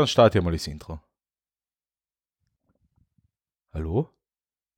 [0.00, 1.00] dann starte ich mal das Intro.
[3.72, 4.08] Hallo?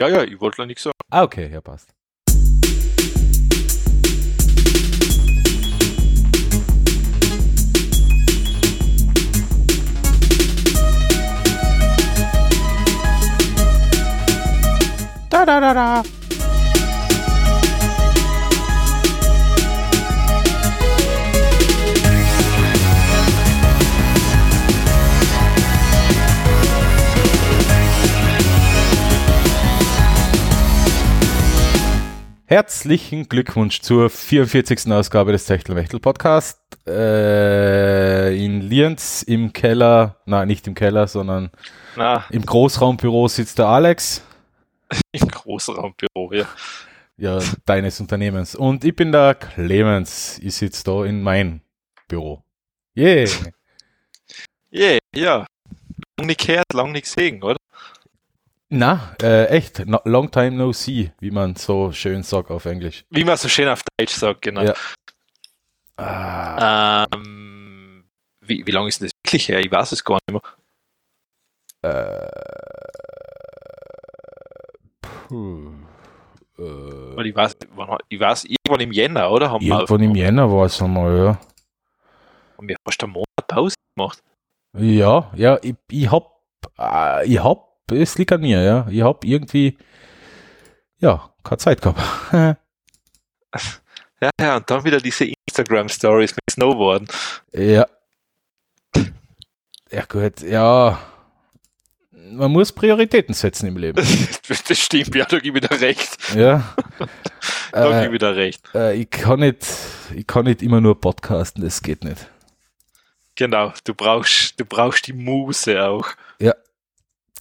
[0.01, 0.97] Ja, ja, ich wollte noch nichts sagen.
[1.11, 1.95] Ah, okay, ja, passt.
[15.31, 16.22] Da, da, da, da.
[32.53, 34.93] Herzlichen Glückwunsch zur 44.
[34.93, 36.61] Ausgabe des Techtelmechtel Podcast.
[36.87, 41.51] Äh, in Lienz im Keller, nein, nicht im Keller, sondern
[41.97, 44.23] Na, im Großraumbüro sitzt der Alex.
[45.13, 46.47] im Großraumbüro, ja.
[47.17, 48.55] Ja, deines Unternehmens.
[48.55, 50.39] Und ich bin der Clemens.
[50.43, 51.63] Ich sitze da in mein
[52.07, 52.45] Büro.
[52.95, 53.31] Yeah.
[54.71, 55.47] Yeah, ja.
[56.19, 57.57] Lang nicht gehört, lang nicht gesehen, oder?
[58.75, 63.05] Na, äh, echt, no, long time no see, wie man so schön sagt auf Englisch.
[63.11, 64.63] Wie man so schön auf Deutsch sagt, genau.
[64.63, 64.73] Ja.
[65.99, 68.05] Ah, Ähm,
[68.41, 69.61] wie, wie lange ist denn das wirklich her?
[69.61, 70.41] Ich weiß es gar nicht mehr.
[71.83, 72.29] äh,
[75.29, 75.73] puh,
[76.59, 76.63] äh,
[77.17, 79.51] Weil ich weiß, wann, ich weiß, irgendwann im Jänner, oder?
[79.51, 81.39] Haben wir, irgendwann im Jänner war es einmal, ja.
[82.57, 84.23] haben wir fast einen Monat Pause gemacht.
[84.79, 86.41] Ja, ja, ich, ich hab,
[86.79, 88.87] äh, ich hab, es liegt an mir, ja.
[88.91, 89.77] Ich hab irgendwie,
[90.99, 92.01] ja, keine Zeit gehabt.
[94.23, 97.09] Ja, ja, und dann wieder diese Instagram-Stories mit Snowboarden.
[97.53, 97.87] ja.
[99.91, 100.99] Ja, gut, ja.
[102.13, 103.97] Man muss Prioritäten setzen im Leben.
[104.49, 106.17] das stimmt, ja, da gebe ich dir recht.
[106.37, 106.63] ja.
[107.73, 108.63] Da Äh, gebe ich dir recht.
[108.75, 109.67] äh, ich kann nicht,
[110.15, 112.29] ich kann nicht immer nur podcasten, das geht nicht.
[113.35, 116.07] Genau, du brauchst, du brauchst die Muse auch.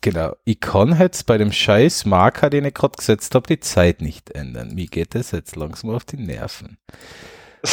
[0.01, 0.35] Genau.
[0.45, 4.31] Ich kann jetzt bei dem scheiß Marker, den ich gerade gesetzt habe, die Zeit nicht
[4.31, 4.73] ändern.
[4.73, 6.77] Mir geht das jetzt langsam auf die Nerven.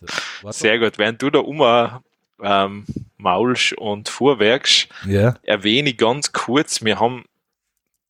[0.00, 0.06] So,
[0.42, 0.58] warte.
[0.58, 0.96] Sehr gut.
[0.96, 1.60] Während du da um
[2.42, 2.86] ähm,
[3.18, 5.34] maulst und fuhrwerkst, Ja.
[5.42, 7.26] erwähne ich ganz kurz, wir haben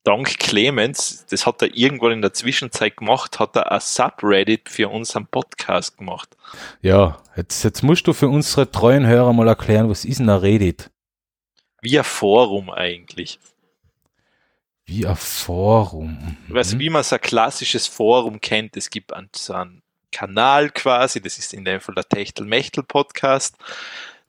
[0.05, 4.89] dank Clemens, das hat er irgendwann in der Zwischenzeit gemacht, hat er ein Subreddit für
[4.89, 6.37] unseren Podcast gemacht.
[6.81, 10.39] Ja, jetzt, jetzt musst du für unsere treuen Hörer mal erklären, was ist denn ein
[10.39, 10.91] Reddit?
[11.83, 13.41] Wie ein Forum eigentlich.
[14.91, 16.37] Wie ein Forum.
[16.49, 16.57] Mhm.
[16.57, 21.21] Also wie man so ein klassisches Forum kennt, es gibt einen, so einen Kanal quasi,
[21.21, 23.55] das ist in dem Fall der Techtel-Mechtel-Podcast.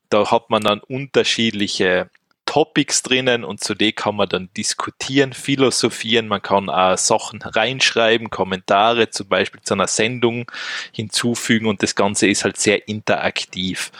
[0.10, 2.12] Da hat man dann unterschiedliche
[2.46, 8.30] Topics drinnen und zu denen kann man dann diskutieren, philosophieren, man kann auch Sachen reinschreiben,
[8.30, 10.52] Kommentare zum Beispiel zu einer Sendung
[10.92, 13.92] hinzufügen und das Ganze ist halt sehr interaktiv.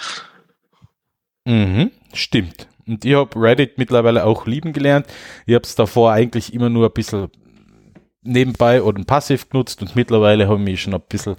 [1.46, 2.68] Mhm, stimmt.
[2.92, 5.08] Und ich habe Reddit mittlerweile auch lieben gelernt.
[5.46, 7.30] Ich habe es davor eigentlich immer nur ein bisschen
[8.22, 11.38] nebenbei oder passiv genutzt und mittlerweile habe ich mich schon ein bisschen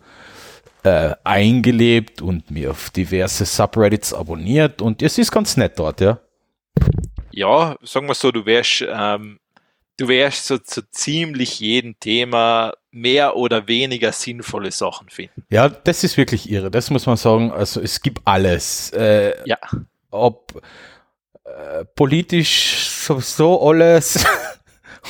[0.83, 6.19] äh, eingelebt und mir auf diverse Subreddits abonniert und es ist ganz nett dort, ja.
[7.31, 9.39] Ja, sagen wir so, du wärst, ähm,
[9.97, 15.45] du wärst so zu ziemlich jedem Thema mehr oder weniger sinnvolle Sachen finden.
[15.51, 17.53] Ja, das ist wirklich irre, das muss man sagen.
[17.53, 18.91] Also es gibt alles.
[18.93, 19.59] Äh, Ja.
[20.11, 20.61] Ob
[21.53, 24.25] äh, politisch sowieso alles.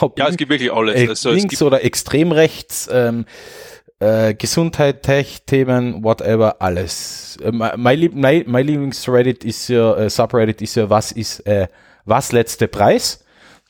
[0.00, 0.94] ob Ja, es gibt wirklich alles.
[0.94, 3.24] äh, Also, es links gibt, oder extrem rechts, ähm,
[4.00, 7.36] äh, Gesundheit, Tech-Themen, whatever, alles.
[7.42, 11.68] Äh, mein, mein, mein, Lieblings-Reddit ist ja, äh, Subreddit ist ja, was ist, äh,
[12.04, 13.24] was letzte Preis?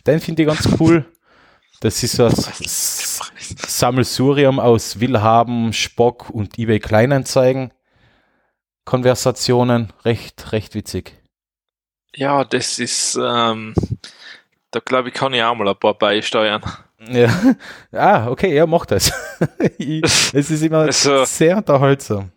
[0.07, 1.05] Den finde ich ganz cool.
[1.81, 2.35] Das ist so ein
[3.67, 7.73] Sammelsurium aus Willhaben, Spock und eBay Kleinanzeigen.
[8.85, 11.22] Konversationen, recht, recht witzig.
[12.15, 13.75] Ja, das ist, ähm,
[14.71, 16.63] da glaube ich, kann ich auch mal ein paar beisteuern.
[17.09, 17.29] Ja.
[17.93, 19.13] Ah, okay, er macht das.
[19.79, 20.03] Ich-
[20.35, 22.31] es ist immer Also- sehr unterhaltsam.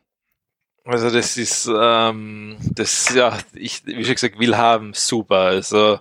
[0.88, 5.38] Also das ist, ähm, das, ja, ich, wie schon gesagt, will haben, super.
[5.38, 6.00] Also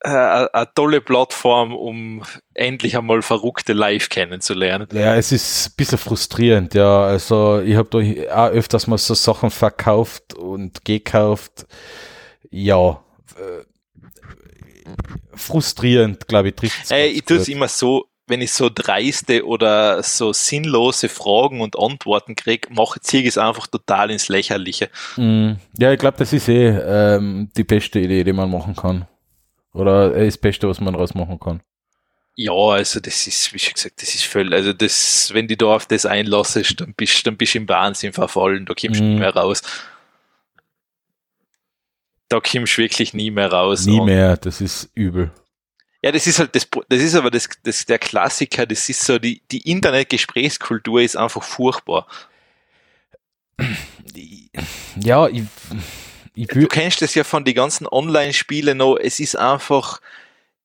[0.00, 2.22] eine tolle Plattform, um
[2.54, 4.86] endlich einmal Verrückte live kennenzulernen.
[4.92, 7.02] Ja, es ist ein bisschen frustrierend, ja.
[7.04, 7.98] Also ich habe da
[8.46, 11.66] auch öfters mal so Sachen verkauft und gekauft.
[12.50, 13.02] Ja,
[13.36, 13.64] äh,
[15.34, 20.02] frustrierend, glaube ich, trifft Ey, ich tue es immer so, wenn ich so dreiste oder
[20.02, 24.90] so sinnlose Fragen und Antworten kriege, mache ich es einfach total ins Lächerliche.
[25.16, 29.06] Mm, Ja, ich glaube, das ist eh ähm, die beste Idee, die man machen kann.
[29.78, 31.60] Oder äh, das Beste, was man daraus machen kann.
[32.36, 35.66] Ja, also das ist, wie schon gesagt, das ist völlig, also das, wenn du da
[35.74, 39.10] auf das einlassest, dann bist, dann bist du im Wahnsinn verfallen, da kommst du Mhm.
[39.10, 39.62] nicht mehr raus.
[42.30, 43.86] da kommst du wirklich nie mehr raus.
[43.86, 45.30] Nie mehr, das ist übel.
[46.02, 49.18] Ja, das ist halt das, das ist aber das, das der Klassiker, das ist so,
[49.18, 52.06] die, die Internetgesprächskultur ist einfach furchtbar.
[55.00, 55.42] Ja, ich
[56.46, 60.00] Du kennst das ja von den ganzen Online-Spielen noch, es ist einfach,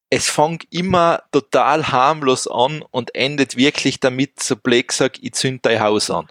[0.10, 5.66] es fängt immer total harmlos an und endet wirklich damit, so blöd gesagt, ich zünd
[5.66, 6.28] dein Haus an.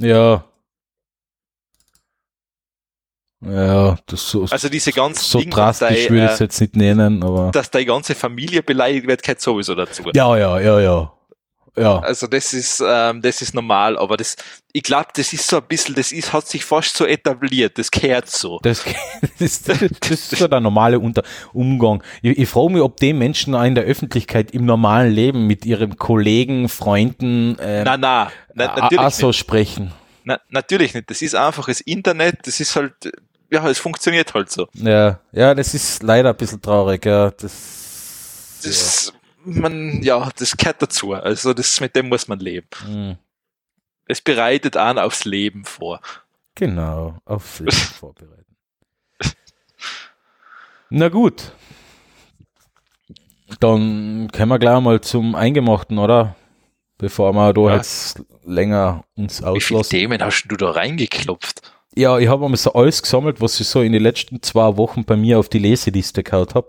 [0.00, 0.44] ja.
[3.40, 6.60] Ja, das so, Also diese ganzen so Dinge, drastisch dass würde ich dein, es jetzt
[6.60, 7.48] nicht nennen, aber.
[7.48, 10.02] äh, dass deine ganze Familie beleidigt wird, gehört sowieso dazu.
[10.12, 11.12] Ja, ja, ja, ja.
[11.76, 11.98] Ja.
[12.00, 14.36] Also das ist, ähm, das ist normal, aber das,
[14.72, 17.90] ich glaube, das ist so ein bisschen, das ist, hat sich fast so etabliert, das
[17.90, 18.58] gehört so.
[18.62, 18.84] Das,
[19.38, 21.22] das, das ist so der normale Unter
[21.52, 22.02] Umgang.
[22.22, 25.64] Ich, ich frage mich, ob die Menschen auch in der Öffentlichkeit im normalen Leben mit
[25.66, 29.38] ihren Kollegen, Freunden äh, Na, na, na natürlich auch so nicht.
[29.38, 29.92] sprechen.
[30.24, 31.08] Na, natürlich nicht.
[31.10, 32.92] Das ist einfach das Internet, das ist halt,
[33.50, 34.66] ja, es funktioniert halt so.
[34.74, 37.04] Ja, ja, das ist leider ein bisschen traurig.
[37.06, 39.12] Ja, das, Das,
[39.54, 41.12] man, ja, das gehört dazu.
[41.14, 42.68] Also das, mit dem muss man leben.
[42.82, 42.86] ja.
[42.88, 43.16] Hm,
[44.06, 46.00] Es bereitet einen aufs Leben vor.
[46.54, 48.56] genau, auf Leben vorbereiten.
[50.90, 51.52] Na gut.
[53.60, 56.36] Dann können wir gleich mal zum Eingemachten, oder?
[56.98, 57.76] Bevor wir da Ja.
[57.76, 59.90] jetzt länger uns Wie viele auslassen.
[59.90, 61.62] Themen hast du da reingeklopft?
[61.94, 65.04] Ja, ich habe einmal so alles gesammelt, was ich so in den letzten zwei Wochen
[65.04, 66.68] bei mir auf die Leseliste gehauen habe.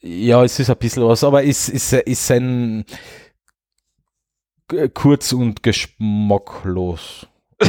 [0.00, 2.84] Ja, es ist ein bisschen was, aber es ist, ist ein
[4.94, 7.26] kurz und geschmacklos.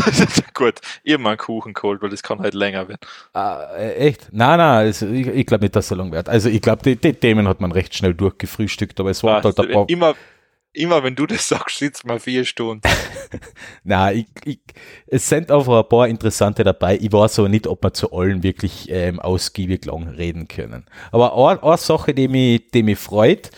[0.53, 2.99] Gut, ich hab mal einen Kuchen geholt, weil das kann halt länger werden.
[3.33, 4.27] Ah, äh, echt?
[4.31, 6.29] Nein, nein, also ich, ich glaube nicht, dass es so lang wird.
[6.29, 9.59] Also ich glaube, die, die Themen hat man recht schnell durchgefrühstückt, aber es war halt
[9.59, 10.13] ein paar, immer,
[10.73, 12.81] immer wenn du das sagst, sitzt mal vier Stunden.
[13.83, 14.59] Nein, ich, ich,
[15.07, 16.97] es sind einfach ein paar interessante dabei.
[16.99, 20.85] Ich weiß aber nicht, ob wir zu allen wirklich ähm, ausgiebig lang reden können.
[21.11, 23.51] Aber eine, eine Sache, die mich, die mich freut,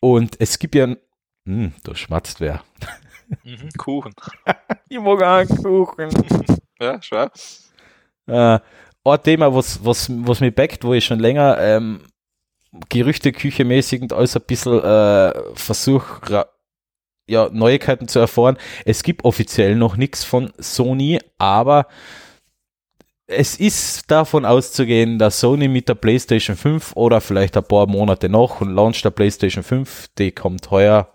[0.00, 0.96] und es gibt ja, ein-
[1.46, 2.62] hm, da schmatzt wer.
[3.44, 4.14] Mhm, Kuchen.
[4.88, 6.08] Ich mag auch einen Kuchen.
[6.80, 7.26] Ja, schau.
[8.26, 8.58] Äh,
[9.04, 12.00] ein Thema, was, was, was mich backt, wo ich schon länger ähm,
[12.90, 16.48] Gerüchte küchemäßig und alles ein bisschen äh, versuche, ra-
[17.26, 18.56] ja, Neuigkeiten zu erfahren.
[18.84, 21.86] Es gibt offiziell noch nichts von Sony, aber
[23.26, 28.28] es ist davon auszugehen, dass Sony mit der PlayStation 5 oder vielleicht ein paar Monate
[28.28, 31.10] noch und Launch der PlayStation 5, die kommt heuer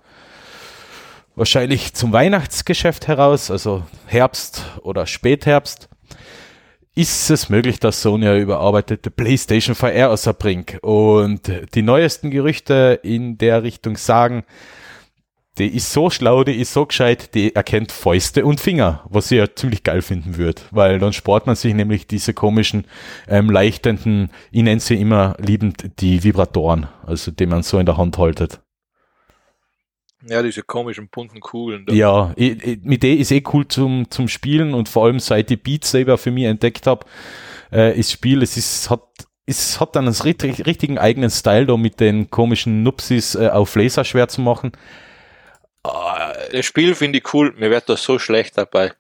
[1.36, 5.90] wahrscheinlich zum Weihnachtsgeschäft heraus, also Herbst oder Spätherbst,
[6.94, 10.80] ist es möglich, dass Sony eine überarbeitete PlayStation VR rausbringt.
[10.84, 14.44] Und die neuesten Gerüchte in der Richtung sagen,
[15.58, 19.38] die ist so schlau, die ist so gescheit, die erkennt Fäuste und Finger, was ich
[19.38, 22.86] ja ziemlich geil finden würde, weil dann spart man sich nämlich diese komischen,
[23.28, 27.98] ähm, leichtenden, ich nenne sie immer liebend die Vibratoren, also die man so in der
[27.98, 28.62] Hand haltet.
[30.28, 31.86] Ja, diese komischen bunten Kugeln.
[31.86, 31.94] da.
[31.94, 35.50] Ja, ich, ich, mit der ist eh cool zum, zum Spielen und vor allem seit
[35.52, 37.06] ich Beat Saber für mich entdeckt habe,
[37.72, 39.02] äh, ist Spiel, es ist, hat,
[39.46, 43.76] es hat dann einen richtig, richtigen eigenen Style da mit den komischen Nupsis äh, auf
[43.76, 44.72] Laser schwer zu machen.
[45.84, 48.94] Das Spiel finde ich cool, mir wird das so schlecht dabei.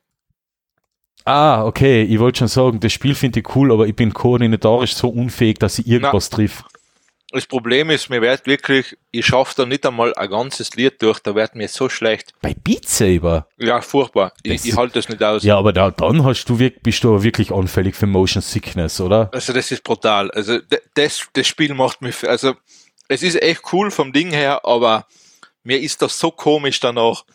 [1.25, 4.95] Ah, okay, ich wollte schon sagen, das Spiel finde ich cool, aber ich bin koordinatorisch
[4.95, 6.63] so unfähig, dass ich irgendwas triff.
[7.33, 11.19] Das Problem ist, mir wird wirklich, ich schaffe da nicht einmal ein ganzes Lied durch,
[11.19, 12.33] da wird mir so schlecht.
[12.41, 13.47] Bei Beat Saber?
[13.57, 14.33] Ja, furchtbar.
[14.43, 15.43] Das- Ich, ich halte das nicht aus.
[15.43, 18.99] Ja, aber da, dann hast du, wirk- bist du aber wirklich anfällig für Motion Sickness,
[18.99, 19.29] oder?
[19.31, 20.29] Also das ist brutal.
[20.31, 20.57] Also
[20.95, 22.55] das, das Spiel macht mich, also
[23.07, 25.05] es ist echt cool vom Ding her, aber
[25.63, 27.25] mir ist das so komisch danach.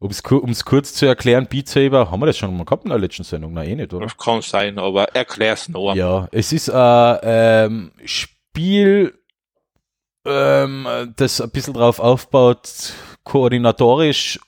[0.00, 0.10] Um
[0.50, 3.22] es kurz zu erklären, Beat Saber, haben wir das schon mal gehabt in der letzten
[3.22, 3.52] Sendung?
[3.52, 4.06] Nein, eh nicht, oder?
[4.06, 5.94] Das kann sein, aber erklär's noch.
[5.94, 9.18] Ja, es ist ein ähm, Spiel,
[10.24, 12.94] ähm, das ein bisschen drauf aufbaut,
[13.24, 14.40] koordinatorisch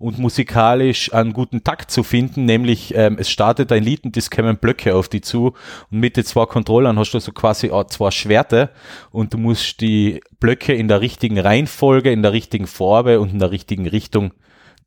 [0.00, 4.30] und musikalisch einen guten Takt zu finden, nämlich ähm, es startet ein Lied und es
[4.30, 5.52] kommen Blöcke auf die zu
[5.90, 8.70] und mit den zwei Controllern hast du so quasi auch zwei Schwerte
[9.12, 13.38] und du musst die Blöcke in der richtigen Reihenfolge, in der richtigen Farbe und in
[13.38, 14.32] der richtigen Richtung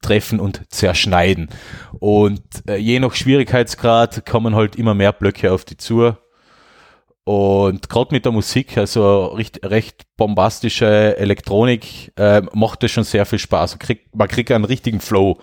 [0.02, 1.48] treffen und zerschneiden.
[2.00, 6.16] Und äh, je nach Schwierigkeitsgrad kommen halt immer mehr Blöcke auf die zu.
[7.26, 13.26] Und gerade mit der Musik, also recht, recht bombastische Elektronik, äh, macht das schon sehr
[13.26, 13.74] viel Spaß.
[13.74, 15.40] Man kriegt, man kriegt einen richtigen Flow.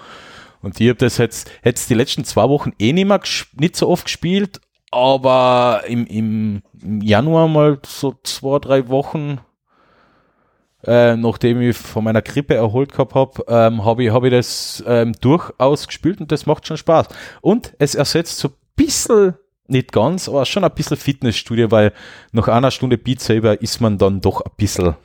[0.61, 3.21] Und ich habe das jetzt, jetzt die letzten zwei Wochen eh nicht, mehr,
[3.55, 4.61] nicht so oft gespielt,
[4.91, 9.41] aber im, im, im Januar mal so zwei, drei Wochen,
[10.85, 14.85] äh, nachdem ich von meiner Grippe erholt gehabt habe, ähm, habe ich, hab ich das
[14.87, 17.09] ähm, durchaus gespielt und das macht schon Spaß.
[17.41, 19.35] Und es ersetzt so ein bisschen,
[19.71, 21.93] nicht ganz, aber schon ein bisschen Fitnessstudio, weil
[22.33, 24.97] nach einer Stunde Beat Saber ist man dann doch ein bisschen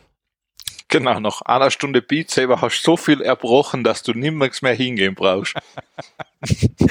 [0.88, 4.76] Genau, nach einer Stunde Beat Saber hast du so viel erbrochen, dass du niemals mehr
[4.76, 5.56] hingehen brauchst.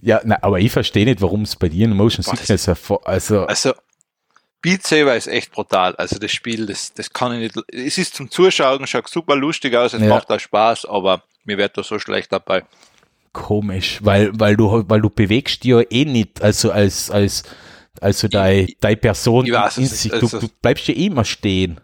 [0.00, 2.22] ja, na, aber ich verstehe nicht, warum es bei dir in Motion?
[2.22, 2.68] Sickness
[3.04, 3.74] also, Also,
[4.62, 5.94] Beat Saber ist echt brutal.
[5.96, 7.66] Also das Spiel, das, das kann ich nicht.
[7.70, 10.08] Es ist zum Zuschauen, schaut super lustig aus, es Ja.
[10.08, 12.64] macht auch Spaß, aber mir wird da so schlecht dabei.
[13.34, 17.42] Komisch, weil, weil du, weil du bewegst dich ja eh nicht, also als, als,
[18.00, 21.78] also deine, deine Person weiß, in sich, es du, du bleibst ja eh immer stehen.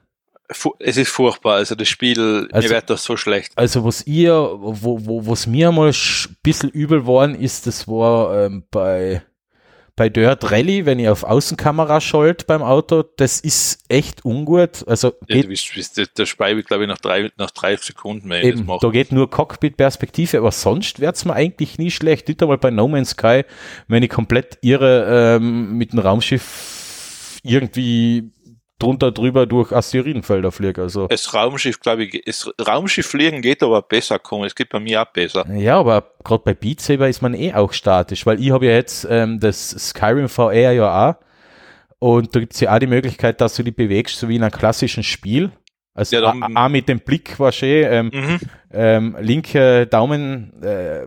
[0.80, 1.57] Es ist furchtbar.
[1.57, 3.52] Also das Spiel, Also- mir wird das so schlecht.
[3.57, 8.47] Also was ihr, wo, wo, was mir mal ein bisschen übel worden ist, das war
[8.47, 9.23] ähm, bei,
[10.00, 14.83] bei Dirt Rally, wenn ich auf Außenkamera schalt beim Auto, das ist echt ungut.
[14.88, 18.30] Also Ja, du bist, bist, der- der Speibe, glaube ich, nach drei, nach drei Sekunden,
[18.30, 22.28] das eben, da geht nur Cockpit-Perspektive, aber sonst wird's mir eigentlich nie schlecht.
[22.28, 23.42] Nicht einmal bei No Man's Sky,
[23.88, 28.30] wenn ich komplett irre ähm, mit dem Raumschiff irgendwie
[28.81, 30.83] drunter drüber durch Asteroidenfelder fliege.
[30.83, 34.45] Also Das Raumschiff, glaube ich, das Raumschiff fliegen geht aber besser kommen.
[34.45, 35.47] Es geht bei mir auch besser.
[35.55, 38.73] Ja, aber gerade bei Beat Saber ist man eh auch statisch, weil ich habe ja
[38.73, 41.15] jetzt ähm, das Skyrim VR ja auch
[41.99, 44.51] und da gibt's ja auch die Möglichkeit, dass du die bewegst, so wie in einem
[44.53, 45.51] klassischen Spiel.
[45.95, 48.39] Also Ja, dann- auch mit dem Blick war schön, ähm, Mhm.
[48.73, 51.07] ähm, linke Daumen, äh,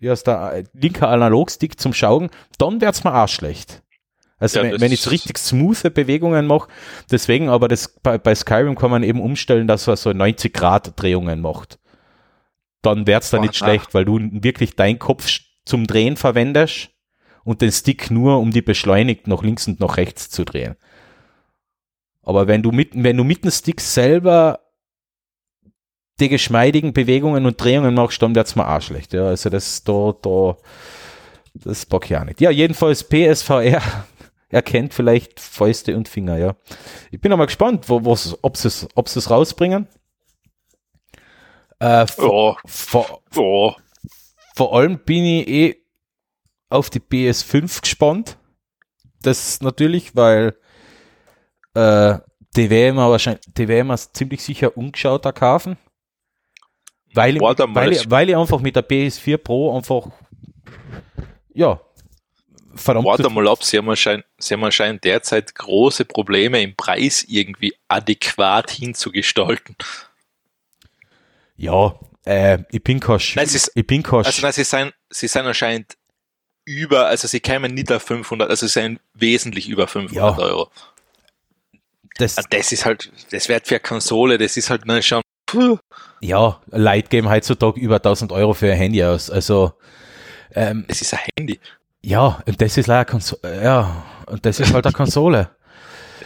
[0.00, 3.82] wie heißt der, äh, linker Analogstick zum Schauen, dann wird's mir auch schlecht.
[4.38, 6.68] Also Ja, wenn, wenn ich so richtig smooth Bewegungen mache,
[7.10, 11.00] deswegen aber das bei, bei Skyrim kann man eben umstellen, dass er so 90 Grad
[11.00, 11.78] Drehungen macht.
[12.82, 15.28] Dann wird's da nicht schlecht, weil du wirklich deinen Kopf
[15.64, 16.90] zum Drehen verwendest
[17.44, 20.76] und den Stick nur, um die beschleunigt nach links und nach rechts zu drehen.
[22.22, 24.60] Aber wenn du mit, wenn du mit dem Stick selber
[26.20, 29.12] die geschmeidigen Bewegungen und Drehungen machst, dann wird's mir auch schlecht.
[29.12, 30.56] Ja, also das da, da,
[31.54, 32.40] das bock ich auch nicht.
[32.40, 33.82] Ja, jedenfalls PSVR
[34.50, 36.56] erkennt vielleicht Fäuste und Finger, ja.
[37.10, 39.88] Ich bin aber gespannt, wo, was, ob sie es, ob es rausbringen.
[41.78, 43.76] Äh, vor, Ja, vor, ja.
[44.54, 45.76] vor allem bin ich eh
[46.70, 48.38] auf die PS5 gespannt.
[49.22, 50.56] Das natürlich, weil
[51.74, 52.18] äh,
[52.56, 55.76] die werden wir wahrscheinlich, die werden wir ziemlich sicher ungeschauter kaufen.
[57.14, 60.08] Weil ich, weil, ich, weil ich einfach mit der PS4 Pro einfach
[61.52, 61.80] ja
[62.74, 67.24] verdammt Warte mal ab, sie haben, anscheinend, sie haben anscheinend derzeit große Probleme im Preis
[67.28, 69.76] irgendwie adäquat hinzugestalten.
[71.56, 74.64] ja äh, ich bin kein Schü- Nein, ist- ich bin kein Also Sch- nein, sie
[74.64, 75.96] sind, sie sind anscheinend
[76.64, 80.44] über, also sie kämen nicht auf 500, also sie sind wesentlich über 500 Ja.
[80.44, 80.70] Euro.
[82.16, 85.22] das, Und das ist halt, das wird für eine Konsole, das ist halt dann schon,
[85.46, 85.78] puh,
[86.20, 89.72] ja Light geben heutzutage über 1000 Euro für ein Handy aus also
[90.54, 91.60] ähm, es ist ein Handy.
[92.08, 93.62] Ja, und das ist leider Konsole.
[93.62, 95.50] Ja, und das ist halt eine Konsole.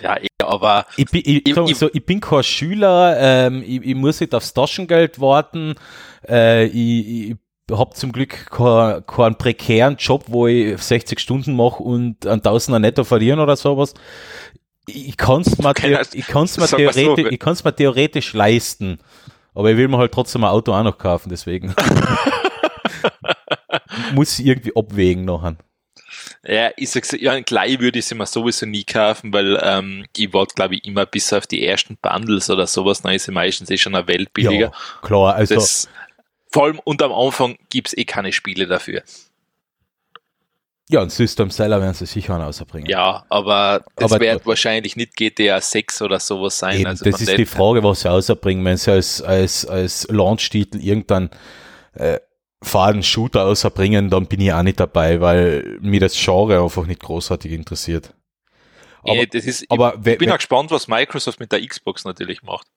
[0.02, 3.94] Ja, eh, aber Ich bin, ich, Ich- so, ich bin kein Schüler, ähm, ich, ich
[3.94, 5.76] muss nicht aufs Taschengeld warten.
[6.28, 7.36] Äh, ich, ich
[7.70, 12.80] habe zum Glück keinen keinen prekären Job, wo ich 60 Stunden mache und ein Tausender
[12.80, 13.94] netto verlieren oder sowas.
[14.88, 18.32] Ich kann es mir, Okay, theo- ich kann's mir, theoretisch, wenn- ich kann's mir theoretisch
[18.32, 18.98] leisten.
[19.54, 21.76] Aber ich will mir halt trotzdem ein Auto auch noch kaufen, deswegen.
[24.14, 25.54] muss ich irgendwie abwägen nachher.
[26.44, 30.32] Ja, ich sag's, ja, gleich würde ich sie mir sowieso nie kaufen, weil ähm, ich
[30.32, 33.70] warte, glaube ich, immer bis auf die ersten Bundles oder sowas, dann ist sie meistens
[33.70, 34.72] eh schon eine Welt billiger.
[34.72, 34.72] Ja,
[35.02, 35.54] klar, also.
[35.54, 35.88] Das,
[36.50, 39.02] vor allem und am Anfang gibt's eh keine Spiele dafür.
[40.88, 42.88] Ja, und System Seller werden sie sicher auch rausbringen.
[42.90, 46.80] Ja, aber das Aber- wird wahrscheinlich nicht GTA 6 oder sowas sein.
[46.80, 50.78] Eben, also das ist die Frage, was sie rausbringen, wenn sie als, als, als Launch-Titel
[50.78, 51.30] irgendeinen
[51.94, 52.18] äh,
[52.62, 57.02] faden Shooter rausbringen, dann bin ich auch nicht dabei, weil mir das Genre einfach nicht
[57.02, 58.14] großartig interessiert.
[59.04, 62.42] Aber, das ist, aber ich we- bin auch gespannt, was Microsoft mit der Xbox natürlich
[62.42, 62.68] macht.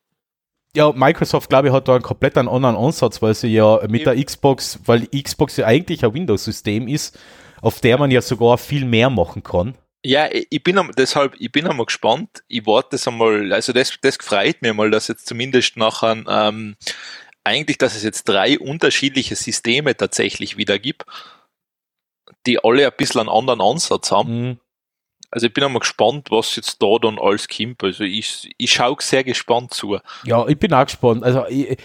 [0.75, 4.05] ja, Microsoft, glaube ich, hat da einen komplett einen anderen Ansatz, weil sie ja mit
[4.05, 7.17] der Xbox, weil Xbox ja eigentlich ein Windows-System ist,
[7.61, 9.75] auf der man ja sogar viel mehr machen kann.
[10.03, 12.43] Ja, ich ich bin am, deshalb, ich bin einmal gespannt.
[12.47, 16.75] Ich warte das einmal, also das, das freut mir mal, dass jetzt zumindest nachher, ähm,
[17.45, 21.05] eigentlich, dass es jetzt drei unterschiedliche Systeme tatsächlich wieder gibt,
[22.45, 24.41] die alle ein bisschen einen anderen Ansatz haben.
[24.41, 24.59] Mhm.
[25.31, 27.83] Also ich bin einmal gespannt, was jetzt da dann alles kommt.
[27.83, 29.99] Also ich, ich schaue sehr gespannt zu.
[30.23, 31.23] Ja, ich bin auch gespannt.
[31.23, 31.77] Also, ich,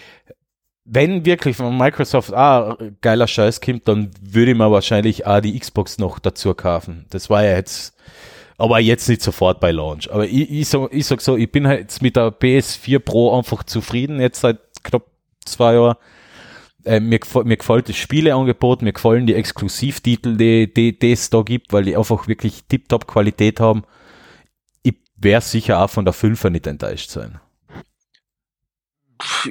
[0.85, 5.59] wenn wirklich von Microsoft auch geiler Scheiß kommt, dann würde ich mir wahrscheinlich auch die
[5.59, 7.05] Xbox noch dazu kaufen.
[7.09, 7.95] Das war ja jetzt,
[8.57, 10.11] aber jetzt nicht sofort bei Launch.
[10.11, 13.37] Aber ich, ich, sag, ich sag so, ich bin halt jetzt mit der PS4 Pro
[13.37, 15.03] einfach zufrieden, jetzt seit knapp
[15.45, 15.95] zwei Jahren.
[16.83, 21.29] Äh, mir, gefällt, mir gefällt das Spieleangebot, mir gefallen die Exklusivtitel, die, die, die es
[21.29, 23.83] da gibt, weil die einfach wirklich tiptop Qualität haben.
[24.81, 27.39] Ich werde sicher auch von der Fünfer nicht enttäuscht sein.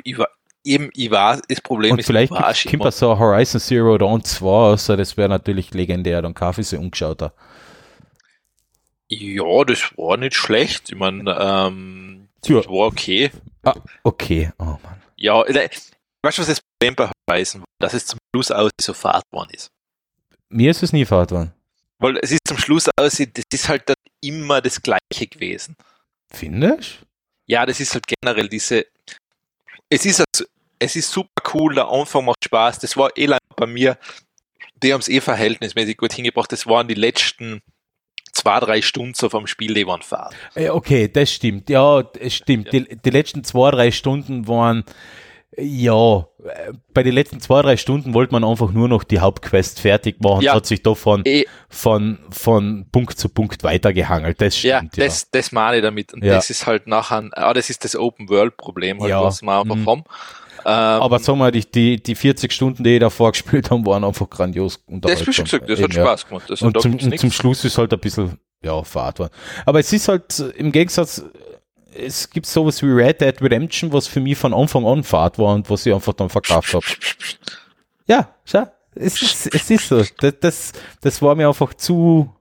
[0.02, 0.28] Ich war,
[0.64, 2.32] eben, ich war, das Problem Und ist, vielleicht
[2.68, 6.78] kommt da so Horizon Zero Dawn 2 raus, das wäre natürlich legendär, dann ich sie
[6.78, 7.30] umgeschaut.
[9.08, 10.90] Ja, das war nicht schlecht.
[10.90, 13.30] Ich meine, ähm, das war okay.
[13.64, 14.99] Ah, okay, oh Mann.
[15.20, 15.68] Ja, äh,
[16.22, 17.66] weißt du, was das Problem bei Horizon war?
[17.80, 19.68] Dass es zum Schluss aus so fad worden ist.
[20.48, 21.52] Mir ist es nie fahrt worden.
[21.98, 25.76] Weil es ist zum Schluss aus, das ist halt dann immer das Gleiche gewesen.
[26.32, 27.04] Findest
[27.46, 28.86] Ja, das ist halt generell diese,
[29.88, 30.48] es ist, also-
[30.78, 33.98] es ist super cool, der Anfang macht Spaß, das war eh bei mir,
[34.82, 37.60] die haben es eh verhältnismäßig gut hingebracht, das waren die letzten
[38.32, 40.34] zwei, drei Stunden so vom Spiel, die waren fad.
[40.54, 41.68] Äh, Okay, das stimmt.
[41.70, 42.72] Ja, es stimmt.
[42.72, 44.84] Die, die letzten zwei, drei Stunden waren,
[45.58, 49.80] ja, äh, bei den letzten zwei, drei Stunden wollte man einfach nur noch die Hauptquest
[49.80, 50.42] fertig machen.
[50.42, 50.54] Ja.
[50.54, 54.40] hat sich da von, Eh, von, von Punkt zu Punkt weitergehangelt.
[54.40, 54.96] Das ja, stimmt.
[54.96, 56.14] Ja, das, das meine ich damit.
[56.14, 56.34] Und Ja.
[56.34, 59.22] das ist halt nachher, ah, das ist das Open-World-Problem, halt, Ja.
[59.24, 59.86] was wir einfach Mhm.
[59.88, 60.04] haben.
[60.64, 64.04] Ähm, Aber sagen wir, die, die, die 40 Stunden, die ich davor gespielt haben, waren
[64.04, 65.26] einfach grandios das unterhaltsam.
[65.26, 66.02] hast du gesagt, das hat Eben, ja.
[66.04, 66.44] Spaß gemacht.
[66.48, 69.30] Das Und zum, und zum Schluss ist halt ein bisschen, ja, Fahrt war.
[69.66, 71.24] Aber es ist halt im Gegensatz,
[71.94, 75.54] es gibt sowas wie Red Dead Redemption, was für mich von Anfang an Fahrt war
[75.54, 76.84] und was ich einfach dann verkauft habe.
[78.06, 80.02] Ja, schau, es ist, es ist so.
[80.18, 82.34] Das, das, das war mir einfach zu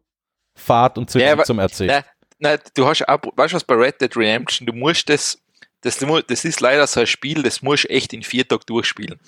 [0.55, 1.89] Fahrt und zu Ja, aber- zum Erzählen.
[1.89, 2.03] Nein,
[2.39, 5.37] nein, du hast auch, weißt du was bei Red Dead Redemption, du musst das,
[5.81, 9.19] das, das ist leider so ein Spiel, das musst du echt in vier Tagen durchspielen.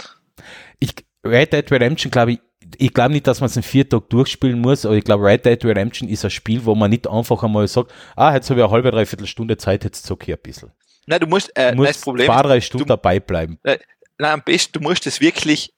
[0.79, 0.93] Ich,
[1.25, 2.39] Red Dead Redemption, glaube ich,
[2.77, 5.45] ich glaube nicht, dass man es in vier Tagen durchspielen muss, aber ich glaube, Red
[5.45, 8.63] Dead Redemption ist ein Spiel, wo man nicht einfach einmal sagt, ah, jetzt habe ich
[8.63, 10.71] eine halbe, dreiviertel Stunde Zeit, jetzt zocke ich ein bisschen.
[11.07, 13.59] Nein, du musst, äh, Du nein, musst das Problem ist, drei Stunden du- dabei bleiben.
[13.63, 13.79] nein,
[14.19, 15.73] am besten, du musst das wirklich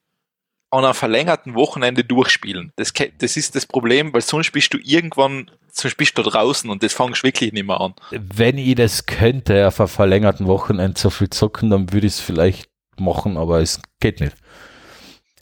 [0.70, 2.72] an einem verlängerten Wochenende durchspielen.
[2.76, 6.82] Das, das ist das Problem, weil sonst bist du irgendwann, sonst bist du draußen und
[6.82, 7.94] das fangst wirklich nicht mehr an.
[8.10, 12.20] Wenn ich das könnte, auf einem verlängerten Wochenende so viel zocken, dann würde ich es
[12.20, 14.36] vielleicht machen, aber es geht nicht.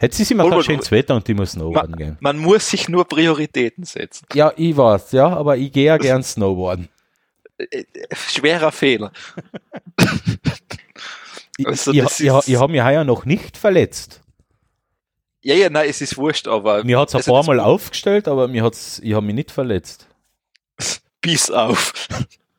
[0.01, 2.17] Jetzt ist immer kein schönes Wetter und die muss snowboarden gehen.
[2.21, 4.27] Man muss sich nur Prioritäten setzen.
[4.35, 6.89] Ja, ich weiß, ja, aber ich gehe ja gern snowboarden.
[7.59, 7.85] Äh, äh,
[8.17, 9.13] Schwerer Fehler.
[11.59, 14.21] Ich, Also ich, ich, ist- ich habe mich heuer noch nicht verletzt.
[15.43, 18.27] Ja, ja, nein, es ist wurscht, aber Mir hat es ein Also paar Mal aufgestellt,
[18.29, 20.07] aber mir hat's, ich habe mich nicht verletzt.
[21.21, 21.93] Bis auf.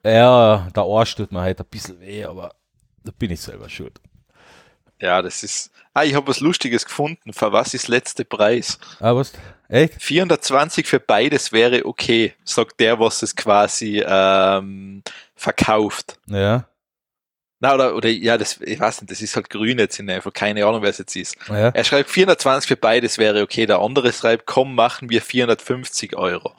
[0.03, 2.53] Ja, der Arsch tut mir halt ein bisschen weh, aber
[3.03, 3.99] da bin ich selber schuld.
[4.99, 5.71] Ja, das ist.
[5.93, 7.33] Ah, ich habe was Lustiges gefunden.
[7.33, 8.79] Für was ist letzte Preis?
[8.99, 9.33] Aber was?
[9.69, 10.01] Echt?
[10.01, 15.03] 420 für beides wäre okay, sagt der, was es quasi ähm,
[15.35, 16.19] verkauft.
[16.27, 16.67] Ja.
[17.59, 20.33] Na, oder, oder ja, das, ich weiß nicht, das ist halt grün jetzt in einfach,
[20.33, 21.37] keine Ahnung, wer es jetzt ist.
[21.47, 21.69] ja.
[21.69, 26.53] Er schreibt 420 für beides wäre okay, der andere schreibt, komm, machen wir 450 Euro.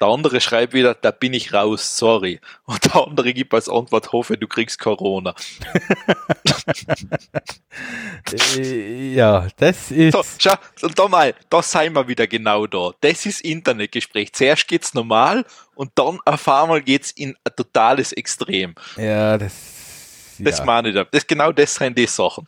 [0.00, 2.40] Der andere schreibt wieder, da bin ich raus, sorry.
[2.64, 5.34] Und der andere gibt als Antwort, hoffe, du kriegst Corona.
[8.56, 10.12] Äh, ja, das ist.
[10.12, 12.92] So, schau, und da mal, da sind wir wieder genau da.
[13.00, 14.32] Das ist Internetgespräch.
[14.32, 18.74] Zuerst geht's normal und dann auf einmal geht's in ein totales Extrem.
[18.96, 19.54] Ja, das.
[20.40, 20.64] Das ja.
[20.64, 21.04] meine ich da.
[21.04, 22.46] Das, genau das sind die Sachen.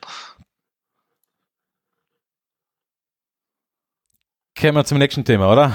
[4.59, 5.73] Kommen wir zum nächsten Thema, oder?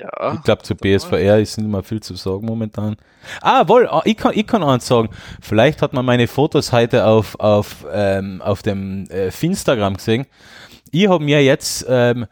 [0.00, 0.34] Ja.
[0.34, 2.96] Ich glaube, zu BSVR ist nicht mehr viel zu sagen momentan.
[3.42, 5.10] Ah, wohl, ah, ich kann, ich kann eins sagen.
[5.42, 10.26] Vielleicht hat man meine Fotos heute auf, auf, ähm, auf dem äh, Finstagram gesehen.
[10.90, 12.26] Ich habe mir jetzt, ähm,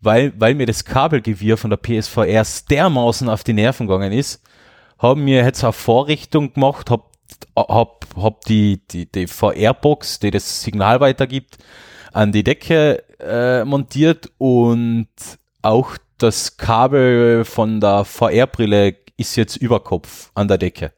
[0.00, 4.40] weil, weil mir das Kabelgewirr von der PSVR dermaßen auf die Nerven gegangen ist,
[4.98, 7.10] haben mir jetzt eine Vorrichtung gemacht, hab,
[7.56, 11.58] hab, hab die, die, die VR-Box, die das Signal weitergibt,
[12.12, 15.08] an die Decke äh, montiert und
[15.62, 20.92] auch das Kabel von der VR-Brille ist jetzt über Kopf an der Decke.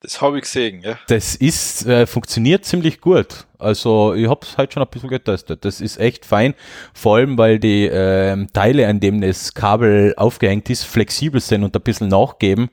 [0.00, 0.98] Das habe ich gesehen, ja.
[1.08, 3.46] Das ist, äh, funktioniert ziemlich gut.
[3.58, 5.64] Also ich habe es halt schon ein bisschen getestet.
[5.64, 6.52] Das ist echt fein,
[6.92, 11.74] vor allem weil die ähm, Teile, an denen das Kabel aufgehängt ist, flexibel sind und
[11.74, 12.68] ein bisschen nachgeben.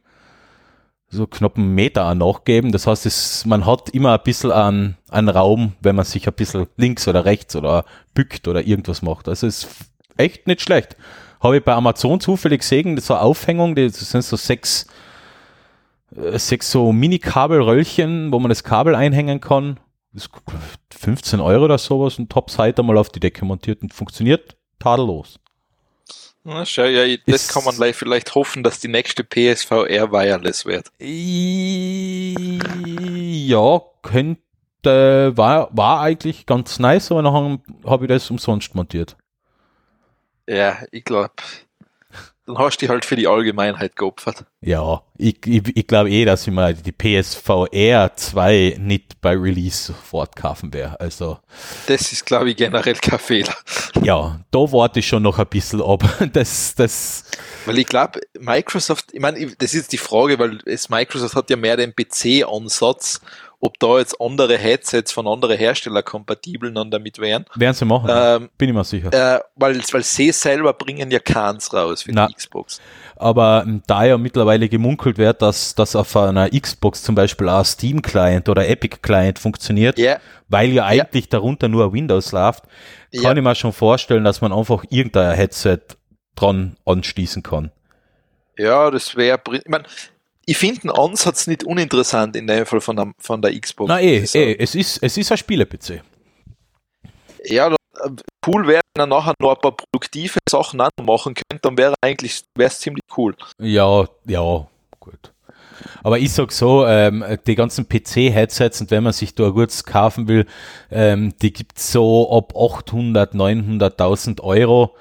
[1.08, 2.74] So knapp einen Meter an nachgeben.
[2.74, 6.34] Das heißt, es, man hat immer ein bisschen an, an Raum, wenn man sich ein
[6.34, 9.30] bisschen links oder rechts oder bückt oder irgendwas macht.
[9.30, 9.68] Also es
[10.18, 10.96] echt nicht schlecht.
[11.40, 14.86] Habe ich bei Amazon zufällig gesehen, das eine Aufhängung, das sind so sechs,
[16.16, 19.80] äh, sechs so Mini-Kabelröllchen, wo man das Kabel einhängen kann.
[20.14, 20.32] Das ist
[21.00, 25.40] 15 Euro oder sowas und Top-Seite mal auf die Decke montiert und funktioniert tadellos.
[26.44, 30.92] Na, schau, ja, das Ist- kann man vielleicht hoffen, dass die nächste PSVR wireless wird.
[33.48, 39.16] Ja, könnte war, war eigentlich ganz nice, aber nachher habe ich das umsonst montiert.
[40.48, 41.34] Ja, ich glaube,
[42.48, 44.46] dann hast du dich halt für die Allgemeinheit geopfert.
[44.62, 49.94] Ja, ich, ich, ich glaube eh, dass ich mal die PSVR 2 nicht bei Release
[49.94, 51.00] sofort kaufen werde.
[51.00, 51.38] Also.
[51.88, 53.56] Das ist, glaube ich, generell kein Fehler.
[54.02, 56.04] Ja, da warte ich schon noch ein bisschen ab.
[56.34, 57.26] Das, das.
[57.66, 61.58] Weil ich glaube, Microsoft, ich meine, das ist die Frage, weil es Microsoft hat ja
[61.58, 63.22] mehr den PC-Ansatz
[63.62, 67.46] ob da jetzt andere Headsets von anderen Herstellern kompatibel dann damit wären.
[67.56, 69.14] Werden sie machen, ähm, bin ich mir sicher.
[69.14, 72.82] Äh, weil, weil sie selber bringen ja keins raus für Na, die Xbox.
[73.16, 77.64] Aber ähm, da ja mittlerweile gemunkelt wird, dass das auf einer Xbox zum Beispiel auch
[77.64, 80.20] Steam Client oder Epic Client funktioniert, yeah.
[80.50, 81.40] weil ja eigentlich yeah.
[81.40, 82.64] darunter nur Windows läuft,
[83.14, 83.34] kann yeah.
[83.38, 85.80] ich mir schon vorstellen, dass man einfach irgendein Headset
[86.36, 87.72] dran anschließen kann.
[88.58, 89.86] Ja, das wäre, ich meine,
[90.52, 93.88] ich finde den Ansatz nicht uninteressant in dem Fall von der, von der Xbox.
[93.88, 96.02] Na eh, eh, es ist, es ist ein Spiele-PC.
[97.46, 97.74] Ja,
[98.46, 102.44] cool wäre, wenn er nachher noch ein paar produktive Sachen machen könnte, dann wäre eigentlich,
[102.56, 103.34] wäre es ziemlich cool.
[103.60, 104.68] Ja, ja,
[105.00, 105.32] gut.
[106.04, 110.28] Aber ich sag so, ähm, die ganzen PC-Headsets und wenn man sich da kurz kaufen
[110.28, 110.46] will,
[110.92, 114.98] ähm, die gibt's so ab 800, 900.000 Euro.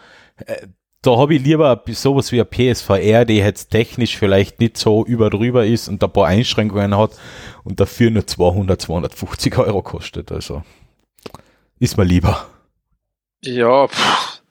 [0.46, 0.68] Äh,
[1.02, 5.30] da habe ich lieber sowas wie ein PSVR, die jetzt technisch vielleicht nicht so über
[5.30, 7.12] drüber ist und ein paar Einschränkungen hat
[7.64, 10.30] und dafür nur 200, 250 Euro kostet.
[10.30, 10.62] Also
[11.78, 12.46] ist mir lieber.
[13.42, 14.42] Ja, pff.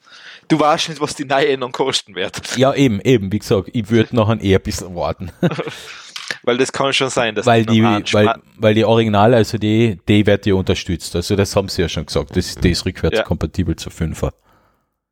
[0.47, 2.57] du weißt nicht, was die neue noch kosten wird.
[2.57, 5.31] Ja, eben, eben, wie gesagt, ich würde noch ein eher ein bisschen warten.
[6.43, 10.25] weil das kann schon sein, dass weil die, weil, weil die Originale, also die, die
[10.25, 11.15] wird ja unterstützt.
[11.15, 12.35] Also das haben sie ja schon gesagt.
[12.35, 13.77] Das, die ist rückwärtskompatibel ja.
[13.77, 14.33] zu 5er.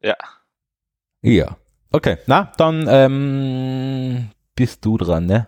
[0.01, 0.15] Ja.
[1.27, 1.57] Ja.
[1.91, 5.47] Okay, na, dann ähm, bist du dran, ne?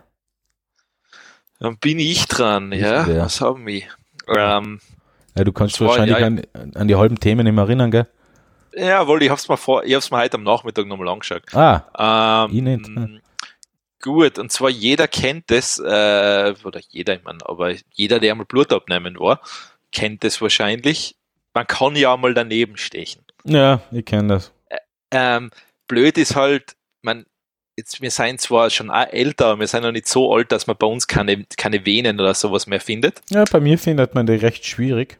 [1.58, 3.06] Dann bin ich dran, ja.
[3.06, 3.24] ja.
[3.24, 3.84] Was haben wir?
[4.28, 4.80] Ähm,
[5.36, 6.42] ja, du kannst wahrscheinlich ja, an,
[6.74, 8.06] an, die halben Themen nicht mehr erinnern, gell?
[8.74, 11.42] Ja, wohl, ich hab's mal vor, ich hab's mal heute am Nachmittag nochmal angeschaut.
[11.54, 13.22] Ah, ähm, ich nicht.
[14.02, 18.46] Gut, und zwar jeder kennt das, äh, oder jeder, ich meine, aber jeder, der einmal
[18.46, 19.40] Blut abnehmen war,
[19.92, 21.16] kennt das wahrscheinlich.
[21.54, 23.22] Man kann ja mal daneben stechen.
[23.44, 24.52] Ja, ich kenne das.
[25.10, 25.50] Ähm,
[25.90, 27.26] blöd ist halt, man,
[27.76, 30.76] jetzt, wir sind zwar schon älter, aber wir sind noch nicht so alt, dass man
[30.76, 33.20] bei uns keine, keine Venen oder sowas mehr findet.
[33.28, 35.18] Ja, bei mir findet man die recht schwierig.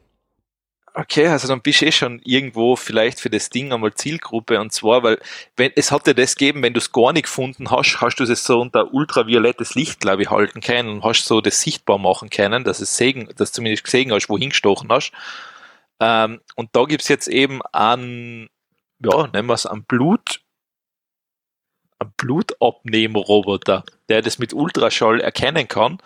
[0.94, 4.72] Okay, also dann bist du eh schon irgendwo vielleicht für das Ding einmal Zielgruppe und
[4.72, 5.20] zwar, weil
[5.56, 8.24] wenn es hat dir das gegeben, wenn du es gar nicht gefunden hast, hast du
[8.24, 12.30] es so unter ultraviolettes Licht, glaube ich, halten können und hast so das sichtbar machen
[12.30, 15.12] können, dass es sehen, dass du zumindest gesehen hast, wohin gestochen hast.
[16.00, 18.50] Ähm, und da gibt es jetzt eben einen
[19.00, 20.39] ja, nennen wir es am Blut,
[22.00, 25.98] am Blutabnehmroboter, der das mit Ultraschall erkennen kann,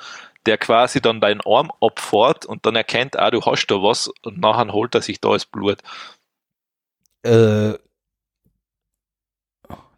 [0.46, 4.38] der quasi dann deinen Arm abfährt und dann erkennt, ah, du hast da was und
[4.38, 5.78] nachher holt er sich da das Blut.
[7.22, 7.74] Äh,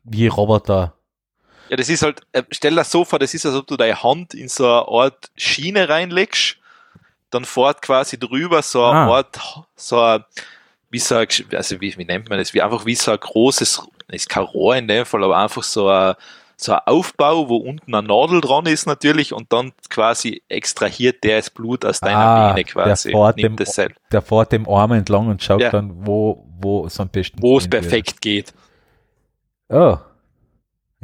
[0.05, 0.95] wie Roboter.
[1.69, 3.77] Ja, das ist halt, äh, stell dir das so vor, das ist, als ob du
[3.77, 6.59] deine Hand in so eine Art Schiene reinlegst,
[7.31, 9.17] dann fährt quasi drüber so eine ah.
[9.17, 9.41] Art,
[9.75, 10.25] so eine,
[10.91, 13.83] wie so ein, also wie, wie nennt man das, wie einfach wie so ein großes,
[14.09, 16.15] ist kein Rohr in dem Fall, aber einfach so ein,
[16.57, 21.39] so ein Aufbau, wo unten eine Nadel dran ist natürlich und dann quasi extrahiert der
[21.39, 23.11] das Blut aus deiner ah, Vene quasi.
[23.11, 23.57] Der fährt, dem,
[24.13, 25.71] der fährt dem Arm entlang und schaut ja.
[25.71, 28.21] dann, wo, wo es am besten Wo es perfekt wird.
[28.21, 28.55] geht.
[29.69, 29.99] Oh.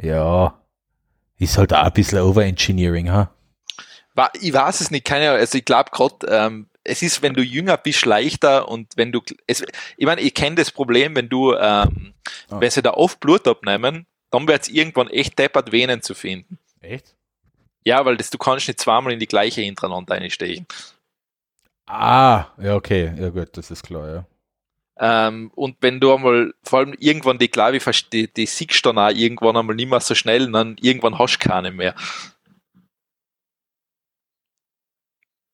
[0.01, 0.59] Ja.
[1.37, 3.29] Ist halt auch ein bisschen Overengineering, ha?
[4.39, 5.39] Ich weiß es nicht, keine Ahnung.
[5.39, 9.21] Also ich glaube gerade, ähm, es ist, wenn du jünger bist, leichter und wenn du,
[9.47, 9.63] es,
[9.97, 12.13] ich meine, ich kenne das Problem, wenn du, ähm,
[12.49, 12.59] oh.
[12.59, 16.57] wenn sie da oft Blut abnehmen, dann wird es irgendwann echt deppert, Venen zu finden.
[16.81, 17.15] Echt?
[17.85, 20.65] Ja, weil das, du kannst nicht zweimal in die gleiche hintereinander einstechen.
[21.85, 24.25] Ah, ja, okay, ja gut, das ist klar, ja.
[24.99, 27.79] Ähm, und wenn du einmal, vor allem irgendwann die Klavi,
[28.11, 31.49] die, die siehst dann auch irgendwann einmal nicht mehr so schnell, dann irgendwann hast du
[31.49, 31.95] keine mehr.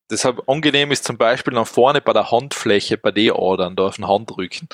[0.09, 3.95] Deshalb angenehm ist zum Beispiel nach vorne bei der Handfläche, bei den Adern, da auf
[3.97, 4.67] den Handrücken.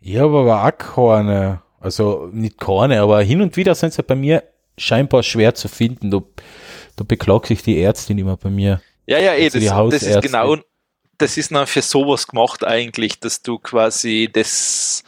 [0.00, 4.14] Ich habe aber auch keine, also nicht keine, aber hin und wieder sind sie bei
[4.14, 4.44] mir
[4.78, 6.10] scheinbar schwer zu finden.
[6.10, 6.22] Da,
[6.96, 8.80] da beklagt sich die Ärztin immer bei mir.
[9.06, 9.58] Ja, ja, eh, also
[9.90, 10.56] das, das ist genau,
[11.18, 15.02] das ist dann für sowas gemacht eigentlich, dass du quasi das,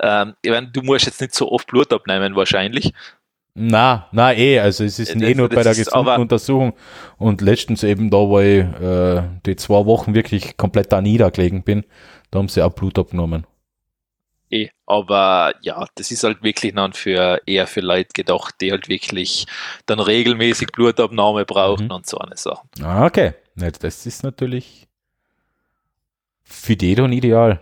[0.00, 2.92] ähm, ich meine, du musst jetzt nicht so oft Blut abnehmen wahrscheinlich,
[3.58, 6.74] na, na eh, also es ist eh nur bei der gesunden Untersuchung
[7.16, 11.84] und letztens eben da, wo ich äh, die zwei Wochen wirklich komplett da niedergelegen bin,
[12.30, 13.46] da haben sie auch Blut abgenommen.
[14.50, 18.88] Eh, aber ja, das ist halt wirklich dann für eher für Leute gedacht, die halt
[18.88, 19.46] wirklich
[19.86, 21.92] dann regelmäßig Blutabnahme brauchen Mhm.
[21.92, 22.68] und so eine Sachen.
[22.82, 23.32] Ah, okay.
[23.56, 24.86] Ja, das ist natürlich
[26.44, 27.60] für die dann ideal.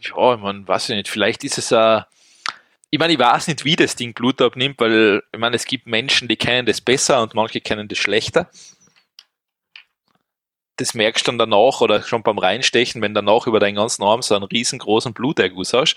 [0.00, 2.04] Ja, man weiß ja nicht, vielleicht ist es ein.
[2.92, 5.86] Ich meine, ich weiß nicht, wie das Ding Blut abnimmt, weil ich meine, es gibt
[5.86, 8.50] Menschen, die kennen das besser und manche kennen das schlechter.
[10.76, 14.20] Das merkst du dann danach oder schon beim Reinstechen, wenn danach über deinen ganzen Arm
[14.20, 15.96] so einen riesengroßen Bluterguss hast.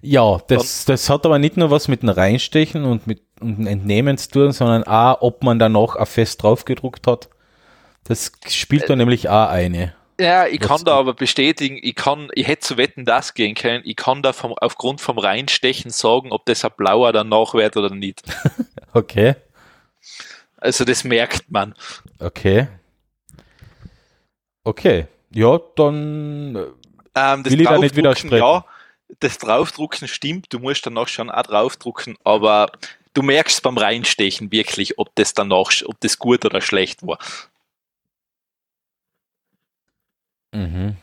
[0.00, 3.66] Ja, das, das hat aber nicht nur was mit dem Reinstechen und mit und dem
[3.66, 7.28] Entnehmen zu tun, sondern auch, ob man da noch ein Fest draufgedruckt hat.
[8.04, 9.94] Das spielt da nämlich auch eine.
[10.22, 13.82] Ja, ich kann da aber bestätigen, ich kann, ich hätte zu wetten das gehen können,
[13.84, 17.90] ich kann da vom, aufgrund vom Reinstechen sagen, ob das ein blauer danach wird oder
[17.94, 18.22] nicht.
[18.94, 19.36] Okay,
[20.58, 21.74] Also das merkt man.
[22.18, 22.68] okay.
[24.64, 26.60] Okay, ja, dann äh,
[27.14, 28.36] Ähm, das Will ich da nicht widersprechen.
[28.36, 28.64] Ja,
[29.20, 32.70] das Draufdrucken stimmt, du musst danach schon auch draufdrucken, aber
[33.14, 37.18] du merkst beim Reinstechen wirklich, ob das danach, ob das gut oder schlecht war.
[40.52, 40.96] Mhm.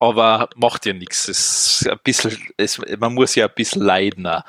[0.00, 1.26] Aber macht ja nichts.
[1.28, 4.26] Es ist ein bisschen, es, man muss ja ein bisschen leiden.
[4.26, 4.44] auch.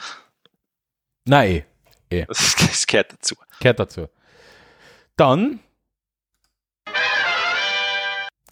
[1.25, 1.65] nein,
[2.09, 3.35] Das, das gehört dazu.
[3.59, 4.07] gehört dazu.
[5.15, 5.59] Dann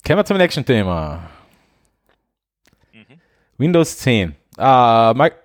[0.05, 1.29] kommen wir zum nächsten Thema.
[2.91, 3.21] Mhm.
[3.57, 4.35] Windows 10.
[4.57, 5.35] Ah, Mike.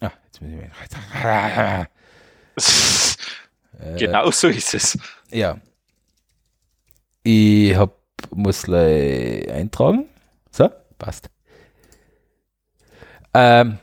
[0.00, 0.58] Ah, jetzt muss ich
[3.78, 4.98] Äh, genau so ist es.
[5.30, 5.58] Ja.
[7.22, 7.96] Ich hab,
[8.34, 10.06] muss gleich eintragen.
[10.50, 11.30] So, passt.
[13.34, 13.78] Ähm,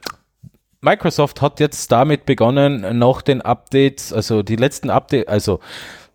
[0.82, 5.60] Microsoft hat jetzt damit begonnen, nach den Updates, also die letzten Updates, also,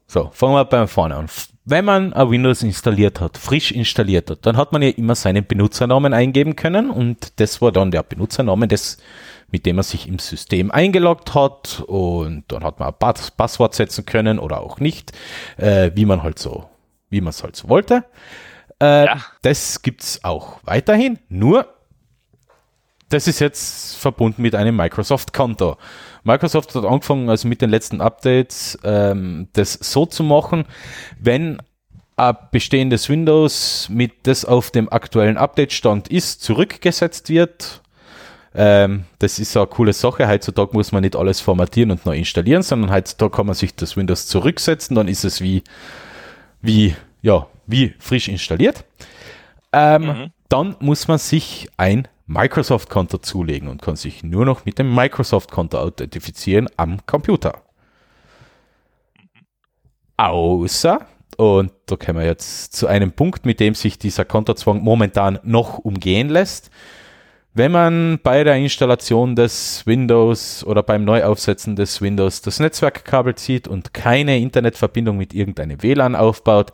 [0.06, 1.26] so, fangen wir bei vorne an.
[1.64, 5.46] Wenn man ein Windows installiert hat, frisch installiert hat, dann hat man ja immer seinen
[5.46, 8.98] Benutzernamen eingeben können und das war dann der Benutzername, des,
[9.50, 13.74] mit dem man sich im System eingeloggt hat und dann hat man ein Pass Passwort
[13.74, 15.12] setzen können oder auch nicht,
[15.56, 16.66] äh, wie man halt so,
[17.10, 18.04] wie man es halt so wollte.
[18.80, 19.16] Äh, Ja.
[19.42, 21.66] Das gibt's auch weiterhin, nur
[23.08, 25.78] das ist jetzt verbunden mit einem Microsoft-Konto.
[26.24, 30.66] Microsoft hat angefangen, also mit den letzten Updates, ähm, das so zu machen,
[31.18, 31.58] wenn
[32.16, 37.80] ein bestehendes Windows mit das auf dem aktuellen Update-Stand ist, zurückgesetzt wird.
[38.54, 40.28] Ähm, das ist eine coole Sache.
[40.28, 43.96] Heutzutage muss man nicht alles formatieren und neu installieren, sondern heutzutage kann man sich das
[43.96, 45.62] Windows zurücksetzen, dann ist es wie,
[46.68, 48.84] wie, ja, wie frisch installiert.
[49.72, 50.32] Ähm, Mhm.
[50.48, 55.78] Dann muss man sich ein Microsoft-Konto zulegen und kann sich nur noch mit dem Microsoft-Konto
[55.78, 57.62] authentifizieren am Computer.
[60.16, 65.38] Außer, und da kommen wir jetzt zu einem Punkt, mit dem sich dieser Kontozwang momentan
[65.42, 66.70] noch umgehen lässt.
[67.54, 73.66] Wenn man bei der Installation des Windows oder beim Neuaufsetzen des Windows das Netzwerkkabel zieht
[73.66, 76.72] und keine Internetverbindung mit irgendeinem WLAN aufbaut,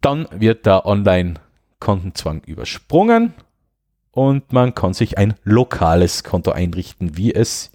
[0.00, 3.34] dann wird der Online-Kontenzwang übersprungen
[4.10, 7.70] und man kann sich ein lokales Konto einrichten, wie es,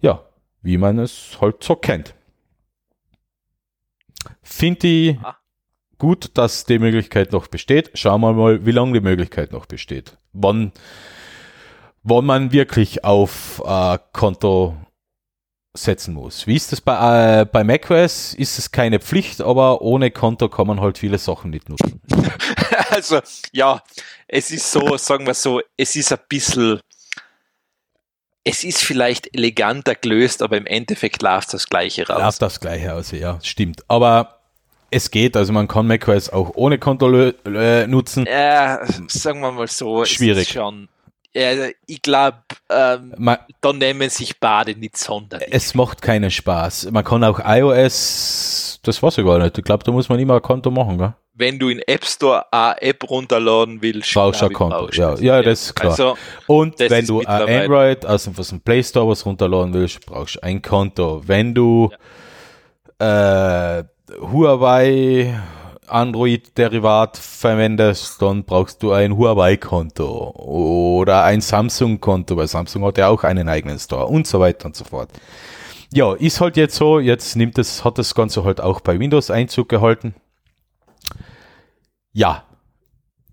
[0.00, 0.22] ja,
[0.62, 2.14] wie man es halt so kennt.
[4.42, 5.37] Finde ich Ah.
[5.98, 7.90] Gut, dass die Möglichkeit noch besteht.
[7.94, 10.16] Schauen wir mal, wie lange die Möglichkeit noch besteht.
[10.32, 10.72] Wann,
[12.02, 14.76] wann man wirklich auf äh, Konto
[15.74, 16.46] setzen muss.
[16.46, 18.34] Wie ist das bei, äh, bei macOS?
[18.34, 22.00] Ist es keine Pflicht, aber ohne Konto kann man halt viele Sachen nicht nutzen.
[22.90, 23.20] Also,
[23.52, 23.82] ja,
[24.26, 26.80] es ist so, sagen wir so, es ist ein bisschen,
[28.42, 32.20] es ist vielleicht eleganter gelöst, aber im Endeffekt läuft das Gleiche raus.
[32.20, 33.84] Läuft das gleiche aus, ja, stimmt.
[33.88, 34.37] Aber
[34.90, 38.26] es geht, also man kann macOS auch ohne Konto lö- äh, nutzen.
[38.26, 40.48] Ja, sagen wir mal so, Schwierig.
[40.48, 40.88] schon,
[41.34, 41.50] ja,
[41.86, 42.38] ich glaube,
[42.70, 43.14] ähm,
[43.60, 45.48] da nehmen sich beide nicht sonderlich.
[45.50, 46.90] es macht keinen Spaß.
[46.90, 49.58] Man kann auch iOS, das weiß ich gar nicht.
[49.58, 51.14] Ich glaube, da muss man immer ein Konto machen, gell?
[51.34, 54.88] Wenn du in App Store eine App runterladen willst, Brauchst du ein Konto.
[54.92, 55.20] Ja, das.
[55.20, 55.92] ja, das ist klar.
[55.92, 56.16] Also,
[56.48, 60.34] Und wenn du ein Android aus dem, aus dem Play Store was runterladen willst, brauchst
[60.36, 61.22] du ein Konto.
[61.24, 61.90] Wenn du
[62.98, 63.84] äh,
[64.20, 65.38] Huawei
[65.86, 73.24] Android-Derivat verwendest, dann brauchst du ein Huawei-Konto oder ein Samsung-Konto, weil Samsung hat ja auch
[73.24, 75.10] einen eigenen Store und so weiter und so fort.
[75.92, 79.30] Ja, ist halt jetzt so, jetzt nimmt es, hat das Ganze halt auch bei Windows
[79.30, 80.14] Einzug gehalten.
[82.12, 82.44] Ja,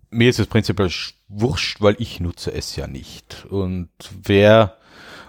[0.09, 3.45] mir ist es prinzipiell sch- wurscht, weil ich nutze es ja nicht.
[3.49, 3.89] Und
[4.23, 4.77] wer,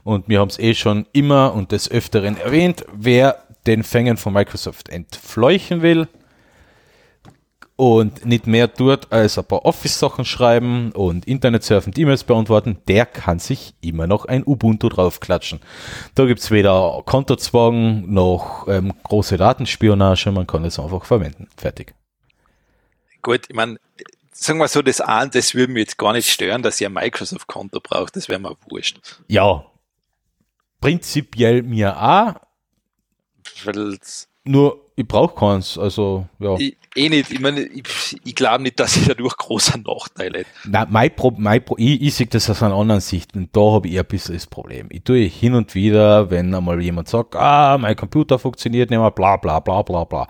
[0.04, 4.32] und wir haben es eh schon immer und des Öfteren erwähnt, wer den Fängen von
[4.32, 6.08] Microsoft entfleuchen will
[7.76, 13.04] und nicht mehr tut, als ein paar Office-Sachen schreiben und Internet surfen, E-Mails beantworten, der
[13.04, 15.60] kann sich immer noch ein Ubuntu draufklatschen.
[16.14, 21.48] Da gibt's weder Kontozwang noch ähm, große Datenspionage, man kann es einfach verwenden.
[21.56, 21.94] Fertig.
[23.20, 23.78] Gut, ich meine,
[24.32, 26.94] sagen wir so, das an, das würde mich jetzt gar nicht stören, dass ihr ein
[26.94, 29.00] Microsoft-Konto braucht, das wäre mir wurscht.
[29.28, 29.66] Ja,
[30.80, 32.45] prinzipiell mir auch.
[34.44, 36.56] Nur ich brauche keins, also ja.
[36.56, 40.50] Ich, eh nicht, ich meine, ich, ich glaube nicht, dass ich dadurch große Nachteile hätte.
[40.64, 43.60] Nein, mein Pro, mein Pro, ich, ich sehe das aus einer anderen Sicht und da
[43.60, 44.86] habe ich ein bisschen das Problem.
[44.90, 49.10] Ich tue hin und wieder, wenn einmal jemand sagt, ah, mein Computer funktioniert nicht mehr,
[49.10, 50.28] bla bla bla bla bla.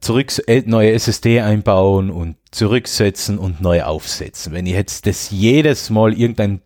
[0.00, 4.52] Zurück, äh, neue SSD einbauen und zurücksetzen und neu aufsetzen.
[4.52, 6.62] Wenn ich jetzt das jedes Mal irgendein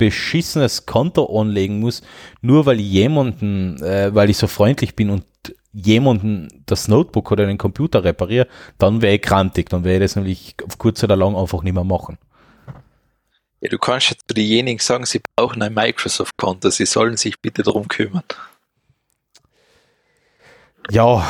[0.00, 2.00] beschissenes Konto anlegen muss,
[2.40, 5.24] nur weil ich jemanden, äh, weil ich so freundlich bin und
[5.72, 10.16] jemanden das Notebook oder den Computer repariere, dann wäre ich krantig, dann wäre ich das
[10.16, 12.16] nämlich auf kurz oder lang einfach nicht mehr machen.
[13.60, 17.62] Ja, du kannst ja zu denjenigen sagen, sie brauchen ein Microsoft-Konto, sie sollen sich bitte
[17.62, 18.24] darum kümmern.
[20.90, 21.28] Ja.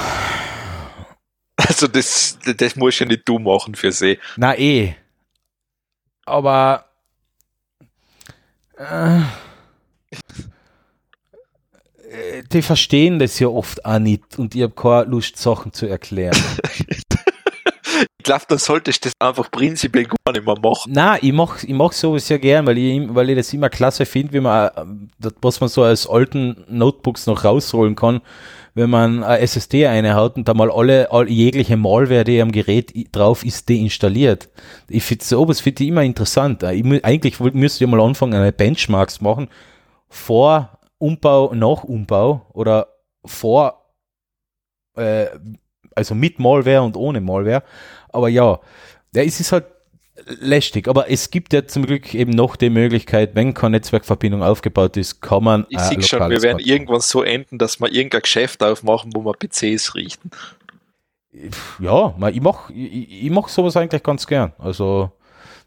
[1.56, 4.18] Also das, das muss ja nicht du machen für sie.
[4.37, 4.94] Na eh.
[6.24, 6.89] Aber
[8.80, 9.18] äh,
[12.10, 15.86] äh, die verstehen das ja oft auch nicht und ich habe keine Lust, Sachen zu
[15.86, 16.36] erklären.
[16.88, 17.02] ich
[18.22, 20.92] glaube, dann solltest du das einfach prinzipiell gar nicht mehr machen.
[20.92, 24.06] Nein, ich mache ich mach sowas ja gern, weil ich, weil ich das immer klasse
[24.06, 28.22] finde, wie man, äh, was man so als alten Notebooks noch rausholen kann,
[28.74, 32.92] wenn man eine SSD einhaut und da mal alle, alle jegliche Malware, die am Gerät
[33.12, 34.48] drauf ist, deinstalliert.
[34.88, 36.62] Ich finde sowas finde ich immer interessant.
[36.62, 39.48] Ich, eigentlich müsste ich mal anfangen, eine Benchmarks machen
[40.09, 42.88] vor Umbau, nach Umbau oder
[43.24, 43.94] vor,
[44.96, 45.26] äh,
[45.94, 47.62] also mit Malware und ohne Malware.
[48.11, 48.61] Aber ja,
[49.14, 49.64] ja, es ist halt
[50.26, 50.88] lästig.
[50.88, 55.20] Aber es gibt ja zum Glück eben noch die Möglichkeit, wenn keine Netzwerkverbindung aufgebaut ist,
[55.20, 55.66] kann man.
[55.68, 59.35] Ich sehe schon, wir werden irgendwann so enden, dass wir irgendein Geschäft aufmachen, wo wir
[59.35, 60.30] PCs richten.
[61.78, 64.52] Ja, ich mache ich, ich mach sowas eigentlich ganz gern.
[64.59, 65.12] Also.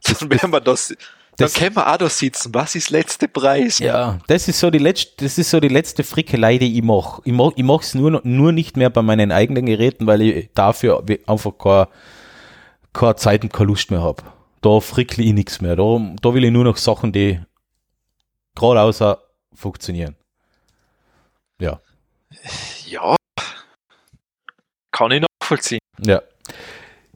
[0.03, 0.93] Dann werden wir das,
[1.37, 2.53] dann können wir auch da sitzen.
[2.53, 3.79] Was ist letzte Preis?
[3.79, 7.21] Ja, das ist so die letzte, das ist so die letzte Frickelei, die ich mache.
[7.25, 11.03] Ich mache ich mach's nur, nur nicht mehr bei meinen eigenen Geräten, weil ich dafür
[11.25, 11.87] einfach keine,
[12.91, 14.23] keine Zeit und keine Lust mehr habe.
[14.63, 15.75] Da frickle ich nichts mehr.
[15.75, 15.83] Da,
[16.21, 17.39] da will ich nur noch Sachen, die
[18.55, 19.21] gerade außer
[19.53, 20.15] funktionieren.
[21.59, 21.81] Ja.
[22.85, 23.15] Ja.
[24.91, 25.81] Kann ich nachvollziehen.
[25.99, 26.21] Ja.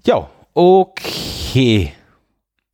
[0.04, 1.94] Ja, okay.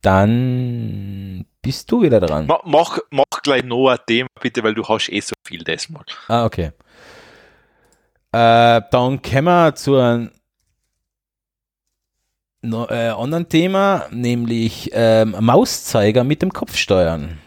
[0.02, 2.46] Dann bist du wieder dran.
[2.46, 5.88] Mach, mach, mach gleich noch ein Thema, bitte, weil du hast eh so viel das
[5.88, 6.04] mal.
[6.26, 6.72] Ah, okay.
[8.32, 10.32] Äh, dann kommen wir zu einem
[12.64, 17.38] no, äh, anderen Thema, nämlich ähm, Mauszeiger mit dem Kopf steuern.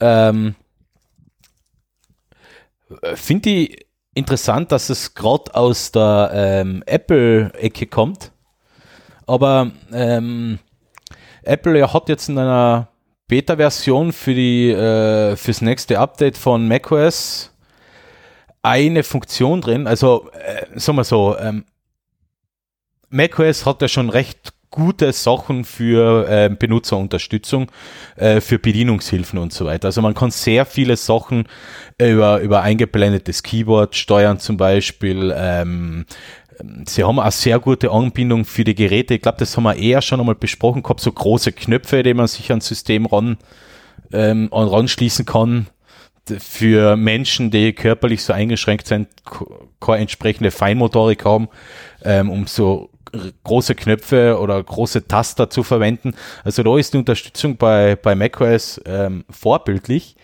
[0.00, 0.54] Ähm,
[3.14, 8.32] Finde ich interessant, dass es gerade aus der ähm, Apple-Ecke kommt.
[9.26, 10.58] Aber ähm,
[11.42, 12.88] Apple ja, hat jetzt in einer
[13.28, 17.50] Beta-Version für die äh, fürs nächste Update von macOS
[18.62, 19.86] eine Funktion drin.
[19.86, 21.64] Also äh, sagen wir so, ähm,
[23.12, 27.70] macOS hat ja schon recht gute Sachen für äh, Benutzerunterstützung,
[28.16, 29.88] äh, für Bedienungshilfen und so weiter.
[29.88, 31.46] Also man kann sehr viele Sachen
[31.98, 36.06] über, über eingeblendetes Keyboard steuern zum Beispiel, ähm,
[36.86, 39.14] Sie haben eine sehr gute Anbindung für die Geräte.
[39.14, 42.26] Ich glaube, das haben wir eher schon einmal besprochen gehabt, so große Knöpfe, die man
[42.26, 43.36] sich ans System ran,
[44.12, 45.68] ähm, ranschließen kann.
[46.38, 49.08] Für Menschen, die körperlich so eingeschränkt sind,
[49.80, 51.48] keine entsprechende Feinmotorik haben,
[52.04, 52.90] ähm, um so
[53.44, 56.14] große Knöpfe oder große Taster zu verwenden.
[56.44, 60.16] Also da ist die Unterstützung bei, bei macOS ähm, vorbildlich.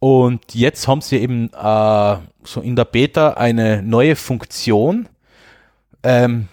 [0.00, 5.08] Und jetzt haben sie eben äh, so in der Beta eine neue Funktion,
[6.02, 6.48] ähm,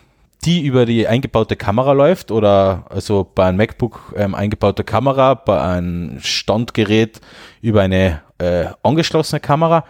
[0.46, 5.62] die über die eingebaute Kamera läuft oder also bei einem MacBook ähm, eingebaute Kamera, bei
[5.62, 7.22] einem Standgerät
[7.62, 9.86] über eine äh, angeschlossene Kamera,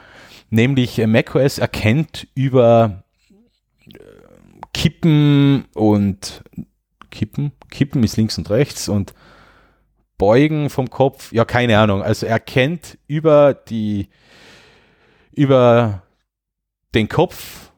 [0.49, 3.04] nämlich äh, macOS erkennt über
[4.85, 6.43] Kippen und
[7.09, 9.15] Kippen, Kippen ist links und rechts und
[10.19, 14.09] Beugen vom Kopf, ja keine Ahnung, also erkennt über die
[15.31, 16.03] über
[16.93, 17.71] den Kopf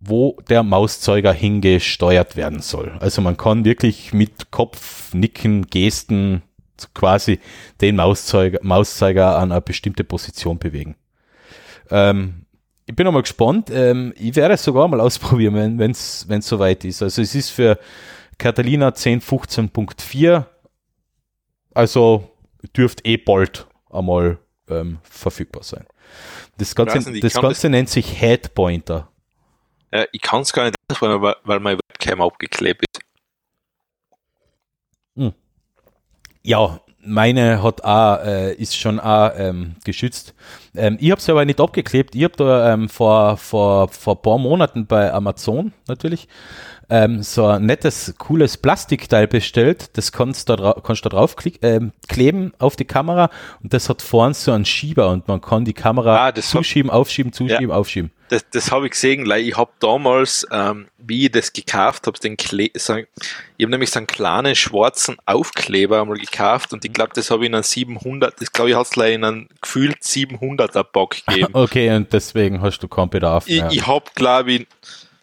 [0.00, 2.96] wo der Mauszeuger hingesteuert werden soll.
[2.98, 6.42] Also man kann wirklich mit Kopf, Nicken, Gesten
[6.92, 7.38] quasi
[7.80, 10.96] den Mauszeuger, Mauszeiger an eine bestimmte Position bewegen.
[11.88, 12.43] Ähm,
[12.86, 13.70] ich bin noch mal gespannt.
[13.70, 17.02] Ähm, ich werde es sogar mal ausprobieren, wenn es soweit ist.
[17.02, 17.78] Also es ist für
[18.38, 20.44] Catalina 10.15.4,
[21.72, 22.30] also
[22.76, 25.86] dürfte eh bald einmal ähm, verfügbar sein.
[26.58, 29.08] Das Ganze, nicht, das Ganze das nennt sich Headpointer.
[29.92, 33.00] Ja, ich kann es gar nicht ausprobieren, weil, weil meine Webcam abgeklebt ist.
[35.16, 35.32] Hm.
[36.42, 40.34] Ja, meine hat auch, äh, ist schon auch ähm, geschützt.
[40.74, 42.14] Ähm, ich habe sie aber nicht abgeklebt.
[42.14, 46.28] Ich habe da ähm, vor, vor, vor paar Monaten bei Amazon natürlich
[46.88, 49.96] ähm, so ein nettes, cooles Plastikteil bestellt.
[49.96, 53.30] Das kannst du da, kannst da drauf ähm, kleben auf die Kamera
[53.62, 56.98] und das hat vorne so einen Schieber und man kann die Kamera ah, zuschieben, hab,
[56.98, 58.10] aufschieben, zuschieben, ja, aufschieben.
[58.28, 62.18] Das, das habe ich gesehen, weil ich habe damals, ähm, wie ich das gekauft habe,
[62.18, 63.06] den Kle so, ich
[63.64, 67.48] habe nämlich so einen kleinen schwarzen Aufkleber einmal gekauft und ich glaube, das habe ich
[67.48, 71.50] in einem 700, das glaube ich, hat es in einem gefühlt 700er Pack gegeben.
[71.52, 73.68] okay, und deswegen hast du keinen Bedarf mehr.
[73.70, 74.66] Ich, ich habe, glaube ich,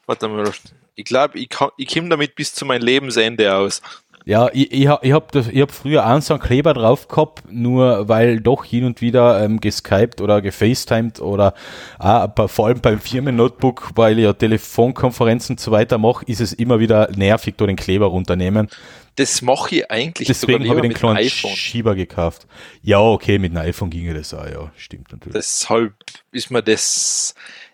[0.05, 0.51] warte mal,
[0.96, 3.82] ich glaube, ich, ich komme damit bis zu meinem Lebensende aus.
[4.26, 8.39] Ja, ich, ich, ich habe hab früher auch so einen Kleber drauf gehabt, nur weil
[8.39, 11.56] doch hin und wieder ähm, geskypt oder gefacetimed oder
[11.98, 16.54] auch, vor allem beim Firmen-Notebook, weil ich ja Telefonkonferenzen und so weiter mache, ist es
[16.54, 18.70] immer wieder nervig, da den Kleber runternehmen.
[19.16, 22.48] Das mache ich eigentlich Deswegen habe ich den kleinen Schieber gekauft.
[22.82, 25.34] Ja, okay, mit einem iPhone ginge das auch, ja, stimmt natürlich.
[25.34, 25.94] Deshalb
[26.32, 27.34] ist mir das,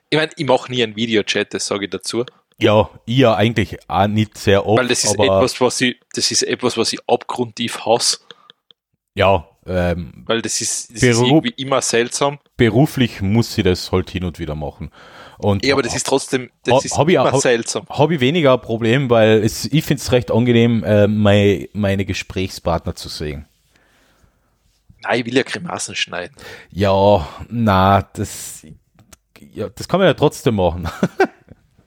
[0.09, 2.25] ich meine, ich mache nie einen Videochat, das sage ich dazu.
[2.59, 4.79] Ja, ich ja eigentlich auch nicht sehr oft.
[4.79, 8.17] Weil das ist etwas, was ich, das ist etwas, was ich abgrundtief hasse.
[9.13, 12.39] Ja, ähm, Weil das ist, das ist irgendwie immer seltsam.
[12.55, 14.91] Beruflich muss sie das halt hin und wieder machen.
[15.37, 17.85] Und ja, aber das ist trotzdem, das ist immer ich, seltsam.
[17.89, 22.05] Habe ich weniger ein Problem, weil es, ich finde es recht angenehm, äh, meine, meine
[22.05, 23.45] Gesprächspartner zu sehen.
[25.03, 26.35] Nein, ich will ja Grimassen schneiden.
[26.71, 28.65] Ja, na, das,
[29.53, 30.89] ja, das kann man ja trotzdem machen.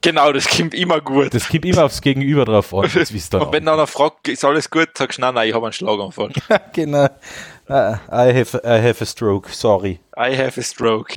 [0.02, 1.34] Genau, das kommt immer gut.
[1.34, 2.84] Das kommt immer aufs Gegenüber drauf an.
[2.84, 6.30] Und wenn einer fragt, ist alles gut, sagst du, nein, nein, ich habe einen Schlaganfall.
[6.72, 7.04] genau.
[7.68, 10.00] Uh, I, have, I have a stroke, sorry.
[10.16, 11.14] I have a stroke.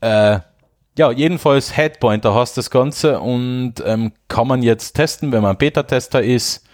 [0.00, 0.40] Äh,
[0.98, 6.22] ja, jedenfalls Headpointer hast das Ganze und ähm, kann man jetzt testen, wenn man Beta-Tester
[6.22, 6.64] ist.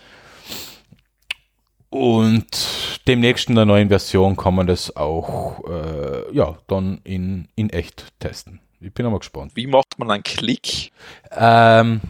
[1.90, 7.70] Und demnächst in der neuen Version kann man das auch äh, ja, dann in, in
[7.70, 8.60] echt testen.
[8.80, 9.52] Ich bin aber gespannt.
[9.54, 10.92] Wie macht man einen Klick?
[11.32, 12.00] Ähm,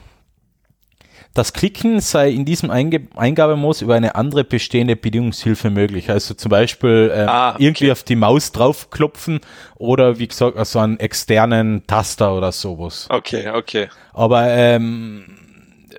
[1.35, 6.11] das Klicken sei in diesem Einge Eingabemodus über eine andere bestehende Bedienungshilfe möglich.
[6.11, 7.65] Also zum Beispiel ähm, ah, okay.
[7.65, 9.41] irgendwie auf die Maus draufklopfen
[9.77, 13.07] oder wie gesagt, also einen externen Taster oder sowas.
[13.09, 13.89] Okay, okay.
[14.13, 15.39] Aber ähm,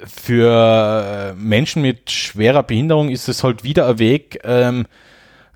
[0.05, 4.85] für Menschen mit schwerer Behinderung ist es halt wieder ein Weg, ähm,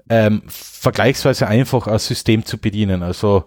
[0.09, 3.03] ähm, vergleichsweise einfach ein System zu bedienen.
[3.03, 3.45] Also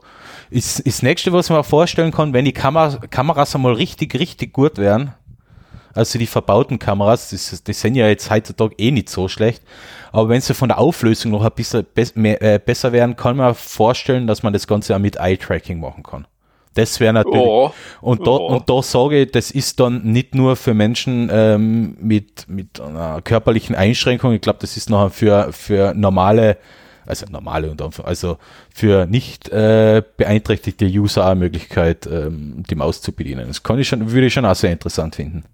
[0.51, 4.53] ist, ist das nächste, was man vorstellen kann, wenn die Kamera, Kameras einmal richtig, richtig
[4.53, 5.15] gut wären.
[5.95, 9.63] Also die verbauten Kameras, das, das sind ja jetzt heutzutage eh nicht so schlecht.
[10.13, 13.39] Aber wenn sie von der Auflösung noch ein bisschen be mehr, äh, besser wären, kann
[13.39, 16.27] man vorstellen, dass man das Ganze auch mit Eye-Tracking machen kann.
[16.75, 17.41] Das wäre natürlich.
[17.41, 17.73] Oh,
[18.03, 18.49] und, da, oh.
[18.49, 23.23] und da sage ich, das ist dann nicht nur für Menschen ähm, mit, mit einer
[23.23, 24.35] körperlichen Einschränkung.
[24.35, 26.59] Ich glaube, das ist noch für, für normale
[27.07, 28.39] also normale und also
[28.75, 33.47] für nicht äh, beeinträchtigte User eine Möglichkeit, ähm, die Maus zu bedienen.
[33.49, 35.45] Das kann ich schon, würde ich schon auch sehr interessant finden.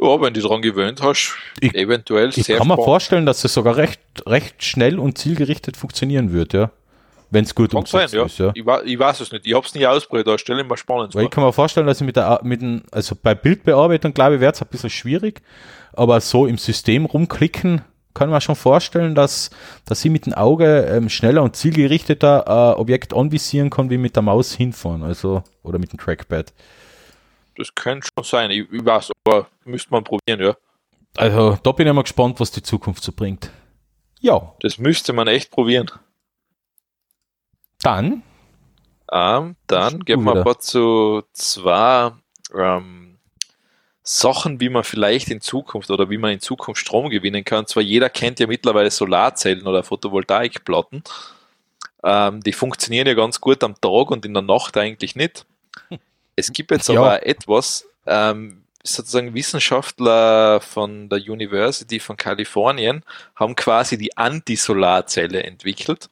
[0.00, 3.44] Ja, wenn du daran gewöhnt hast, ich, eventuell ich sehr Ich kann mir vorstellen, dass
[3.44, 6.70] es sogar recht, recht schnell und zielgerichtet funktionieren wird, ja.
[7.30, 8.24] Wenn es gut umgesetzt ja.
[8.24, 8.52] ist, ja.
[8.54, 11.14] Ich, ich, weiß es nicht, ich habe es nie ausprobiert, da stelle ich mir spannend
[11.14, 14.34] Weil Ich kann mir vorstellen, dass ich mit der, mit dem, also bei Bildbearbeitung, glaube
[14.34, 15.40] ich, wäre es ein bisschen schwierig,
[15.94, 17.82] aber so im System rumklicken,
[18.14, 19.50] kann man schon vorstellen, dass,
[19.84, 24.16] dass sie mit dem Auge ähm, schneller und zielgerichteter äh, Objekt anvisieren kann, wie mit
[24.16, 26.52] der Maus hinfahren, also oder mit dem Trackpad.
[27.56, 30.56] Das könnte schon sein, ich, ich weiß, aber müsste man probieren, ja.
[31.16, 33.50] Also da bin ich mal gespannt, was die Zukunft so bringt.
[34.20, 34.54] Ja.
[34.60, 35.90] Das müsste man echt probieren.
[37.82, 38.22] Dann?
[39.10, 42.12] Ähm, dann gehen wir aber zu zwei
[42.56, 43.01] ähm,
[44.02, 47.66] Sachen, wie man vielleicht in Zukunft oder wie man in Zukunft Strom gewinnen kann.
[47.66, 51.04] Zwar jeder kennt ja mittlerweile Solarzellen oder Photovoltaikplatten.
[52.02, 55.46] Ähm, die funktionieren ja ganz gut am Tag und in der Nacht eigentlich nicht.
[56.34, 56.98] Es gibt jetzt ja.
[56.98, 63.04] aber etwas, ähm, sozusagen Wissenschaftler von der University von Kalifornien
[63.36, 66.10] haben quasi die Anti-Solarzelle entwickelt.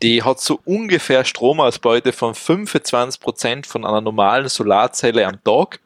[0.00, 5.80] Die hat so ungefähr Stromausbeute von 25% von einer normalen Solarzelle am Tag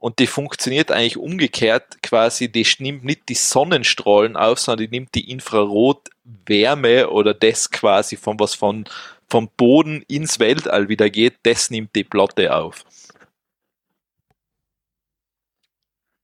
[0.00, 5.14] und die funktioniert eigentlich umgekehrt quasi, die nimmt nicht die Sonnenstrahlen auf, sondern die nimmt
[5.14, 8.86] die Infrarotwärme oder das quasi von was von
[9.28, 12.84] vom Boden ins Weltall wieder geht, das nimmt die Platte auf.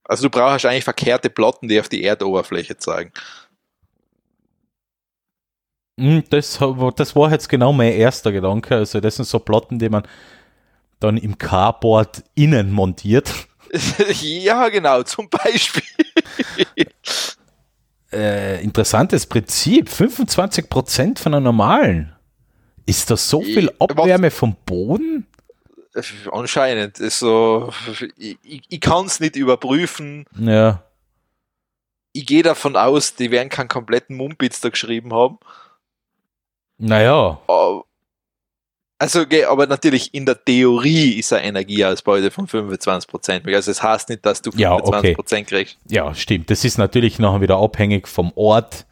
[0.02, 3.12] Also du brauchst eigentlich verkehrte Platten, die auf die Erdoberfläche zeigen.
[5.98, 6.58] Hm, das,
[6.96, 8.76] das war jetzt genau mein erster Gedanke.
[8.76, 10.06] Also das sind so Platten, die man
[10.98, 13.48] dann im Carboard innen montiert.
[14.20, 15.82] ja, genau, zum Beispiel.
[18.12, 19.88] äh, interessantes Prinzip.
[19.88, 22.14] 25% von einer normalen.
[22.86, 25.26] Ist das so viel Abwärme vom Boden?
[26.30, 27.00] Anscheinend.
[27.00, 27.72] Ist so,
[28.16, 30.26] ich, ich kann es nicht überprüfen.
[30.38, 30.82] Ja.
[32.12, 35.38] Ich gehe davon aus, die werden keinen kompletten Mumpitz da geschrieben haben.
[36.78, 37.40] Naja.
[38.98, 43.46] Also, okay, aber natürlich in der Theorie ist eine Energieausbeute von 25%.
[43.46, 45.44] Also es das heißt nicht, dass du 25% ja, okay.
[45.44, 45.76] kriegst.
[45.90, 46.50] Ja, stimmt.
[46.50, 48.86] Das ist natürlich nachher wieder abhängig vom Ort,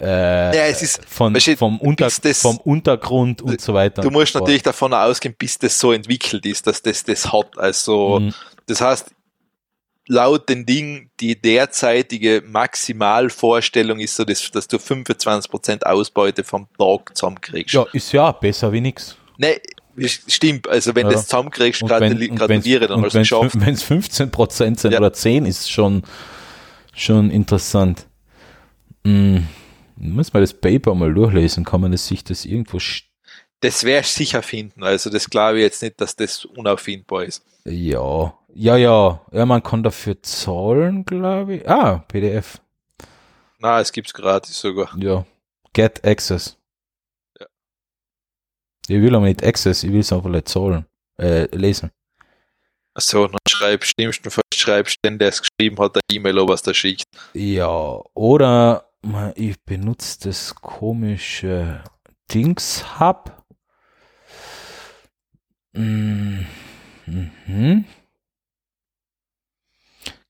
[0.00, 4.02] äh, ja, es ist, von, weißt du, vom, Unter, das, vom Untergrund und so weiter.
[4.02, 7.58] Du musst natürlich davon ausgehen, bis das so entwickelt ist, dass das das hat.
[7.58, 8.34] Also, mhm.
[8.66, 9.10] das heißt,
[10.06, 17.16] laut den Ding, die derzeitige Maximalvorstellung ist so, dass, dass du 25% Ausbeute vom Tag
[17.16, 17.74] zusammenkriegst.
[17.74, 19.16] Ja, ist ja besser wie nichts.
[19.42, 19.60] Ne,
[20.06, 20.68] stimmt.
[20.68, 21.10] Also wenn ja.
[21.10, 23.56] du das zusammenkriegst, gratuliere, dann hast du es geschafft.
[23.58, 24.98] Wenn es 15% sind ja.
[24.98, 26.02] oder 10, ist schon,
[26.94, 28.06] schon interessant.
[29.04, 29.48] Hm.
[29.96, 32.78] Muss man das Paper mal durchlesen, kann man das, sich das irgendwo
[33.60, 34.82] das wäre sicher finden.
[34.82, 37.44] Also das glaube ich jetzt nicht, dass das unauffindbar ist.
[37.64, 39.20] Ja, ja, ja.
[39.30, 41.68] Ja, man kann dafür zahlen, glaube ich.
[41.68, 42.60] Ah, PDF.
[43.60, 44.90] Na, es gibt's gratis sogar.
[44.98, 45.24] Ja.
[45.74, 46.58] Get Access.
[48.88, 50.86] Ich will aber nicht Access, ich will es einfach nicht zahlen.
[51.18, 51.90] Äh, lesen.
[52.94, 56.62] Achso, dann schreibst, nimmst du schreibst den, der es geschrieben hat, der E-Mail, ob es
[56.62, 57.04] da schickt.
[57.32, 58.88] Ja, oder
[59.34, 61.82] ich benutze das komische
[62.32, 63.44] Dings Hub.
[65.72, 66.46] Mhm.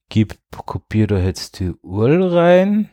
[0.08, 2.90] Gib, kopiere da jetzt die URL rein.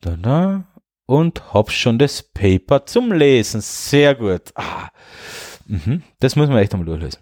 [0.00, 0.73] Da, da.
[1.06, 3.60] Und hab schon das Paper zum Lesen.
[3.60, 4.52] Sehr gut.
[4.54, 4.88] Ah.
[5.66, 6.02] Mhm.
[6.20, 7.20] Das muss man echt einmal durchlesen.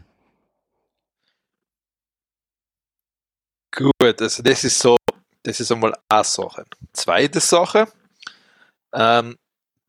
[3.74, 4.96] Gut, also das ist so
[5.42, 6.64] das ist einmal eine Sache.
[6.92, 7.88] Zweite Sache,
[8.92, 9.36] ähm,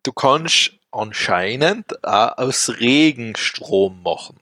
[0.04, 4.40] du kannst anscheinend auch aus Regenstrom machen.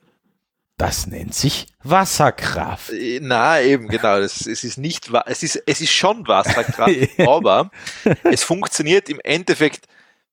[0.81, 2.89] Das nennt sich Wasserkraft.
[2.89, 4.19] Äh, na, eben, genau.
[4.19, 7.69] Das, es ist nicht, es ist, es ist schon Wasserkraft, aber
[8.23, 9.85] es funktioniert im Endeffekt,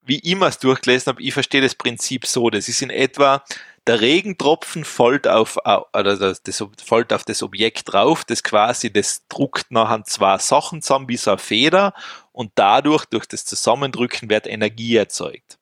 [0.07, 1.23] wie ich es durchgelesen habe.
[1.23, 2.49] Ich verstehe das Prinzip so.
[2.49, 3.45] Das ist in etwa,
[3.87, 9.25] der Regentropfen folgt auf, oder das, das folgt auf das Objekt drauf, das quasi, das
[9.29, 11.93] druckt nachher zwei Sachen zusammen wie so eine Feder
[12.33, 15.59] und dadurch, durch das Zusammendrücken, wird Energie erzeugt.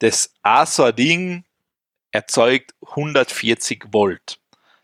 [0.00, 1.44] Das auch so ein Ding
[2.18, 4.40] erzeugt 140 Volt.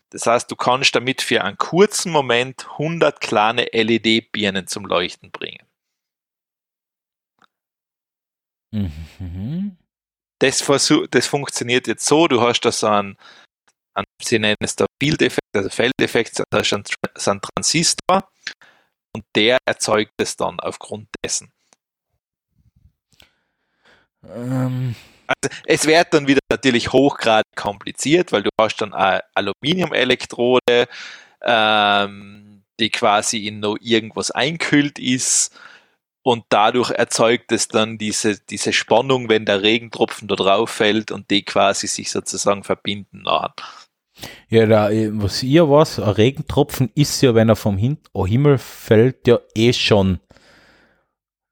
[0.09, 5.65] Das heißt, du kannst damit für einen kurzen Moment 100 kleine LED-Birnen zum Leuchten bringen.
[8.71, 9.77] Mhm
[10.39, 13.17] das, versuch, das funktioniert jetzt so, du hast da so einen,
[13.93, 16.83] einen sie nennen es da Field-Effekt, also Feldeffekt, da ist ein,
[17.15, 18.29] so ein Transistor
[19.13, 21.51] und der erzeugt es dann aufgrund dessen.
[24.23, 24.95] Ähm.
[25.27, 30.87] Also es wird dann wieder natürlich hochgradig kompliziert, weil du hast dann eine Aluminiumelektrode,
[31.43, 35.55] ähm, die quasi in noch irgendwas einkühlt ist
[36.23, 41.29] und dadurch erzeugt es dann diese, diese Spannung, wenn der Regentropfen da drauf fällt und
[41.29, 43.53] die quasi sich sozusagen verbinden nachher.
[44.49, 48.57] Ja, da, was ihr was, ein Regentropfen ist ja, wenn er vom Hin oh, Himmel
[48.57, 50.19] fällt, ja eh schon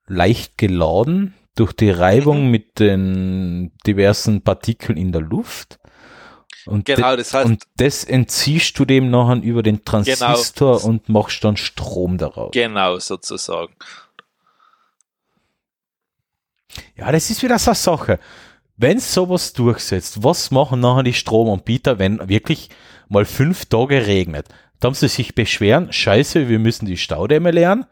[0.07, 2.51] leicht geladen durch die Reibung mhm.
[2.51, 5.79] mit den diversen Partikeln in der Luft.
[6.65, 11.09] Und genau, das heißt, und das entziehst du dem nachher über den Transistor genau, und
[11.09, 12.51] machst dann Strom daraus.
[12.53, 13.75] Genau, sozusagen.
[16.95, 18.19] Ja, das ist wieder so eine Sache.
[18.77, 22.69] Wenn sowas durchsetzt, was machen nachher die Stromanbieter, wenn wirklich
[23.07, 24.47] mal fünf Tage regnet?
[24.79, 27.85] Dann sie sich beschweren, scheiße, wir müssen die Staudämme leeren.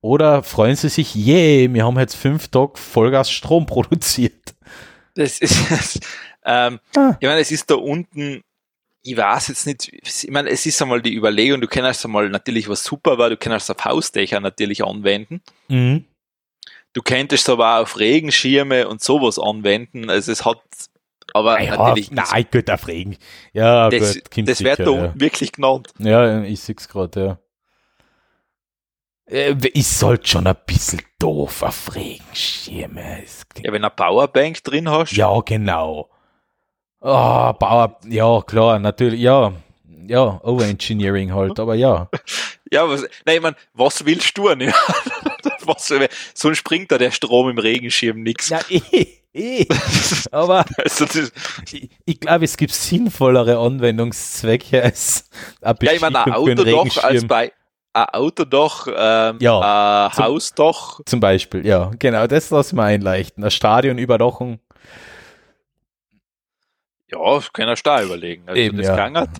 [0.00, 4.54] Oder freuen sie sich, je, yeah, wir haben jetzt fünf Tage Vollgas Strom produziert.
[5.14, 6.00] Das ist,
[6.44, 7.16] ähm, ah.
[7.18, 8.42] ich meine, es ist da unten,
[9.02, 12.68] ich weiß jetzt nicht, ich meine, es ist einmal die Überlegung, du kannst einmal natürlich,
[12.68, 15.42] was super war, du kannst auf Hausdächer natürlich anwenden.
[15.66, 16.04] Mhm.
[16.92, 20.08] Du könntest aber auch auf Regenschirme und sowas anwenden.
[20.10, 20.62] Also es hat
[21.34, 22.10] aber ja, natürlich.
[22.10, 23.16] Nein, gut, auf Regen.
[23.52, 25.12] Ja, das, gut, das wird da ja.
[25.14, 25.88] wirklich genannt.
[25.98, 27.38] Ja, ich sehe es gerade, ja.
[29.30, 33.24] Äh, ist halt schon ein bisschen doof auf Regenschirme.
[33.58, 35.12] Ja, wenn du eine Powerbank drin hast.
[35.12, 36.08] Ja, genau.
[37.00, 39.52] Oh, Power, ja, klar, natürlich, ja.
[40.06, 42.08] Ja, Overengineering halt, aber ja.
[42.70, 44.74] Ja, was, nein, ich mein, was willst du nicht?
[45.64, 45.90] was,
[46.34, 48.50] sonst springt da der Strom im Regenschirm nix.
[48.50, 49.66] Ja, eh, eh.
[50.30, 51.06] Aber also
[51.72, 55.30] ich, ich glaube, es gibt sinnvollere Anwendungszwecke als
[55.62, 57.52] eine Ja, ich meine, ein Auto doch als bei
[58.04, 61.00] ein Autodach, ähm, ja, ein zum, Hausdach.
[61.06, 63.42] Zum Beispiel, ja, genau, das lassen wir einleichten.
[63.42, 64.60] Eine Stadionüberdachung.
[67.10, 68.42] Ja, kann er da überlegen.
[68.46, 68.96] Also Eben, das ja.
[68.96, 69.30] Gangert.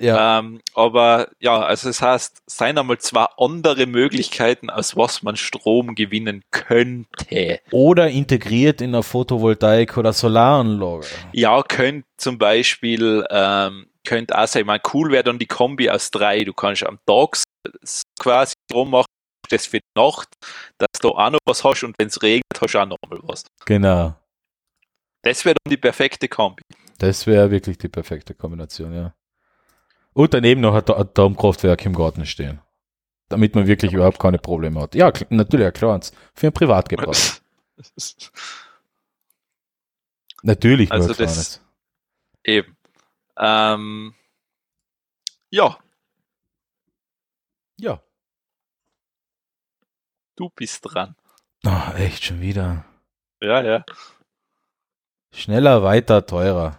[0.00, 0.38] Ja.
[0.38, 5.94] Ähm, aber ja, also es heißt, seien einmal zwei andere Möglichkeiten, aus was man Strom
[5.94, 7.60] gewinnen könnte.
[7.70, 11.06] Oder integriert in einer Photovoltaik- oder Solaranlage.
[11.32, 16.10] Ja, könnte zum Beispiel, ähm, könnte auch sein, man cool wäre dann die Kombi aus
[16.10, 16.42] drei.
[16.42, 17.36] Du kannst am Tag
[18.18, 19.06] quasi Strom machen,
[19.50, 20.28] das für die Nacht,
[20.78, 23.20] dass du auch noch was hast und wenn es regnet, hast du auch noch mal
[23.24, 23.44] was.
[23.66, 24.14] Genau.
[25.22, 26.62] Das wäre dann die perfekte Kombi.
[26.98, 29.14] Das wäre wirklich die perfekte Kombination, ja.
[30.14, 32.60] Und daneben noch ein Atomkraftwerk im Garten stehen.
[33.28, 33.98] Damit man wirklich ja.
[33.98, 34.94] überhaupt keine Probleme hat.
[34.94, 36.00] Ja, natürlich, klar.
[36.34, 37.14] Für einen Privatgebrauch.
[40.42, 41.60] natürlich also das
[42.42, 42.77] Eben.
[43.38, 44.14] Ähm,
[45.50, 45.78] ja.
[47.78, 48.02] Ja.
[50.36, 51.14] Du bist dran.
[51.64, 52.84] Oh, echt schon wieder.
[53.40, 53.84] Ja, ja.
[55.32, 56.78] Schneller, weiter, teurer.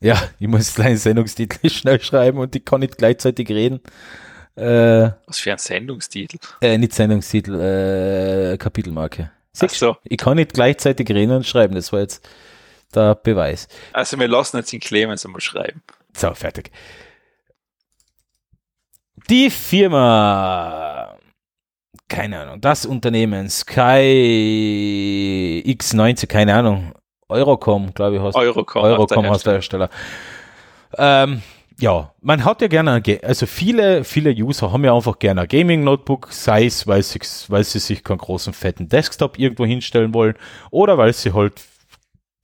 [0.00, 3.80] Ja, ich muss einen Sendungstitel schnell schreiben und ich kann nicht gleichzeitig reden.
[4.56, 6.38] Äh, Was für ein Sendungstitel?
[6.60, 9.30] Äh, nicht Sendungstitel, äh, Kapitelmarke.
[9.60, 9.96] Ach so.
[10.04, 12.28] Ich kann nicht gleichzeitig reden und schreiben, das war jetzt
[12.96, 13.68] der Beweis.
[13.92, 15.82] Also wir lassen jetzt den Clemens einmal schreiben.
[16.14, 16.70] So, fertig.
[19.28, 21.16] Die Firma,
[22.08, 24.02] keine Ahnung, das Unternehmen Sky
[25.66, 26.92] X90, keine Ahnung,
[27.28, 29.88] Eurocom, glaube ich, heißt Eurocom, Eurocom heißt der Hersteller.
[30.98, 31.42] Ähm,
[31.78, 36.28] ja, man hat ja gerne, also viele, viele User haben ja einfach gerne ein Gaming-Notebook,
[36.30, 37.18] sei es, weil sie,
[37.48, 40.34] weil sie sich keinen großen fetten Desktop irgendwo hinstellen wollen
[40.70, 41.60] oder weil sie halt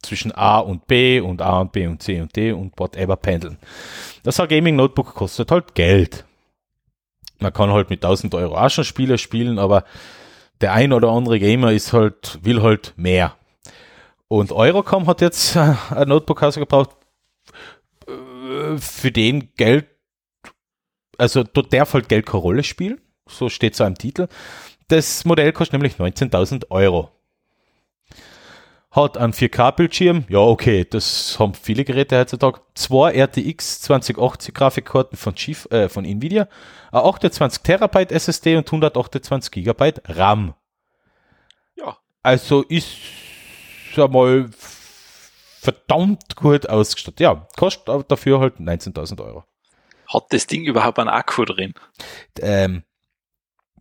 [0.02, 3.58] zwischen A und B und A und B und C und D und whatever pendeln.
[4.22, 6.24] Das Gaming-Notebook kostet halt Geld.
[7.40, 9.84] Man kann halt mit 1000 Euro auch schon Spiele spielen, aber
[10.60, 13.36] der ein oder andere Gamer ist halt, will halt mehr.
[14.28, 16.90] Und Eurocom hat jetzt äh, ein Notebook rausgebracht,
[18.06, 19.86] äh, für den Geld,
[21.16, 24.28] also dort darf halt Geld keine Rolle spielen, so steht es so im Titel.
[24.88, 27.10] Das Modell kostet nämlich 19.000 Euro.
[28.98, 32.60] Hat einen 4K-Bildschirm, ja okay, das haben viele Geräte heutzutage.
[32.74, 36.48] Zwei RTX 2080 Grafikkarten von, Chief, äh, von Nvidia,
[36.90, 40.54] 28 Terabyte SSD und 128 Gigabyte RAM.
[41.76, 41.96] Ja.
[42.24, 42.88] Also ist
[43.94, 44.50] ja mal
[45.60, 47.20] verdammt gut ausgestattet.
[47.20, 49.44] Ja, kostet dafür halt 19.000 Euro.
[50.12, 51.72] Hat das Ding überhaupt einen Akku drin?
[52.40, 52.82] Ähm,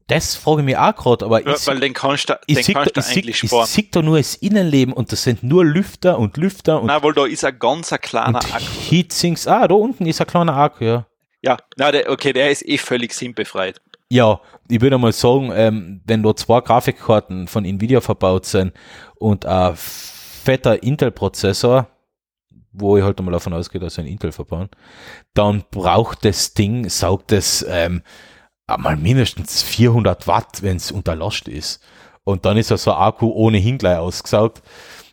[0.08, 2.98] das frage ich mich auch gerade, aber ja, ich, weil den kannst du, den kannst
[2.98, 3.66] da, du eigentlich ich, sparen.
[3.66, 6.88] Ich sehe da nur das Innenleben und das sind nur Lüfter und Lüfter und.
[6.88, 8.66] Nein, weil da ist ein ganz ein kleiner Akku.
[8.90, 11.08] Heatsinks, ah, da unten ist ein kleiner Akku, ja.
[11.44, 13.82] Ja, na, der, okay, der ist eh völlig sinnbefreit.
[14.10, 14.40] Ja,
[14.70, 18.74] ich würde mal sagen, ähm, wenn da zwei Grafikkarten von Nvidia verbaut sind
[19.16, 21.88] und ein fetter Intel-Prozessor,
[22.72, 24.70] wo ich halt mal davon ausgehe, dass sie ein Intel verbauen,
[25.34, 28.02] dann braucht das Ding, saugt es ähm,
[28.76, 31.82] mal mindestens 400 Watt, wenn es unter Last ist.
[32.24, 34.62] Und dann ist ja so ein Akku ohnehin gleich ausgesaugt.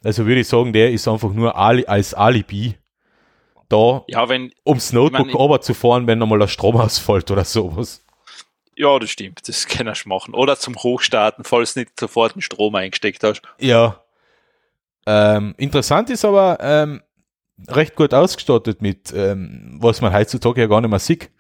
[0.02, 2.76] Also würde ich sagen, der ist einfach nur Ali als Alibi
[3.68, 7.44] da, ja, wenn, ums Notebook ich mein, zu fahren, wenn nochmal der Strom ausfällt oder
[7.44, 8.04] sowas.
[8.76, 9.48] Ja, das stimmt.
[9.48, 10.34] Das kann ich machen.
[10.34, 13.42] Oder zum Hochstarten, falls nicht sofort den Strom eingesteckt hast.
[13.60, 14.00] Ja.
[15.06, 17.02] Ähm, interessant ist aber ähm,
[17.68, 21.30] recht gut ausgestattet mit, ähm, was man heutzutage ja gar nicht mehr sieht.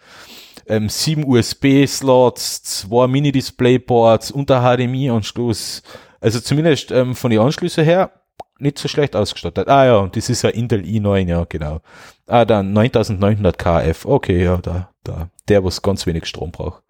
[0.66, 5.82] Ähm, sieben USB-Slots, zwei Mini-Display-Boards und der HDMI-Anschluss.
[6.20, 8.10] Also zumindest ähm, von den Anschlüssen her
[8.58, 9.68] nicht so schlecht ausgestattet.
[9.68, 11.80] Ah ja, und das ist ja Intel i9, ja genau.
[12.26, 14.06] Ah, dann 9900 KF.
[14.06, 16.82] Okay, ja, da, da, der, was ganz wenig Strom braucht.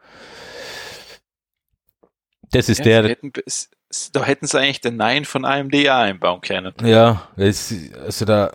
[2.52, 3.10] Das ist ja, der.
[3.10, 3.32] Hätten,
[4.12, 6.74] da hätten sie eigentlich den Nein von AMD einbauen können.
[6.84, 8.52] Ja, es, also da,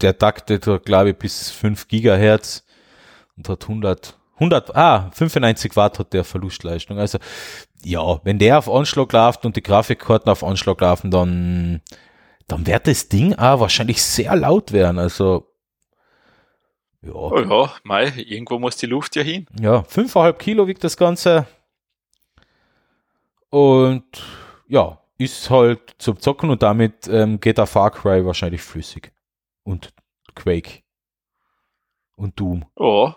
[0.00, 2.64] der taktet, glaube ich, bis 5 Gigahertz
[3.40, 6.98] und hat 100, 100, ah, 95 Watt hat der Verlustleistung.
[6.98, 7.18] Also,
[7.82, 11.80] ja, wenn der auf Anschlag läuft und die Grafikkarten auf Anschlag laufen, dann,
[12.48, 14.98] dann wird das Ding auch wahrscheinlich sehr laut werden.
[14.98, 15.46] Also,
[17.02, 19.46] Ja, Oh ja, mei, irgendwo muss die Luft ja hin.
[19.58, 21.46] ja 5,5 Kilo wiegt das Ganze.
[23.48, 24.04] Und
[24.68, 29.12] ja, ist halt zum Zocken und damit ähm, geht der Far Cry wahrscheinlich flüssig.
[29.64, 29.92] Und
[30.34, 30.82] Quake.
[32.16, 32.64] Und Doom.
[32.76, 33.12] Oh,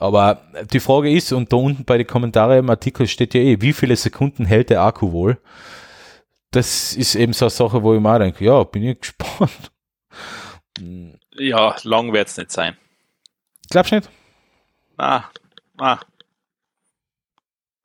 [0.00, 0.40] Aber
[0.72, 3.74] die Frage ist, und da unten bei den Kommentaren im Artikel steht ja eh, wie
[3.74, 5.38] viele Sekunden hält der Akku wohl?
[6.52, 9.70] Das ist eben so eine Sache, wo ich mal denke, ja, bin ich gespannt.
[11.36, 12.78] Ja, lang wird's nicht sein.
[13.68, 14.08] Glaubst du nicht?
[14.96, 15.30] Na,
[15.76, 16.00] na.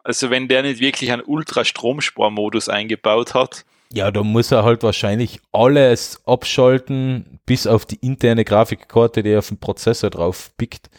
[0.02, 5.42] Also wenn der nicht wirklich einen Ultrastromsparmodus eingebaut hat, Ja, da muss er halt wahrscheinlich
[5.52, 10.90] alles abschalten, bis auf die interne Grafikkarte, die auf den Prozessor drauf pickt.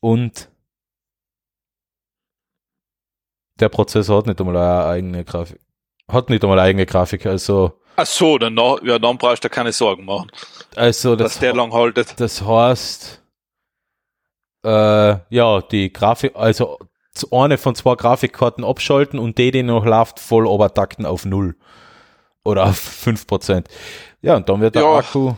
[0.00, 0.48] Und
[3.58, 5.60] der Prozessor hat nicht einmal eine eigene Grafik.
[6.10, 9.48] Hat nicht einmal eine eigene Grafik, also, ach so, dann, na- ja, dann brauchst du
[9.48, 10.30] dir keine Sorgen machen,
[10.74, 12.18] also das, dass der lang haltet.
[12.18, 13.22] das heißt,
[14.64, 16.78] äh, ja, die Grafik, also
[17.30, 21.56] eine von zwei Grafikkarten abschalten und die, die noch läuft, voll obertakten auf null
[22.44, 23.66] Oder auf 5%.
[24.22, 24.96] Ja, und dann wird der Ja.
[24.96, 25.34] Akku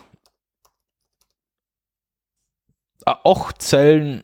[3.04, 4.22] 8 Zellen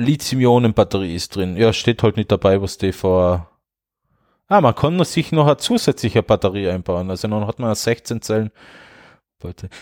[0.00, 1.56] Lithium-Ionen-Batterie ist drin.
[1.56, 3.50] Ja, steht halt nicht dabei, was die vor.
[4.48, 7.08] Ah, man kann sich noch eine zusätzliche Batterie einbauen.
[7.10, 8.50] Also dann hat man eine 16 Zellen.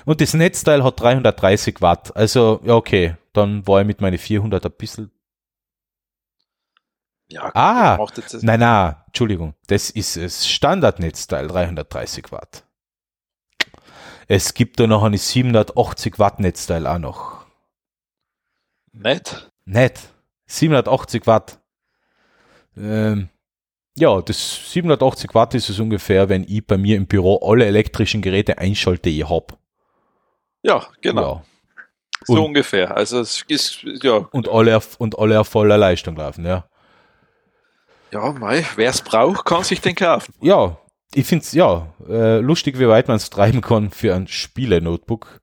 [0.04, 2.14] Und das Netzteil hat 330 Watt.
[2.16, 3.16] Also, ja, okay.
[3.32, 5.10] Dann war ich mit meinen 400 ein bisschen.
[7.30, 7.98] Ja, Ah,
[8.40, 9.54] Nein, nein, Entschuldigung.
[9.66, 12.64] Das ist das Standardnetzteil, 330 Watt.
[14.28, 17.46] Es gibt da noch ein 780 Watt Netzteil auch noch.
[18.92, 19.50] nicht.
[19.68, 20.00] Nicht.
[20.46, 21.60] 780 Watt.
[22.76, 23.28] Ähm,
[23.96, 28.22] ja, das 780 Watt ist es ungefähr, wenn ich bei mir im Büro alle elektrischen
[28.22, 29.58] Geräte einschalte, die ich hab.
[30.62, 31.34] Ja, genau.
[31.36, 31.44] Ja.
[32.24, 32.96] So Und- ungefähr.
[32.96, 36.68] Also es ist, ja, Und alle auf, und alle auf voller Leistung laufen, ja.
[38.10, 40.32] ja, mei, wer es braucht, kann sich den kaufen.
[40.40, 40.78] Ja,
[41.14, 45.40] ich find's ja äh, lustig, wie weit man es treiben kann für ein Spiele-Notebook.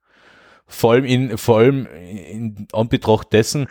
[0.66, 3.68] Vor allem in, vor allem in Anbetracht dessen,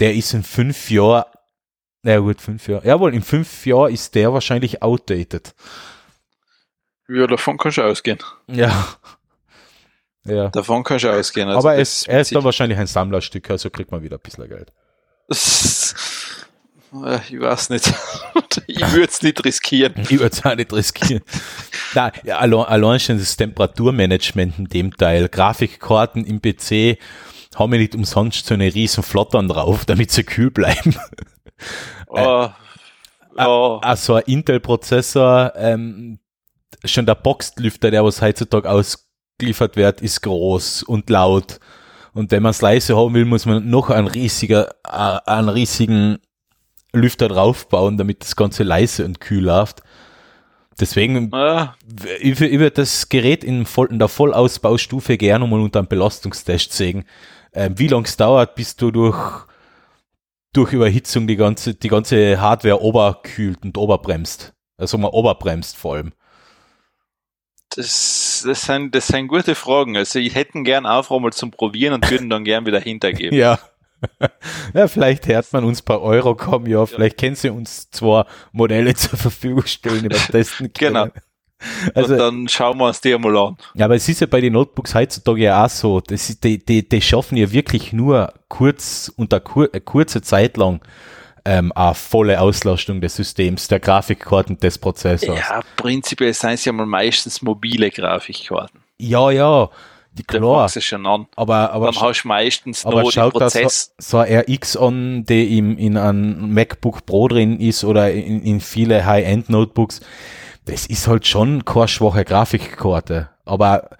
[0.00, 1.24] der ist in fünf Jahren,
[2.02, 5.54] na gut, fünf Jahre, jawohl, in fünf Jahren ist der wahrscheinlich outdated.
[7.08, 8.18] Ja, davon kannst du ausgehen.
[8.48, 8.96] Ja.
[10.24, 10.48] Ja.
[10.48, 11.48] Davon kannst du ausgehen.
[11.48, 14.22] Also Aber er ist, er ist dann wahrscheinlich ein Sammlerstück, also kriegt man wieder ein
[14.22, 14.72] bisschen Geld.
[17.28, 17.92] Ich weiß nicht.
[18.66, 19.94] ich würde es nicht riskieren.
[20.08, 21.22] Ich würde es auch nicht riskieren.
[21.94, 25.28] Nein, ja, allein, allein schon das Temperaturmanagement in dem Teil.
[25.28, 26.98] Grafikkarten im PC
[27.56, 30.96] haben wir nicht umsonst so eine riesen Flottern drauf, damit sie kühl bleiben.
[32.08, 32.48] Oh,
[33.38, 36.18] oh, Also ein Intel-Prozessor, ähm,
[36.84, 41.58] schon der Boxlüfter, der was heutzutage ausgeliefert wird, ist groß und laut.
[42.12, 46.18] Und wenn man es leise haben will, muss man noch einen riesiger, äh, einen riesigen
[46.92, 49.82] Lüfter draufbauen, damit das Ganze leise und kühl läuft.
[50.78, 51.74] Deswegen ah,
[52.20, 56.72] ich, ich würde das Gerät in, voll, in der Vollausbaustufe gerne mal unter einem Belastungstest
[56.72, 57.04] sehen.
[57.56, 59.18] Ähm, wie lange es dauert, bis du durch,
[60.52, 64.52] durch Überhitzung die ganze, die ganze Hardware oberkühlt und oberbremst.
[64.76, 66.12] Also mal oberbremst vor allem.
[67.70, 69.96] das, das, sind, das sind gute Fragen.
[69.96, 73.36] Also ich hätte ihn gern auch mal zum Probieren und würden dann gern wieder hintergeben.
[73.36, 73.58] Ja.
[74.74, 79.18] ja, vielleicht hört man uns bei Eurocom, ja, vielleicht können sie uns zwei Modelle zur
[79.18, 80.94] Verfügung stellen, die wir testen können.
[80.94, 81.08] Genau.
[81.94, 83.56] Also, und dann schauen wir uns die einmal an.
[83.74, 86.00] Ja, aber es ist ja bei den Notebooks heutzutage ja auch so.
[86.00, 90.56] Das ist, die, die, die schaffen ja wirklich nur kurz, unter kur, äh, kurze Zeit
[90.56, 90.80] lang
[91.44, 95.38] ähm, eine volle Auslastung des Systems, der Grafikkarten des Prozessors.
[95.38, 98.80] Ja, prinzipiell sind es ja mal meistens mobile Grafikkarten.
[98.98, 99.70] ja, ja
[100.16, 100.68] die Da klar.
[100.72, 101.26] du schon an.
[101.36, 103.94] Aber, aber, dann hast du meistens aber noch den schaut so, Prozess.
[103.98, 108.60] so ein RX an, die im, in einem MacBook Pro drin ist oder in, in
[108.60, 110.00] viele High-End-Notebooks.
[110.66, 113.30] Das ist halt schon keine schwache Grafikkarte.
[113.46, 113.90] Aber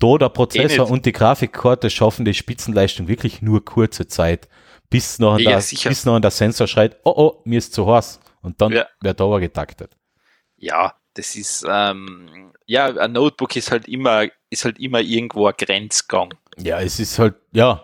[0.00, 4.48] da der Prozessor und die Grafikkarte schaffen die Spitzenleistung wirklich nur kurze Zeit.
[4.90, 8.20] Bis noch, Ja, der, bis noch der Sensor schreit, oh oh, mir ist zu heiß.
[8.42, 8.86] Und dann Ja.
[9.02, 9.96] wird aber getaktet.
[10.56, 15.54] Ja, das ist, ähm, ja, ein Notebook ist halt immer, ist halt immer irgendwo ein
[15.58, 16.34] Grenzgang.
[16.58, 17.82] Ja, es ist halt, ja,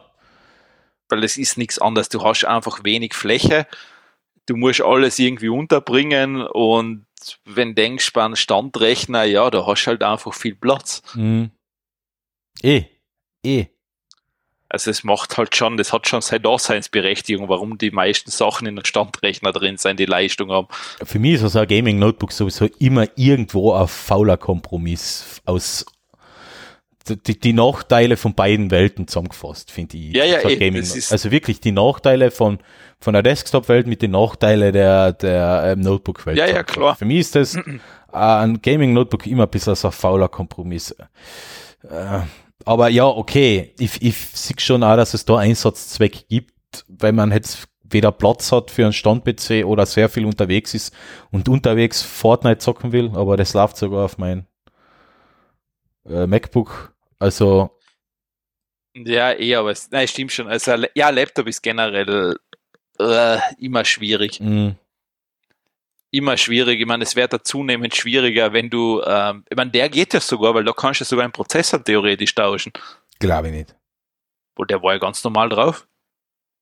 [1.09, 2.09] Weil es ist nichts anderes.
[2.09, 3.66] Du hast einfach wenig Fläche.
[4.47, 7.07] Du musst alles irgendwie unterbringen und
[7.45, 11.03] wenn denkst bei einem Standrechner, ja, da hast du halt einfach viel Platz.
[11.14, 11.51] mh.
[12.62, 12.85] eh,
[13.45, 13.66] eh.
[14.73, 18.79] Also es macht halt schon, das hat schon seine Daseinsberechtigung, warum die meisten Sachen in
[18.79, 20.68] einem Standrechner drin sind, die Leistung haben.
[21.03, 25.87] Für mich ist also ein Gaming-Notebook sowieso immer irgendwo ein fauler Kompromiss aus
[27.09, 30.14] die, die Nachteile von beiden Welten zusammengefasst, finde ich.
[30.14, 32.59] Ja, ja, das ist- also wirklich die Nachteile von,
[33.01, 36.36] von der Desktop-Welt mit den Nachteilen der, der ähm, Notebook-Welt.
[36.38, 36.96] Ja, ja, klar.
[36.96, 37.62] Für mich ist das äh,
[38.12, 40.90] ein Gaming-Notebook immer ein bisschen so ein fauler Kompromiss.
[40.92, 42.20] Äh,
[42.66, 47.32] aber ja, okay, ich, ich sehe schon auch, dass es da Einsatzzweck gibt, weil man
[47.32, 50.94] jetzt weder Platz hat für einen Stand-PC oder sehr viel unterwegs ist
[51.32, 54.46] und unterwegs Fortnite zocken will, aber das läuft sogar auf mein
[56.09, 56.89] äh, MacBook.
[57.21, 57.71] Also,
[58.97, 60.49] Ja, eh, aber es, nein, stimmt schon.
[60.49, 62.37] Also, ja, Laptop ist generell
[62.99, 64.41] äh, immer schwierig.
[64.41, 64.75] mh,
[66.12, 66.81] Immer schwierig.
[66.81, 70.18] Ich meine, es wird da zunehmend schwieriger, wenn du, ähm, ich meine, der geht ja
[70.18, 72.73] sogar, weil da kannst du sogar einen Prozessor theoretisch tauschen.
[73.21, 73.77] glaube ich nicht.
[74.57, 75.87] Wo der war ja ganz normal drauf.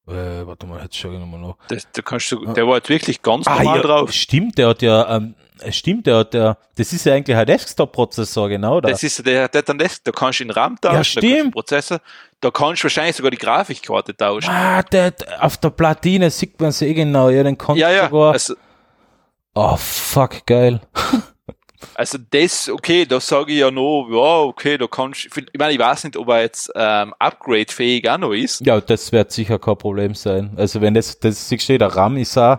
[0.06, 1.56] Äh, warte mal, jetzt schaue ich nochmal nach.
[1.68, 4.12] Das, da kannst du, der war jetzt wirklich ganz Ah, normal ja, drauf.
[4.12, 7.46] stimmt, der hat ja, ähm, äh, stimmt, der hat ja, das ist ja eigentlich ein
[7.46, 8.90] Desktop-Prozessor, genau, da.
[8.90, 11.20] Das ist der, der dann das, da kannst du den RAM tauschen, da kannst du
[11.20, 11.52] stimmt.
[11.52, 12.00] Prozessor,
[12.40, 14.50] da kannst du wahrscheinlich sogar die Grafikkarte tauschen.
[14.50, 17.96] Ah, der, der, auf der Platine sieht man sehr genau, ja, den kannst ja, du
[17.96, 18.32] ja, sogar.
[18.32, 18.54] also,
[19.54, 20.80] oh, fuck, geil.
[21.94, 25.78] also das, okay, da sage ich ja noch, ja, okay, da kannst ich meine, ich
[25.78, 28.64] weiß nicht, ob er jetzt ähm, upgrade-fähig auch noch ist.
[28.64, 30.52] Ja, das wird sicher kein Problem sein.
[30.56, 32.58] Also, wenn das, das siehst du, der RAM ist auch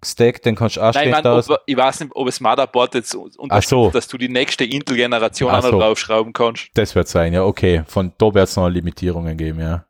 [0.00, 1.50] gestackt, den kannst du auch Nein, ich, aus.
[1.50, 3.90] ob, ich weiß nicht, ob das Motherboard jetzt unterstützt, Ach so.
[3.90, 5.78] dass du die nächste Intel-Generation auch noch so.
[5.78, 6.68] draufschrauben kannst.
[6.74, 7.82] Das wird sein, ja, okay.
[7.86, 9.84] Von da wird es noch Limitierungen geben, ja.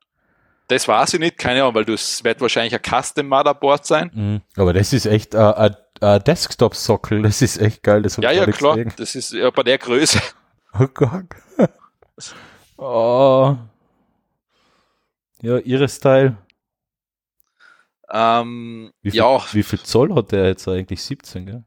[0.69, 4.11] Das weiß ich nicht, keine Ahnung, weil das wird wahrscheinlich ein Custom-Motherboard sein.
[4.13, 4.41] Mhm.
[4.57, 8.03] Aber das ist echt äh, ein ein Desktop-Sockel, das ist echt geil.
[8.03, 8.93] Das Ja, ja, klar, gesehen.
[8.97, 10.21] das ist ja bei der Größe.
[10.79, 11.25] Oh Gott.
[12.77, 13.57] oh.
[15.43, 16.37] Ja, ihre Style.
[18.11, 21.03] Ähm, Wie viel, ja, wie viel Zoll hat der jetzt eigentlich?
[21.03, 21.65] 17, gell?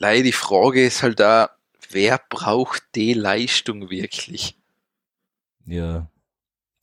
[0.00, 1.50] leider die Frage ist halt da,
[1.90, 4.56] wer braucht die Leistung wirklich?
[5.66, 6.08] Ja.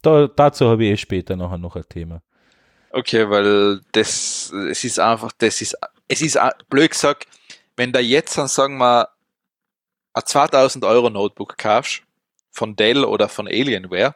[0.02, 2.22] Da, dazu habe ich eh später nachher noch ein Thema.
[2.92, 5.76] Okay, weil das, es ist einfach, das ist,
[6.08, 6.40] es ist
[6.70, 7.28] blöd gesagt,
[7.76, 9.10] wenn da jetzt dann sagen wir
[10.14, 12.04] ein 2000 Euro Notebook kaufst
[12.52, 14.16] von Dell oder von Alienware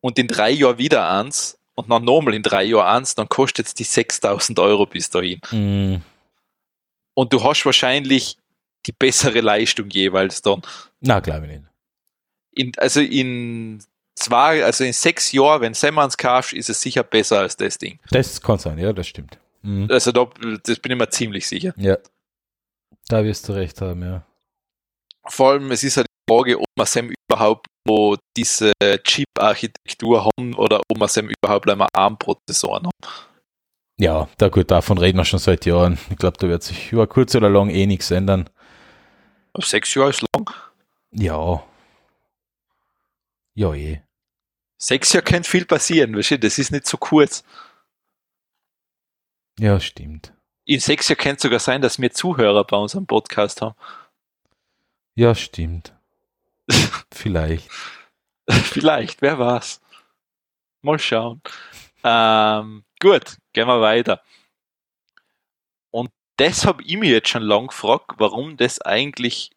[0.00, 3.66] und in drei Jahren wieder eins und dann nochmal in drei Jahren eins, dann kostet
[3.66, 5.40] es die 6000 Euro bis dahin.
[5.50, 6.02] Mhm.
[7.14, 8.36] Und du hast wahrscheinlich
[8.86, 10.62] die bessere Leistung jeweils dann.
[11.00, 11.64] Na, glaube ich nicht.
[12.52, 13.82] In, also in
[14.14, 17.98] zwei, also in sechs Jahren, wenn Semmans kaufst, ist es sicher besser als das Ding.
[18.10, 19.38] Das kann sein, ja, das stimmt.
[19.62, 19.88] Mhm.
[19.90, 20.28] Also da,
[20.62, 21.74] das bin ich mir ziemlich sicher.
[21.76, 21.98] Ja.
[23.08, 24.26] Da wirst du recht haben, ja.
[25.28, 30.54] Vor allem, es ist halt die Frage, ob man Sam überhaupt wo diese Chip-Architektur haben
[30.54, 33.14] oder ob man Sam überhaupt einmal ARM-Prozessoren haben.
[33.98, 35.98] Ja, da gut, davon reden wir schon seit Jahren.
[36.10, 38.50] Ich glaube, da wird sich über kurz oder lang eh nichts ändern.
[39.58, 40.50] Sechs Jahre ist lang.
[41.12, 41.64] Ja.
[43.54, 44.02] Ja, eh.
[44.78, 47.42] Sechs Jahre kann viel passieren, weißt du, das ist nicht so kurz.
[49.58, 50.34] Ja, stimmt.
[50.66, 53.76] In sechs Jahren kann es sogar sein, dass wir Zuhörer bei unserem Podcast haben.
[55.14, 55.95] Ja, stimmt.
[57.12, 57.68] Vielleicht.
[58.48, 59.80] Vielleicht, wer weiß.
[60.82, 61.42] Mal schauen.
[62.04, 64.22] Ähm, gut, gehen wir weiter.
[65.90, 69.50] Und das habe ich mir jetzt schon lang gefragt, warum das eigentlich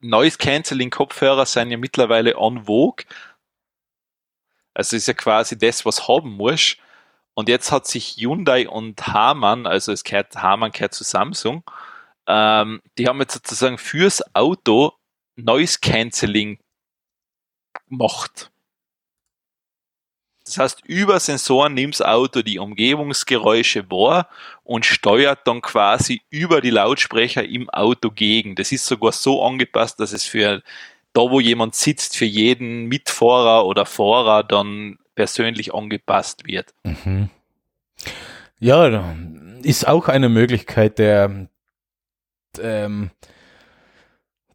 [0.00, 3.04] Noise Cancelling Kopfhörer sind ja mittlerweile en vogue.
[4.72, 6.76] Also ist ja quasi das, was haben muss.
[7.34, 11.64] Und jetzt hat sich Hyundai und Harman, also es gehört, Harman gehört zu Samsung,
[12.26, 14.92] ähm, die haben jetzt sozusagen fürs Auto
[15.44, 16.58] Noise Cancelling
[17.88, 18.50] gemacht.
[20.44, 24.28] Das heißt, über Sensoren nimmt das Auto die Umgebungsgeräusche wahr
[24.64, 28.56] und steuert dann quasi über die Lautsprecher im Auto gegen.
[28.56, 30.62] Das ist sogar so angepasst, dass es für
[31.12, 36.74] da, wo jemand sitzt, für jeden Mitfahrer oder Fahrer dann persönlich angepasst wird.
[36.84, 37.30] Mhm.
[38.58, 39.14] Ja,
[39.62, 41.48] ist auch eine Möglichkeit der,
[42.58, 43.10] ähm,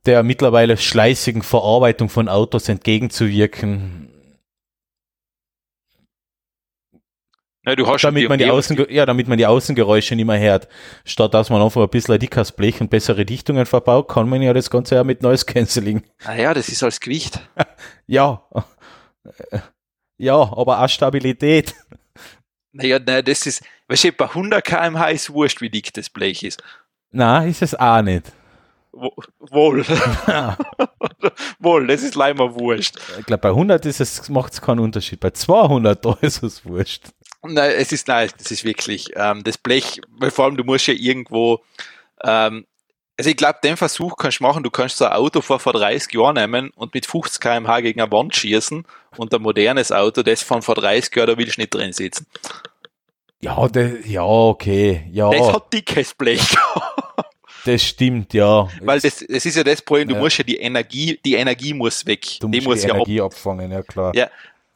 [0.06, 4.10] der mittlerweile schleißigen Verarbeitung von Autos entgegenzuwirken.
[7.68, 10.68] Ja, du hast Damit man die, Außen, ja, damit man die Außengeräusche nicht mehr hört.
[11.04, 14.44] Statt dass man einfach ein bisschen ein dickeres Blech und bessere Dichtungen verbaut, kann man
[14.44, 16.04] ja das Ganze ja mit Noise Cancelling.
[16.24, 17.40] Naja, das ist als Gewicht.
[18.08, 18.44] Ja.
[20.20, 21.74] Ja, aber auch Stabilität.
[22.72, 26.44] Naja, nein, das ist, weißt du, bei 100 km/h ist wurscht, wie dick das Blech
[26.44, 26.62] ist.
[27.10, 28.32] Na, ist es auch nicht.
[28.96, 29.86] Wo- Wohl.
[31.60, 32.96] Wohl, das ist leider wurscht.
[33.20, 35.20] Ich glaube, bei 100 ist es, macht es keinen Unterschied.
[35.20, 37.04] Bei 200, da ist es wurscht.
[37.44, 40.88] Nein, es ist, nein, das ist wirklich, ähm, das Blech, weil vor allem du musst
[40.88, 41.62] ja irgendwo,
[42.24, 42.66] ähm,
[43.18, 45.74] Also ich glaube, den Versuch kannst du machen, du kannst so ein Auto vor, vor
[45.74, 48.86] 30 Jahren nehmen und mit 50 km/h gegen eine Wand schießen
[49.18, 52.26] und ein modernes Auto, das von vor 30 Jahren, da willst du nicht drin sitzen.
[53.42, 55.08] Ja, de, ja, okay.
[55.12, 56.56] Ja, Das hat dickes Blech.
[57.66, 58.68] Das stimmt, ja.
[58.82, 60.20] Weil das, das ist ja das Problem, du Ja.
[60.22, 62.26] musst ja die Energie, die Energie muss weg.
[62.40, 63.00] du die musst muss die ja ab.
[63.00, 64.16] Energie abfangen, ja klar.
[64.16, 64.30] Ja,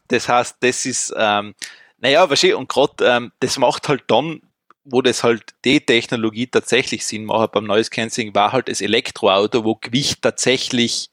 [0.07, 1.53] das heißt, das ist, ähm,
[1.99, 4.41] naja, wahrscheinlich, und gerade ähm, das macht halt dann,
[4.85, 9.63] wo das halt die Technologie tatsächlich Sinn macht beim Noise Cancelling, war halt das Elektroauto,
[9.63, 11.09] wo Gewicht tatsächlich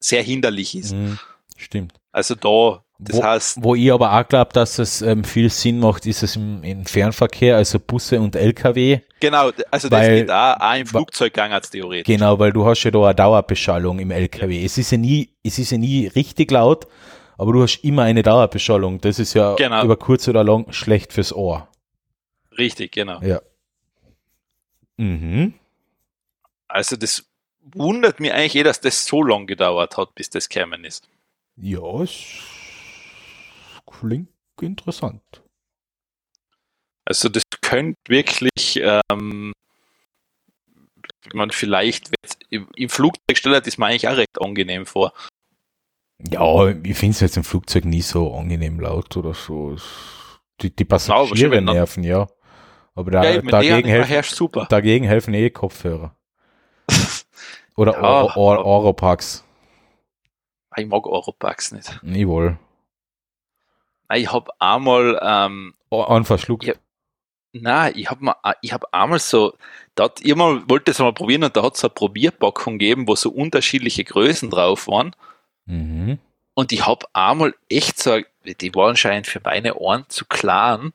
[0.00, 0.94] sehr hinderlich ist.
[0.94, 1.18] Mhm,
[1.56, 1.94] stimmt.
[2.12, 5.78] Also da, das wo, heißt, wo ich aber auch glaube, dass es ähm, viel Sinn
[5.78, 9.00] macht, ist es im, im Fernverkehr, also Busse und LKW.
[9.20, 12.06] genau, also das weil- geht auch, auch im wa- Flugzeug gegangen als theoretisch.
[12.12, 14.64] Genau, weil du hast ja da eine Dauerbeschallung im LKW.
[14.64, 16.86] Es ist ja nie, es ist ja nie richtig laut,
[17.36, 19.00] aber du hast immer eine Dauerbeschallung.
[19.00, 19.84] Das ist ja Genau.
[19.84, 21.68] über kurz oder lang schlecht fürs Ohr.
[22.58, 23.20] Richtig, genau.
[23.22, 23.40] Ja.
[24.96, 25.54] Mhm.
[26.66, 27.24] Also das
[27.62, 31.08] wundert mich eigentlich eh, dass das so lang gedauert hat, bis das gekommen ist.
[31.56, 32.10] Ja, es
[33.90, 34.28] klingt
[34.60, 35.22] interessant.
[37.04, 39.52] Also das könnte wirklich, ähm,
[41.32, 42.10] man vielleicht
[42.50, 45.12] im, im Flugzeug stellt das mir eigentlich auch recht angenehm vor.
[46.30, 49.76] Ja, ich finde es jetzt im Flugzeug nie so angenehm laut oder so.
[50.60, 52.26] Die, die schön, Passagiere dann- nerven, ja.
[52.94, 54.66] Aber da, ja, dagegen, helfen, herrscht super.
[54.68, 56.16] dagegen helfen eh Kopfhörer.
[57.76, 59.44] Oder Ja, Oropax.
[60.76, 62.00] Ich mag Europax nicht.
[62.02, 62.58] Nie wohl.
[64.14, 66.78] Ich habe einmal, ähm, Anverschluckt.
[67.52, 69.54] Na, ich habe mal, ich habe einmal so,
[69.94, 73.08] da hat, ich mal, wollte es mal probieren und da hat es eine Probierpackung gegeben,
[73.08, 75.14] wo so unterschiedliche Größen drauf waren.
[75.66, 76.18] Mhm.
[76.54, 80.92] Und ich habe einmal echt so, die waren anscheinend für meine Ohren zu klein.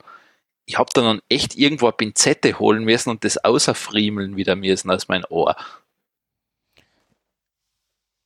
[0.66, 5.07] Ich habe dann echt irgendwo eine Pinzette holen müssen und das außerfriemeln wieder müssen aus
[5.07, 5.55] meinem Ohr.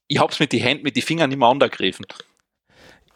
[0.08, 2.06] Ich hab's mit die Händen, mit die Fingern nicht mehr angegriffen.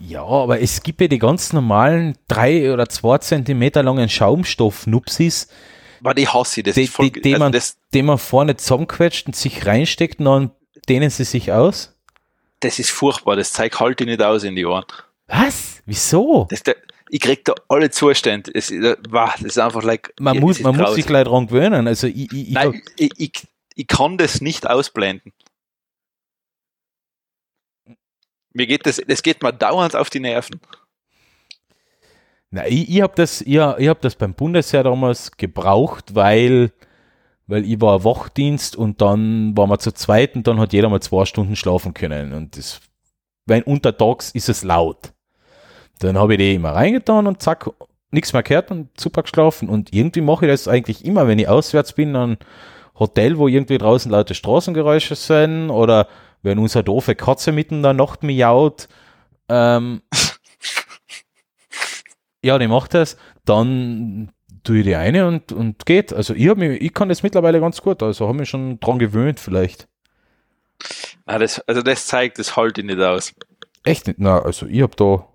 [0.08, 5.48] Ja, aber es gibt ja die ganz normalen drei oder zwei Zentimeter langen Schaumstoff-Nupsis,
[6.04, 6.66] Aber die hasse ich.
[6.66, 9.66] Das Die- ist voll, die- die also man- das, den man vorne zusammenquetscht und sich
[9.66, 10.52] reinsteckt und dann
[10.90, 11.96] dehnen sie sich aus.
[12.62, 13.36] das ist furchtbar.
[13.36, 14.86] Das zeigt halt ich nicht aus in die Ohren.
[15.28, 15.82] Was?
[15.86, 16.48] Wieso?
[16.50, 16.76] Das, der,
[17.10, 18.52] ich krieg da alle Zustände.
[18.54, 20.14] Es, ist- wow, das ist einfach like.
[20.20, 21.88] Man, muss, man muss sich gleich dran gewöhnen.
[21.88, 23.32] Also ich, ich, ich Nein, ich, ich,
[23.76, 25.34] ich kann das nicht ausblenden.
[28.54, 30.60] Mir geht das, das geht mir dauernd auf die Nerven.
[32.50, 36.72] Na, ich, ich habe das, ich, ich hab das beim Bundesheer damals gebraucht, weil,
[37.48, 41.02] weil ich war Wachdienst und dann waren wir zu zweit und dann hat jeder mal
[41.02, 42.34] zwei Stunden schlafen können.
[42.34, 42.82] Und das,
[43.46, 45.14] wenn untertags ist es laut.
[46.00, 47.70] Dann habe ich die immer reingetan und zack,
[48.12, 49.70] nichts mehr gehört und super geschlafen.
[49.70, 52.38] Und irgendwie mache ich das eigentlich immer, wenn ich auswärts bin, an
[53.00, 56.08] Hotel, wo irgendwie draußen laute Straßengeräusche sind oder
[56.44, 58.88] wenn unsere doofe Katze mitten in der Nacht miaut.
[59.50, 60.02] Ähm,
[62.44, 64.32] ja, die macht das, dann
[64.64, 66.14] tue ich die eine und, und geht.
[66.14, 69.00] Also ich, hab mich, ich kann das mittlerweile ganz gut, also habe mich schon dran
[69.00, 69.88] gewöhnt vielleicht.
[71.26, 73.34] Ah, das, also das zeigt, das halte ich nicht aus.
[73.84, 75.28] Echt nicht, na, also ich habe da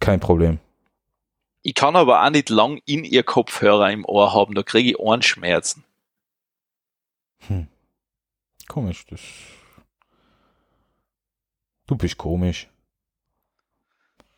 [0.00, 0.58] kein Problem.
[1.62, 4.98] Ich kann aber auch nicht lang in ihr Kopfhörer im Ohr haben, da kriege ich
[4.98, 5.84] Ohrenschmerzen.
[8.68, 9.20] Komisch, das.
[11.86, 12.68] Du bist komisch.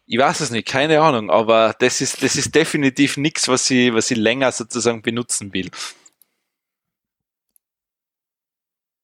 [0.07, 3.92] Ich weiß es nicht, keine Ahnung, aber das ist, das ist definitiv nichts, was ich,
[3.92, 5.70] was ich länger sozusagen benutzen will.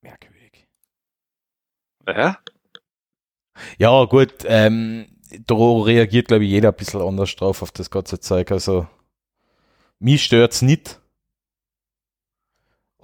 [0.01, 0.67] Merkwürdig.
[2.07, 2.39] Ja?
[3.77, 5.07] Ja, gut, ähm,
[5.45, 8.51] da reagiert, glaube ich, jeder ein bisschen anders drauf auf das ganze Zeug.
[8.51, 8.87] Also,
[9.99, 10.99] mich stört's nicht.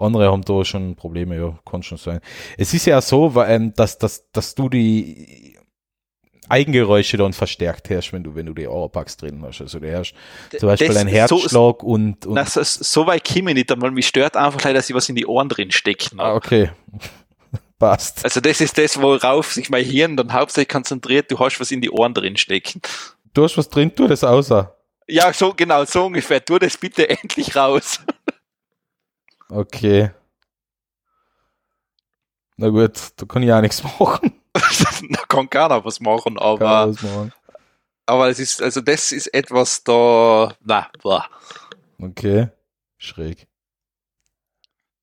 [0.02, 2.20] Andere haben da schon Probleme, ja, kann schon sein.
[2.58, 5.58] Es ist ja so, ähm, dass, dass, dass du die
[6.50, 9.62] Eigengeräusche dann verstärkt hörst, wenn du, wenn du die Auerpacks drin hast.
[9.62, 10.14] Also du hörst
[10.60, 13.72] zum Beispiel Das- ein so- Herzschlag und, und Na, so, so weit komme ich nicht
[13.72, 13.92] einmal.
[13.92, 16.10] Mich stört einfach leider, dass ich was in die Ohren drin stecke.
[16.18, 16.72] ah, okay.
[17.80, 18.24] Passt.
[18.24, 21.32] Also das ist das, worauf sich mein Hirn dann hauptsächlich konzentriert.
[21.32, 22.80] Du hast was in die Ohren drin stecken.
[23.34, 24.76] Du hast was drin, tu das außer.
[25.08, 26.46] Ja, so genau, so ungefähr.
[26.46, 28.00] Tu das bitte endlich raus.
[29.52, 30.12] Okay.
[32.56, 34.40] Na gut, da kann ich auch nichts machen.
[34.54, 37.34] da kann keiner was machen, aber, was machen.
[38.06, 41.26] aber es ist, also das ist etwas da, na, boah.
[42.00, 42.48] Okay.
[42.98, 43.46] Schräg.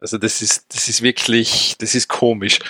[0.00, 2.60] Also das ist, das ist wirklich, das ist komisch.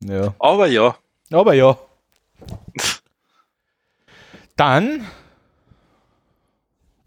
[0.00, 0.34] Ja.
[0.38, 0.96] Aber ja,
[1.30, 1.76] Aber ja.
[4.56, 5.06] Dann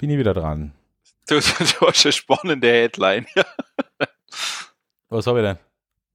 [0.01, 0.73] bin ich wieder dran.
[1.27, 3.27] Du, du hast eine spannende Headline.
[5.09, 5.57] Was habe ich denn?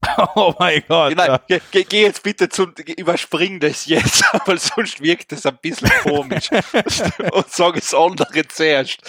[0.34, 1.16] Oh mein Gott.
[1.16, 1.40] Nein, ja.
[1.46, 5.90] geh, geh, geh jetzt bitte zum, überspring das jetzt, weil sonst wirkt das ein bisschen
[6.02, 6.48] komisch.
[7.32, 9.00] Und sag das andere zuerst.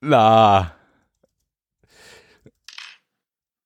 [0.00, 0.74] Na.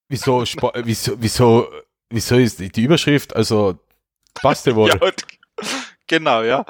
[0.09, 0.45] Wieso,
[0.85, 1.69] wieso, wieso,
[2.09, 3.79] wieso ist die Überschrift, also
[4.35, 4.89] passt ja wohl.
[4.89, 5.13] Ja,
[6.07, 6.65] genau, ja.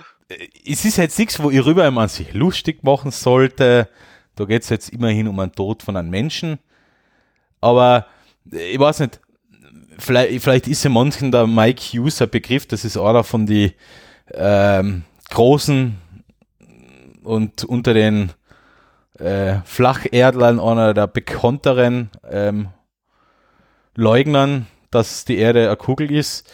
[0.66, 3.89] Es ist jetzt nichts, wo ich rüber man sich lustig machen sollte.
[4.37, 6.59] Da geht es jetzt immerhin um einen Tod von einem Menschen.
[7.61, 8.07] Aber
[8.53, 9.20] äh, ich weiß nicht,
[9.99, 13.74] vielleicht, vielleicht ist ja manchen der Mike ein Begriff, das ist einer von die
[14.33, 15.97] ähm, großen
[17.22, 18.33] und unter den
[19.18, 22.68] äh, Flacherdlern einer der bekannteren ähm,
[23.95, 26.51] Leugnern, dass die Erde eine Kugel ist.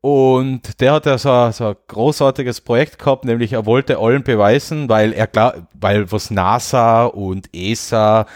[0.00, 4.22] Und der hat ja so, ein- so ein großartiges Projekt gehabt, nämlich er wollte allen
[4.22, 8.26] beweisen, weil er klar, weil was NASA und ESA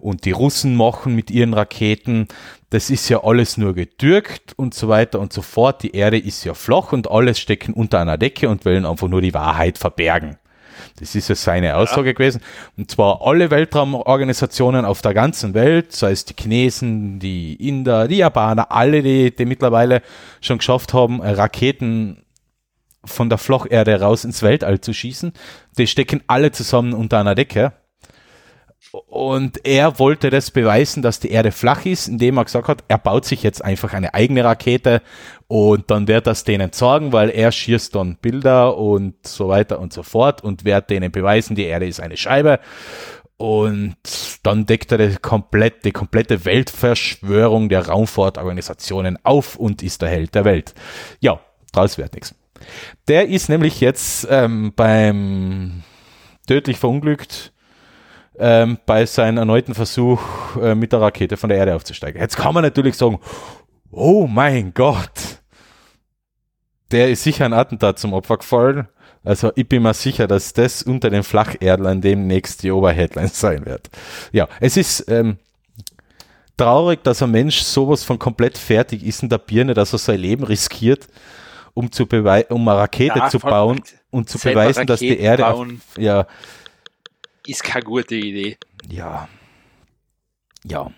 [0.00, 2.26] und die Russen machen mit ihren Raketen,
[2.70, 5.82] das ist ja alles nur getürkt und so weiter und so fort.
[5.82, 9.20] Die Erde ist ja flach und alles stecken unter einer Decke und wollen einfach nur
[9.20, 10.36] die Wahrheit verbergen.
[11.00, 12.42] Das ist ja seine Aussage gewesen.
[12.76, 18.18] Und zwar alle Weltraumorganisationen auf der ganzen Welt, sei es die Chinesen, die Inder, die
[18.18, 20.02] Japaner, alle, die, die mittlerweile
[20.42, 22.22] schon geschafft haben, Raketen
[23.04, 25.32] von der Flacherde raus ins Weltall zu schießen,
[25.78, 27.72] die stecken alle zusammen unter einer Decke.
[28.92, 32.98] Und er wollte das beweisen, dass die Erde flach ist, indem er gesagt hat, er
[32.98, 35.02] baut sich jetzt einfach eine eigene Rakete
[35.46, 39.92] und dann wird das denen sagen, weil er schießt dann Bilder und so weiter und
[39.92, 42.58] so fort und wird denen beweisen, die Erde ist eine Scheibe.
[43.36, 43.96] Und
[44.42, 50.34] dann deckt er die, komplett, die komplette Weltverschwörung der Raumfahrtorganisationen auf und ist der Held
[50.34, 50.74] der Welt.
[51.20, 51.40] Ja,
[51.72, 52.34] draus wird nichts.
[53.08, 55.84] Der ist nämlich jetzt ähm, beim
[56.46, 57.52] tödlich verunglückt
[58.40, 60.20] ähm, bei seinem erneuten Versuch,
[60.60, 62.20] äh, mit der Rakete von der Erde aufzusteigen.
[62.20, 63.20] Jetzt kann man natürlich sagen,
[63.90, 65.40] oh mein Gott,
[66.90, 68.88] der ist sicher ein Attentat zum Opfer gefallen.
[69.22, 73.90] Also ich bin mir sicher, dass das unter den Flacherdlern demnächst die Oberheadline sein wird.
[74.32, 75.36] Ja, es ist ähm,
[76.56, 80.18] traurig, dass ein Mensch sowas von komplett fertig ist in der Birne, dass er sein
[80.20, 81.08] Leben riskiert,
[81.74, 85.46] um, zu um eine Rakete Ja, zu bauen und zu beweisen, dass die Raketen Erde
[85.46, 85.82] auf, bauen.
[85.98, 86.26] ja,
[87.46, 88.58] Ist keine gute Idee.
[88.88, 89.28] ja,
[90.64, 90.90] ja,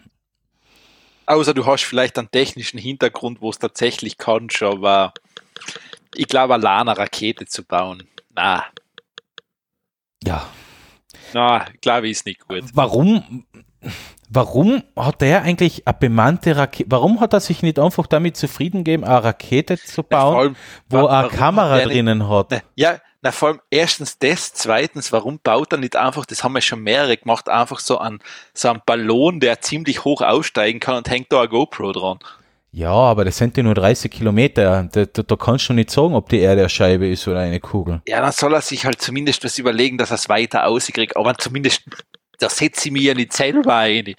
[1.26, 5.14] Außer du hast vielleicht einen technischen Hintergrund, wo es tatsächlich kannst, aber
[6.14, 8.02] ich glaube, allein eine Rakete zu bauen,
[8.34, 8.64] na,
[10.24, 10.46] ja.
[11.32, 12.64] na, glaube ich, ist nicht gut.
[12.74, 13.46] Warum,
[14.28, 18.84] warum hat der eigentlich eine bemannte Rakete, warum hat er sich nicht einfach damit zufrieden
[18.84, 20.56] gegeben, eine Rakete zu bauen, vor allem,
[20.88, 22.64] wo er Kamera drinnen hat?
[22.74, 26.60] Ja, na, vor allem erstens das, zweitens, warum baut er nicht einfach, das haben wir
[26.60, 28.18] schon mehrere gemacht, einfach so einen,
[28.52, 32.18] so einen Ballon, der ziemlich hoch aussteigen kann und hängt da eine GoPro dran.
[32.72, 34.88] Ja, aber das sind ja nur 30 Kilometer.
[34.90, 37.60] Da, da, da kannst du nicht sagen, ob die Erde eine Scheibe ist oder eine
[37.60, 38.00] Kugel.
[38.08, 41.36] Ja, dann soll er sich halt zumindest was überlegen, dass er es weiter auskriegt, aber
[41.36, 41.82] zumindest,
[42.38, 44.14] da setze ich mich ja nicht selber ein.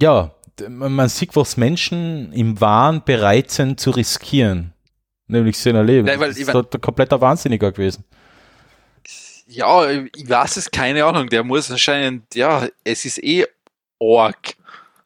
[0.00, 0.30] Ja,
[0.68, 4.72] man sieht, was Menschen im Wahn bereit sind zu riskieren.
[5.30, 6.06] Nämlich sein Leben.
[6.06, 8.04] Nein, weil das ist der kompletter Wahnsinniger gewesen.
[9.46, 13.46] Ja, ich weiß es, keine Ahnung, der muss anscheinend, ja, es ist eh
[14.00, 14.54] arg.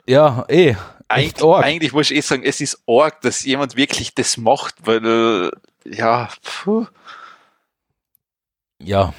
[0.06, 0.74] Ja, eh.
[1.08, 1.64] Eigentlich, arg.
[1.64, 5.50] eigentlich muss ich eh sagen, es ist arg, dass jemand wirklich das macht, weil, äh,
[5.96, 6.86] ja, puh.
[8.82, 9.14] Ja,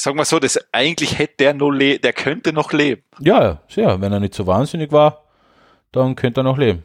[0.00, 3.02] Sag mal so, das eigentlich hätte der noch der könnte noch leben.
[3.18, 4.00] ja, sehr.
[4.00, 5.24] Wenn er nicht so wahnsinnig war,
[5.90, 6.84] dann könnte er noch leben.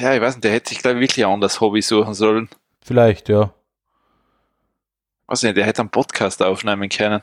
[0.00, 2.48] Ja, ich weiß nicht, der hätte sich, glaube ich, wirklich ein anderes Hobby suchen sollen.
[2.82, 3.52] Vielleicht, ja.
[5.26, 7.22] Weiß nicht, der hätte einen Podcast aufnehmen können.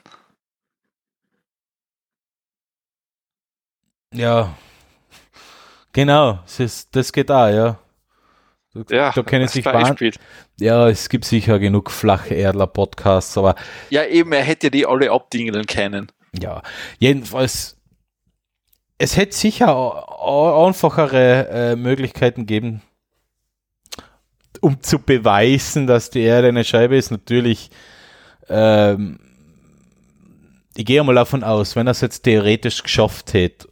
[4.14, 4.55] Ja.
[5.93, 7.80] Genau, das, ist, das geht auch, ja.
[8.73, 10.14] Da, Ja, da können sich Beispiel.
[10.59, 13.55] Ja, es gibt sicher genug flache Erdler-Podcasts, aber
[13.89, 16.11] Ja, eben, er hätte die alle abdingeln können.
[16.39, 16.61] ja,
[16.99, 17.77] jedenfalls,
[18.99, 20.05] es hätte sicher
[20.67, 22.81] einfachere äh, Möglichkeiten geben,
[24.61, 27.09] um zu beweisen, dass die Erde eine Scheibe ist.
[27.09, 27.69] Natürlich,
[28.49, 29.19] ähm,
[30.76, 33.69] ich gehe mal davon aus, wenn er es jetzt theoretisch geschafft hätte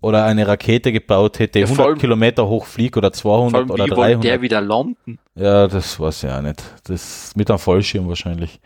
[0.00, 3.48] oder eine Rakete gebaut hätte, die Ja, vor 100 allem- Kilometer hoch fliegt oder Vor
[3.50, 4.24] 200 allem, oder wie wollte 300.
[4.24, 5.18] der wieder landen?
[5.36, 6.62] Ja, das weiß ich auch nicht.
[6.84, 8.60] Das mit einem Fallschirm wahrscheinlich.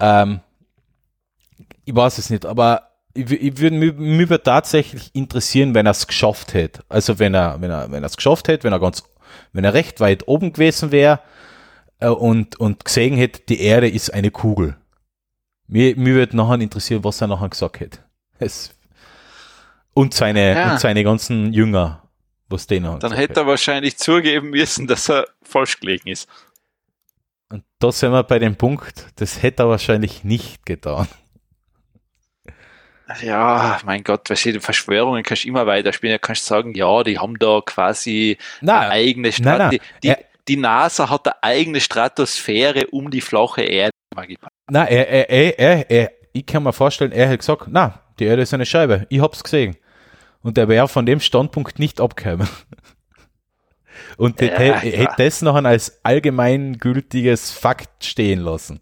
[0.00, 0.40] Ähm,
[1.84, 2.87] ich weiß es nicht, aber
[3.18, 6.82] ich, ich würde mich, mich würde tatsächlich interessieren, wenn er es geschafft hätte.
[6.88, 9.02] Also wenn er, wenn er, wenn er es geschafft hätte, wenn er ganz,
[9.52, 11.20] wenn er recht weit oben gewesen wäre
[11.98, 14.76] äh, und und gesehen hätte, die Erde ist eine Kugel.
[15.66, 18.04] Mir, mir wird nachher interessieren, was er nachher gesagt hat.
[18.40, 18.72] Es,
[19.94, 20.72] und seine, Ja.
[20.72, 22.04] und seine ganzen Jünger,
[22.48, 26.28] was denen Dann hätte er wahrscheinlich zugeben müssen, dass er falsch gelegen ist.
[27.50, 31.08] Und da sind wir bei dem Punkt, das hätte er wahrscheinlich nicht getan.
[33.22, 36.14] Ja, mein Gott, weißt du, Verschwörungen kannst du immer weiterspielen.
[36.14, 39.78] Da kannst du sagen, ja, die haben da quasi Na, eine eigene nein, Strat nein.
[40.02, 40.12] die,
[40.46, 43.92] die, NASA hat eine eigene Stratosphäre um die flache Erde
[44.68, 48.42] na, er, er, er, er, ich kann mir vorstellen, er hat gesagt, na, die Erde
[48.42, 49.76] ist eine Scheibe, ich hab's gesehen.
[50.42, 52.48] Und er wäre von dem Standpunkt nicht abgekommen.
[54.16, 55.14] Und Ja, hätte, ja.
[55.16, 58.80] das noch als allgemeingültiges Fakt stehen lassen.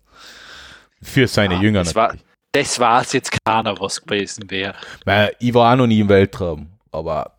[1.03, 2.15] Für seine Ah, Jünger das war-
[2.57, 4.74] Das weiß jetzt keiner, was gewesen wäre.
[5.05, 7.33] Weil ich war auch noch nie im Weltraum, aber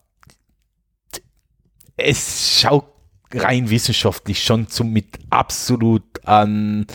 [1.96, 2.86] es schaut
[3.34, 6.86] rein wissenschaftlich schon zum mit absolut an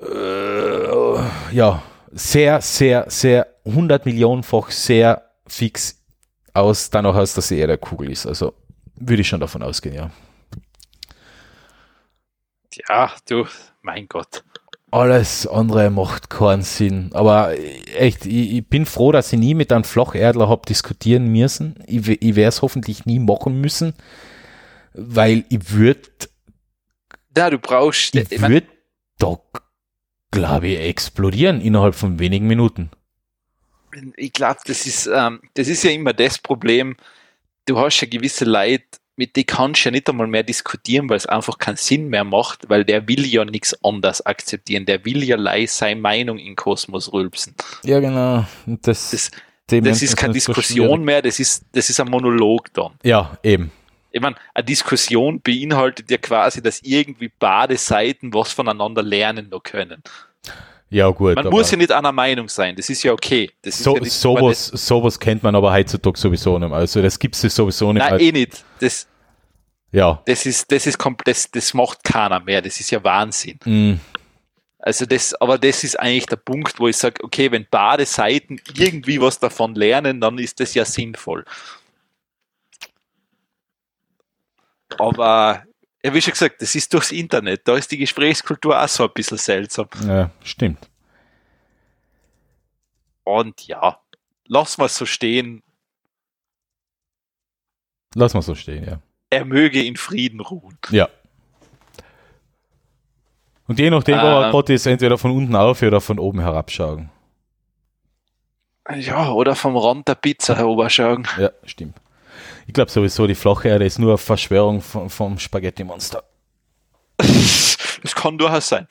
[0.00, 1.82] äh, ja
[2.12, 6.00] sehr sehr sehr 100 Millionenfach sehr fix
[6.52, 8.26] aus danach aus, dass die Erde eine Kugel ist.
[8.26, 8.54] Also
[8.94, 10.10] würde ich schon davon ausgehen, ja.
[12.88, 13.44] Ja, du,
[13.82, 14.44] mein Gott.
[14.94, 17.10] Alles andere macht keinen Sinn.
[17.14, 17.52] Aber
[17.96, 21.82] echt, ich, ich bin froh, dass ich nie mit einem Flacherdler habe diskutieren müssen.
[21.88, 23.94] Ich, ich werde es hoffentlich nie machen müssen,
[24.92, 26.08] weil ich würde
[27.36, 28.66] Ja, du brauchst, ich ich mein, würd
[29.18, 29.36] da,
[30.30, 32.90] glaube ich, explodieren innerhalb von wenigen Minuten.
[34.16, 36.96] ich glaube, das ist, ähm, das ist ja immer das Problem.
[37.66, 38.84] Du hast ja gewisse Leute,
[39.16, 42.24] mit denen kannst du ja nicht einmal mehr diskutieren, weil es einfach keinen Sinn mehr
[42.24, 44.86] macht, weil der will ja nichts anderes akzeptieren.
[44.86, 47.54] Der will ja leih seine Meinung in Kosmos rülpsen.
[47.84, 48.44] Ja, genau.
[48.66, 49.30] Das, Das-
[49.70, 52.92] dem Das ist keine so Diskussion mehr, das ist, das ist ein Monolog dann.
[53.02, 53.70] Ja, eben.
[54.10, 59.62] Ich meine, eine Diskussion beinhaltet ja quasi, dass irgendwie beide Seiten was voneinander lernen noch
[59.62, 60.02] können.
[60.90, 61.34] Ja, gut.
[61.34, 63.50] Man muss ja nicht einer Meinung sein, das ist ja okay.
[63.62, 66.78] Das so, ja sowas, sowas kennt man aber heutzutage sowieso nicht mehr.
[66.78, 68.20] Also das gibt es sowieso nicht Nein, mehr.
[68.20, 68.64] eh nicht.
[68.78, 69.06] Das,
[69.90, 70.22] Ja.
[70.26, 72.62] das ist, das ist komplett, das, das macht keiner mehr.
[72.62, 73.58] Das ist ja Wahnsinn.
[73.64, 73.94] Mm.
[74.78, 78.60] Also das, aber das ist eigentlich der Punkt, wo ich sage, okay, wenn beide Seiten
[78.76, 81.44] irgendwie was davon lernen, dann ist das ja sinnvoll.
[84.98, 85.64] Aber,
[86.04, 87.66] ja, wie schon gesagt, das ist durchs Internet.
[87.66, 89.88] Da ist die Gesprächskultur auch so ein bisschen seltsam.
[90.06, 90.90] Ja, stimmt.
[93.24, 93.98] Und ja,
[94.46, 95.62] lass mal so stehen.
[98.14, 99.00] Lass mal so stehen, ja.
[99.30, 100.78] Er möge in Frieden ruhen.
[100.90, 101.08] Ja.
[103.66, 104.50] Und je nachdem, wo er Ähm.
[104.52, 107.08] gerade ist, entweder von unten auf oder von oben herabschauen.
[108.94, 111.26] Ja, oder vom Rand der Pizza herüberschauen.
[111.38, 111.96] Ja, stimmt.
[112.66, 116.22] Ich glaube sowieso, die flache Erde ist nur eine Verschwörung vom, vom Spaghetti-Monster.
[117.18, 118.86] Das kann durchaus sein.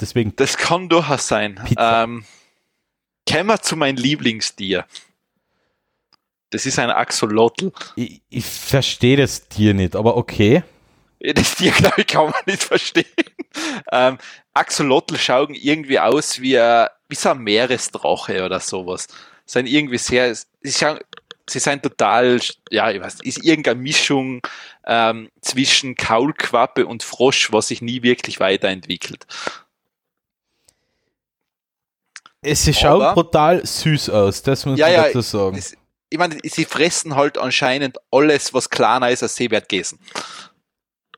[0.00, 1.60] Deswegen, Das kann durchaus sein.
[1.64, 2.04] Pizza.
[2.04, 2.24] Ähm,
[3.28, 4.84] kommen wir zu meinem Lieblingstier.
[6.50, 7.72] Das ist ein Axolotl.
[7.96, 10.64] ich, ich verstehe das Tier nicht, aber okay.
[11.20, 13.04] Das Tier, glaube ich, kann man nicht verstehen.
[13.92, 14.18] Ähm,
[14.54, 19.06] Axolotl schauen irgendwie aus wie, ein- wie so ein Meeresdrache oder sowas.
[19.46, 20.98] Sind irgendwie sehr, sie, schauen,
[21.50, 22.40] sie sind total,
[22.70, 24.40] ja, ich weiß, ist irgendeine Mischung
[24.86, 29.26] ähm, zwischen Kaulquappe und Frosch, was sich nie wirklich weiterentwickelt.
[32.42, 35.56] Es schaut Aber- brutal süß aus, das muss Ja, ich ja, dazu sagen.
[35.56, 35.74] Das,
[36.08, 39.98] ich meine, sie fressen halt anscheinend alles, was kleiner ist als Seewertgesen.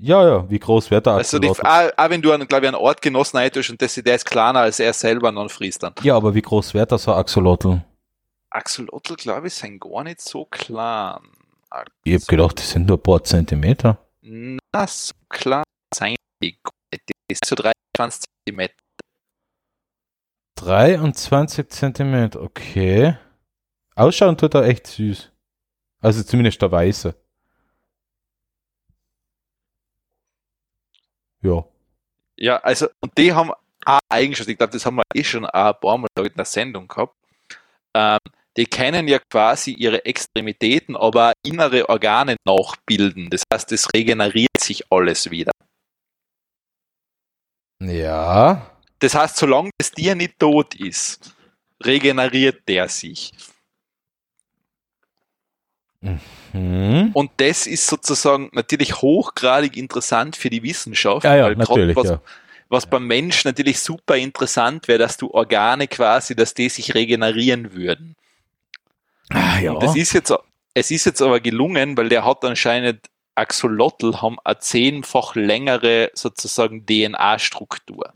[0.00, 1.92] Ja, ja, wie groß wird der Also, die, Axolotl?
[1.96, 4.60] auch, auch wenn du, einen, glaube ich, einen Ortgenossen reintust und das, der ist kleiner
[4.60, 5.94] als er selber, dann frisst dann.
[6.02, 7.82] Ja, aber wie groß wird das so Axolotl?
[8.54, 11.20] Axolotl, glaube ich, sind gar nicht so klein.
[12.04, 13.98] Ich habe gedacht, das sind nur ein paar Zentimeter.
[14.20, 15.64] Na, so klein
[15.94, 16.58] sein die.
[16.90, 18.74] Das ist so 23 Zentimeter.
[20.56, 23.16] 23 Zentimeter, okay.
[23.94, 25.32] Ausschauen tut er echt süß.
[26.00, 27.14] Also zumindest der Weiße.
[31.40, 31.64] Ja.
[32.36, 33.52] Ja, also, und die haben
[33.84, 36.86] auch Eigenschaften, ich glaube, das haben wir eh schon ein paar Mal in der Sendung
[36.86, 37.16] gehabt.
[37.94, 38.18] Ähm,
[38.56, 43.30] die können ja quasi ihre Extremitäten, aber innere Organe nachbilden.
[43.30, 45.52] Das heißt, es regeneriert sich alles wieder.
[47.80, 48.70] Ja.
[48.98, 51.34] Das heißt, solange das Tier nicht tot ist,
[51.82, 53.32] regeneriert der sich.
[56.52, 57.10] Hm.
[57.12, 61.24] Und das ist sozusagen natürlich hochgradig interessant für die Wissenschaft.
[61.24, 62.20] Ja, ja, natürlich, was, ja.
[62.68, 67.72] was beim Mensch natürlich super interessant wäre, dass du Organe quasi, dass die sich regenerieren
[67.72, 68.16] würden.
[69.34, 69.74] Ah, ja.
[69.78, 70.32] Das ist jetzt,
[70.74, 76.84] es ist jetzt aber gelungen, weil der hat anscheinend Axolotl haben eine zehnfach längere sozusagen
[76.86, 78.12] DNA-Struktur.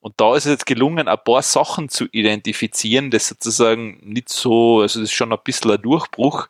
[0.00, 4.80] Und da ist es jetzt gelungen, ein paar Sachen zu identifizieren, das sozusagen nicht so,
[4.80, 6.48] also das ist schon ein bisschen ein Durchbruch,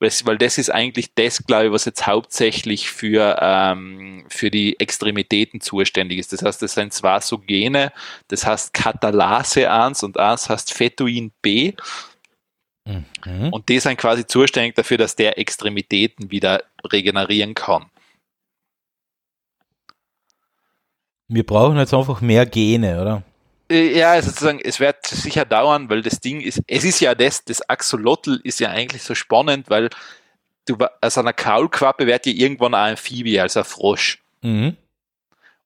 [0.00, 5.60] weil das ist eigentlich das, glaube ich, was jetzt hauptsächlich für, ähm, für die Extremitäten
[5.60, 6.32] zuständig ist.
[6.32, 7.92] Das heißt, das sind zwar so Gene,
[8.28, 11.74] das heißt Katalase 1 und 1 heißt Fetoin B.
[12.88, 13.52] Mhm.
[13.52, 17.86] Und die sind quasi zuständig dafür, dass der Extremitäten wieder regenerieren kann.
[21.28, 23.22] Wir brauchen jetzt einfach mehr Gene, oder?
[23.70, 27.14] Äh, ja, also sozusagen, es wird sicher dauern, weil das Ding ist, es ist ja
[27.14, 29.90] das, das Axolotl ist ja eigentlich so spannend, weil
[30.64, 34.22] du, aus einer Kaulquappe wird ja irgendwann ein Amphibie, also ein Frosch.
[34.40, 34.76] Mhm.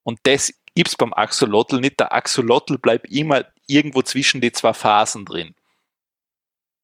[0.03, 2.01] Und das gibt's beim Axolotl nicht.
[2.01, 5.55] Der Axolotl bleibt immer irgendwo zwischen die zwei Phasen drin.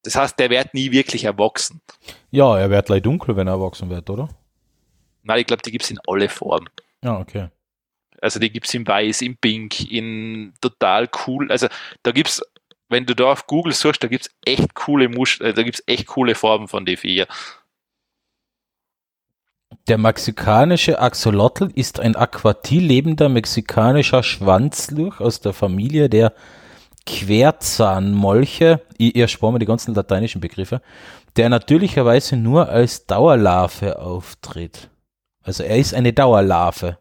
[0.04, 1.82] Das heißt, der wird nie wirklich erwachsen.
[2.32, 4.30] Ja, er wird leicht dunkel, wenn er erwachsen wird, oder?
[5.24, 6.70] Nein, ich glaube, die gibt's in alle Formen.
[7.04, 7.50] Ja, okay.
[8.22, 11.52] Also die gibt es in Weiß, in Pink, in total cool.
[11.52, 11.68] Also
[12.04, 12.42] da gibt es,
[12.90, 15.84] wenn du da auf Google suchst, da gibt es echt coole Musch äh, da gibt's
[15.86, 17.28] echt coole Farben von den vier.
[19.88, 26.34] Der mexikanische Axolotl ist ein aquatil lebender mexikanischer Schwanzlurch aus der Familie der
[27.06, 28.82] Querzahnmolche.
[28.98, 30.82] Ich erspare mir die ganzen lateinischen Begriffe,
[31.36, 34.90] der natürlicherweise nur als Dauerlarve auftritt.
[35.44, 36.98] Also er ist eine Dauerlarve.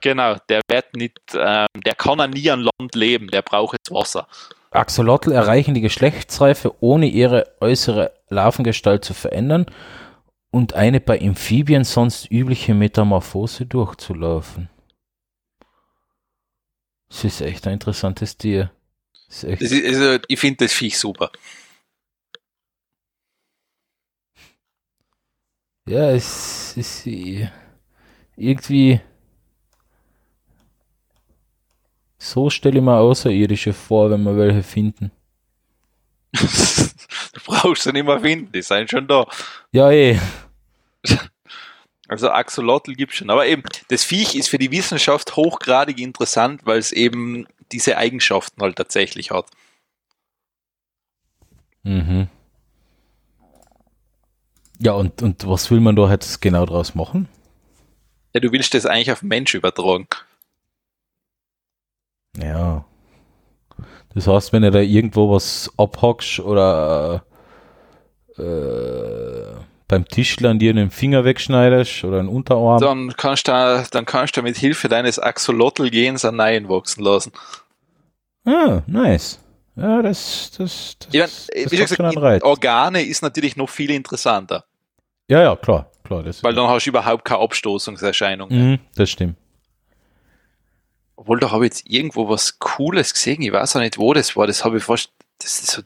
[0.00, 3.92] Genau, der wird nicht, ähm, der kann ja nie an Land leben, der braucht jetzt
[3.92, 4.26] Wasser.
[4.72, 9.66] Axolotl erreichen die Geschlechtsreife, ohne ihre äußere Larvengestalt zu verändern
[10.50, 14.70] und eine bei Amphibien sonst übliche Metamorphose durchzulaufen.
[17.08, 18.70] Das ist echt ein interessantes Tier.
[19.32, 21.30] Ist ist, also, ich finde das Viech super.
[25.88, 27.06] Ja, es ist
[28.36, 29.00] irgendwie
[32.24, 35.10] So stelle ich mir Außerirdische vor, wenn wir welche finden.
[36.32, 39.26] du brauchst sie nicht mehr finden, die sind schon da.
[39.72, 40.20] Ja, eh.
[42.06, 43.28] Also Axolotl gibt es schon.
[43.28, 48.62] Aber eben, das Viech ist für die Wissenschaft hochgradig interessant, weil es eben diese Eigenschaften
[48.62, 49.46] halt tatsächlich hat.
[51.82, 52.28] Mhm.
[54.78, 57.28] Ja, und, und was will man da jetzt genau draus machen?
[58.34, 60.08] Ja, du willst das eigentlich auf Mensch übertragen.
[62.36, 62.84] Ja.
[64.14, 67.24] Das heißt, wenn du da irgendwo was abhackst oder
[68.36, 72.80] äh, beim Tischler dir einen Finger wegschneidest oder einen Unterarm.
[72.80, 77.32] Dann kannst du, dann kannst du mit Hilfe deines Axolotl-Gens einen neuen wachsen lassen.
[78.44, 79.38] Ah, nice.
[79.76, 84.64] Ja, das, das, das, ja, das wie gesagt, Organe ist natürlich noch viel interessanter.
[85.28, 86.24] Ja, ja, klar, klar.
[86.42, 88.50] Weil dann hast du überhaupt keine Abstoßungserscheinung.
[88.50, 89.36] Mhm, das stimmt
[91.22, 94.34] obwohl da habe ich jetzt irgendwo was Cooles gesehen, ich weiß auch nicht, wo das
[94.34, 95.80] war, das habe ich fast, das so,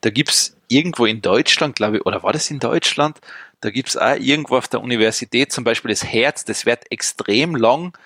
[0.00, 3.20] da gibt's irgendwo in Deutschland, glaube ich, oder war das in Deutschland?
[3.60, 7.96] Da gibt's auch irgendwo auf der Universität zum Beispiel das Herz, das wird extrem lang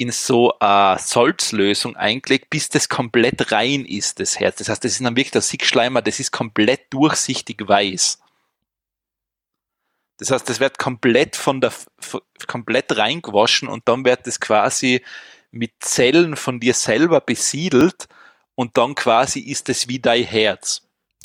[0.00, 4.56] in so eine Salzlösung eingelegt, bis das komplett rein ist, das Herz.
[4.56, 8.18] Das heißt, das ist dann wirklich der Sickschleimer, das ist komplett durchsichtig weiß.
[10.16, 11.74] Das heißt, das wird komplett von der,
[12.46, 15.04] komplett reingewaschen und dann wird das quasi
[15.50, 18.08] mit Zellen von dir selber besiedelt
[18.54, 20.80] und dann quasi ist es wie dein Herz.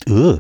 [0.06, 0.40] Uh,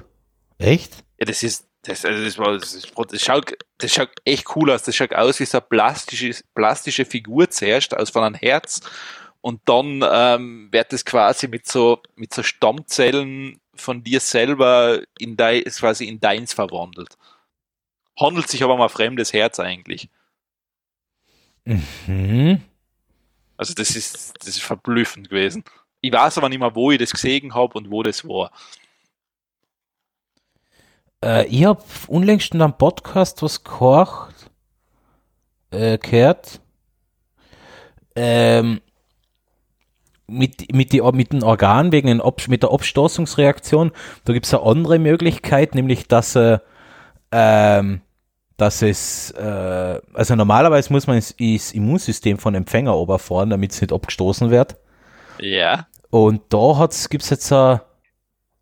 [0.57, 1.05] echt?
[1.17, 4.71] Ja, das ist, das, also das, war, das, ist, das, schaut, das schaut echt cool
[4.71, 4.83] aus.
[4.83, 8.81] Das schaut aus wie so eine plastische, plastische Figur zuerst, aus von einem Herz.
[9.41, 15.37] Und dann ähm, wird es quasi mit so, mit so Stammzellen von dir selber in
[15.37, 17.17] dein, quasi in deins verwandelt.
[18.19, 20.09] Handelt sich aber um ein fremdes Herz eigentlich.
[21.65, 22.61] Mhm.
[23.57, 25.63] Also das ist, das ist verblüffend gewesen.
[26.01, 28.51] Ich weiß aber nicht mehr, wo ich das gesehen habe und wo das war.
[31.25, 34.51] Äh, ich habe unlängst in einem Podcast was gekocht,
[35.71, 36.61] äh, gehört.
[38.15, 38.79] Ähm,
[40.27, 43.91] mit, mit, die, mit den Organen wegen den Ob, mit der Abstoßungsreaktion,
[44.23, 46.59] da gibt es eine andere Möglichkeit, nämlich dass äh,
[47.31, 48.01] ähm,
[48.57, 53.81] dass es, äh, also normalerweise muss man das, das Immunsystem von Empfänger oberfahren, damit es
[53.81, 54.77] nicht abgestoßen wird.
[55.39, 55.87] Ja.
[56.09, 57.81] Und da gibt es jetzt eine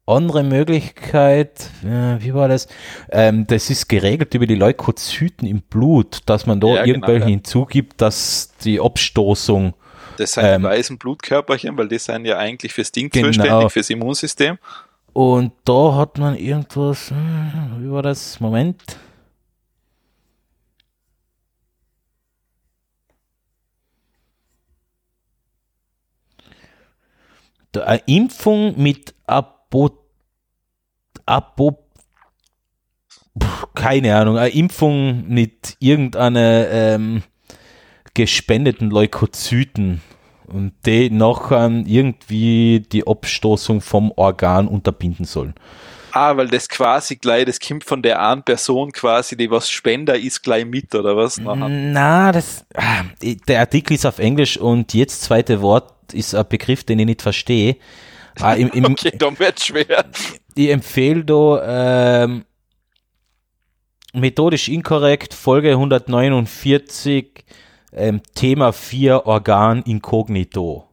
[0.06, 2.68] andere Möglichkeit, äh, wie war das?
[3.10, 7.20] Ähm, das ist geregelt über die Leukozyten im Blut, dass man da ja, genau, irgendwelche
[7.20, 7.36] genau, ja.
[7.36, 9.74] hinzugibt, dass die Abstoßung
[10.18, 13.28] das sind ähm, die weißen Blutkörperchen, weil die sind ja eigentlich fürs Ding genau.
[13.28, 14.58] zuständig, fürs Immunsystem.
[15.14, 17.16] Und da hat man irgendwas, äh,
[17.80, 18.40] wie war das?
[18.40, 18.82] Moment.
[27.76, 29.16] eine Impfung mit
[29.74, 29.90] Abo,
[31.26, 31.80] Abo,
[33.74, 37.24] keine Ahnung, eine Impfung mit irgendeiner ähm,
[38.14, 40.02] gespendeten Leukozyten
[40.46, 45.56] und die nachher irgendwie die Abstoßung vom Organ unterbinden sollen.
[46.12, 50.16] Ah, weil das quasi gleich, das kommt von der einen Person quasi, die was Spender
[50.16, 51.40] ist, gleich mit, oder was?
[51.40, 51.68] Nachher?
[51.68, 56.84] Na, das, ah, der Artikel ist auf Englisch und jetzt zweite Wort ist ein Begriff,
[56.84, 57.78] den ich nicht verstehe.
[58.40, 60.06] Ah, im, im, okay, dann wird schwer.
[60.56, 62.46] Ich empfehle da, ähm,
[64.14, 67.46] methodisch inkorrekt, Folge 149,
[67.92, 70.88] ähm, Thema 4, Organ inkognito.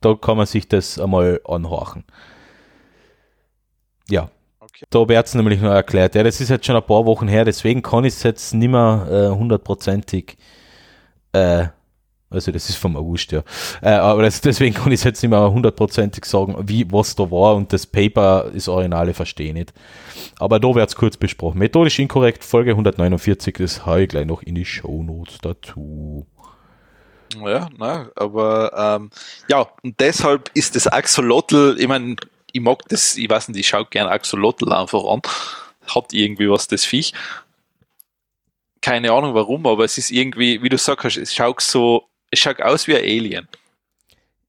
[0.00, 2.04] Da kann man sich das einmal anhorchen.
[4.08, 4.30] Ja.
[4.58, 4.86] Okay.
[4.90, 6.14] Da wird es nämlich noch erklärt.
[6.14, 8.70] Ja, das ist jetzt schon ein paar Wochen her, deswegen kann ich es jetzt nicht
[8.70, 10.38] mehr äh, hundertprozentig
[11.32, 11.66] äh,
[12.30, 13.42] also das ist vom August, ja.
[13.82, 17.56] Äh, aber das, deswegen kann ich jetzt nicht mehr hundertprozentig sagen, wie was da war
[17.56, 19.72] und das Paper, das Originale verstehe ich nicht.
[20.38, 21.58] Aber da wird es kurz besprochen.
[21.58, 26.26] Methodisch inkorrekt, Folge 149, das habe ich gleich noch in die Show Notes dazu.
[27.36, 29.10] Ja, na, aber ähm,
[29.48, 32.16] ja, und deshalb ist das Axolotl, ich meine,
[32.52, 35.22] ich mag das, ich weiß nicht, ich schaue gerne Axolotl einfach an.
[35.86, 37.12] Hat irgendwie was, das Viech.
[38.80, 42.60] Keine Ahnung warum, aber es ist irgendwie, wie du sagst, es schaut so, es schaut
[42.60, 43.48] aus wie ein Alien.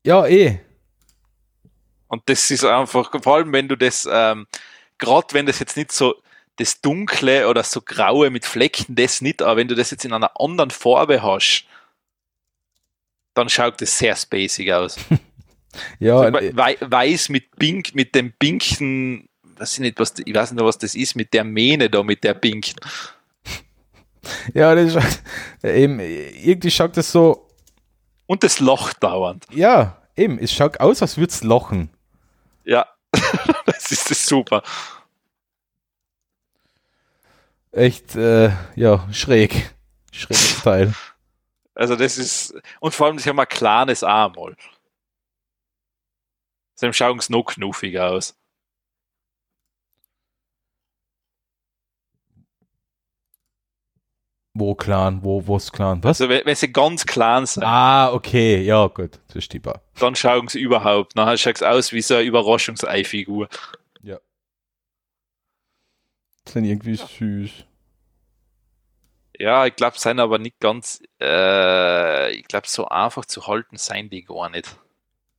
[0.03, 0.59] Ja, eh.
[2.07, 4.47] Und das ist einfach, vor allem wenn du das, ähm,
[4.97, 6.15] gerade wenn das jetzt nicht so
[6.57, 10.13] das Dunkle oder so Graue mit Flecken, das nicht, aber wenn du das jetzt in
[10.13, 11.65] einer anderen Farbe hast,
[13.33, 14.97] dann schaut das sehr spacig aus.
[15.99, 20.63] ja, also, weiß mit Pink, mit dem pinken, weiß ich nicht, was, ich weiß nicht,
[20.63, 22.75] was das ist, mit der Mähne da, mit der pinken.
[24.53, 25.23] Ja, das ist,
[25.63, 27.47] eben, irgendwie schaut das so.
[28.31, 29.45] Und das Loch dauernd.
[29.51, 31.89] Ja, eben, es schaut aus, als würde es lochen.
[32.63, 32.87] Ja,
[33.65, 34.63] das ist das super.
[37.73, 39.75] Echt, äh, ja, schräg.
[40.13, 40.93] Schräges Teil.
[41.75, 44.55] Also das ist, und vor allem, das haben wir ein kleines A mal.
[46.79, 48.40] Dann schauen es noch knuffig aus.
[54.53, 55.23] Wo Clan?
[55.23, 56.03] Wo, ist Clan?
[56.03, 56.19] Was?
[56.19, 57.63] Also wenn, sie ganz klein sind.
[57.63, 59.61] Ah, okay, ja, gut, verstehe.
[59.99, 61.17] Dann schauen sie überhaupt.
[61.17, 63.47] Dann schaut es aus wie so eine Überraschungsei-Figur.
[64.03, 64.19] Ja.
[66.47, 67.65] Sind irgendwie süß.
[69.39, 74.09] Ja, ich glaube, sind aber nicht ganz, äh, ich glaube, so einfach zu halten seien
[74.09, 74.75] die gar nicht.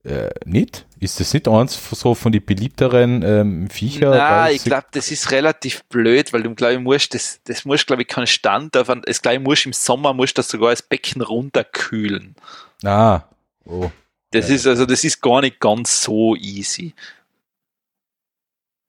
[0.04, 0.84] Äh, nicht?
[0.98, 4.10] Ist das nicht eins so von den beliebteren ähm, Viecher?
[4.10, 7.86] Nein, ich glaube, das ist relativ blöd, weil du, glaube ich, musst, das, das musst,
[7.86, 11.22] glaube ich, keinen Stand auf, das gleich musst im Sommer musst das sogar das Becken
[11.22, 12.34] runterkühlen.
[12.82, 13.22] Ah,
[13.64, 13.90] oh.
[14.32, 14.56] Das ja.
[14.56, 16.94] ist, also, das ist gar nicht ganz so easy.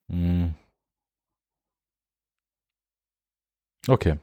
[0.09, 0.55] Hm.
[3.87, 4.17] Okay.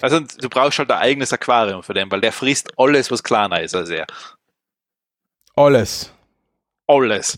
[0.00, 3.60] Also, du brauchst halt ein eigenes Aquarium für den, weil der frisst alles, was kleiner
[3.60, 4.06] ist als er.
[5.56, 6.12] Alles.
[6.86, 7.36] Alles.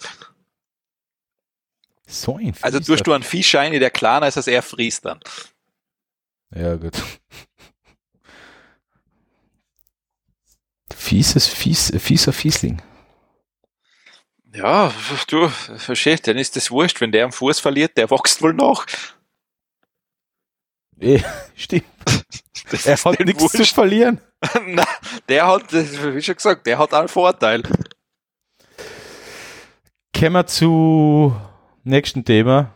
[2.07, 5.21] So ein Also tust du einen Fisch ein, der kleiner ist als er frisst dann.
[6.55, 6.95] Ja, gut.
[10.95, 12.81] Fieses, fies, fieser Fiesling.
[14.55, 14.93] Ja,
[15.29, 18.87] du, verstehst, dann ist das wurscht, wenn der am Fuß verliert, der wächst wohl nach.
[21.01, 21.23] Eh,
[21.57, 21.85] stimmt.
[22.69, 23.57] Das er hat nichts wurscht.
[23.59, 24.21] zu verlieren.
[24.67, 24.85] Na,
[25.29, 27.63] der hat, wie schon gesagt, der hat einen Vorteil.
[30.19, 31.37] Kommen wir zu
[31.85, 32.73] nächsten Thema,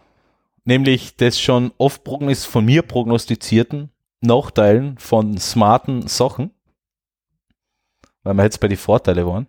[0.65, 3.91] nämlich das schon oft von mir prognostizierten
[4.21, 6.51] Nachteilen von smarten Sachen,
[8.25, 9.47] weil wir jetzt bei den Vorteile waren.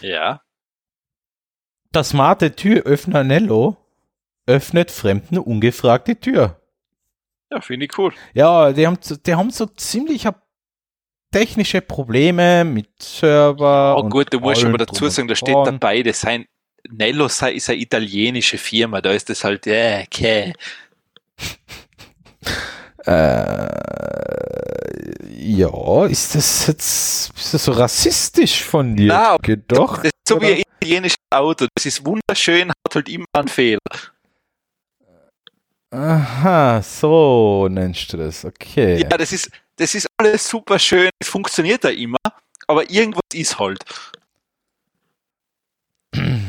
[0.00, 0.40] Ja.
[1.92, 3.76] Der smarte Türöffner Nello
[4.46, 6.62] öffnet Fremden ungefragt die Tür.
[7.50, 8.14] Ja, finde ich cool.
[8.32, 10.26] Ja, die haben, die haben so ziemlich
[11.30, 13.98] technische Probleme mit Server.
[13.98, 16.46] Oh gut, du musst aber dazu sagen, da steht dabei, das sind
[16.90, 20.52] Nello ist eine italienische Firma, da ist das halt, äh, okay.
[23.06, 23.68] Äh,
[25.38, 29.98] ja, ist das jetzt ist das so rassistisch von dir Nein, gedacht?
[29.98, 33.78] Das ist so wie ein italienisches Auto, das ist wunderschön, hat halt immer einen Fehler.
[35.90, 39.02] Aha, so nennst du das, okay.
[39.02, 42.18] Ja, das ist, das ist alles super schön, es funktioniert da immer,
[42.66, 43.84] aber irgendwas ist halt.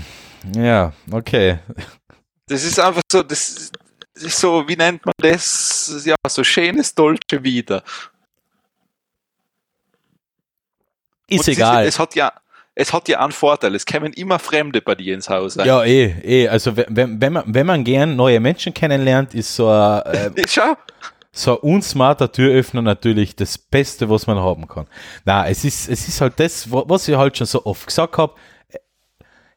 [0.56, 1.60] Ja, okay.
[2.48, 3.72] Das ist einfach so, das
[4.16, 6.02] ist so, wie nennt man das?
[6.06, 7.84] Ja, so schönes Dolce wieder.
[11.28, 11.84] Ist Und egal.
[11.84, 12.32] Es, es, hat ja,
[12.74, 15.56] es hat ja einen Vorteil, es kämen immer Fremde bei dir ins Haus.
[15.56, 16.48] Ja, eh, eh.
[16.48, 20.32] Also wenn, wenn, man, wenn man gern neue Menschen kennenlernt, ist so ein, äh,
[21.32, 24.88] so ein unsmarter Türöffner natürlich das Beste, was man haben kann.
[25.26, 28.34] Na, es ist, es ist halt das, was ich halt schon so oft gesagt habe.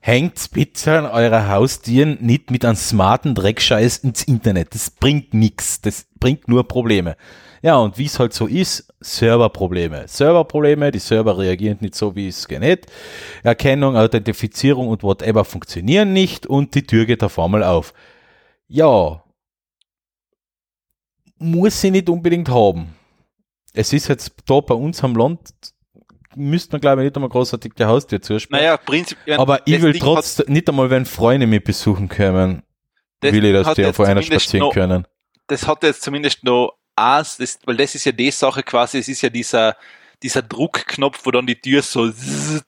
[0.03, 4.75] Hängt bitte an eurer Haustieren nicht mit einem smarten Dreckscheiß ins Internet.
[4.75, 5.83] Das bringt nichts.
[5.83, 7.17] Das bringt nur Probleme.
[7.63, 10.09] Ja, und wie es halt so ist, Serverprobleme.
[10.09, 12.87] Serverprobleme, die Server reagieren nicht so, wie es geht.
[13.43, 17.93] Erkennung, Authentifizierung und whatever funktionieren nicht und die Tür geht auf einmal auf.
[18.69, 19.23] Ja,
[21.39, 22.95] muss sie nicht unbedingt haben.
[23.75, 25.53] Es ist jetzt da bei uns am Land,
[26.37, 28.63] müsste man glaube ich nicht einmal großartig die Haustür zusperren.
[28.63, 29.39] Naja, prinzipiell.
[29.39, 32.63] Aber ich will trotzdem, nicht einmal, wenn Freunde mich besuchen können,
[33.21, 35.07] will ich, dass die vor einer spazieren noch, können.
[35.47, 39.09] Das hat jetzt zumindest noch eins, das, weil das ist ja die Sache quasi, es
[39.09, 39.77] ist ja dieser,
[40.23, 42.11] dieser Druckknopf, wo dann die Tür so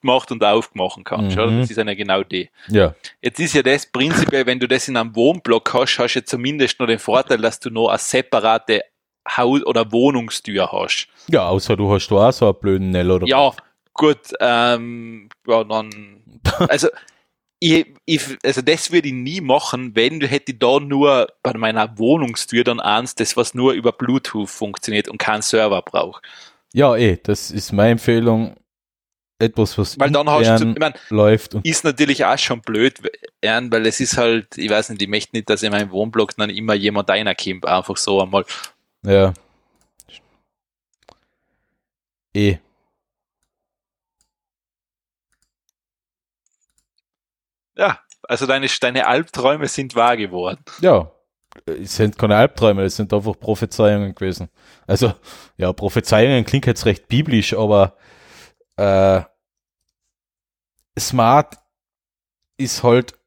[0.01, 1.27] macht und aufmachen kann.
[1.27, 1.61] Mhm.
[1.61, 2.49] Das ist ja genau die.
[2.69, 2.95] Ja.
[3.21, 6.25] Jetzt ist ja das prinzipiell, wenn du das in einem Wohnblock hast, hast du ja
[6.25, 8.83] zumindest noch den Vorteil, dass du noch eine separate
[9.29, 11.09] Haus- oder Wohnungstür hast.
[11.29, 13.53] Ja, außer du hast da auch so einen blöden Nell oder Ja,
[13.95, 16.23] gut, ähm, ja, dann,
[16.69, 16.89] also,
[17.61, 21.97] ich, ich, also das würde ich nie machen, wenn du hätte da nur bei meiner
[21.97, 26.25] Wohnungstür dann eins, das was nur über Bluetooth funktioniert und keinen Server braucht.
[26.73, 28.57] Ja, eh, das ist meine Empfehlung.
[29.39, 31.57] Etwas, was weil dann hast du, ich mein, läuft.
[31.57, 33.01] Und ist natürlich auch schon blöd,
[33.43, 36.51] weil es ist halt, ich weiß nicht, ich möchte nicht, dass in meinem Wohnblock dann
[36.51, 38.45] immer jemand reinkommt, einfach so einmal.
[39.05, 39.35] Ja.
[42.35, 42.59] Eh.
[47.77, 50.65] Ja, also deine, deine Albträume sind wahr geworden.
[50.81, 51.11] Ja,
[51.67, 54.49] es sind keine Albträume, es sind einfach Prophezeiungen gewesen.
[54.87, 55.15] Also,
[55.57, 57.97] ja, Prophezeiungen klingt jetzt recht biblisch, aber
[58.77, 59.23] äh,
[60.99, 61.59] smart
[62.57, 63.19] ist halt.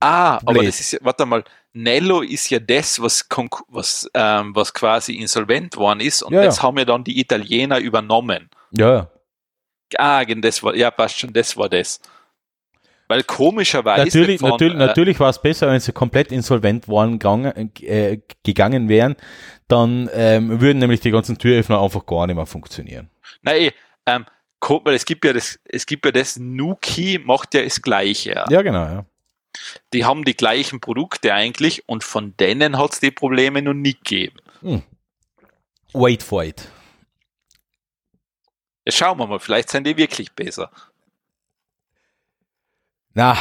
[0.00, 0.48] Ah, blöd.
[0.48, 3.26] aber das ist ja, warte mal, Nello ist ja das, was,
[3.68, 6.62] was, ähm, was quasi insolvent worden ist und ja, jetzt ja.
[6.64, 8.48] haben ja dann die Italiener übernommen.
[8.72, 9.10] Ja.
[9.96, 12.00] Ah, das war, ja, passt schon, das war das.
[13.08, 14.04] Weil komischerweise.
[14.04, 18.18] Natürlich, von, natürlich, äh, natürlich war es besser, wenn sie komplett insolvent waren, gegangen, äh,
[18.44, 19.16] gegangen wären.
[19.66, 23.08] Dann ähm, würden nämlich die ganzen Türöffner einfach gar nicht mehr funktionieren.
[23.42, 23.70] Nein,
[24.06, 24.26] ähm,
[24.60, 28.30] weil es gibt ja das, es gibt ja das, Nuki macht ja das Gleiche.
[28.32, 29.04] Ja, ja genau, ja.
[29.92, 33.94] Die haben die gleichen Produkte eigentlich und von denen hat es die Probleme noch nie
[33.94, 34.38] gegeben.
[34.60, 34.82] Hm.
[35.92, 36.68] Wait for it.
[38.84, 40.70] Ja, schauen wir mal, vielleicht sind die wirklich besser.
[43.14, 43.36] Na.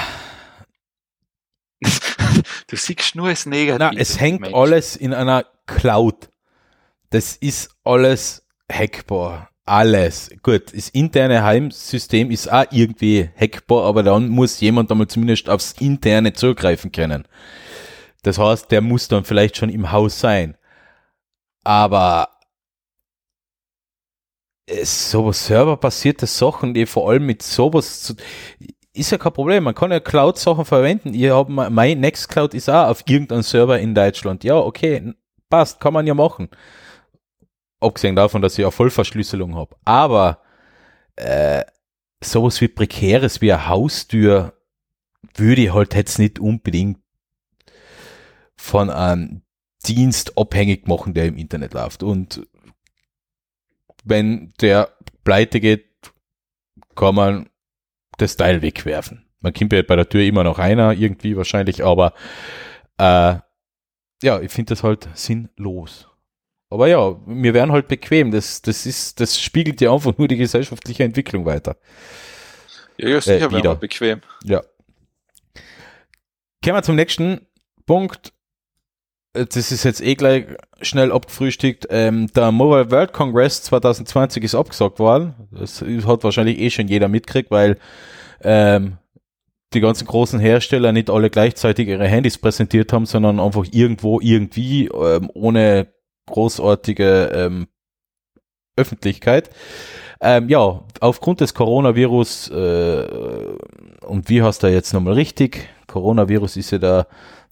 [2.67, 3.79] du siehst nur das Negative.
[3.79, 4.55] Na, es hängt Mensch.
[4.55, 6.29] alles in einer Cloud.
[7.09, 9.49] Das ist alles hackbar.
[9.67, 10.29] Alles.
[10.43, 15.73] Gut, das interne Heimsystem ist auch irgendwie hackbar, aber dann muss jemand einmal zumindest aufs
[15.73, 17.27] interne zugreifen können.
[18.23, 20.55] Das heißt, der muss dann vielleicht schon im Haus sein.
[21.65, 22.29] Aber
[24.83, 28.15] sowas serverbasierte Sachen, die vor allem mit sowas zu,
[28.93, 29.65] ist ja kein Problem.
[29.65, 31.13] Man kann ja Cloud-Sachen verwenden.
[31.13, 34.45] Ihr habt mein Nextcloud ist auch auf irgendeinem Server in Deutschland.
[34.45, 35.13] Ja, okay,
[35.49, 36.49] passt, kann man ja machen.
[37.79, 39.75] Abgesehen davon, dass ich eine Vollverschlüsselung habe.
[39.85, 40.41] Aber
[41.15, 41.63] äh,
[42.23, 44.53] sowas wie prekäres wie eine Haustür
[45.35, 46.99] würde ich halt jetzt nicht unbedingt
[48.55, 49.41] von einem
[49.85, 52.03] Dienst abhängig machen, der im Internet läuft.
[52.03, 52.47] Und
[54.03, 54.89] wenn der
[55.23, 55.85] pleite geht,
[56.95, 57.49] kann man
[58.17, 59.25] das Teil wegwerfen.
[59.39, 62.13] Man kommt ja bei der Tür immer noch einer, irgendwie wahrscheinlich, aber
[62.97, 63.35] äh,
[64.23, 66.07] ja, ich finde das halt sinnlos.
[66.69, 68.31] Aber ja, wir werden halt bequem.
[68.31, 71.77] Das, das ist, das spiegelt ja einfach nur die gesellschaftliche Entwicklung weiter.
[72.97, 73.75] Ja, ja sicher äh, wieder.
[73.75, 74.21] bequem.
[74.43, 74.61] Ja.
[76.63, 77.47] Kommen wir zum nächsten
[77.85, 78.33] Punkt.
[79.33, 80.45] Das ist jetzt eh gleich
[80.81, 81.87] schnell abgefrühstückt.
[81.89, 85.35] Ähm, der Mobile World Congress 2020 ist abgesagt worden.
[85.51, 87.77] Das hat wahrscheinlich eh schon jeder mitgekriegt, weil
[88.41, 88.97] ähm,
[89.73, 94.87] die ganzen großen Hersteller nicht alle gleichzeitig ihre Handys präsentiert haben, sondern einfach irgendwo irgendwie
[94.87, 95.87] ähm, ohne
[96.27, 97.67] großartige ähm,
[98.75, 99.49] Öffentlichkeit.
[100.19, 103.57] Ähm, ja, aufgrund des Coronavirus äh,
[104.01, 105.69] und wie heißt er jetzt nochmal richtig?
[105.87, 107.07] Coronavirus ist ja der,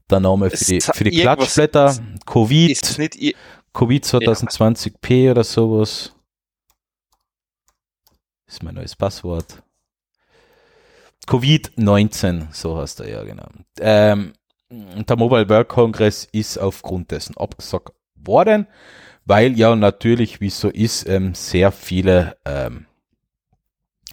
[0.10, 1.96] der Name für die, für die Klatschblätter.
[2.26, 2.80] Covid.
[3.74, 6.14] Covid 2020p oder sowas.
[8.48, 9.62] Ist mein neues Passwort.
[11.28, 13.48] Covid-19, so heißt er ja genau.
[13.80, 14.34] Ähm,
[14.70, 17.92] der Mobile World Congress ist aufgrund dessen abgesagt
[18.28, 18.68] worden,
[19.26, 22.86] weil ja natürlich, wie es so ist, ähm, sehr viele ähm,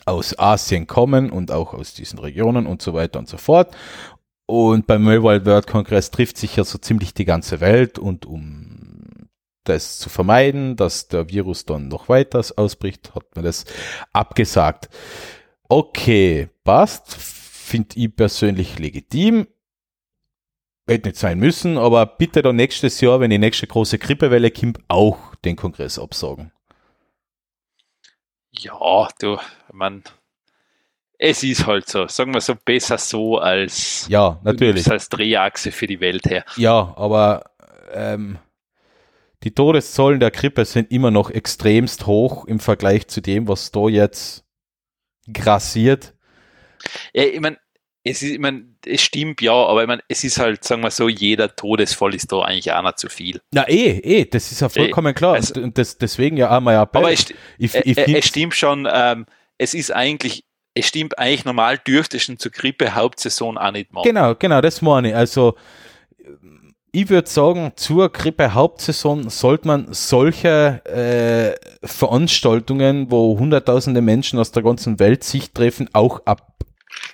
[0.04, 3.74] aus Asien kommen und auch aus diesen Regionen und so weiter und so fort.
[4.46, 9.28] Und beim Mobile World Congress trifft sich ja so ziemlich die ganze Welt und um
[9.64, 13.64] das zu vermeiden, dass der Virus dann noch weiter ausbricht, hat man das
[14.12, 14.88] abgesagt.
[15.68, 19.46] Okay, passt, finde ich persönlich legitim.
[20.86, 24.80] Hätte nicht sein müssen, aber bitte dann nächstes Jahr, wenn die nächste große Grippewelle kommt,
[24.88, 26.52] auch den Kongress absagen.
[28.50, 29.38] Ja, du,
[29.72, 30.02] man,
[31.18, 34.90] es ist halt so, sagen wir so, besser so als, ja, natürlich.
[34.90, 36.44] als Drehachse für die Welt her.
[36.56, 37.44] Ja, aber
[37.92, 38.38] ähm,
[39.44, 43.88] die Todeszahlen der Grippe sind immer noch extremst hoch im Vergleich zu dem, was da
[43.88, 44.44] jetzt
[45.32, 46.14] grassiert.
[47.12, 47.58] Ja, ich meine,
[48.02, 50.90] es ist, ich mein, es stimmt ja, aber ich mein, es ist halt, sagen wir
[50.90, 53.40] so, jeder Todesfall ist da eigentlich auch nicht zu viel.
[53.52, 55.34] Na eh, eh, das ist ja vollkommen eh, klar.
[55.34, 57.00] Also, und das, deswegen ja auch mal Appell.
[57.00, 57.26] Aber es,
[57.58, 59.26] ich, ich, ich es stimmt schon, ähm,
[59.58, 60.44] es ist eigentlich,
[60.74, 64.04] es stimmt eigentlich normal dürfte schon zur Grippe Hauptsaison auch nicht machen.
[64.04, 65.14] Genau, genau, das meine ich.
[65.14, 65.54] Also
[66.94, 74.52] ich würde sagen, zur Grippe Hauptsaison sollte man solche äh, Veranstaltungen, wo hunderttausende Menschen aus
[74.52, 76.20] der ganzen Welt sich treffen, auch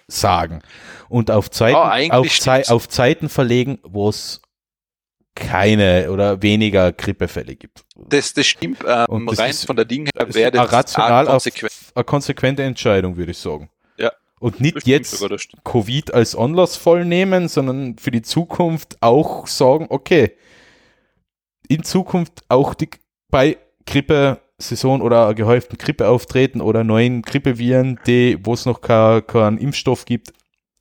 [0.09, 0.63] absagen.
[1.09, 4.43] Und auf Zeiten, oh, auf, Zei auf Zeiten verlegen, wo es
[5.35, 7.85] keine oder weniger Grippefälle gibt.
[7.97, 8.81] Das, das stimmt.
[8.87, 11.73] Ähm, das rein ist, von der Dinge her wäre das rational konsequent.
[11.95, 13.71] eine konsequente Entscheidung, würde ich sagen.
[13.97, 14.11] Ja.
[14.41, 19.87] Und nicht jetzt sogar, Covid als Anlass voll nehmen, sondern für die Zukunft auch sagen,
[19.91, 20.37] okay,
[21.69, 22.89] in Zukunft auch die,
[23.31, 23.59] bei
[24.59, 30.33] Grippe-Saison oder gehäuften Grippeauftreten oder neuen Grippeviren, die, wo es noch keinen kein Impfstoff gibt,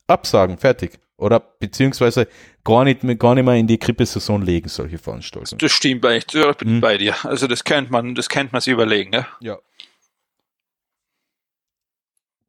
[0.07, 0.99] absagen, fertig.
[1.17, 2.27] Oder beziehungsweise
[2.63, 5.57] gar nicht, mehr, gar nicht mehr in die Grippesaison legen, solche Veranstaltungen.
[5.57, 6.81] Das stimmt bei, ich bin hm.
[6.81, 7.15] bei dir.
[7.23, 9.27] Also das könnte man, das könnte man sich überlegen, ja.
[9.39, 9.57] Ja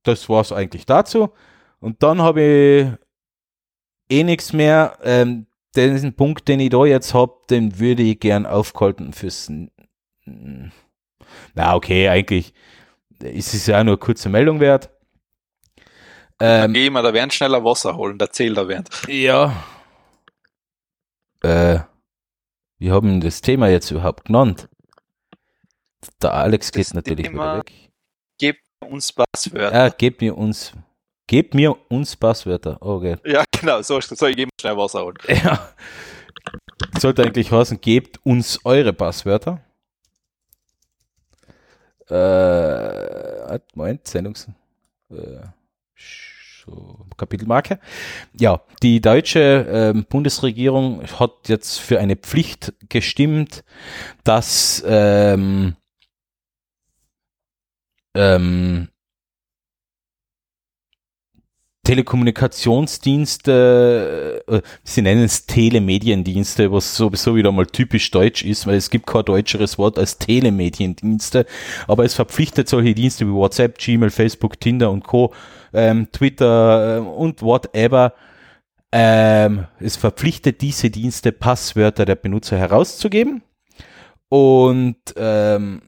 [0.08, 1.30] das war es eigentlich dazu.
[1.80, 2.98] Und dann habe
[4.10, 4.98] ich eh nichts mehr.
[5.02, 5.46] Ähm,
[5.76, 9.52] den Punkt, den ich da jetzt habe, den würde ich gern aufgehalten fürs.
[11.54, 12.54] Na, okay, eigentlich
[13.20, 14.90] ist es ja nur eine kurze Meldung wert.
[16.40, 18.90] Ähm, geh mal, da werden schneller Wasser holen, erzähl da während.
[19.08, 19.64] Ja.
[21.42, 21.80] Äh,
[22.78, 24.68] wir haben das Thema jetzt überhaupt genannt.
[26.22, 27.88] Der Alex geht das natürlich Thema wieder weg
[28.80, 29.76] uns Passwörter.
[29.76, 30.72] Ja, gebt mir uns,
[31.26, 32.78] gebt mir uns Passwörter.
[32.80, 33.16] Okay.
[33.24, 35.16] Ja, genau, so, so ich gebe schnell Wasser holen.
[35.28, 35.68] Ja.
[36.98, 39.62] Sollte eigentlich heißen, gebt uns eure Passwörter.
[42.10, 44.48] Äh, Moment, Sendungs.
[45.10, 45.46] Äh,
[47.16, 47.80] Kapitelmarke.
[48.38, 53.64] Ja, die deutsche äh, Bundesregierung hat jetzt für eine Pflicht gestimmt,
[54.24, 55.76] dass ähm,
[58.14, 58.88] ähm,
[61.88, 68.90] Telekommunikationsdienste, äh, sie nennen es Telemediendienste, was sowieso wieder mal typisch deutsch ist, weil es
[68.90, 71.46] gibt kein deutscheres Wort als Telemediendienste,
[71.86, 75.32] aber es verpflichtet solche Dienste wie WhatsApp, Gmail, Facebook, Tinder und Co.,
[75.72, 78.12] ähm, Twitter äh, und whatever,
[78.92, 83.40] ähm, es verpflichtet diese Dienste Passwörter der Benutzer herauszugeben.
[84.28, 85.80] Und ähm,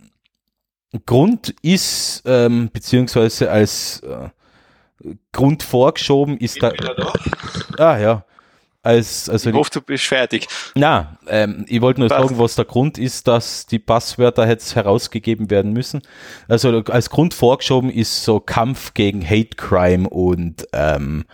[1.05, 4.31] Grund ist, ähm, beziehungsweise als äh,
[5.33, 6.73] Grund vorgeschoben ist da.
[7.79, 8.25] Ah ja.
[8.83, 10.49] Als, also ich hoffe, du bist fertig.
[10.75, 12.29] Na, ähm, ich wollte nur Passt.
[12.29, 16.01] sagen, was der Grund ist, dass die Passwörter jetzt herausgegeben werden müssen.
[16.49, 21.27] Also als Grund vorgeschoben ist so Kampf gegen Hate Crime und ähm,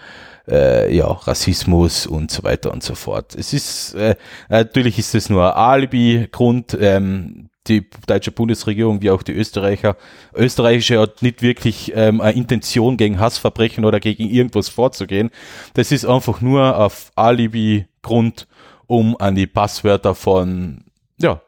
[0.49, 3.37] äh, ja, Rassismus und so weiter und so fort.
[3.37, 4.17] Es ist äh,
[4.49, 6.77] natürlich ist es nur ein Alibi-Grund.
[6.81, 9.97] Ähm, die deutsche Bundesregierung wie auch die Österreicher,
[10.35, 15.31] österreichische hat nicht wirklich ähm, eine Intention gegen Hassverbrechen oder gegen irgendwas vorzugehen.
[15.75, 18.47] Das ist einfach nur auf Alibi-Grund,
[18.87, 20.85] um an die Passwörter von
[21.19, 21.41] ja,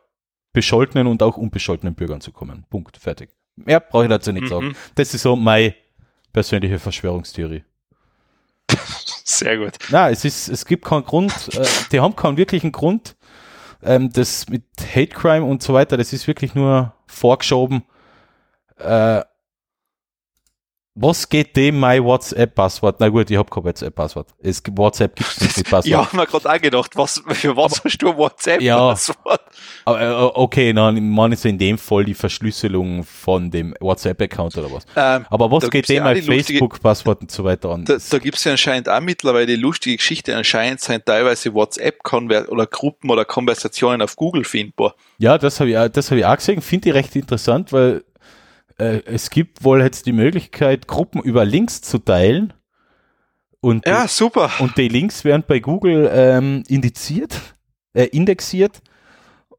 [0.53, 2.65] bescholtenen und auch unbescholtenen Bürgern zu kommen.
[2.71, 2.97] Punkt.
[2.97, 3.31] Fertig.
[3.57, 4.49] Mehr brauche ich dazu nicht mhm.
[4.49, 4.77] sagen.
[4.95, 5.75] Das ist so meine
[6.33, 7.65] persönliche Verschwörungstheorie.
[9.25, 9.79] Sehr gut.
[9.91, 13.17] Na, es ist, es gibt keinen Grund, äh, die haben keinen wirklichen Grund,
[13.83, 17.85] ähm, das mit Hate Crime und so weiter, das ist wirklich nur vorgeschoben.
[18.79, 19.23] Äh,
[21.01, 22.99] was geht dem mein WhatsApp-Passwort?
[22.99, 24.29] Na gut, ich habe kein WhatsApp-Passwort.
[24.41, 25.87] Es gibt WhatsApp gibt es nicht mit Passwort.
[25.87, 29.41] ja, mir gerade angedacht, was, für was aber, hast du WhatsApp-Passwort?
[29.41, 34.59] Ja, aber, äh, okay, nein, man ist in dem Fall die Verschlüsselung von dem WhatsApp-Account
[34.59, 34.85] oder was.
[34.97, 37.85] Ähm, aber was geht dem mein Facebook-Passwort und so weiter an?
[37.89, 40.37] Da, da gibt es ja anscheinend auch mittlerweile die lustige Geschichte.
[40.37, 44.95] Anscheinend sind teilweise WhatsApp oder Gruppen oder Konversationen auf Google findbar.
[45.19, 46.61] Ja, das habe ich, das hab ich auch gesehen.
[46.61, 48.05] Finde ich recht interessant, weil
[48.79, 52.53] äh, es gibt wohl jetzt die Möglichkeit, Gruppen über Links zu teilen.
[53.61, 54.51] Und, Ja, super.
[54.61, 57.41] und die Links werden bei Google ähm, indiziert,
[57.93, 58.81] äh, indexiert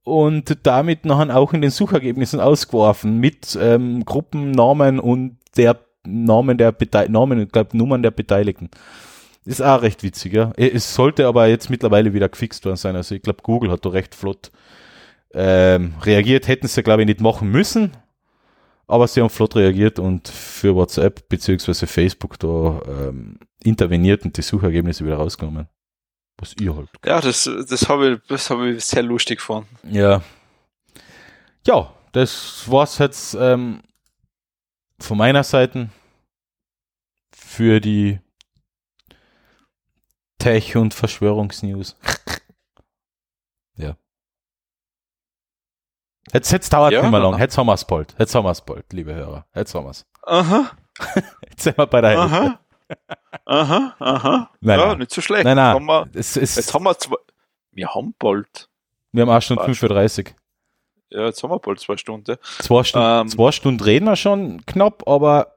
[0.03, 6.71] und damit nachher auch in den Suchergebnissen ausgeworfen mit ähm, Gruppennamen und der Namen der
[6.71, 8.69] Bete Namen, ich glaube Nummern der Beteiligten.
[9.45, 10.51] Ist auch recht witzig, ja.
[10.55, 12.95] Es sollte aber jetzt mittlerweile wieder gefixt worden sein.
[12.95, 14.51] Also ich glaube, Google hat da recht flott
[15.33, 16.47] ähm, reagiert.
[16.47, 17.91] Hätten sie, glaube ich, nicht machen müssen.
[18.89, 24.41] Aber sie haben flott reagiert und für WhatsApp beziehungsweise Facebook da ähm, interveniert und die
[24.41, 25.69] Suchergebnisse wieder rausgenommen.
[26.39, 26.89] Was ihr halt.
[27.05, 29.69] Ja, das, das habe ich, das habe ich sehr lustig gefunden.
[29.83, 30.23] Ja.
[31.67, 33.83] Ja, das war's jetzt ähm,
[34.99, 35.89] von meiner Seite
[37.31, 38.19] für die
[40.39, 41.95] Tech- und Verschwörungsnews.
[43.75, 43.95] ja.
[46.33, 47.01] Jetzt, jetzt dauert Ja.
[47.01, 47.37] nicht mehr lang.
[47.39, 48.15] Jetzt haben wir's bald.
[48.19, 49.45] Jetzt haben wir's bald, liebe Hörer.
[49.55, 50.05] Jetzt haben wir's.
[50.23, 50.71] Aha,
[51.49, 52.35] Jetzt sind wir bei der Hälfte.
[52.35, 52.59] aha.
[53.45, 54.49] Aha, aha.
[54.61, 54.97] Nein, ja, nein.
[54.99, 55.43] nicht so schlecht.
[55.45, 55.75] Nein, nein.
[55.75, 57.15] Haben wir, Es, es, jetzt haben wir zwei,
[57.71, 58.69] wir haben bald,
[59.11, 59.69] wir haben auch schon Fast.
[59.83, 60.33] 5.30 Uhr.
[61.11, 62.37] ja, jetzt haben wir bald zwei Stunden.
[62.59, 63.27] Zwei, Stunden, Ähm.
[63.29, 65.55] zwei Stunden reden wir schon knapp, aber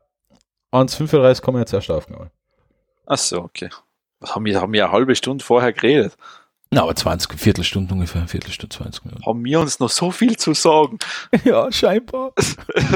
[0.71, 2.31] ans 5.30 Uhr kommen wir jetzt erst aufgenommen.
[3.07, 3.71] Ach so, okay.
[4.21, 6.17] Was haben wir, haben wir eine halbe Stunde vorher geredet?
[6.75, 9.27] Na, aber 20, Viertelstunde ungefähr, Viertelstunde, 20 Minuten.
[9.27, 10.99] Haben wir uns noch so viel zu sagen?
[11.45, 12.33] Ja, scheinbar.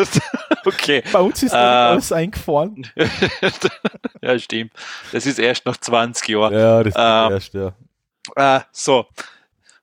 [0.64, 1.02] okay.
[1.12, 1.56] Bei uns ist Äh.
[1.56, 2.86] alles eingefahren.
[4.22, 4.72] ja, stimmt.
[5.12, 6.54] Das ist erst nach 20 Jahren.
[6.54, 8.56] Ja, das ist Ähm, erst, ja.
[8.56, 9.04] Äh, so.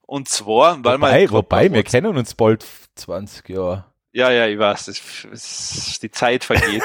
[0.07, 1.31] Und zwar, weil Wobei, man.
[1.31, 2.65] wobei, wir kennen uns bald
[2.95, 3.85] 20 Jahre.
[4.11, 6.83] Ja, ja, ich weiß, das, das, die Zeit vergeht.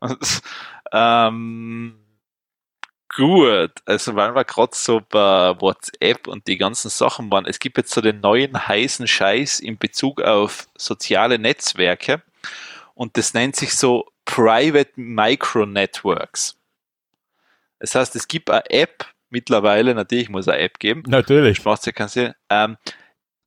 [0.00, 0.40] Und,
[0.92, 1.98] ähm,
[3.16, 7.78] gut, also weil wir gerade so bei WhatsApp und die ganzen Sachen waren, es gibt
[7.78, 12.22] jetzt so den neuen heißen Scheiß in Bezug auf soziale Netzwerke
[12.94, 16.56] und das nennt sich so Private Micro Networks.
[17.78, 21.64] Das heißt, es gibt eine App mittlerweile, natürlich muss es eine App geben, Natürlich.
[21.64, 22.34] macht ja keinen Sinn.
[22.50, 22.76] Ähm,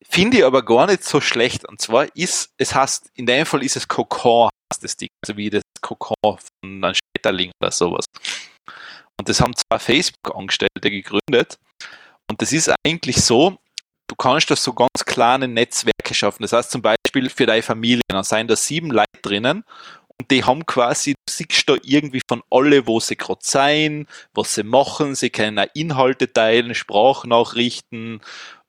[0.02, 1.66] Finde ich aber gar nicht so schlecht.
[1.66, 5.38] Und zwar ist, es heißt, in dem Fall ist es Kokon, heißt das Ding, also
[5.38, 8.06] wie das Kokon von einem Schmetterling oder sowas.
[9.20, 11.60] Und das haben zwei Facebook-Angestellte gegründet.
[12.30, 13.58] Und das ist eigentlich so,
[14.08, 16.44] du kannst da so ganz kleine Netzwerke schaffen.
[16.44, 19.66] Das heißt zum Beispiel für deine Familie, dann seien da sieben Leute drinnen
[20.20, 24.56] und die haben quasi, du siehst da irgendwie von alle, wo sie gerade sein, was
[24.56, 28.22] sie machen, sie können auch Inhalte teilen, Sprachnachrichten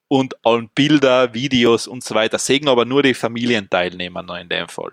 [0.08, 2.38] und allen Bilder, Videos und so weiter.
[2.38, 4.92] Sehen aber nur die Familienteilnehmer noch in dem Fall.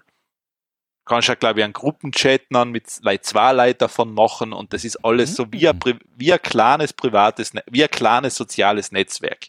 [1.08, 4.98] Kannst ja, glaube ich, einen Gruppenchat dann mit zwei Leute davon machen und das ist
[5.06, 5.80] alles so wie ein,
[6.16, 9.48] wie ein kleines privates, Ne- wie ein kleines soziales Netzwerk.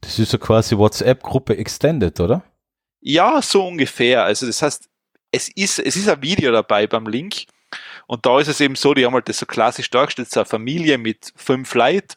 [0.00, 2.42] Das ist so quasi WhatsApp-Gruppe Extended, oder?
[3.00, 4.24] Ja, so ungefähr.
[4.24, 4.88] Also das heißt,
[5.30, 7.44] es ist, es ist ein Video dabei beim Link
[8.06, 10.46] und da ist es eben so, die haben halt das so klassisch dargestellt, so eine
[10.46, 12.14] Familie mit fünf Leuten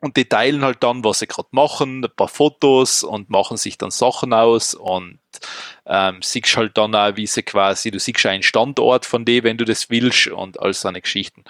[0.00, 3.78] und die teilen halt dann, was sie gerade machen, ein paar Fotos und machen sich
[3.78, 5.18] dann Sachen aus und
[5.86, 9.56] ähm, siehst halt dann auch, wie sie quasi, du siehst einen Standort von dem, wenn
[9.56, 11.44] du das willst und all so eine Geschichten.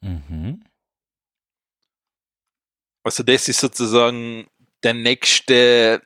[0.00, 0.64] Mhm.
[3.02, 4.48] Also das ist sozusagen
[4.82, 6.02] der nächste,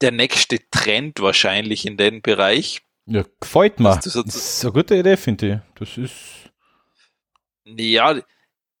[0.00, 2.82] der nächste Trend wahrscheinlich in den Bereich.
[3.06, 3.94] Ja, gefällt mir.
[3.96, 5.78] Das ist eine gute Idee, finde ich.
[5.78, 6.45] Das ist.
[7.66, 8.20] Ja,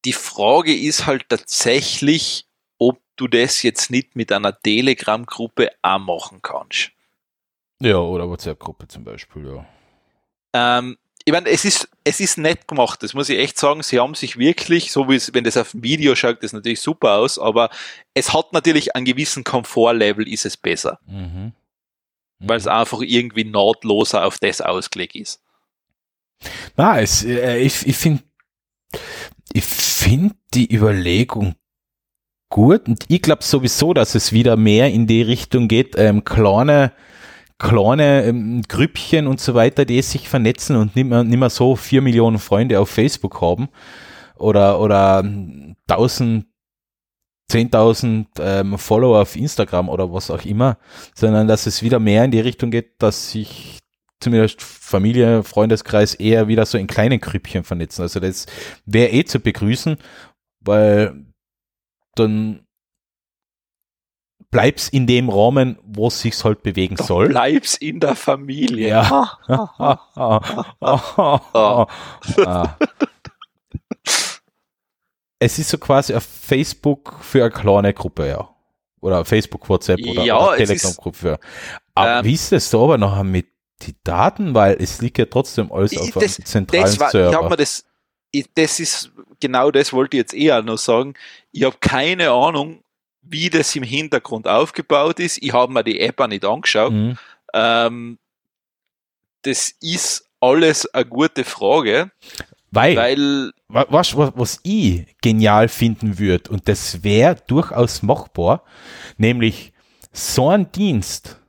[0.04, 2.46] die Frage ist halt tatsächlich,
[2.78, 6.90] ob du das jetzt nicht mit einer Telegram-Gruppe auch machen kannst.
[7.80, 9.66] Ja, oder WhatsApp-Gruppe zum Beispiel, ja.
[10.78, 13.82] Ähm, ich meine, es ist, es ist nett gemacht, das muss ich echt sagen.
[13.82, 16.80] Sie haben sich wirklich, so wie es, wenn das auf dem Video schaut, das natürlich
[16.80, 17.68] super aus, aber
[18.14, 21.52] es hat natürlich einen gewissen Komfortlevel, ist es besser, Mhm.
[22.38, 25.42] weil es einfach irgendwie nahtloser auf das ausgelegt ist.
[26.76, 28.22] Na, es, äh, ich, ich finde,
[29.52, 31.54] ich finde die Überlegung
[32.50, 36.92] gut und ich glaube sowieso, dass es wieder mehr in die Richtung geht, ähm, kleine,
[37.58, 41.76] kleine ähm, Grüppchen und so weiter, die sich vernetzen und nicht mehr, nicht mehr so
[41.76, 43.68] vier Millionen Freunde auf Facebook haben
[44.36, 46.46] oder, oder ähm, 1000
[47.50, 50.78] 10.000 ähm, Follower auf Instagram oder was auch immer,
[51.14, 53.78] sondern dass es wieder mehr in die Richtung geht, dass sich
[54.20, 58.02] zumindest Familie, Freundeskreis eher wieder so in kleinen Grüppchen vernetzen.
[58.02, 58.46] Also das
[58.84, 59.96] wäre eh zu begrüßen,
[60.60, 61.26] weil
[62.14, 62.66] dann
[64.50, 67.28] bleib's in dem Rahmen, wo es sich halt bewegen soll.
[67.28, 68.88] Bleib's in der Familie.
[68.88, 69.38] Ja.
[72.46, 72.76] Ah.
[75.38, 78.48] es ist so quasi auf Facebook für eine kleine Gruppe, ja.
[79.00, 81.38] Oder Facebook, WhatsApp oder, Ja, oder Telegram-Gruppe.
[81.94, 83.46] Aber Ähm, wie ist das da aber nachher mit
[83.82, 84.54] die Daten?
[84.54, 87.30] Weil es liegt ja trotzdem alles Ich- auf einem das- zentralen das war, ich habe
[87.30, 87.48] Server.
[87.50, 87.84] mir das,
[88.30, 91.14] ich, das ist genau das wollte ich jetzt eher noch sagen.
[91.52, 92.80] Ich habe keine Ahnung,
[93.22, 95.42] wie das im Hintergrund aufgebaut ist.
[95.42, 96.92] Ich habe mir die App auch nicht angeschaut.
[96.92, 97.18] Mhm.
[97.54, 98.18] Ähm,
[99.42, 102.10] das ist alles eine gute Frage,
[102.70, 108.62] Weil, weil wa- was, was, was ich genial finden würde, und das wäre durchaus machbar,
[109.16, 109.72] nämlich
[110.12, 111.40] so ein Dienst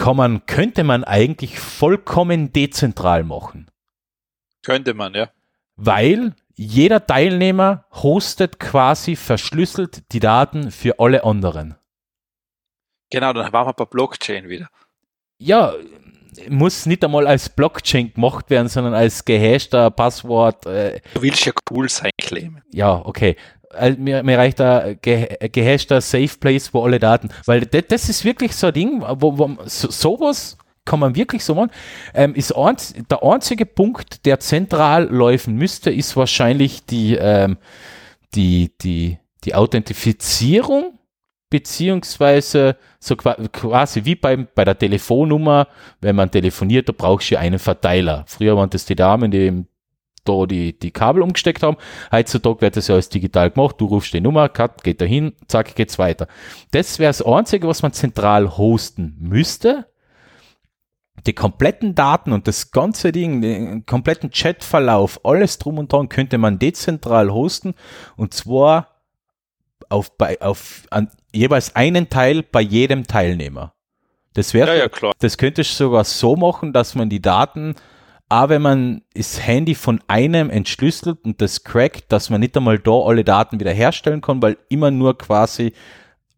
[0.00, 3.70] kann man, könnte man eigentlich vollkommen dezentral machen.
[4.62, 5.28] könnte man, ja.
[5.76, 11.76] weil jeder Teilnehmer hostet quasi verschlüsselt die Daten für alle anderen.
[13.10, 14.68] Genau, dann waren wir bei Blockchain wieder.
[15.38, 15.74] Ja,
[16.48, 20.64] muss nicht einmal als Blockchain gemacht werden, sondern als gehashter Passwort.
[20.64, 22.62] Äh, Du willst ja cool sein, claimen.
[22.72, 23.36] ja, okay.
[23.72, 28.24] Äh, Mir, mir reicht da ge gehashter Safe Place, wo alle Daten, weil das, ist
[28.24, 31.70] wirklich so ein Ding, wo, wo so, sowas kann man wirklich so machen.
[32.14, 37.58] Ähm, ist einz, der einzige Punkt, der zentral laufen müsste, ist wahrscheinlich die, ähm,
[38.34, 40.98] die, die, die Authentifizierung
[41.50, 45.68] beziehungsweise so qua- quasi wie beim, bei der Telefonnummer,
[46.00, 48.24] wenn man telefoniert, da brauchst du einen Verteiler.
[48.26, 49.68] Früher waren das die Damen, die eben
[50.24, 51.76] da die, die Kabel umgesteckt haben.
[52.12, 53.76] Heutzutage wird das ja alles digital gemacht.
[53.78, 56.26] Du rufst die Nummer, cut, geht dahin, zack, geht's weiter.
[56.70, 59.86] Das wäre das Einzige, was man zentral hosten müsste.
[61.26, 66.38] Die kompletten Daten und das ganze Ding, den kompletten Chatverlauf, alles drum und dran könnte
[66.38, 67.74] man dezentral hosten
[68.16, 68.88] und zwar
[69.90, 73.74] auf, bei, auf an, jeweils einen Teil bei jedem Teilnehmer.
[74.32, 75.12] Das wäre Ja, ja, klar.
[75.18, 77.74] das könnte ich sogar so machen, dass man die Daten,
[78.30, 82.78] auch wenn man das Handy von einem entschlüsselt und das crackt, dass man nicht einmal
[82.78, 85.72] da alle Daten wieder herstellen kann, weil immer nur quasi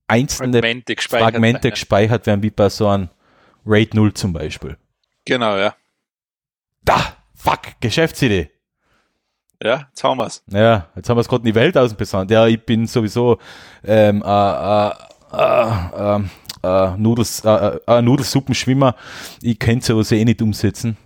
[0.08, 1.24] einzelne Fragmente gespeichert.
[1.24, 1.70] Fragmente werden.
[1.74, 3.10] gespeichert werden, wie bei so einem
[3.66, 4.78] RAID 0 zum Beispiel.
[5.26, 5.76] Genau, ja.
[6.82, 8.50] Da, fuck, Geschäftsidee.
[9.62, 10.42] Ja, jetzt haben wir's.
[10.50, 12.30] Ja, jetzt haben wir es gerade in die Welt außenbesandt.
[12.30, 13.38] Ja, ich bin sowieso
[13.84, 14.92] ähm, äh, äh,
[15.34, 16.20] äh, äh,
[16.62, 18.96] äh, Nudels, äh, äh, Nudelsuppenschwimmer.
[19.42, 20.96] Ich könnte sowas eh nicht umsetzen.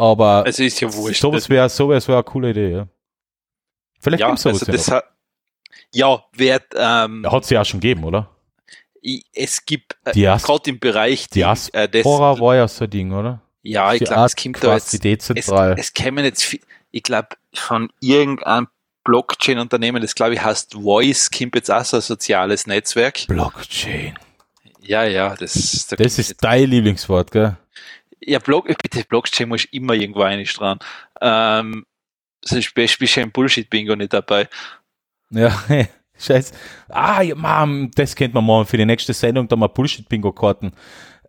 [0.00, 1.20] Aber Es ist ja wurscht.
[1.20, 2.88] sowas wäre sowas wär eine coole Idee, ja.
[4.00, 4.94] Vielleicht ja, gibt's sowas also ja das noch.
[4.94, 5.04] hat,
[5.92, 8.30] ja, wird, ähm, Hat es ja auch schon gegeben, oder?
[9.32, 13.12] es gibt, äh, gerade im Bereich, die, äh, des, Diaspora war ja so ein Ding,
[13.12, 13.40] oder?
[13.62, 15.74] ja, ich glaube, es kommt da jetzt, es, dezentral.
[15.78, 16.56] es kämen jetzt,
[16.90, 18.68] ich glaube, von irgendeinem
[19.04, 23.26] Blockchain-Unternehmen, das glaube ich heißt Voice, kommt jetzt auch so ein soziales Netzwerk.
[23.26, 24.18] Blockchain.
[24.80, 27.56] Ja, ja, das, da Das ist dein Lieblingswort, gell?
[28.20, 30.78] Ja, Block, bitte, Blockchain muss immer irgendwo einig dran.
[31.20, 31.86] Ähm,
[32.42, 34.48] sonst bist du im Bullshit-Bingo nicht dabei.
[35.30, 35.52] Ja,
[36.18, 36.54] scheiße.
[36.88, 40.72] Ah, ja, Mann, das kennt man mal für die nächste Sendung, da mal Bullshit-Bingo-Karten.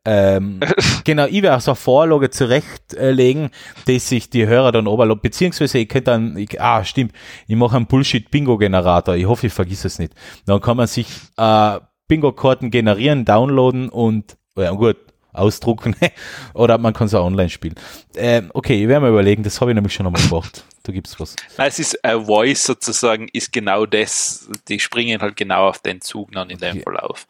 [0.04, 0.60] Ähm,
[1.04, 3.52] genau, ich werde auch so eine Vorlage zurechtlegen,
[3.86, 7.14] dass sich die Hörer dann oberlassen, beziehungsweise ich könnte dann, ich, ah, stimmt,
[7.48, 10.14] ich mache einen Bullshit-Bingo-Generator, ich hoffe, ich vergiss es nicht.
[10.48, 11.08] Dann kann man sich
[11.38, 14.98] äh, Bingo-Karten generieren, downloaden und, ja gut,
[15.34, 15.96] ausdrucken
[16.54, 17.76] oder man kann es auch online spielen.
[18.16, 20.64] Ähm, okay, ich werde mir überlegen, das habe ich nämlich schon einmal gemacht.
[20.84, 21.36] Da gibt's was.
[21.58, 26.02] Nein, es ist ein Voice sozusagen, ist genau das, die springen halt genau auf den
[26.02, 26.84] Zug dann in dem Ja.
[26.84, 27.26] Verlauf.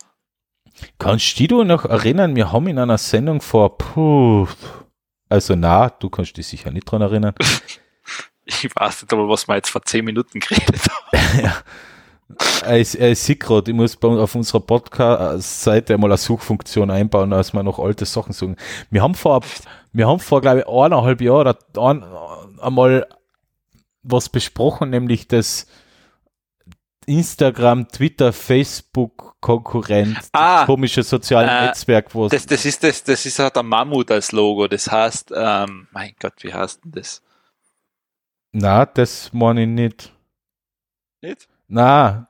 [0.98, 4.48] Kannst du dich noch erinnern, wir haben in einer Sendung vor, puh,
[5.30, 7.36] also na, du kannst dich sicher nicht dran erinnern.
[8.44, 11.54] Ich weiß nicht einmal, was wir jetzt vor zehn Minuten geredet haben.
[12.72, 17.54] Ich, ich sehe gerade, ich muss bei, auf unserer Podcast-Seite einmal eine Suchfunktion einbauen, als
[17.54, 18.56] wir noch alte Sachen suchen.
[18.90, 19.42] Wir haben vor,
[19.94, 22.04] wir haben vor, glaube ich, eineinhalb Jahren oder ein,
[22.62, 23.08] einmal
[24.04, 25.68] was besprochen, nämlich das
[27.06, 33.04] Instagram, Twitter, Facebook Konkurrent, Ah, das komische soziale äh, Netzwerk, wo Das, das ist das,
[33.04, 34.68] das ist halt ein Mammut als Logo.
[34.68, 37.24] Das heißt, ähm, mein Gott, wie heißt denn das?
[38.52, 40.14] Na, das meine ich nicht.
[41.22, 41.48] Nicht?
[41.74, 42.28] Na,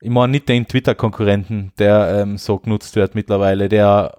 [0.00, 4.18] ich meine nicht den Twitter-Konkurrenten, der ähm, so genutzt wird mittlerweile, der,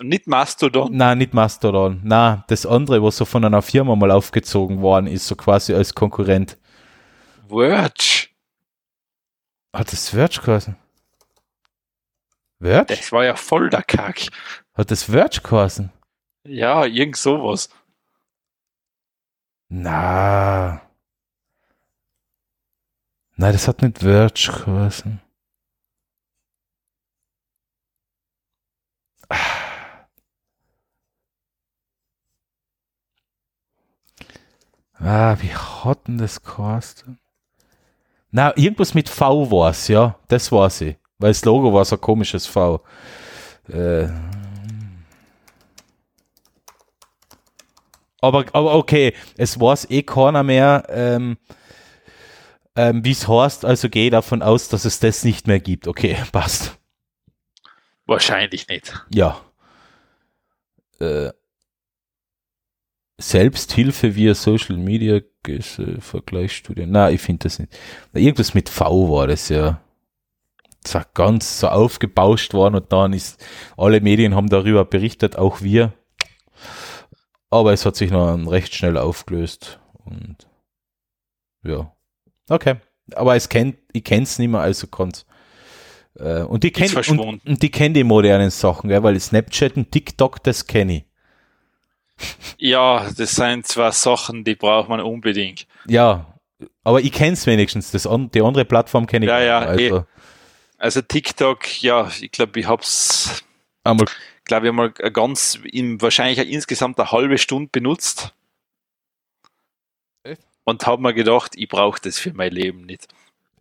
[0.00, 0.88] Nicht Mastodon.
[0.92, 5.26] na, nicht Mastodon, na, das andere, was so von einer Firma mal aufgezogen worden ist,
[5.26, 6.56] so quasi als Konkurrent.
[7.48, 8.28] Verge.
[9.74, 10.76] Hat das Verge geheißen?
[12.62, 12.96] Verge?
[12.96, 14.22] Das war ja voll der Kack.
[14.74, 15.92] Hat das Verge geheißen?
[16.44, 17.68] Ja, irgend sowas.
[19.68, 20.81] Na.
[23.36, 25.20] Nein, das hat nicht Verge geheißen.
[35.04, 37.18] Ah, wie hat denn das geheißen?
[38.30, 40.96] Na, irgendwas mit V war's, ja, das war sie.
[41.18, 42.80] Weil das Logo war so ein komisches V.
[43.68, 44.08] Äh,
[48.20, 51.36] aber, aber okay, es weiß eh keiner mehr, ähm,
[52.76, 55.88] ähm, wie es heißt, also gehe davon aus, dass es das nicht mehr gibt.
[55.88, 56.78] Okay, passt.
[58.06, 58.94] Wahrscheinlich nicht.
[59.12, 59.40] Ja.
[60.98, 61.30] Äh,
[63.18, 65.60] Selbsthilfe via Social Media äh,
[66.00, 66.90] Vergleichsstudien.
[66.90, 67.76] Na, ich finde das nicht.
[68.12, 69.80] Irgendwas mit V war das ja.
[70.82, 73.44] Das war ganz so aufgebauscht worden und dann ist,
[73.76, 75.92] alle Medien haben darüber berichtet, auch wir.
[77.50, 80.48] Aber es hat sich noch recht schnell aufgelöst und
[81.62, 81.94] ja.
[82.52, 82.76] Okay.
[83.14, 85.24] Aber es kennt, ich kenn's nicht mehr, also kann's.
[86.18, 89.90] Äh, und die kennt und, und die kennen die modernen Sachen, gell, weil Snapchat und
[89.90, 91.04] TikTok, das kenne ich.
[92.58, 95.66] Ja, das sind zwar Sachen, die braucht man unbedingt.
[95.88, 96.38] Ja,
[96.84, 97.90] aber ich kenne es wenigstens.
[97.90, 99.30] Das, die andere Plattform kenne ich.
[99.30, 99.58] Ja, ja.
[99.60, 99.98] Also.
[99.98, 100.02] Eh.
[100.76, 103.42] also TikTok, ja, ich glaube, ich habe es,
[104.44, 108.34] glaube ich, mal ganz, in, wahrscheinlich insgesamt eine halbe Stunde benutzt.
[110.64, 113.08] Und habe mir gedacht, ich brauche das für mein Leben nicht.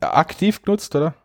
[0.02, 1.16] Ja, aktiv genutzt, oder?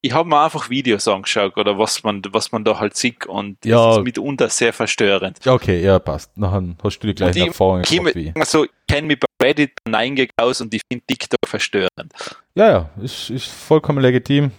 [0.00, 3.58] ich habe mir einfach Videos angeschaut oder was man, was man da halt sieht und
[3.64, 3.96] das ja.
[3.96, 5.44] ist mitunter sehr verstörend.
[5.44, 6.36] Ja, okay, ja, passt.
[6.36, 10.28] Nachher hast du die gleichen Erfahrungen gemacht wie Also, ich kenne mich bei Reddit Nein
[10.36, 12.12] aus und ich finde TikTok verstörend.
[12.54, 14.52] Ja, ja, ist, ist vollkommen legitim.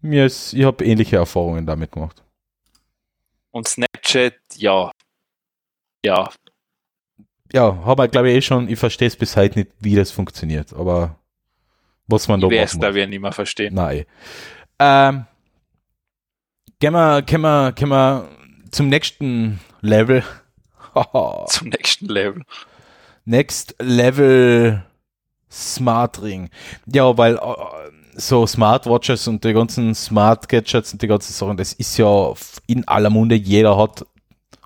[0.00, 2.22] Mir ist, ich habe ähnliche Erfahrungen damit gemacht.
[3.50, 4.90] Und Snapchat, ja.
[6.04, 6.30] Ja.
[7.52, 10.10] Ja, habe ich glaube ich eh schon, ich verstehe es bis heute nicht, wie das
[10.10, 11.16] funktioniert, aber
[12.06, 12.78] was man da machen muss.
[12.78, 13.74] da wir nicht mehr verstehen.
[13.74, 14.04] Nein.
[14.78, 15.26] Ähm,
[16.80, 18.28] gehen wir, gehen wir, gehen wir
[18.70, 20.24] zum nächsten Level.
[21.46, 22.42] zum nächsten Level.
[23.24, 24.82] Next Level
[25.50, 26.48] Smart Ring.
[26.86, 27.38] Ja, weil äh,
[28.14, 32.32] so Smartwatches und die ganzen Smart Gadgets und die ganzen Sachen, das ist ja
[32.66, 33.34] in aller Munde.
[33.34, 34.04] Jeder hat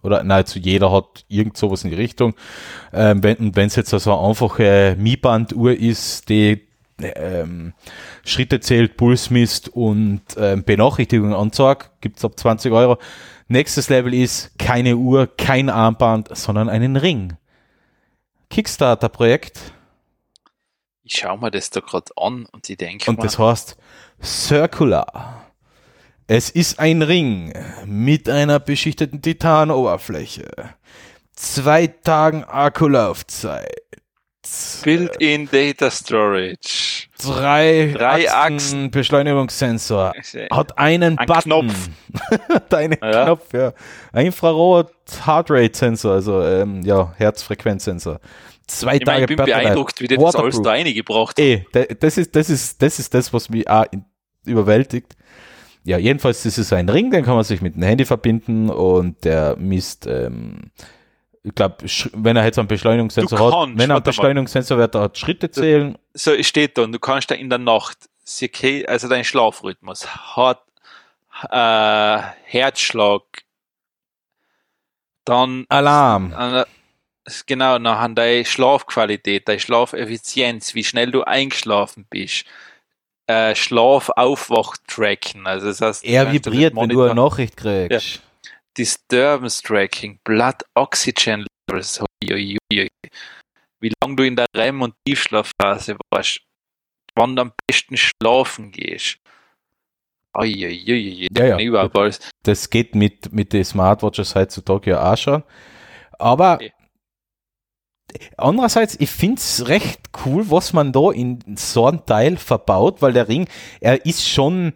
[0.07, 2.35] oder nahezu jeder hat irgend sowas in die Richtung.
[2.93, 6.67] Ähm, wenn es jetzt also eine einfache Mi-Band-Uhr ist, die
[6.99, 7.75] ähm,
[8.25, 12.99] Schritte zählt, Puls misst und ähm, Benachrichtigungen anzeigt, gibt's ab 20 Euro.
[13.49, 17.37] Nächstes Level ist keine Uhr, kein Armband, sondern einen Ring.
[18.51, 19.73] Kickstarter-Projekt.
[21.03, 23.11] Ich schaue mir das da gerade an und ich denke.
[23.11, 23.77] Und das heißt
[24.23, 25.46] Circular.
[26.29, 27.53] Es ist ein Ring
[27.85, 30.49] mit einer beschichteten Titanoberfläche.
[31.33, 33.71] Zwei Tagen Akkulaufzeit.
[34.83, 37.07] Built-in Data Storage.
[37.23, 38.91] Drei, Drei Achsen, Achsen.
[38.91, 40.13] Beschleunigungssensor.
[40.53, 41.43] Hat einen Ein Button.
[41.43, 41.91] Knopf.
[42.49, 43.25] Hat einen ja.
[43.25, 43.73] Knopf, ja.
[44.13, 44.93] Infrarot
[45.25, 48.19] Heartrate Sensor, also ähm, ja, Herzfrequenzsensor.
[48.67, 51.65] Zwei ich Tage mein, Ich bin beeindruckt, wie die das alles da reingebracht haben.
[51.73, 53.87] Ey, das ist, das ist, das ist das, was mich auch
[54.45, 55.15] überwältigt.
[55.87, 59.25] Ja, jedenfalls das ist ein Ring, den kann man sich mit dem Handy verbinden und
[59.25, 60.73] der misst ähm,
[61.45, 61.77] ich glaube,
[62.13, 65.49] wenn er jetzt einen Beschleunigungssensor kannst, hat, wenn er einen Beschleunigungssensor wird, er hat Schritte
[65.49, 65.97] zählen.
[66.13, 68.09] So steht da, und du kannst da in der Nacht,
[68.89, 70.61] also dein Schlafrhythmus, hat
[71.49, 73.23] äh, Herzschlag,
[75.25, 76.35] dann Alarm.
[76.37, 76.65] Äh,
[77.47, 82.45] genau, nachher deine Schlafqualität, deine Schlafeffizienz, wie schnell du eingeschlafen bist.
[83.29, 85.47] Äh, Schlafaufwach-Tracken.
[85.47, 88.17] Also das heißt, er vibriert, wenn du eine Nachricht kriegst.
[88.17, 88.23] Ja.
[88.77, 96.41] Disturbance Tracking, Blood Oxygen Levels, wie lange du in der REM- und Tiefschlafphase warst,
[97.15, 99.19] wann du am besten schlafen gehst.
[100.37, 101.89] Uiuiui, ja, ja.
[101.89, 105.43] Das, das geht mit, mit den Smartwatches heutzutage ja auch schon.
[106.19, 106.73] Aber okay.
[108.37, 113.13] Andererseits, ich finde es recht cool, was man da in so einem Teil verbaut, weil
[113.13, 113.49] der Ring,
[113.81, 114.73] er ist schon,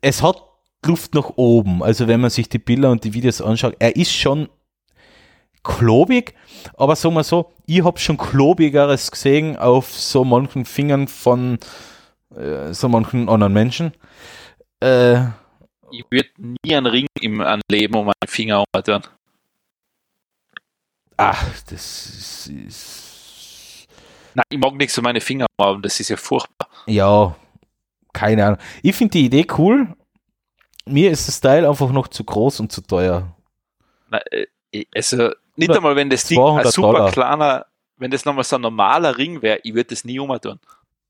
[0.00, 0.42] es hat
[0.84, 1.82] Luft nach oben.
[1.82, 4.48] Also wenn man sich die Bilder und die Videos anschaut, er ist schon
[5.62, 6.34] klobig,
[6.76, 11.58] aber sagen wir so, ich habe schon klobigeres gesehen auf so manchen Fingern von
[12.36, 13.92] äh, so manchen anderen Menschen.
[14.80, 15.20] Äh,
[15.92, 16.30] ich würde
[16.64, 19.02] nie einen Ring im Leben um meinen Finger tun.
[21.16, 23.88] Ach, das ist, ist.
[24.34, 26.68] Nein, ich mag nichts so meine Finger haben, das ist ja furchtbar.
[26.86, 27.36] Ja,
[28.12, 28.58] keine Ahnung.
[28.82, 29.94] Ich finde die Idee cool,
[30.86, 33.36] mir ist das Teil einfach noch zu groß und zu teuer.
[34.08, 34.46] Na, äh,
[34.94, 37.12] also nicht einmal, wenn das Ding ein super Dollar.
[37.12, 37.66] kleiner,
[37.96, 40.58] wenn das nochmal so ein normaler Ring wäre, ich würde das nie umtun.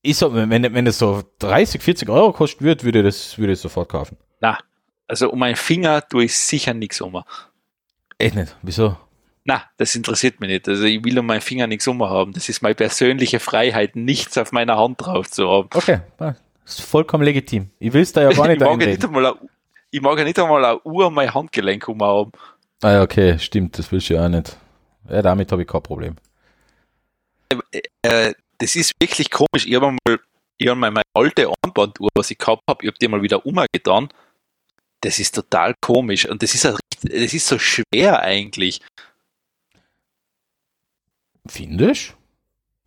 [0.03, 3.53] Ich sag, wenn, wenn das so 30, 40 Euro kosten würde, würde ich das, würde
[3.53, 4.17] ich sofort kaufen.
[4.41, 4.59] Na,
[5.07, 7.23] also um meinen Finger tue ich sicher nichts um.
[8.19, 8.57] Echt nicht?
[8.63, 8.97] Wieso?
[9.45, 10.69] Na, das interessiert mich nicht.
[10.69, 12.33] Also ich will um meinen Finger nichts um haben.
[12.33, 15.69] Das ist meine persönliche Freiheit, nichts auf meiner Hand drauf zu haben.
[15.75, 17.71] Okay, das ist vollkommen legitim.
[17.81, 19.35] Ich will es da ja gar nicht ich mag nicht einmal
[19.91, 22.33] ich mag ja nicht einmal eine Uhr um mein Handgelenk umhaben.
[22.83, 24.57] Ah ja, okay, stimmt, das willst du ja auch nicht.
[25.09, 26.17] Ja, damit habe ich kein Problem.
[28.03, 29.67] Äh, das ist wirklich komisch.
[29.67, 30.19] Ich habe mal,
[30.57, 33.45] ich hab mal meine alte Armbanduhr, was ich gehabt habe, ich habe die mal wieder
[33.45, 34.09] umgetan.
[35.01, 38.81] Das ist total komisch und das ist, das ist so schwer eigentlich.
[41.47, 42.15] Findest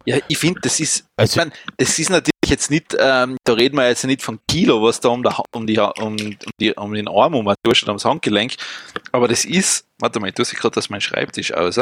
[0.06, 3.54] Ja, ich finde, das ist, Also- ich mein, das ist natürlich jetzt nicht, ähm, da
[3.54, 6.74] reden wir jetzt nicht von Kilo, was da um, der, um, die, um, um, die,
[6.74, 8.54] um den Arm um durchsteht, ums Handgelenk,
[9.12, 11.80] aber das ist, warte mal, ich tue sich gerade aus meinem Schreibtisch aus,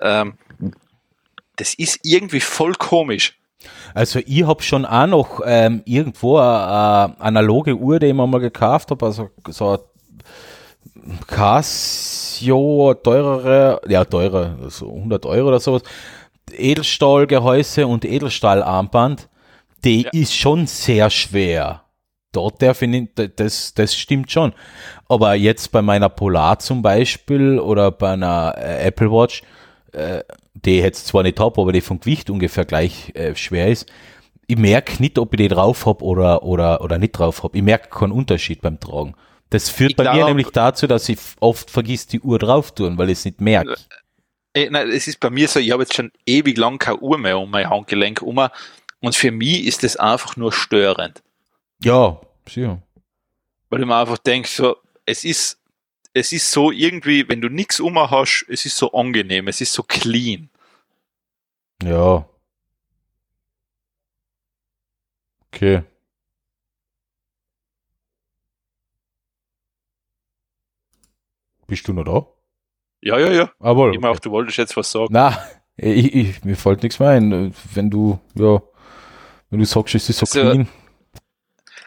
[0.00, 0.38] ähm,
[1.56, 3.38] das ist irgendwie voll komisch.
[3.92, 8.26] Also ich habe schon auch noch ähm, irgendwo eine, eine analoge Uhr, die ich mir
[8.26, 9.80] mal gekauft habe, also so eine
[11.26, 15.82] Casio, teurere, ja teurer, so 100 Euro oder sowas,
[16.52, 19.28] Edelstahlgehäuse und Edelstahlarmband,
[19.84, 20.10] die Ja.
[20.12, 21.84] ist schon sehr schwer.
[22.32, 24.52] Dort darf ich nicht, das, das stimmt schon.
[25.08, 29.42] Aber jetzt bei meiner Polar zum Beispiel oder bei einer äh, Apple Watch,
[29.92, 30.22] äh,
[30.54, 33.90] die jetzt zwar nicht habe, aber die vom Gewicht ungefähr gleich äh, schwer ist,
[34.46, 37.56] ich merke nicht, ob ich die drauf habe oder, oder, oder nicht drauf habe.
[37.56, 39.14] Ich merke keinen Unterschied beim Tragen.
[39.50, 42.72] Das führt Ich bei mir glaub- nämlich dazu, dass ich oft vergiss, die Uhr drauf
[42.74, 43.76] tun, weil ich es nicht merke.
[44.54, 47.18] Äh, nein, es ist bei mir so, ich habe jetzt schon ewig lang keine Uhr
[47.18, 48.48] mehr um mein Handgelenk um
[49.00, 51.22] und für mich ist das einfach nur störend.
[51.82, 52.80] Ja, sicher.
[53.68, 55.58] Weil ich mir einfach denke, so, es ist,
[56.12, 59.72] es ist so irgendwie, wenn du nichts um hast, es ist so angenehm, es ist
[59.72, 60.48] so clean.
[61.82, 62.28] Ja.
[65.52, 65.82] Okay.
[71.70, 72.26] Bist du noch da?
[73.00, 73.50] Ja, ja, ja.
[73.60, 73.92] Aber.
[73.92, 75.06] Ich meine auch, du wolltest jetzt was sagen.
[75.10, 75.38] Na,
[75.76, 77.54] ich, ich, mir fällt nichts mehr ein.
[77.74, 78.60] Wenn du, ja,
[79.50, 80.68] wenn du sagst, es ist so Also, clean.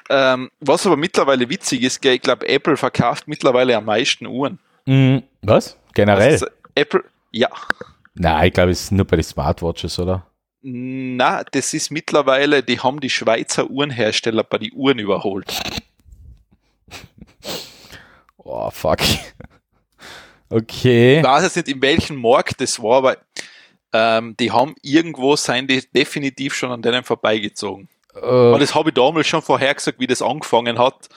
[0.09, 4.57] Ähm, was aber mittlerweile witzig ist, gell, ich glaube, Apple verkauft mittlerweile am meisten Uhren.
[4.85, 5.23] Mhm.
[5.41, 5.77] Was?
[5.93, 6.31] Generell?
[6.31, 7.49] Also, Apple, ja.
[8.15, 10.25] Nein, ich glaube, es ist nur bei den Smartwatches, oder?
[10.61, 15.53] Na, das ist mittlerweile, die haben die Schweizer Uhrenhersteller bei die Uhren überholt.
[18.45, 18.99] Oh, fuck.
[20.53, 21.19] Okay.
[21.19, 23.17] Ich weiß jetzt nicht, in welchem Markt das war, aber
[23.91, 27.89] ähm, die haben irgendwo sein die definitiv schon an denen vorbeigezogen.
[28.15, 31.09] Äh, Und das habe ich damals schon vorher gesagt, wie das angefangen hat,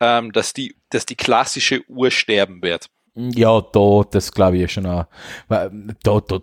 [0.00, 2.88] ähm, dass, die, dass die klassische Uhr sterben wird.
[3.16, 5.06] Ja, da, das glaube ich schon auch.
[5.48, 5.70] Weil,
[6.02, 6.40] Da, da,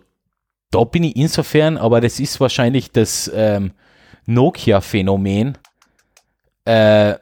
[0.70, 3.72] da bin ich insofern, aber das ist wahrscheinlich das ähm,
[4.26, 5.58] Nokia-Phänomen.
[6.64, 7.16] Äh,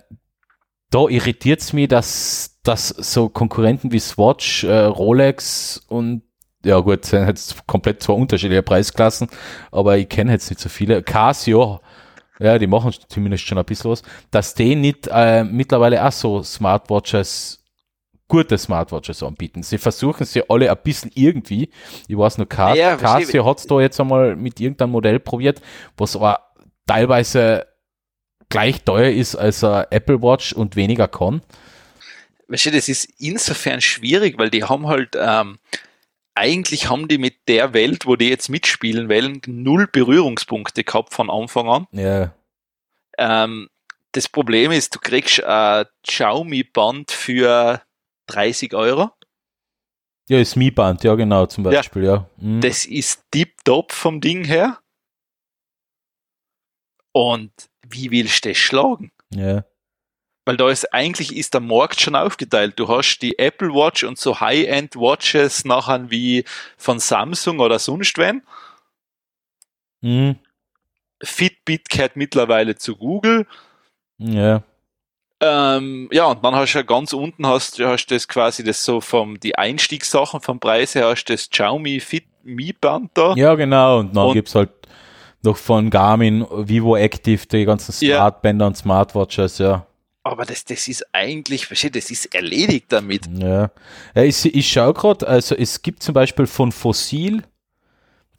[0.91, 6.23] da irritiert es mich, dass, dass so Konkurrenten wie Swatch, äh, Rolex und
[6.65, 9.29] ja gut, sind jetzt komplett zwei unterschiedliche Preisklassen,
[9.73, 11.03] aber ich kenne jetzt nicht so viele.
[11.03, 11.81] Casio,
[12.39, 16.43] ja, die machen zumindest schon ein bisschen was, dass die nicht äh, mittlerweile auch so
[16.43, 17.61] Smartwatches
[18.29, 19.63] gute Smartwatches anbieten.
[19.63, 21.71] Sie versuchen sie alle ein bisschen irgendwie.
[22.07, 22.97] Ich weiß nur, Ca Ja.
[22.97, 25.61] Casio hat es da jetzt einmal mit irgendeinem Modell probiert,
[25.97, 26.39] was aber
[26.87, 27.67] teilweise
[28.49, 31.43] gleich teuer ist als ein Apple Watch und weniger kann.
[32.51, 35.59] Weißt du, das ist insofern schwierig, weil die haben halt, ähm,
[36.35, 41.31] eigentlich haben die mit der Welt, wo die jetzt mitspielen wollen, null Berührungspunkte gehabt von
[41.31, 41.87] Anfang an.
[41.93, 42.35] Ja,
[43.19, 43.69] Ähm,
[44.13, 47.83] das Problem ist, du kriegst ein Xiaomi-Band für
[48.27, 49.11] 30 Euro.
[50.29, 51.71] ja ist Mi Band, ja genau, zum Ja.
[51.71, 52.29] Beispiel, ja.
[52.39, 52.61] Mhm.
[52.61, 54.79] Das ist tip-top vom Ding her.
[57.13, 57.53] Und
[57.89, 59.13] wie willst du das schlagen?
[59.33, 59.65] ja.
[60.51, 62.73] Weil da ist eigentlich ist der Markt schon aufgeteilt.
[62.77, 66.45] Du hast die Apple Watch und so High-End Watches nachher wie
[66.77, 68.43] von Samsung oder sonst wen.
[70.01, 70.41] Mhm.
[71.23, 73.47] Fitbit gehört mittlerweile zu Google.
[74.19, 74.65] Ja.
[75.41, 78.85] Ähm, ja, und dann hast du ja ganz unten hast du hast das quasi das
[78.85, 83.35] so vom die Einstiegssachen vom Preis her hast du das Xiaomi Fit Mi Band da.
[83.37, 84.01] ja, genau.
[84.01, 84.71] Und dann Und- gibt es halt
[85.45, 88.17] noch von Garmin, Vivo Active, die ganzen Ja.
[88.17, 89.87] Smartbänder und Smartwatches, ja.
[90.23, 93.27] Aber das, das ist eigentlich, versteh, das ist erledigt damit.
[93.33, 93.71] Ja,
[94.15, 97.43] ja ich, ich schaue gerade, also es gibt zum Beispiel von Fossil,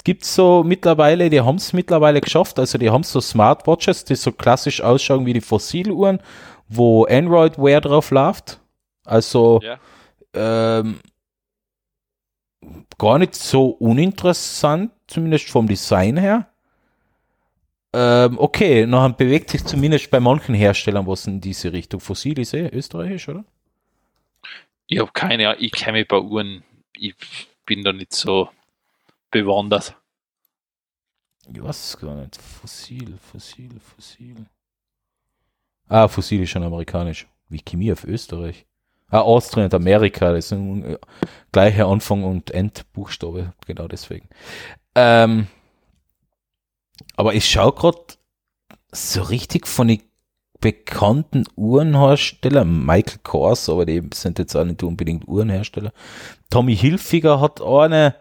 [0.03, 4.15] gibt es so mittlerweile, die haben es mittlerweile geschafft, also die haben so Smartwatches, die
[4.15, 6.19] so klassisch ausschauen wie die Fossiluhren,
[6.67, 8.59] wo Android Wear drauf läuft.
[9.05, 9.79] Also Ja.
[10.33, 10.99] ähm,
[12.97, 16.50] gar nicht so uninteressant, zumindest vom Design her.
[17.93, 21.99] Ähm, okay, nachher bewegt sich zumindest bei manchen Herstellern was in diese Richtung.
[21.99, 23.43] Fossil ist eh österreichisch, oder?
[24.87, 26.63] Ich habe keine Ahnung, ich kenne mich bei Uhren,
[26.95, 27.15] ich
[27.65, 28.49] bin da nicht so
[29.29, 29.95] bewandert.
[31.53, 32.37] Ich weiß es gar nicht.
[32.37, 34.45] Fossil, Fossil, Fossil.
[35.87, 37.27] Ah, Fossil ist schon amerikanisch.
[37.49, 38.65] Wie Chemie auf Österreich.
[39.09, 40.97] Ah, Austrian und Amerika, das ist ein
[41.51, 44.29] gleicher Anfang und Endbuchstabe, genau deswegen.
[44.95, 45.47] Ähm,
[47.21, 48.01] aber ich schaue gerade
[48.91, 50.01] so richtig von den
[50.59, 55.93] bekannten Uhrenherstellern, Michael Kors, aber die sind jetzt auch nicht unbedingt Uhrenhersteller.
[56.49, 58.15] Tommy Hilfiger hat eine,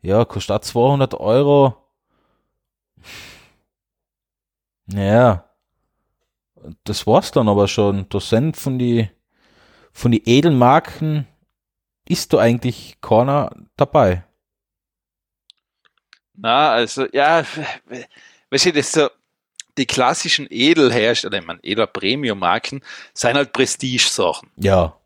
[0.00, 1.74] ja, kostet 200 Euro.
[4.86, 5.50] Ja,
[6.84, 8.08] das war's dann aber schon.
[8.10, 9.10] Das sind von die,
[9.92, 11.26] von die Edelmarken
[12.08, 14.22] ist da eigentlich keiner dabei.
[16.36, 17.44] Na, also, ja,
[18.50, 19.08] weißt du, das so,
[19.78, 22.82] die klassischen Edelhersteller, ich meine, Edel Premium-Marken,
[23.12, 24.50] sind halt Prestige-Sachen.
[24.56, 24.96] Ja.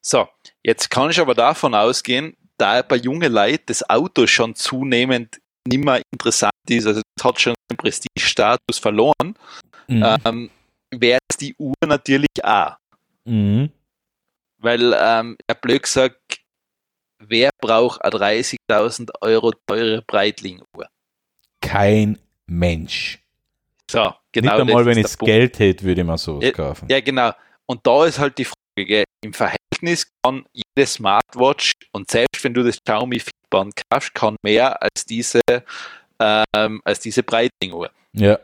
[0.00, 0.28] So,
[0.62, 5.84] jetzt kann ich aber davon ausgehen, da bei jungen Leuten das Auto schon zunehmend nicht
[5.84, 9.34] mehr interessant ist, also es hat schon den Prestige-Status verloren,
[9.88, 10.18] Mhm.
[10.24, 10.50] ähm,
[10.90, 12.76] wäre es die Uhr natürlich auch.
[13.24, 13.70] Mhm.
[14.58, 16.40] Weil, ähm, ja, blöd gesagt,
[17.18, 20.88] wer braucht eine 30.000 Euro teure Breitling-Uhr?
[21.60, 22.18] Kein
[22.52, 23.18] Mensch.
[23.90, 24.58] So, genau.
[24.58, 25.18] Nicht einmal, wenn ich das.
[25.18, 26.88] Geld hätte, würde ich mir sowas Ja, kaufen.
[26.88, 27.32] Ja, genau.
[27.66, 32.54] Und da ist halt die Frage, gell, im Verhältnis kann jede Smartwatch und selbst wenn
[32.54, 35.40] du das Xiaomi Fitband kaufst, kann mehr als diese,
[36.20, 37.90] ähm, als diese Breitling-Uhr.
[38.12, 38.38] Ja.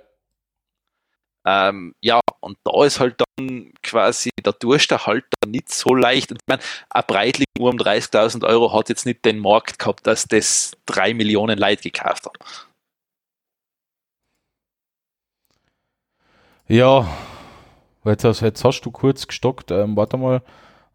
[1.46, 4.52] Ähm, ja, und da ist halt dann quasi der
[5.06, 6.30] halt dann nicht so leicht.
[6.30, 10.24] Und ich meine, eine Breitling-Uhr um 30.000 Euro hat jetzt nicht den Markt gehabt, dass
[10.24, 12.67] das drei Millionen Leute gekauft haben.
[16.68, 17.06] Ja.
[18.04, 19.70] Jetzt, hast- jetzt hast du kurz gestockt.
[19.70, 20.42] Ähm, warte mal.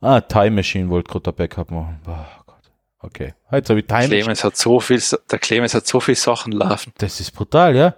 [0.01, 1.99] Ah, Time Machine wollte gerade der Backup machen.
[2.07, 2.71] Oh Gott.
[2.99, 3.33] Okay.
[3.51, 4.19] Jetzt habe ich Time Machine.
[4.21, 5.01] Clemens hat so viel,
[5.31, 6.91] der Clemens hat so viel Sachen laufen.
[6.97, 7.95] Das ist brutal, ja.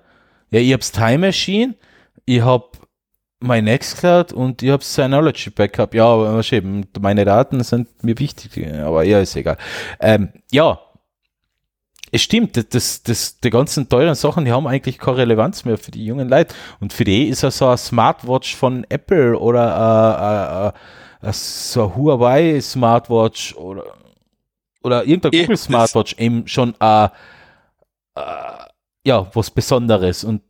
[0.52, 1.76] Ja, ich hab's Time Machine,
[2.26, 2.78] ich hab
[3.40, 5.94] mein Nextcloud und ich hab's Synology Backup.
[5.96, 9.58] Ja, aber eben, meine Daten sind mir wichtig, aber ja, ist egal.
[10.00, 10.80] Ähm, ja,
[12.16, 15.78] es stimmt, das, das, das, die ganzen teuren Sachen, die haben eigentlich keine Relevanz mehr
[15.78, 16.56] für die jungen Leute.
[16.80, 20.74] Und für die ist ja so ein Smartwatch von Apple oder
[21.22, 23.98] äh, äh, äh, so ein Huawei Smartwatch oder,
[24.82, 27.10] oder irgendein Google Smartwatch eben schon äh, äh,
[29.04, 30.42] ja, was Besonderes und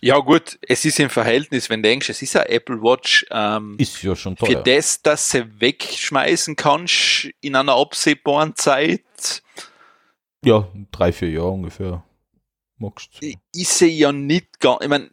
[0.00, 3.74] Ja gut, es ist im Verhältnis, wenn du denkst, es ist eine Apple Watch, ähm,
[3.78, 4.62] ist ja schon für teuer.
[4.62, 9.02] das, dass sie wegschmeißen kannst in einer absehbaren Zeit,
[10.44, 12.04] Ja, drei, vier Jahre ungefähr.
[12.80, 15.10] Magst ist sie ja nicht ganz, ich meine,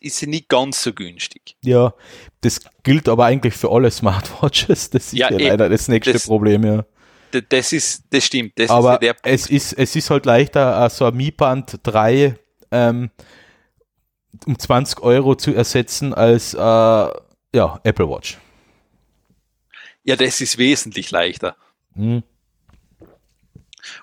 [0.00, 1.56] ist sie nicht ganz so günstig.
[1.64, 1.94] Ja,
[2.42, 4.90] das gilt aber eigentlich für alle Smartwatches.
[4.90, 6.84] Das ist ja, Ja, leider das nächste das- Problem, ja.
[7.48, 10.90] Das ist, das stimmt, das aber ist ja es ist, es ist halt leichter, äh,
[10.90, 12.34] so ein Mi Band 3
[12.70, 13.10] ähm,
[14.46, 18.38] um 20 Euro zu ersetzen als äh, ja, Apple Watch.
[20.04, 21.56] ja, das ist wesentlich leichter.
[21.94, 22.22] Hm.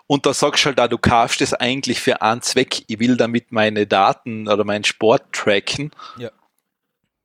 [0.07, 2.83] Und da sagst du halt auch, du kaufst es eigentlich für einen Zweck.
[2.87, 5.91] Ich will damit meine Daten oder meinen Sport tracken.
[6.17, 6.31] Ja.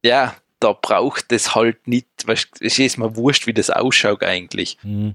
[0.05, 4.78] Ja, da braucht es halt nicht, weißt, es ist mir wurscht, wie das ausschaut eigentlich.
[4.82, 5.14] Hm.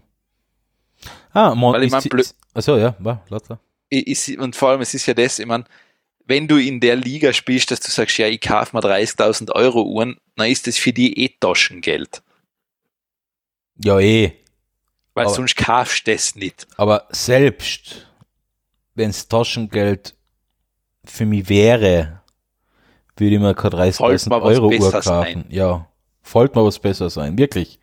[1.32, 3.60] Ah, man, Weil ich ist, mein, blö- ist, achso, ja, war, lauter.
[3.90, 5.64] Ich- Und vor allem, es ist ja das, ich meine,
[6.26, 9.82] wenn du in der Liga spielst, dass du sagst, ja, ich kaufe mir 30.000 Euro
[9.84, 12.22] Uhren, dann ist das für die eh Taschengeld.
[13.84, 14.34] Ja, eh.
[15.20, 16.66] Weil Aber- sonst kaufst du das nicht.
[16.78, 18.08] Aber selbst
[18.96, 20.16] wenn es Taschengeld
[21.04, 22.22] für mich wäre,
[23.18, 25.44] würde ich mir keine 30.000 mal was Euro Uhr kaufen.
[25.50, 25.86] Ja,
[26.22, 27.80] folgt mal was besser sein, wirklich.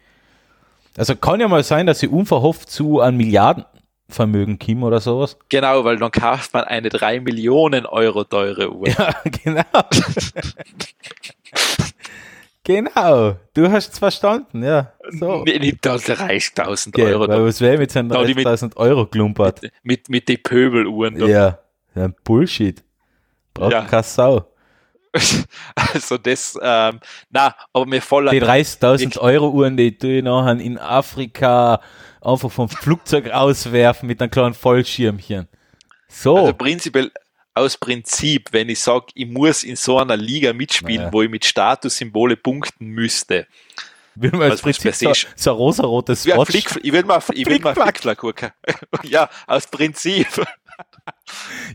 [0.97, 5.37] Also kann ja mal sein, dass ich unverhofft zu einem Milliardenvermögen komme oder sowas.
[5.51, 8.89] Genau, weil dann kauft man eine 3 Millionen Euro teure Uhr.
[8.89, 9.15] Ja,
[9.45, 9.63] genau.
[12.65, 14.93] genau, du hast es verstanden, ja.
[15.11, 15.45] So.
[15.45, 17.29] Nicht da 30.000 Ja, Euro.
[17.29, 19.63] weil was wäre mit seinen Da die mit- 30.000 Euro klumpert?
[19.63, 21.19] mit, mit, mit den Pöbeluhren.
[21.19, 21.27] da.
[21.27, 21.59] Ja,
[21.95, 22.83] ja, Bullshit.
[23.55, 23.83] Braucht Ja.
[23.83, 24.47] keine Sau.
[25.75, 27.01] Also das, ähm,
[27.31, 28.31] na, aber mir voller.
[28.33, 31.81] Die 30.000 Euro Uhren, die tue ich nachher in Afrika
[32.21, 35.49] einfach vom Flugzeug auswerfen mit einem kleinen Fallschirmchen.
[36.09, 36.37] So.
[36.37, 37.11] Also prinzipiell,
[37.55, 41.13] aus Prinzip, wenn ich sage, ich muss in so einer Liga mitspielen, Naja.
[41.13, 43.47] wo ich mit Statussymbole punkten müsste.
[44.17, 46.43] Will man als Prinzip so, so ein rosarotes Ja.
[46.45, 48.19] Flick, ich will mal, ich will mal Flickflack.
[48.19, 48.51] Gucken.
[49.05, 50.27] Ja, aus Prinzip,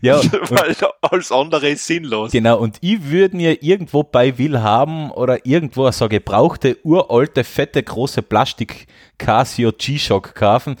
[0.02, 0.20] Ja,
[0.50, 2.32] weil alles andere ist sinnlos.
[2.32, 2.58] genau.
[2.58, 8.22] Und ich würde mir irgendwo bei Will haben oder irgendwo so gebrauchte, uralte, fette, große
[8.22, 8.86] Plastik
[9.18, 10.76] Casio G-Shock kaufen.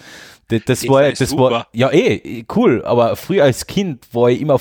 [0.48, 1.50] Das, das war, das super.
[1.50, 2.84] war, ja eh, cool.
[2.84, 4.60] Aber früher als Kind war ich immer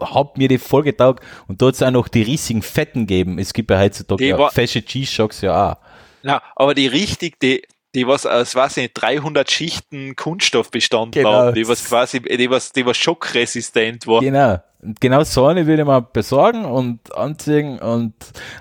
[0.00, 3.38] hab mir die voll getaugt und dort auch noch die riesigen Fetten geben.
[3.38, 5.76] Es gibt ja heutzutage ja fesche G-Shocks ja auch.
[6.22, 7.62] Na, aber die richtig, die,
[7.94, 11.32] die was aus, weiß ich nicht, 300 Schichten Kunststoff bestanden Genau.
[11.32, 14.20] haben, die was quasi, die was, die was schockresistent war.
[14.20, 14.62] Genau.
[14.82, 18.14] Und genau so eine würde man besorgen und anziehen und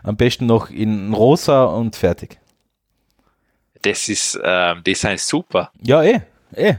[0.03, 2.39] am besten noch in rosa und fertig.
[3.81, 5.71] Das ist, ähm, die sind super.
[5.81, 6.21] Ja, eh,
[6.55, 6.75] eh.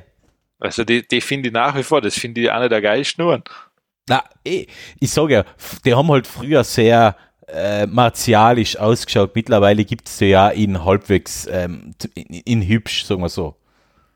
[0.58, 3.44] Also die, die finde ich nach wie vor, das finde ich eine der geilsten Uhren.
[4.08, 4.66] Na, eh,
[4.98, 5.44] ich sage ja,
[5.84, 7.16] die haben halt früher sehr
[7.48, 9.34] äh, martialisch ausgeschaut.
[9.34, 13.56] Mittlerweile gibt es ja in halbwegs, ähm, in, in hübsch, sagen wir so.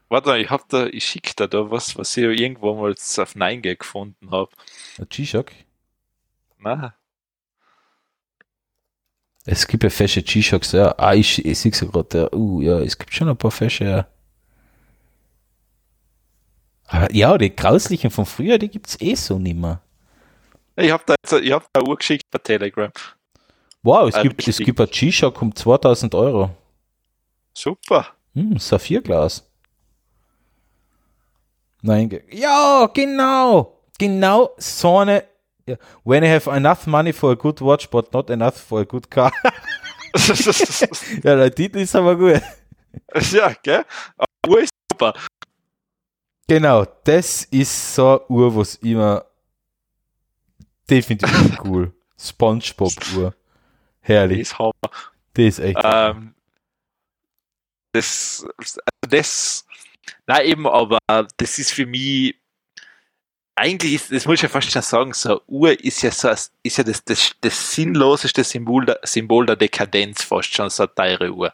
[0.09, 3.63] Warte, ich hab da, ich schick da da was, was ich irgendwo mal auf 9
[3.63, 4.51] gefunden habe.
[5.09, 5.53] G-Shock.
[6.59, 6.95] Na,
[9.47, 10.95] Es gibt ja fesche G-Shocks, ja.
[10.99, 12.33] Ah, ich, ich sehe ja gerade, ja.
[12.33, 14.07] Uh, ja, es gibt schon ein paar fesche, ja.
[16.87, 19.81] Aber ja, die grauslichen von früher, die gibt's eh so nimmer.
[20.77, 22.91] ich hab da, jetzt- ich hab da Uhr geschickt per Telegram.
[23.83, 26.51] Wow, es gibt, es gibt ein G-Shock um 2000 Euro.
[27.55, 28.07] Super.
[28.35, 29.51] Hm, Saphirglas.
[31.83, 33.81] Nein, ja, genau.
[33.99, 35.25] Genau so eine.
[36.05, 39.11] When I have enough money for a good watch, but not enough for a good
[39.11, 39.33] car.
[41.23, 42.43] ja, der Titel ist aber gut.
[43.33, 43.85] ja, gell?
[44.17, 45.15] Aber Uhr ist super.
[46.49, 49.25] Genau, das ist so eine Uhr, was immer
[50.89, 51.93] definitiv cool.
[52.19, 53.35] Spongebob-Uhr.
[54.03, 54.41] Die Herrlich.
[54.41, 54.73] ist Hammer.
[55.35, 55.79] Das ist echt.
[55.83, 56.35] Ähm,
[57.93, 59.67] das, also das,
[60.27, 60.99] na eben, aber
[61.37, 62.37] das ist für mich,
[63.57, 66.31] eigentlich ist, das muss ich ja fast schon sagen, so eine Uhr ist ja so,
[66.63, 70.95] ist ja das, das, das sinnloseste Symbol der, Symbol der Dekadenz fast schon, so eine
[70.95, 71.53] teure Uhr.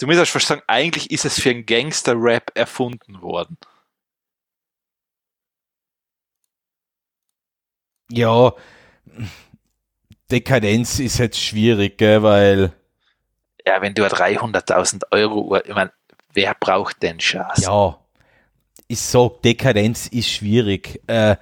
[0.00, 3.56] Du musst fast sagen, eigentlich ist es für einen Gangster-Rap erfunden worden.
[8.10, 8.52] Ja,
[10.30, 12.72] Dekadenz ist jetzt schwierig, gell, weil,
[13.66, 15.92] Ja, wenn du eine 300.000 Euro Uhr, ich meine,
[16.32, 17.62] wer braucht den Schatz?
[17.62, 17.98] ja,
[18.88, 21.02] ich sag, Dekadenz ist schwierig.
[21.06, 21.36] Äh,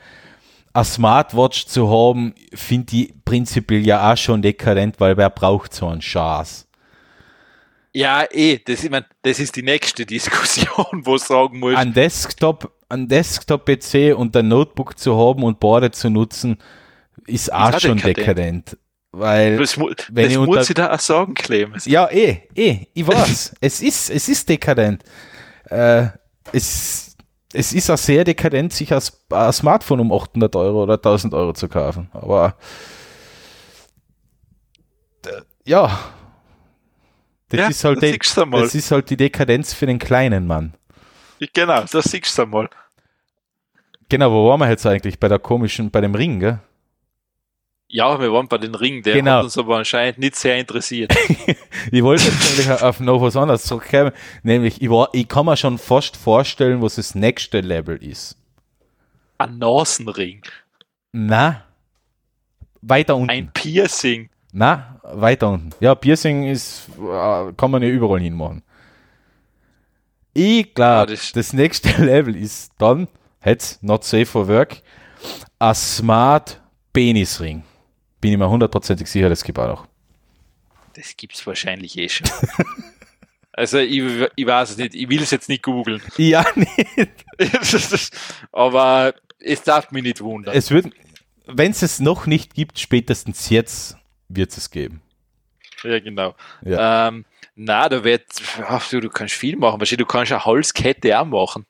[0.72, 5.86] eine Smartwatch zu haben, finde ich prinzipiell ja auch schon dekadent, weil wer braucht so
[5.88, 6.66] einen Schatz?
[7.92, 11.94] Ja, eh, das, ich mein, das ist die nächste Diskussion, wo du sagen musst, Ein
[11.94, 16.58] Desktop, ein Desktop-PC und ein Notebook zu haben und beide zu nutzen,
[17.26, 18.76] ist auch schon dekadent.
[19.12, 21.86] Weil, das, wenn das muss ich da auch sagen, Clemens.
[21.86, 25.02] ja, eh, eh, ich weiß, es ist, es ist dekadent.
[25.70, 26.08] Äh,
[26.52, 27.16] es,
[27.52, 29.00] es ist auch sehr dekadent, sich ein,
[29.52, 32.10] Smartphone um 800 Euro oder 1000 Euro zu kaufen.
[32.12, 32.56] Aber,
[35.64, 35.98] ja,
[37.48, 40.74] das ja, ist halt, das das ist halt die Dekadenz für den kleinen Mann.
[41.52, 42.68] Genau, das siehst du einmal.
[44.08, 45.18] Genau, wo waren wir jetzt eigentlich?
[45.18, 46.60] Bei der komischen, bei dem Ring, gell?
[47.88, 49.30] Ja, wir waren bei den Ring, der Genau.
[49.38, 51.14] hat uns aber anscheinend nicht sehr interessiert.
[51.92, 54.10] Ich wollte jetzt nämlich auf noch was anderes zurückkommen,
[54.42, 58.36] nämlich ich, war, ich kann mir schon fast vorstellen, was das nächste Level ist.
[59.38, 60.42] Ein Nasenring,
[61.12, 61.62] Na,
[62.82, 63.30] weiter unten.
[63.30, 64.30] ein Piercing.
[64.52, 65.70] Na, weiter unten.
[65.78, 68.62] Ja, Piercing ist, äh, kann man ja überall hinmachen.
[70.38, 73.08] Ich glaube, Ja, das- das, nächste Level ist dann,
[73.44, 74.82] jetzt not safe for work,
[75.58, 76.60] ein Smart
[76.92, 77.62] Penisring.
[78.20, 79.86] Bin ich mir hundertprozentig sicher, das gibt auch noch.
[80.94, 82.28] Das gibt's wahrscheinlich eh schon.
[83.58, 84.02] Also ich,
[84.36, 86.02] ich weiß es nicht, ich will es jetzt nicht googeln.
[86.18, 87.10] Ja, nicht.
[88.52, 90.54] aber es darf mich nicht wundern.
[90.54, 90.88] Es wird,
[91.46, 93.96] wenn es es noch nicht gibt, spätestens jetzt
[94.28, 95.00] wird es geben.
[95.84, 96.34] Ja, genau.
[96.66, 97.08] Ja.
[97.08, 97.24] Ähm,
[97.56, 98.26] na, da wird,
[98.90, 99.80] du, du kannst viel machen.
[99.80, 101.66] Wahrscheinlich, du kannst eine Halskette auch machen.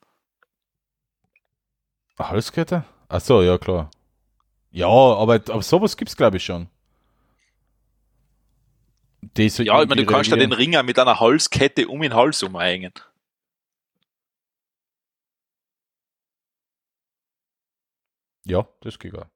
[2.19, 2.85] Eine Halskette?
[3.09, 3.91] Ach so, ja klar.
[4.71, 6.69] Ja, aber, aber sowas gibt's glaube ich schon.
[9.37, 12.01] So Ja, ich meine, du kannst ja den ihre- Ring auch mit einer Halskette um
[12.01, 12.93] den Hals umhängen.
[18.45, 19.27] Ja, das geht auch.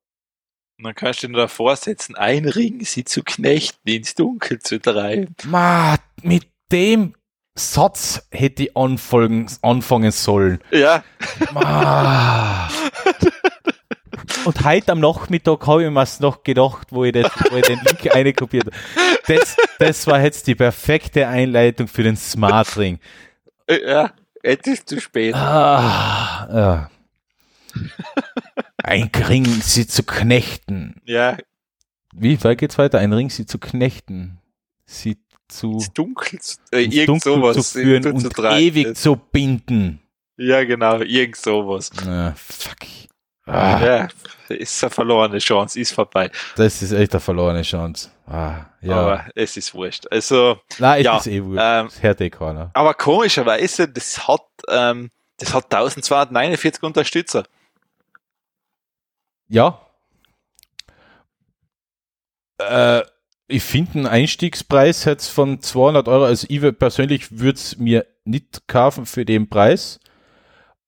[0.81, 4.81] Und dann kannst du dir davor setzen, ein Ring, sie zu knechten, ins Dunkel zu
[4.81, 5.36] treiben.
[5.44, 7.15] Ma, mit dem
[7.55, 10.59] Satz hätte ich anfangen, anfangen sollen.
[10.70, 11.05] Ja,
[11.52, 12.70] Ma.
[14.47, 17.81] Und heute am Nachmittag habe ich mir's noch gedacht, wo ich, das, wo ich den
[17.85, 18.77] Link einkopiert habe.
[19.27, 23.01] Das, das war jetzt die perfekte Einleitung für den Smart Ring.
[23.66, 24.12] äh, ja,
[24.43, 25.35] jetzt ist zu spät.
[25.35, 26.90] Ah, ja.
[28.82, 31.01] Ein Ring, sie zu knechten.
[31.05, 31.36] Ja,
[32.12, 32.98] Wie weit geht's weiter?
[32.98, 34.39] Ein Ring, sie zu knechten.
[34.86, 37.57] Sie zu ins Dunkel, zu- äh, ins irgend Dunkel sowas.
[37.57, 38.59] zu führen zu und treiben.
[38.59, 40.01] ewig zu binden.
[40.36, 41.90] Ja, genau, irgend sowas.
[42.07, 42.77] Ah, fuck.
[43.47, 44.09] Ah, Ja,
[44.48, 46.31] ist eine verlorene Chance, ist vorbei.
[46.57, 48.11] das ist echt eine verlorene Chance.
[48.27, 48.97] Ah, ja.
[48.97, 50.07] Aber es ist wurscht.
[50.11, 51.61] Also, Nein, es ja, ist eh wurscht.
[51.62, 52.31] ähm, Das hört eh
[52.74, 57.44] aber komischerweise, das hat, ähm, das hat 1249 Unterstützer.
[59.51, 59.81] Ja.
[62.59, 63.02] Äh,
[63.48, 68.68] ich finde einen Einstiegspreis jetzt von 200 Euro, also ich persönlich würde es mir nicht
[68.68, 69.98] kaufen für den Preis,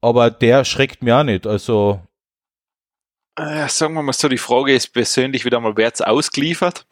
[0.01, 1.47] aber der schreckt mir auch nicht.
[1.47, 2.01] Also,
[3.36, 6.86] Äh, sagen wir mal so, die Frage ist persönlich wieder mal, wer hat's ausgeliefert?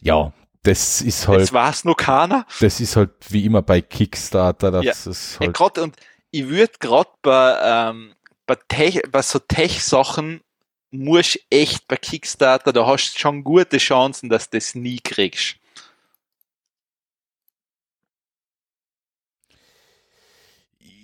[0.00, 0.32] ja,
[0.62, 2.46] das ist halt, Jetzt weiß noch keiner.
[2.60, 5.10] das ist halt wie immer bei Kickstarter, das Ja.
[5.10, 5.96] ist Ja, halt, grad, und
[6.30, 8.14] ich würde gerade bei, ähm,
[8.46, 10.42] bei, Tech, bei so Tech-Sachen
[10.90, 15.56] musst echt bei Kickstarter, da hast du schon gute Chancen, dass du das nie kriegst.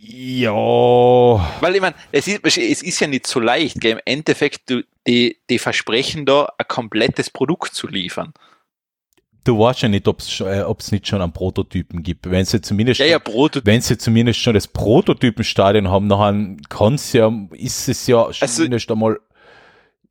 [0.04, 3.92] ja, Weil ich meine, es ist, es ist ja nicht so leicht, gell?
[3.92, 8.32] im Endeffekt, du, die, die versprechen da ein komplettes Produkt zu liefern.
[9.44, 12.28] du weißt ja nicht, ob es äh, nicht schon einen Prototypen gibt.
[12.30, 13.20] Wenn sie zumindest Ja, ja,
[13.64, 18.90] wenn sie zumindest schon das Prototypenstadion haben, dann kann's ja, ist es ja Also- zumindest
[18.90, 19.20] einmal,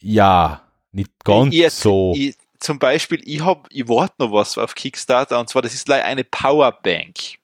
[0.02, 0.61] ja,
[0.91, 2.14] nicht ganz ich so.
[2.15, 5.88] Ich, zum Beispiel, ich hab, ich warte noch was auf Kickstarter, und zwar, das ist
[5.88, 7.40] leider eine Powerbank.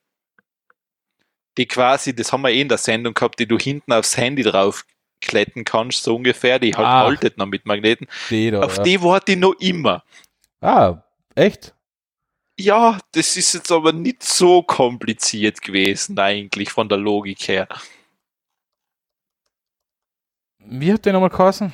[1.57, 4.43] Die quasi, das haben wir eh in der Sendung gehabt, die du hinten aufs Handy
[4.43, 4.85] drauf
[5.21, 8.07] kletten kannst, so ungefähr, die halt haltet noch mit Magneten.
[8.29, 8.83] Die da, Auf ja.
[8.83, 10.03] die warte ich noch immer.
[10.61, 11.01] Ah,
[11.33, 11.73] echt?
[12.59, 17.67] Ja, das ist jetzt aber nicht so kompliziert gewesen, eigentlich, von der Logik her.
[20.59, 21.71] Wie hat der nochmal geheißen?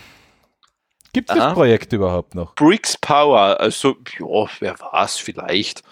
[1.14, 1.54] Gibt es das.
[1.54, 2.56] Projekt überhaupt noch?
[2.56, 5.84] Bricks Power, also, ja, wer weiß, vielleicht.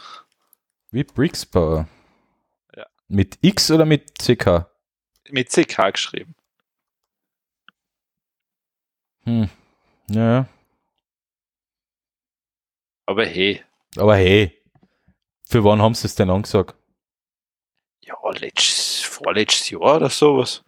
[0.89, 1.87] Wie Bricks Power?
[2.75, 2.87] Ja.
[3.07, 4.65] Mit X oder mit CK?
[5.29, 6.35] Mit CK geschrieben.
[9.23, 9.49] Hm.
[10.09, 10.47] Ja,
[13.05, 13.63] Aber hey,
[13.97, 14.57] aber hey,
[15.47, 16.75] für wann haben sie es denn angesagt?
[18.03, 20.63] ja, letztes, vorletztes Jahr oder sowas.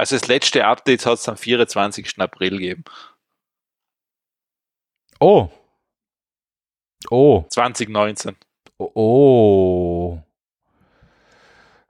[0.00, 2.18] Also das letzte Update hat es am 24.
[2.20, 2.84] April gegeben.
[5.20, 5.50] Oh.
[7.10, 7.44] Oh.
[7.50, 8.34] 2019.
[8.78, 10.18] Oh.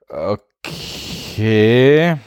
[0.08, 2.18] Okay.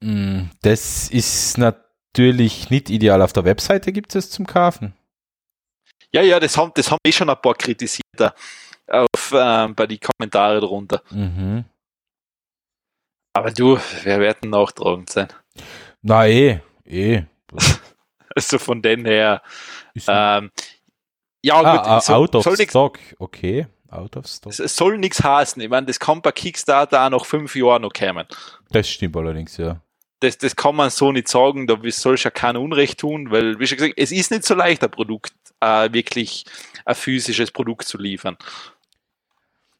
[0.00, 3.22] Hm, Das ist natürlich nicht ideal.
[3.22, 4.94] Auf der Webseite gibt es zum Kaufen.
[6.12, 8.04] Ja, ja, das haben, das haben eh schon ein paar kritisiert
[8.88, 11.02] auf, ähm, bei die Kommentare drunter.
[11.10, 11.64] Mhm.
[13.32, 15.28] Aber du, wir werden nachtragend sein.
[16.02, 17.22] Na eh, eh.
[18.36, 19.42] Also von den her,
[20.08, 20.50] ähm,
[21.40, 22.98] ja, ah, gut, ah, so- out of stock.
[23.20, 24.52] Okay, out of stock.
[24.58, 25.62] es, soll nichts heißen.
[25.62, 28.26] Ich meine, das kann bei Kickstarter auch nach fünf Jahren noch kommen.
[28.70, 29.80] Das stimmt allerdings, ja.
[30.18, 33.66] Das, das kann man so nicht sagen, da soll ja kein Unrecht tun, weil, wie
[33.68, 36.44] schon gesagt, es ist nicht so leicht, ein Produkt, äh, wirklich
[36.84, 38.36] ein physisches Produkt zu liefern.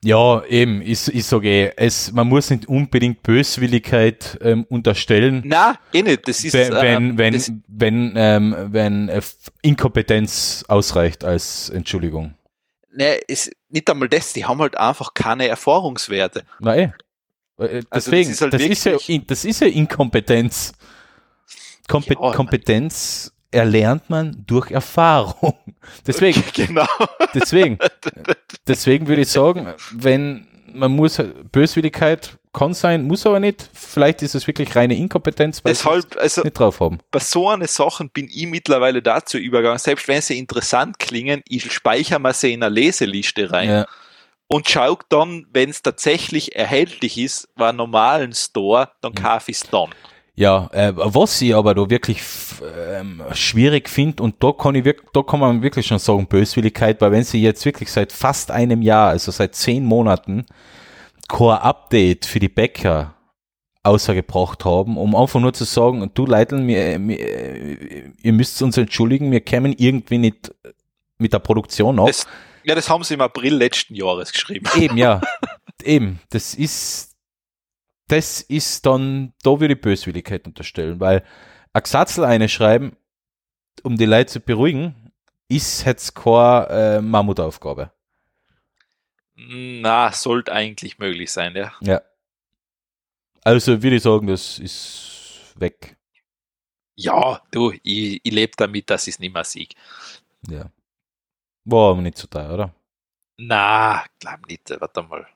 [0.04, 5.42] Ja, eben, ich, ich sage eh, es, man muss nicht unbedingt Böswilligkeit ähm, unterstellen.
[5.46, 6.28] Na, eh nicht.
[6.28, 9.22] Das ist, wenn, ähm, wenn, das, wenn, ähm, wenn äh,
[9.62, 12.34] Inkompetenz ausreicht als Entschuldigung.
[12.92, 16.44] ne, ist nicht einmal das, die haben halt einfach keine Erfahrungswerte.
[16.60, 16.92] Na eh.
[17.58, 20.72] Äh, Also Deswegen, das ist halt das, ist ja, das ist ja Inkompetenz.
[21.88, 25.54] Kompe Ja, Kompetenz erlernt man durch Erfahrung.
[26.06, 26.86] Deswegen, genau.
[27.34, 27.78] deswegen,
[28.66, 31.22] deswegen würde ich sagen, wenn man muss,
[31.52, 33.68] Böswilligkeit kann sein, muss aber nicht.
[33.72, 36.98] Vielleicht ist es wirklich reine Inkompetenz, weil Deshalb, also nicht drauf haben.
[37.10, 41.72] bei so eine Sachen bin ich mittlerweile dazu übergegangen, selbst wenn sie interessant klingen, ich
[41.72, 43.68] speichere mir sie in eine Leseliste rein.
[43.68, 43.86] Ja.
[44.46, 49.16] und schau dann, wenn es tatsächlich erhältlich ist, bei einem normalen Store, dann Mhm.
[49.22, 49.90] kaufe ich es dann.
[50.36, 52.20] Ja, äh, was ich aber da wirklich
[52.90, 57.00] ähm, schwierig finde, und da kann ich wirk da kann man wirklich schon sagen, Böswilligkeit,
[57.00, 60.44] weil wenn sie jetzt wirklich seit fast einem Jahr, also seit zehn Monaten,
[61.28, 63.14] kein Update für die Bäcker
[63.84, 67.18] außergebracht haben, um einfach nur zu sagen, du Leiteln, mir, mir,
[68.22, 70.52] ihr müsst uns entschuldigen, wir kämen irgendwie nicht
[71.18, 71.98] mit der Produktion.
[71.98, 72.26] Das,
[72.64, 74.66] ja, das haben sie im April letzten Jahres geschrieben.
[74.76, 75.20] Eben, ja.
[75.84, 77.13] Eben, das ist,
[78.08, 81.24] das ist dann, da würde ich Böswilligkeit unterstellen, weil
[81.72, 82.96] ein Gesatzel eine schreiben,
[83.82, 85.12] um die Leute zu beruhigen,
[85.48, 87.90] ist jetzt keine äh, Mammutaufgabe.
[89.36, 91.72] Na, sollte eigentlich möglich sein, ja.
[91.80, 92.02] Ja.
[93.42, 95.96] Also würde ich sagen, das ist weg.
[96.96, 99.68] Ja, du, ich, ich lebe damit, dass ich es nicht mehr sehe.
[100.48, 100.70] Ja.
[101.64, 102.74] War aber nicht so teuer, oder?
[103.36, 104.70] Na, glaub nicht.
[104.80, 105.26] Warte mal.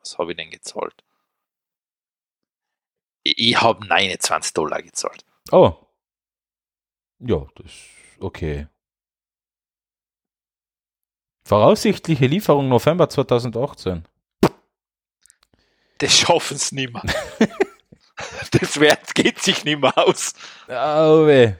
[0.00, 1.02] Was habe ich denn gezahlt?
[3.22, 5.24] Ich habe 29 Dollar gezahlt.
[5.50, 5.74] Oh.
[7.18, 7.78] Ja, das ist
[8.20, 8.66] okay.
[11.44, 14.04] Voraussichtliche Lieferung November 2018.
[15.98, 17.02] Das schaffen nicht mehr.
[18.52, 20.32] das wird, geht sich nicht mehr aus.
[20.68, 21.54] Oh, weh.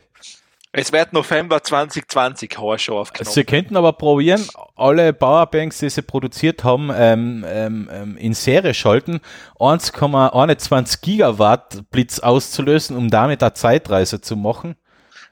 [0.73, 3.31] Es wird November 2020 schon auf Knopf.
[3.31, 8.73] Sie könnten aber probieren, alle Powerbanks, die sie produziert haben, ähm, ähm, ähm in Serie
[8.73, 9.21] schalten,
[9.59, 14.77] 1,21 Gigawatt Blitz auszulösen, um damit eine Zeitreise zu machen.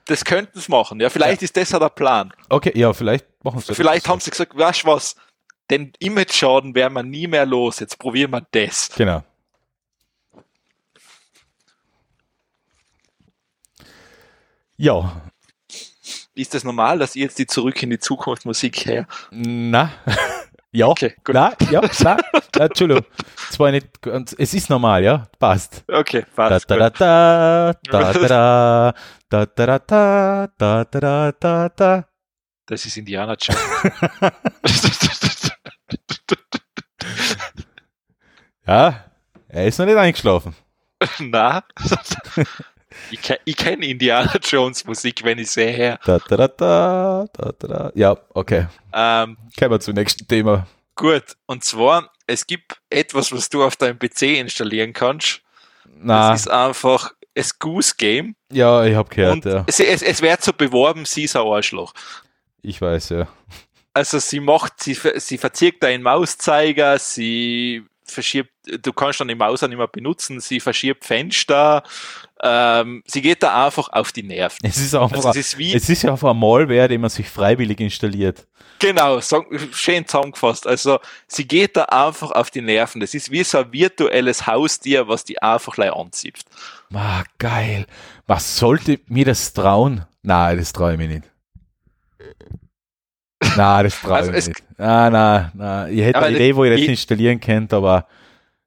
[0.06, 1.08] Das könnten sie machen, ja.
[1.08, 1.44] Vielleicht ja.
[1.44, 2.32] ist das ja der Plan.
[2.48, 5.14] Okay, ja, vielleicht machen sie Vielleicht das haben sie gesagt, weißt du was,
[5.70, 7.78] den Image-Schaden werden wir nie mehr los.
[7.78, 8.90] Jetzt probieren wir das.
[8.96, 9.22] Genau.
[14.78, 15.22] Ja.
[16.34, 19.08] Ist das normal, dass ihr jetzt die Zurück in die Zukunft Musik her?
[19.32, 19.90] Na.
[20.70, 20.86] ja.
[20.86, 21.34] Okay, gut.
[21.34, 22.16] Na, ja, na,
[22.54, 23.04] na, Entschuldigung.
[23.50, 25.26] Es war nicht ganz, es ist normal, ja?
[25.40, 25.82] Passt.
[25.88, 26.70] Okay, passt.
[26.70, 28.92] Da, da, da, da, da,
[29.28, 32.08] da, da, da, da, da, da, da, da.
[32.66, 33.60] Das ist Indiana Jones.
[38.64, 39.04] ja,
[39.48, 40.54] er ist noch nicht eingeschlafen.
[41.18, 41.64] Na,
[43.10, 45.98] ich, ke ich kenne Indiana Jones Musik, wenn ich sehe her.
[46.04, 48.66] Da, da, da, da, da, Ja, okay.
[48.92, 50.66] Ähm, Kommen wir zum nächsten Thema.
[50.94, 55.42] Gut, und zwar, es gibt etwas, was du auf deinem PC installieren kannst.
[56.00, 56.30] Na.
[56.30, 58.34] Das ist einfach das Goose Game.
[58.52, 59.64] Ja, ich habe gehört, ja.
[59.66, 61.94] Es, es, es wird so beworben, sie ist ein Arschloch.
[62.62, 63.28] Ich weiß, ja.
[63.94, 69.62] Also sie macht, sie, sie verzirkt deinen Mauszeiger, sie verschiebt, du kannst dann die Maus
[69.62, 71.82] auch nicht mehr benutzen, sie verschiebt Fenster,
[72.42, 74.58] ähm, sie geht da einfach auf die Nerven.
[74.62, 77.10] Es ist einfach, also es, ist wie, es ist ja einfach ein Malware, den man
[77.10, 78.46] sich freiwillig installiert.
[78.78, 80.66] Genau, so, schön zusammengefasst.
[80.66, 83.00] Also sie geht da einfach auf die Nerven.
[83.00, 86.44] Das ist wie so ein virtuelles Haustier, was die einfach gleich anzieht.
[86.94, 87.86] Ah, geil.
[88.26, 90.04] Was sollte mir das trauen?
[90.22, 91.24] Nein, das traue ich mir nicht.
[93.56, 94.64] Nein, das traue also ich nicht.
[94.76, 95.92] Nein, nein, nein.
[95.92, 98.06] Ich hätte eine Idee, wo ich das installieren könnte, aber.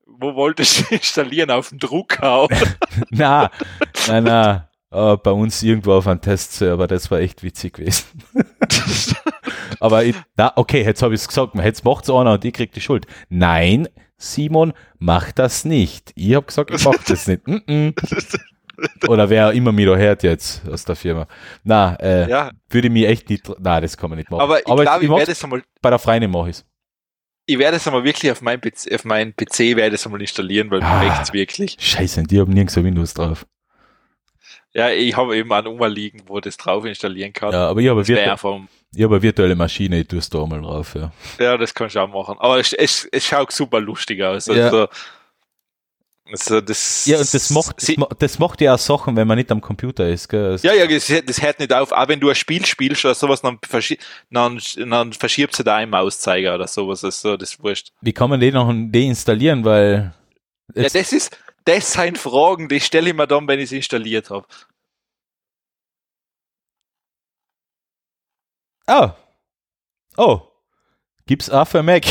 [0.05, 1.51] Wo wolltest du installieren?
[1.51, 2.47] Auf dem Drucker?
[3.09, 3.49] nein,
[4.07, 4.63] nein, nein.
[4.93, 8.07] Uh, bei uns irgendwo auf einem Testserver, das war echt witzig gewesen.
[9.79, 12.51] aber ich, na, okay, jetzt habe ich es gesagt, jetzt macht es einer und ich
[12.51, 13.07] krieg die Schuld.
[13.29, 13.87] Nein,
[14.17, 16.11] Simon, mach das nicht.
[16.15, 17.47] Ich habe gesagt, ich mach das nicht.
[17.47, 18.41] Mm -mm.
[19.07, 21.27] Oder wer immer mir da hört jetzt aus der Firma.
[21.63, 22.51] Na, äh, ja.
[22.69, 24.41] würde mich echt nicht, na, das kann man nicht machen.
[24.41, 26.65] Aber ich glaube, ich, ich werde es einmal, bei der Freien mache ich es.
[27.45, 30.71] Ich werde es einmal wirklich auf meinem PC, auf meinen PC werde es einmal installieren,
[30.71, 31.75] weil ah, mir es wirklich.
[31.79, 33.45] Scheiße, die haben nirgends ein Windows drauf.
[34.73, 37.51] Ja, ich habe eben einen Ummal liegen, wo das drauf installieren kann.
[37.51, 38.21] Ja, aber ich habe virtu
[38.93, 41.11] ich habe eine virtuelle Maschine, ich tue es da mal drauf, ja.
[41.39, 42.37] Ja, das kannst du auch machen.
[42.39, 44.47] Aber es, es, es schaut super lustig aus.
[44.47, 44.65] Ja.
[44.65, 44.87] Also
[46.31, 49.61] das, ja, und das macht, sie, das macht ja auch Sachen, wenn man nicht am
[49.61, 50.29] Computer ist.
[50.29, 50.57] Gell?
[50.63, 51.91] Ja, ja, das, das hört nicht auf.
[51.91, 53.97] Auch wenn du ein Spiel spielst oder sowas, dann, verschi
[54.29, 57.03] dann, dann verschiebst du da einen Mauszeiger oder sowas.
[57.03, 57.91] Also, das ist wurscht.
[58.01, 59.65] Wie kann man den noch deinstallieren?
[59.65, 60.13] Weil.
[60.73, 64.29] Ja, das ist, das sind Fragen, die stelle ich mir dann, wenn ich es installiert
[64.29, 64.47] habe.
[68.87, 69.09] Oh.
[70.17, 70.41] Oh.
[71.25, 72.03] Gibt's auch für Mac?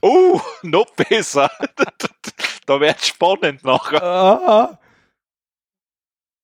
[0.00, 1.50] Oh, noch besser.
[2.66, 4.02] da wird spannend nachher.
[4.02, 4.78] Ah.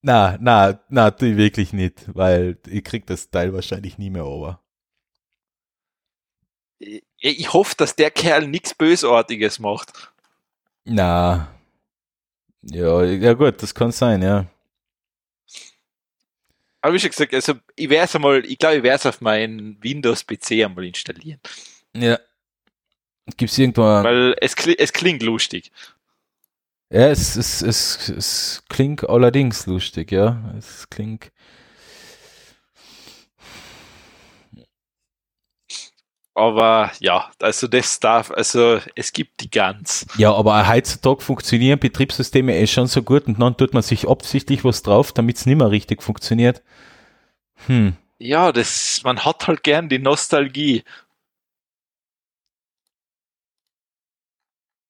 [0.01, 4.61] Na, na, na, tu wirklich nicht, weil ich krieg das Teil wahrscheinlich nie mehr over.
[7.17, 9.91] Ich hoffe, dass der Kerl nichts Bösartiges macht.
[10.85, 11.53] Na.
[12.61, 14.45] Ja, ja gut, das kann sein, ja.
[16.81, 19.19] Aber wie schon gesagt, also ich werde es einmal, ich glaube, ich werde es auf
[19.19, 21.41] meinen Windows-PC einmal installieren.
[21.93, 22.17] Ja.
[23.35, 23.81] Gibt es irgendwo.
[23.81, 25.71] Weil es, es klingt lustig.
[26.91, 30.41] Ja, es, es, es, es klingt allerdings lustig, ja.
[30.57, 31.31] Es klingt.
[36.33, 40.05] Aber ja, also das darf, also es gibt die ganz.
[40.17, 44.63] Ja, aber heutzutage funktionieren Betriebssysteme eh schon so gut und dann tut man sich absichtlich
[44.63, 46.63] was drauf, damit es nicht mehr richtig funktioniert.
[47.67, 47.97] Hm.
[48.19, 50.83] Ja, das, man hat halt gern die Nostalgie.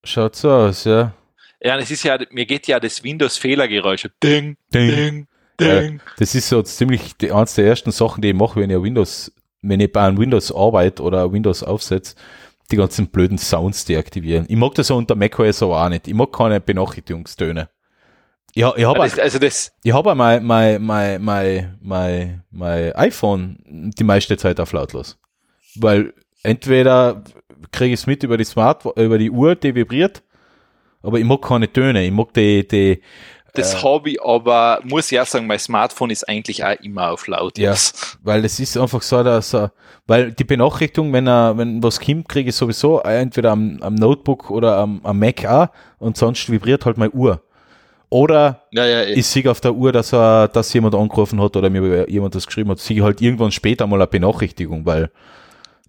[0.03, 1.13] Schaut so aus, ja.
[1.61, 4.07] Ja, es ist ja, mir geht ja das Windows-Fehlergeräusch.
[4.23, 5.27] Ding, ding, ding.
[5.59, 5.97] ding.
[5.97, 8.81] Ja, das ist so ziemlich die, eins der ersten Sachen, die ich mache, wenn ich
[8.81, 9.31] Windows,
[9.61, 12.15] wenn ich bei einem Windows arbeite oder Windows aufsetze,
[12.71, 14.45] die ganzen blöden Sounds deaktivieren.
[14.47, 16.07] Ich mag das so unter macOS aber auch nicht.
[16.07, 17.69] Ich mag keine Benachrichtigungstöne.
[18.53, 23.57] Ich, ich habe also, also das ich habe mein, mein, mein, mein, mein, mein iPhone
[23.97, 25.17] die meiste Zeit auf lautlos.
[25.75, 27.23] Weil entweder
[27.71, 30.23] kriege ich es mit über die Smart, über die Uhr, die vibriert,
[31.01, 32.05] Aber ich mag keine Töne.
[32.05, 33.01] Ich mag die, die
[33.53, 33.77] Das Äh.
[33.83, 37.57] habe ich, aber muss ich auch sagen, mein Smartphone ist eigentlich auch immer auf laut.
[37.57, 37.73] Ja.
[38.21, 39.71] Weil es ist einfach so, dass er,
[40.07, 44.51] weil die Benachrichtigung, wenn er, wenn was kommt, kriege ich sowieso entweder am, am Notebook
[44.51, 45.67] oder am, am Mac auch
[45.97, 47.41] und sonst vibriert halt meine Uhr.
[48.09, 51.69] Oder Ja, ja, ich sehe auf der Uhr, dass er, dass jemand angerufen hat oder
[51.69, 55.11] mir jemand das geschrieben hat, sehe ich halt irgendwann später mal eine Benachrichtigung, weil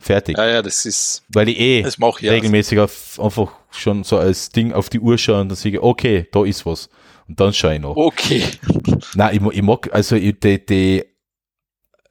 [0.01, 0.36] fertig.
[0.39, 2.32] ja, ja, das ist, Weil ich eh das ich ja.
[2.32, 5.81] regelmäßig auf, einfach schon so als Ding auf die Uhr schaue und dann sehe ich,
[5.81, 6.89] okay, da ist was.
[7.28, 7.97] Und dann schaue ich noch.
[7.97, 8.43] Okay.
[9.14, 11.05] Nein, ich, ich mag, also ich, die, die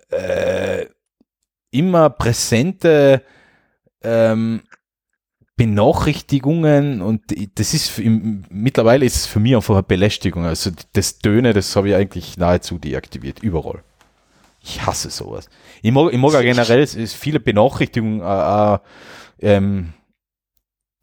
[0.09, 0.85] äh,
[1.71, 3.23] immer präsente
[4.01, 4.61] ähm,
[5.57, 7.23] Benachrichtigungen und
[7.55, 10.45] das ist im, mittlerweile ist es für mich einfach eine Belästigung.
[10.45, 13.83] Also das Töne, das habe ich eigentlich nahezu deaktiviert, überall.
[14.69, 15.49] Ich hasse sowas.
[15.81, 18.79] Ich mag, ich mag auch generell viele Benachrichtigungen äh, äh,
[19.41, 19.93] ähm,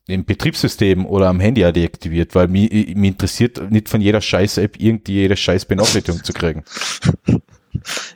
[0.06, 4.76] im Betriebssystem oder am Handy auch deaktiviert, weil mich, mich interessiert nicht von jeder Scheiß-App
[4.78, 6.64] irgendwie jede scheiß Benachrichtigung zu kriegen.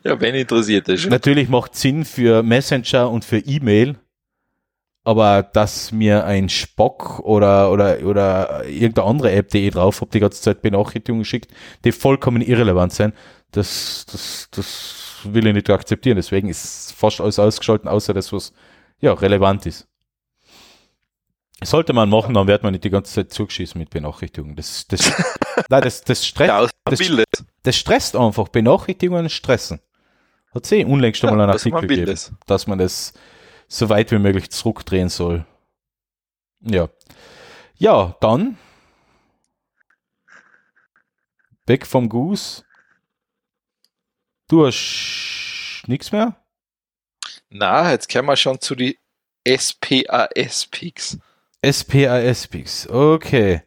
[0.02, 1.08] Ja, wenn interessiert ist.
[1.10, 3.96] Natürlich macht Sinn für Messenger und für E-Mail,
[5.04, 10.10] aber dass mir ein Spock oder, oder, oder irgendeine andere App, die ich drauf habe,
[10.10, 11.52] die ganze Zeit Benachrichtigungen schickt,
[11.84, 13.14] die vollkommen irrelevant sind,
[13.50, 16.16] das, das, das will ich nicht akzeptieren.
[16.16, 18.52] Deswegen ist fast alles ausgeschalten, außer das, was
[19.00, 19.86] ja relevant ist.
[21.62, 24.56] Sollte man machen, dann wird man nicht die ganze Zeit zugeschießen mit Benachrichtigungen.
[24.56, 25.12] Das, das,
[25.68, 26.48] nein, das, das stresst,
[26.84, 26.98] das-
[27.62, 28.48] das stresst einfach.
[28.48, 29.80] Benachrichtigungen stressen.
[30.54, 32.06] Hat sie unlängst schon mal einen Artikel gegeben,
[32.46, 33.12] dass man das
[33.68, 35.44] so weit wie möglich zurückdrehen soll.
[36.60, 36.88] Ja.
[37.76, 38.56] Ja, dann
[41.66, 42.62] weg vom Goose.
[44.50, 46.34] Du hast nichts mehr?
[47.50, 48.98] Na, jetzt kommen wir schon zu die
[49.46, 51.18] SPAS-Picks.
[51.64, 53.62] SPAS-Picks, okay.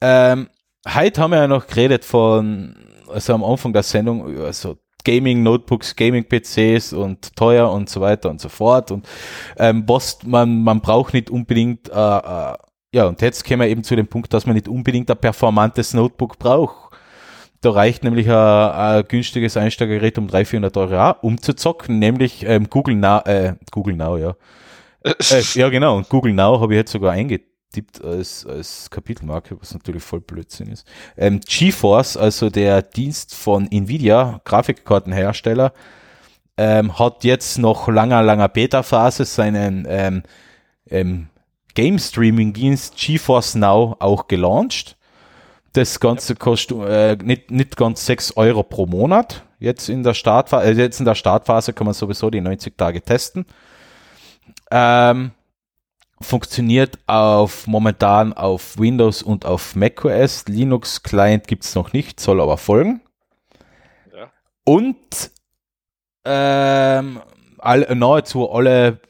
[0.00, 0.48] Ähm,
[0.88, 2.74] heute haben wir ja noch geredet von,
[3.08, 8.40] also am Anfang der Sendung, über so Gaming-Notebooks, Gaming-PCs und teuer und so weiter und
[8.40, 8.90] so fort.
[8.92, 9.06] Und
[9.58, 12.54] ähm, was man, man braucht nicht unbedingt, äh, äh,
[12.94, 15.92] ja, und jetzt kommen wir eben zu dem Punkt, dass man nicht unbedingt ein performantes
[15.92, 16.89] Notebook braucht.
[17.62, 21.98] Da reicht nämlich ein, ein günstiges Einsteigergerät um 300, 400 Euro auch, um zu zocken,
[21.98, 24.34] nämlich ähm, Google Now, äh, Google Now, ja.
[25.04, 25.96] Äh, ja, genau.
[25.96, 30.68] Und Google Now habe ich jetzt sogar eingetippt als, als Kapitelmarke, was natürlich voll Blödsinn
[30.68, 30.86] ist.
[31.16, 35.72] Ähm, GeForce, also der Dienst von Nvidia, Grafikkartenhersteller,
[36.58, 40.22] ähm, hat jetzt nach langer, langer Beta-Phase seinen ähm,
[40.90, 41.28] ähm,
[41.74, 44.98] Game-Streaming-Dienst GeForce Now auch gelauncht.
[45.72, 49.44] Das Ganze kostet äh, nicht, nicht ganz 6 Euro pro Monat.
[49.60, 53.02] Jetzt in der Startphase, äh, jetzt in der Startphase kann man sowieso die 90 Tage
[53.02, 53.46] testen.
[54.70, 55.32] Ähm,
[56.20, 60.46] funktioniert auf momentan auf Windows und auf macOS.
[60.48, 63.00] Linux Client gibt's noch nicht, soll aber folgen.
[64.14, 64.30] Ja.
[64.64, 65.30] Und
[66.24, 67.20] ähm,
[67.58, 69.00] all, nahezu alle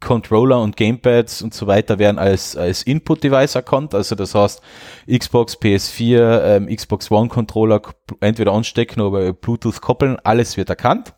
[0.00, 3.94] Controller und Gamepads und so weiter werden als, als Input-Device erkannt.
[3.94, 4.62] Also das heißt,
[5.10, 7.82] Xbox, PS4, ähm, Xbox One Controller
[8.20, 11.14] entweder anstecken oder Bluetooth koppeln, alles wird erkannt.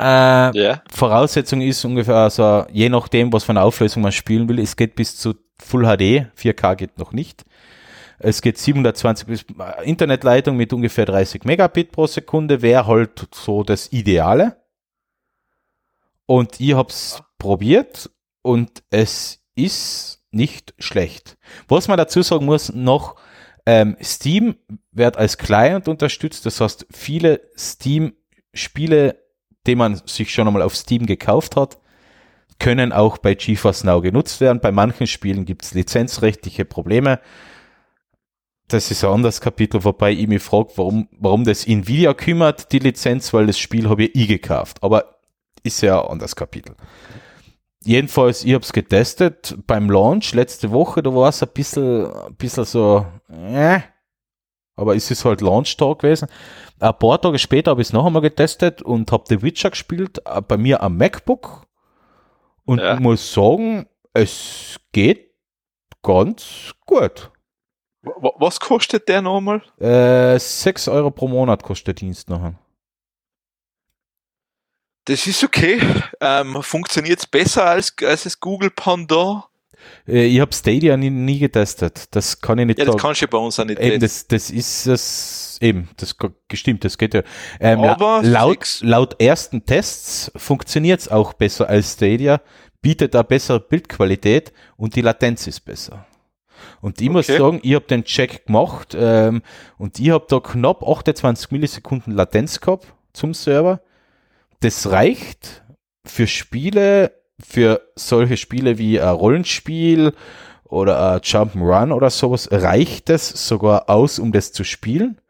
[0.00, 0.82] Äh, Ja.
[0.90, 4.94] Voraussetzung ist ungefähr, also je nachdem, was für eine Auflösung man spielen will, es geht
[4.94, 7.44] bis zu Full HD, 4K geht noch nicht.
[8.18, 13.62] Es geht 720 bis äh, Internetleitung mit ungefähr 30 Megabit pro Sekunde, wäre halt so
[13.62, 14.56] das Ideale.
[16.30, 18.08] Und ich hab's probiert
[18.42, 21.36] und es ist nicht schlecht.
[21.66, 23.16] Was man dazu sagen muss, noch
[23.66, 24.54] ähm, Steam
[24.92, 29.16] wird als Client unterstützt, das heißt, viele Steam-Spiele
[29.66, 31.78] den man sich schon einmal auf Steam gekauft hat,
[32.60, 34.60] können auch bei GeForce Now genutzt werden.
[34.60, 37.18] Bei manchen Spielen gibt es lizenzrechtliche Probleme.
[38.68, 42.78] Das ist ein anderes Kapitel, wobei ich mich frage, warum, warum das Nvidia kümmert, die
[42.78, 44.82] Lizenz, weil das Spiel habe ich eh gekauft.
[44.82, 45.19] Aber
[45.62, 46.74] ist ja ein anderes Kapitel.
[47.82, 52.34] Jedenfalls, ich habe es getestet beim Launch letzte Woche, da war es ein bisschen, ein
[52.34, 53.80] bisschen so, äh,
[54.76, 56.28] aber es ist halt Launch-Tag gewesen.
[56.78, 60.20] Ein paar Tage später habe ich es noch einmal getestet und habe The Witcher gespielt,
[60.26, 61.66] äh, bei mir am MacBook.
[62.66, 62.94] Und Ja.
[62.94, 65.30] ich muss sagen, es geht
[66.02, 67.30] ganz gut.
[68.02, 69.62] Wa- Was kostet der nochmal?
[69.78, 72.54] Äh, 6 Euro pro Monat kostet der Dienst nachher.
[75.04, 75.80] Das ist okay.
[76.20, 79.44] Ähm, Funktioniert es besser als, als das Google Pendant?
[80.06, 82.14] Äh, ich habe Stadia nie, nie getestet.
[82.14, 84.28] Das kann ich nicht Ja, das kannst du bei uns auch nicht Eben, testen.
[84.28, 86.16] das, das ist es, eben, das
[86.48, 87.22] gestimmt, das geht ja.
[87.60, 92.40] Ähm, Aber laut, laut ersten Tests funktioniert es auch besser als Stadia,
[92.82, 96.06] bietet da bessere Bildqualität und die Latenz ist besser.
[96.82, 99.42] Und ich muss sagen, ich habe den Check gemacht ähm,
[99.78, 103.80] und ich habe da knapp 28 Millisekunden Latenz gehabt zum Server.
[104.60, 105.64] Das reicht
[106.06, 110.12] für Spiele, für solche Spiele wie ein Rollenspiel
[110.64, 115.20] oder ein Jump'n'Run oder sowas, reicht es sogar aus, um das zu spielen.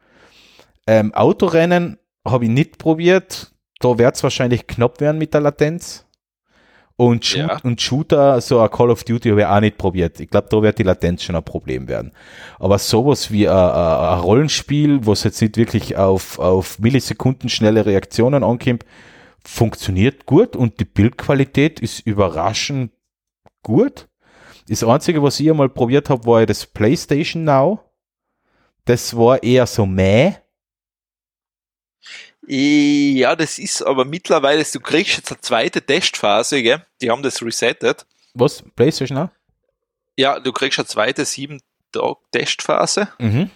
[0.86, 3.52] Ähm, Autorennen habe ich nicht probiert.
[3.78, 6.06] Da wird es wahrscheinlich knapp werden mit der Latenz.
[6.96, 7.58] Und, Shoot, ja.
[7.62, 10.20] und Shooter, so ein Call of Duty, habe ich auch nicht probiert.
[10.20, 12.12] Ich glaube, da wird die Latenz schon ein Problem werden.
[12.58, 17.86] Aber sowas wie ein, ein Rollenspiel, wo es jetzt nicht wirklich auf, auf Millisekunden schnelle
[17.86, 18.84] Reaktionen ankommt,
[19.44, 22.92] funktioniert gut und die Bildqualität ist überraschend
[23.62, 24.08] gut.
[24.68, 27.80] Das Einzige, was ich einmal probiert habe, war das PlayStation Now.
[28.84, 30.34] Das war eher so meh.
[32.46, 36.84] Ja, das ist aber mittlerweile, du kriegst jetzt eine zweite Testphase, gell?
[37.00, 38.06] Die haben das resettet.
[38.34, 38.64] Was?
[38.74, 39.30] PlayStation Now?
[40.16, 41.60] Ja, du kriegst eine zweite sieben
[41.92, 43.08] Tag Testphase.
[43.18, 43.50] Mhm.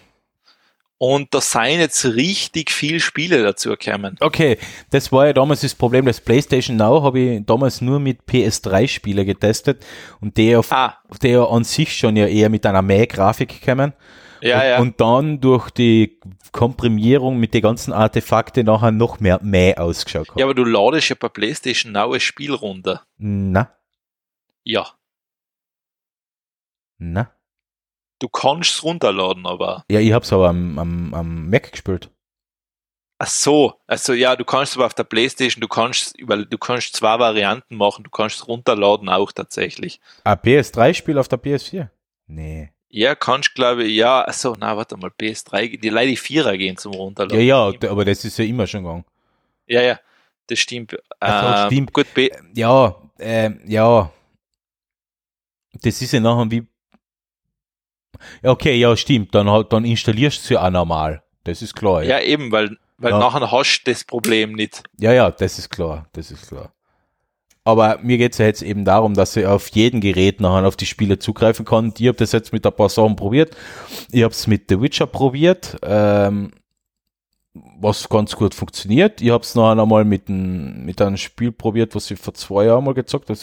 [0.97, 4.15] Und da seien jetzt richtig viele Spiele dazu gekommen.
[4.21, 4.57] Okay,
[4.91, 6.05] das war ja damals das Problem.
[6.05, 9.85] Das PlayStation Now habe ich damals nur mit PS3-Spielen getestet
[10.21, 10.97] und der, ah.
[11.21, 13.93] der an sich schon ja eher mit einer Mäh-Grafik gekommen.
[14.41, 14.79] Ja, und, ja.
[14.79, 16.19] und dann durch die
[16.51, 20.39] Komprimierung mit den ganzen Artefakten nachher noch mehr Mäh ausgeschaut hat.
[20.39, 23.03] Ja, aber du ladest ja bei PlayStation Now ein Spiel runter.
[23.17, 23.75] Na.
[24.63, 24.87] Ja.
[26.97, 27.34] Na.
[28.19, 29.83] Du kannst es runterladen, aber.
[29.89, 32.09] Ja, ich hab's aber am, am, am Mac gespielt.
[33.17, 36.95] Ach so, also ja, du kannst aber auf der Playstation, du kannst über, du kannst
[36.97, 40.01] zwei Varianten machen, du kannst es runterladen auch tatsächlich.
[40.25, 41.89] Ein PS3-Spiel auf der PS4?
[42.27, 42.71] Nee.
[42.89, 46.93] Ja, kannst glaube ich, ja, achso, na, warte mal, PS3, die leider Vierer gehen zum
[46.93, 47.39] Runterladen.
[47.39, 49.05] Ja, ja, aber das ist ja immer schon gegangen.
[49.65, 49.99] Ja, ja,
[50.47, 50.97] das stimmt.
[51.19, 51.93] Also, ähm, stimmt.
[51.93, 54.11] Gut, B ja, äh, ja.
[55.81, 56.67] Das ist ja nachher wie
[58.43, 59.33] Okay, ja, stimmt.
[59.35, 61.23] Dann, dann installierst du sie auch normal.
[61.43, 62.03] Das ist klar.
[62.03, 63.19] Ja, ja eben, weil, weil ja.
[63.19, 64.83] nachher hast du das Problem nicht.
[64.99, 66.07] Ja, ja, das ist klar.
[66.13, 66.71] Das ist klar.
[67.67, 70.75] Aber mir geht es ja jetzt eben darum, dass ich auf jedem Gerät nachher auf
[70.75, 71.93] die Spiele zugreifen kann.
[71.97, 73.55] Ich habe das jetzt mit ein paar Sachen probiert.
[74.11, 75.75] Ich habe es mit The Witcher probiert.
[75.83, 76.51] Ähm,
[77.79, 79.21] was ganz gut funktioniert.
[79.21, 82.65] Ich habe es noch einmal mit, ein, mit einem Spiel probiert, was ich vor zwei
[82.65, 83.39] Jahren mal gezockt habe,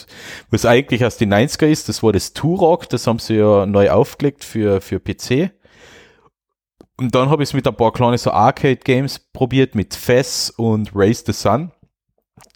[0.51, 1.89] was eigentlich aus den 90er ist.
[1.89, 5.51] Das war das Turok, das haben sie ja neu aufgelegt für, für PC.
[6.97, 10.91] Und dann habe ich es mit ein paar kleinen so Arcade-Games probiert, mit Fess und
[10.93, 11.71] Raise the Sun.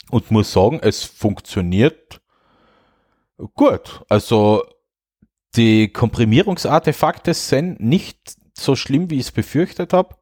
[0.10, 2.22] Und muss sagen, es funktioniert
[3.56, 4.04] gut.
[4.10, 4.64] Also
[5.56, 10.16] die Komprimierungsartefakte sind nicht so schlimm, wie ich es befürchtet habe.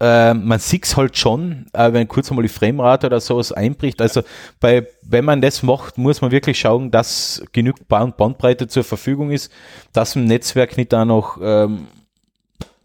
[0.00, 4.00] Äh, man sieht es halt schon, äh, wenn kurz einmal die Framerate oder sowas einbricht.
[4.00, 4.22] Also
[4.60, 9.32] bei, wenn man das macht, muss man wirklich schauen, dass genügend Band Bandbreite zur Verfügung
[9.32, 9.50] ist,
[9.92, 11.88] dass im Netzwerk nicht da noch, ähm,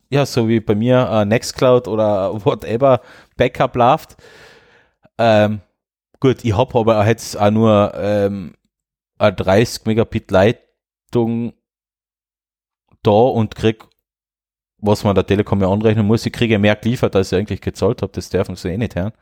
[0.10, 3.02] ja, so wie bei mir äh, Nextcloud oder whatever
[3.38, 4.18] Backup läuft.
[5.20, 5.62] Ähm,
[6.20, 8.56] gut, ich habe aber jetzt auch nur ähm,
[9.20, 11.54] eine 30 Megabit Leitung
[13.04, 13.84] da und krieg
[14.84, 16.26] was man der Telekom ja anrechnen muss.
[16.26, 18.12] Ich kriege mehr geliefert, als ich eigentlich gezahlt habe.
[18.14, 19.14] Das dürfen sie eh nicht hören.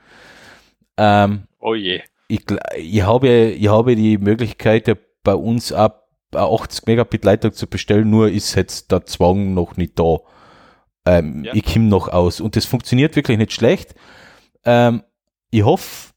[0.98, 2.02] Ähm, oh je.
[2.28, 2.46] Ich,
[2.78, 8.10] ich, habe, ich habe die Möglichkeit, ja bei uns ab 80 Megabit Leitung zu bestellen,
[8.10, 10.18] nur ist jetzt der Zwang noch nicht da.
[11.06, 11.54] Ähm, ja.
[11.54, 12.42] Ich komme noch aus.
[12.42, 13.96] Und das funktioniert wirklich nicht schlecht.
[14.64, 15.04] Ähm,
[15.50, 16.11] ich hoffe,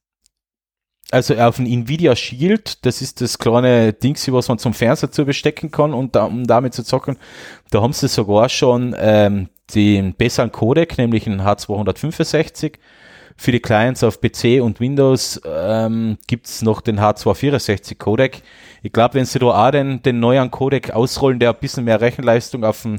[1.14, 5.24] also auf dem Nvidia Shield, das ist das kleine Ding, was man zum Fernseher zu
[5.24, 7.18] bestecken kann und da, um damit zu zocken,
[7.70, 12.74] da haben sie sogar schon ähm, den besseren Codec, nämlich einen H265.
[13.36, 18.42] Für die Clients auf PC und Windows ähm, gibt es noch den H264 Codec.
[18.82, 22.00] Ich glaube, wenn sie da auch den, den neuen Codec ausrollen, der ein bisschen mehr
[22.00, 22.98] Rechenleistung auf dem,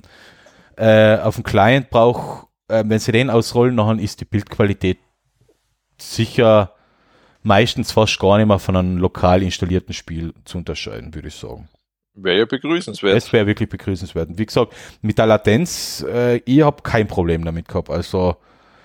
[0.77, 4.99] äh, auf dem Client braucht, äh, wenn sie den ausrollen, dann ist die Bildqualität
[5.97, 6.74] sicher
[7.45, 11.69] meistens fast gar nicht mehr von einem lokal installierten Spiel zu unterscheiden, würde ich sagen.
[12.15, 13.15] Wäre ja begrüßenswert.
[13.15, 14.29] Es wäre wirklich begrüßenswert.
[14.33, 17.89] Wie gesagt, mit der Latenz, äh, ich habe kein Problem damit gehabt.
[17.89, 18.37] Also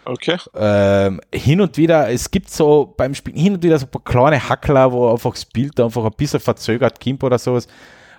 [0.05, 0.37] okay.
[0.55, 4.05] ähm, hin und wieder, es gibt so beim Spiel hin und wieder so ein paar
[4.05, 7.67] kleine Hackler, wo einfach das Bild einfach ein bisschen verzögert kommt oder sowas.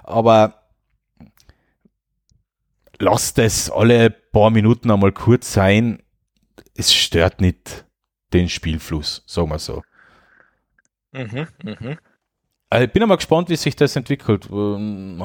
[0.04, 0.56] Aber
[2.98, 6.02] lasst es alle paar Minuten einmal kurz sein.
[6.74, 7.86] Es stört nicht
[8.34, 9.84] den Spielfluss, sagen wir so.
[11.12, 11.98] Mhm, mhm.
[12.70, 14.48] Also ich bin einmal gespannt, wie sich das entwickelt.
[14.52, 15.22] Ähm,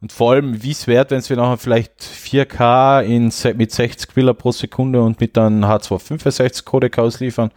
[0.00, 4.14] und vor allem, wie es wird, wenn es wir nachher vielleicht 4K in, mit 60
[4.14, 7.50] Bilder pro Sekunde und mit einem H265 Codec ausliefern.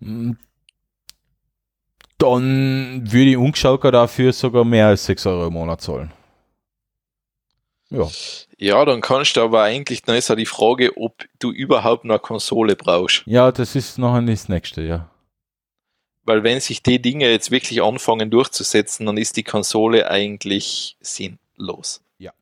[0.00, 0.38] Hm,
[2.18, 6.12] dann würde ich ungeschaut dafür sogar mehr als 6 Euro im Monat zahlen.
[7.92, 8.08] Ja.
[8.58, 12.14] Ja, dann kannst du aber eigentlich, dann ist ja die Frage, ob du überhaupt noch
[12.14, 13.22] eine Konsole brauchst.
[13.26, 15.10] Ja, das ist noch das nächste, ja.
[16.24, 22.02] Weil wenn sich die Dinge jetzt wirklich anfangen durchzusetzen, dann ist die Konsole eigentlich sinnlos.
[22.18, 22.32] Ja.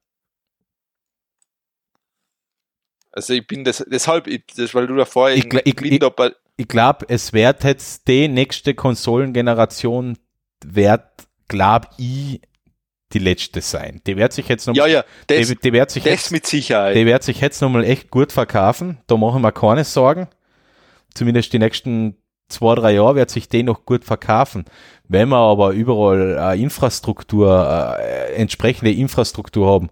[3.11, 6.03] Also ich bin das, deshalb, das, weil du da vorher ich, ich, ich,
[6.59, 10.19] ich glaube, es wird jetzt die nächste Konsolengeneration
[10.63, 11.09] wird,
[11.49, 12.43] glaube ich,
[13.13, 14.01] die letzte sein.
[14.07, 16.47] Die wird sich jetzt noch ja, ja, das, die, die wird sich das jetzt, mit
[16.47, 16.97] Sicherheit.
[16.97, 18.99] Die wird sich jetzt nochmal echt gut verkaufen.
[19.07, 20.29] Da machen wir keine Sorgen.
[21.15, 22.17] Zumindest die nächsten
[22.49, 24.65] zwei, drei Jahre wird sich die noch gut verkaufen.
[25.09, 29.91] Wenn wir aber überall äh, Infrastruktur, äh, entsprechende Infrastruktur haben,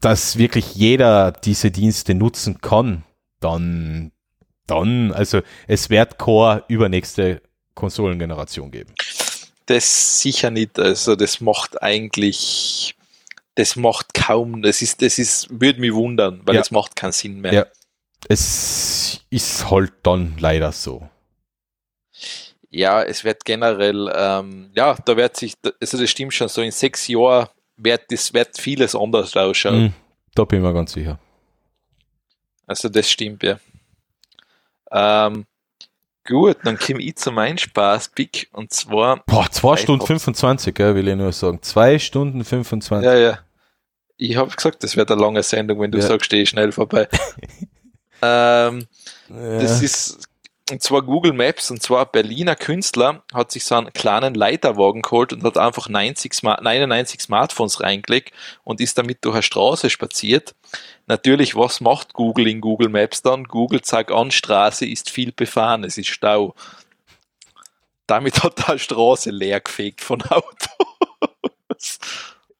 [0.00, 3.04] dass wirklich jeder diese Dienste nutzen kann,
[3.40, 4.10] dann,
[4.66, 7.42] dann, also es wird Core übernächste
[7.74, 8.94] Konsolengeneration geben
[9.72, 10.78] das sicher nicht.
[10.78, 12.94] Also das macht eigentlich,
[13.54, 16.60] das macht kaum, das ist, das ist, würde mich wundern, weil ja.
[16.60, 17.52] das macht keinen Sinn mehr.
[17.52, 17.66] Ja.
[18.28, 21.08] Es ist halt dann leider so.
[22.70, 26.70] Ja, es wird generell, ähm, ja, da wird sich, also das stimmt schon, so in
[26.70, 29.86] sechs Jahren wird das wird vieles anders ausschauen.
[29.86, 29.94] Mm,
[30.34, 31.18] da bin ich mir ganz sicher.
[32.66, 33.58] Also das stimmt, ja.
[34.90, 35.46] Ähm,
[36.24, 39.24] Gut, dann komme ich zu meinem Spaß-Pick und zwar.
[39.26, 41.60] Boah, 2 Stunden 25, gell, will ich nur sagen.
[41.60, 43.04] 2 Stunden 25.
[43.04, 43.38] Ja, ja.
[44.16, 46.06] Ich habe gesagt, das wird eine lange Sendung, wenn du ja.
[46.06, 47.08] sagst, stehe schnell vorbei.
[48.22, 48.86] ähm,
[49.28, 49.58] ja.
[49.58, 50.28] Das ist
[50.70, 55.32] und zwar Google Maps, und zwar Berliner Künstler hat sich so einen kleinen Leiterwagen geholt
[55.32, 58.32] und hat einfach 90 Smart 99 Smartphones reingelegt
[58.64, 60.54] und ist damit durch eine Straße spaziert.
[61.06, 63.44] Natürlich, was macht Google in Google Maps dann?
[63.44, 66.54] Google zeigt an, Straße ist viel befahren, es ist Stau.
[68.06, 71.98] Damit hat er die Straße leer gefegt von Autos.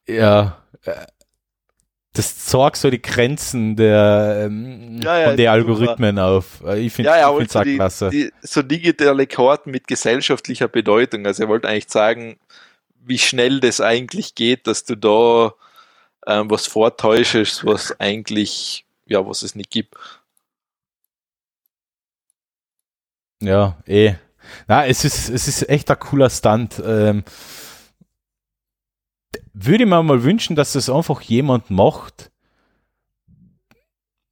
[0.07, 1.05] Ja, äh,
[2.13, 6.27] das zeigt so die Grenzen der, ähm, ja, ja, von den Algorithmen super.
[6.27, 6.63] auf.
[6.63, 8.11] Äh, ich finde ja, ja, klasse.
[8.11, 11.25] Die, so digitale Karten mit gesellschaftlicher Bedeutung.
[11.25, 12.37] Also er wollte eigentlich sagen,
[13.03, 15.53] wie schnell das eigentlich geht, dass du da
[16.27, 19.95] ähm, was vortäuschst, was eigentlich, ja, was es nicht gibt.
[23.41, 24.13] Ja, eh.
[24.67, 26.81] Na, es ist, es ist echt ein cooler Stunt.
[26.85, 27.23] Ähm,
[29.53, 32.31] würde ich mir mal wünschen, dass das einfach jemand macht.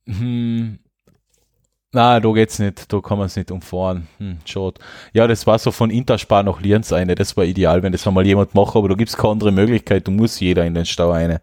[0.06, 0.80] Hm.
[1.94, 4.08] Na, da geht's nicht, da kann man es nicht umfahren.
[4.18, 4.80] Hm, schade.
[5.12, 8.26] Ja, das war so von Interspar nach Lienz eine, das war ideal, wenn das mal
[8.26, 11.42] jemand macht, aber da gibt's keine andere Möglichkeit, du musst jeder in den Stau eine.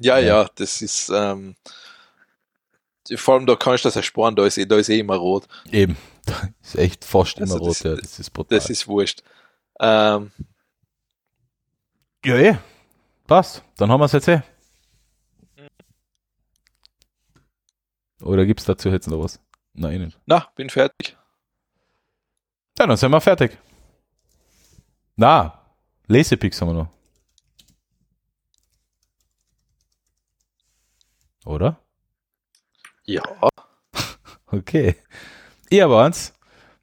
[0.00, 1.54] Ja, ja, ja das ist, ähm,
[3.14, 5.46] vor allem da kannst du das ersparen, da ist, eh, da ist eh immer rot.
[5.70, 8.58] Eben, da ist echt fast immer also rot, das, ja, das ist brutal.
[8.58, 9.22] Das ist wurscht.
[9.80, 10.30] Ähm,
[12.24, 12.58] ja, eh.
[13.26, 13.62] Passt.
[13.76, 14.42] Dann haben wir es jetzt eh.
[18.20, 19.40] Oder gibt es dazu jetzt noch was?
[19.74, 20.18] Nein, nicht.
[20.26, 21.16] Na, bin fertig.
[22.78, 23.58] Ja, dann sind wir fertig.
[25.16, 25.66] Na,
[26.06, 26.88] Lesepix haben wir noch.
[31.44, 31.78] Oder?
[33.04, 33.22] Ja.
[34.46, 34.96] Okay.
[35.70, 36.34] Ich habe eins.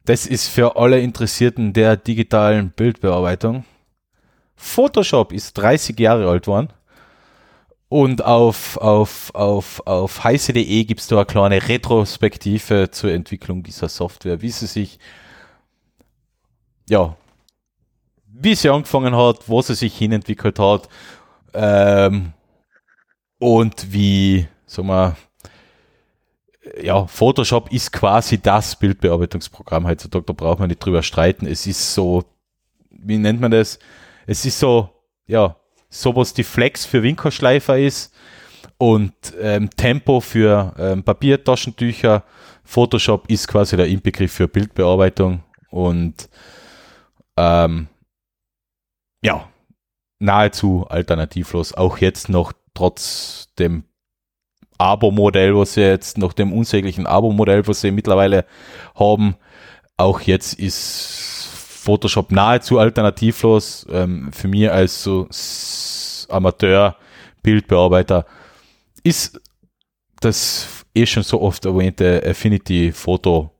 [0.03, 3.64] Das ist für alle Interessierten der digitalen Bildbearbeitung.
[4.61, 6.69] Photoshop ist 30 Jahre alt worden.
[7.88, 13.89] Und auf, auf, auf, auf heiße.de gibt es da eine kleine Retrospektive zur Entwicklung dieser
[13.89, 14.99] Software, wie sie sich,
[16.88, 17.15] ja,
[18.27, 20.88] wie sie angefangen hat, wo sie sich hinentwickelt hat,
[21.53, 22.33] ähm,
[23.39, 25.15] und wie, sagen wir,
[26.83, 31.47] ja, Photoshop ist quasi das Bildbearbeitungsprogramm heutzutage, da braucht man nicht drüber streiten.
[31.47, 32.25] Es ist so,
[32.91, 33.79] wie nennt man das?
[34.30, 34.90] Es ist so,
[35.25, 35.56] ja,
[35.90, 38.14] so was die Flex für Winkelschleifer ist
[38.77, 42.24] und ähm, Tempo für ähm, Papiertaschentücher.
[42.64, 46.30] Photoshop ist quasi der Inbegriff für Bildbearbeitung und
[47.38, 47.88] ähm,
[49.24, 49.49] ja,
[50.19, 51.74] nahezu alternativlos.
[51.74, 53.83] Auch jetzt noch trotz dem
[54.77, 58.45] Abo-Modell, was sie jetzt, noch dem unsäglichen Abo-Modell, was sie mittlerweile
[58.93, 59.38] haben,
[59.98, 61.39] auch jetzt ist
[61.80, 63.88] Photoshop nahezu alternativlos.
[63.90, 65.27] Ähm, für mich als so
[66.30, 68.25] Amateur-Bildbearbeiter
[69.03, 69.40] ist
[70.19, 73.51] das eh schon so oft erwähnte Affinity Photo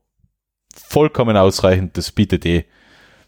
[0.74, 1.96] vollkommen ausreichend.
[1.96, 2.66] Das bietet eh,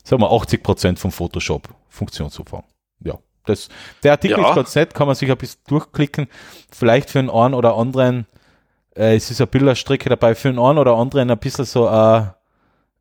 [0.05, 2.65] sagen wir, 80% vom Photoshop Funktionsumfang.
[3.03, 3.71] Ja, das,
[4.03, 4.51] der Artikel ja.
[4.51, 6.29] ist ganz nett, kann man sich ein bisschen durchklicken.
[6.71, 8.27] Vielleicht für einen einen oder anderen,
[8.95, 12.27] äh, es ist eine Bilderstrecke dabei, für einen einen oder anderen ein bisschen so, äh,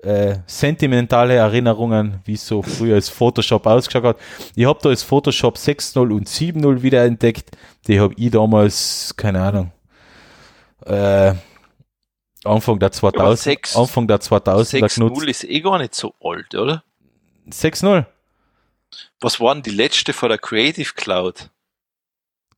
[0.04, 4.18] äh, sentimentale Erinnerungen, wie so früher als Photoshop ausgeschaut hat.
[4.56, 7.52] Ich habe da das Photoshop 6.0 und 7.0 wieder entdeckt.
[7.88, 9.72] Die habe ich damals, keine Ahnung,
[10.86, 11.34] äh,
[12.44, 16.84] Anfang der 2000, 6, Anfang der 2000er 6.0 ist eh gar nicht so alt, oder?
[17.50, 18.06] 6.0?
[19.20, 21.50] Was war denn die letzte von der Creative Cloud?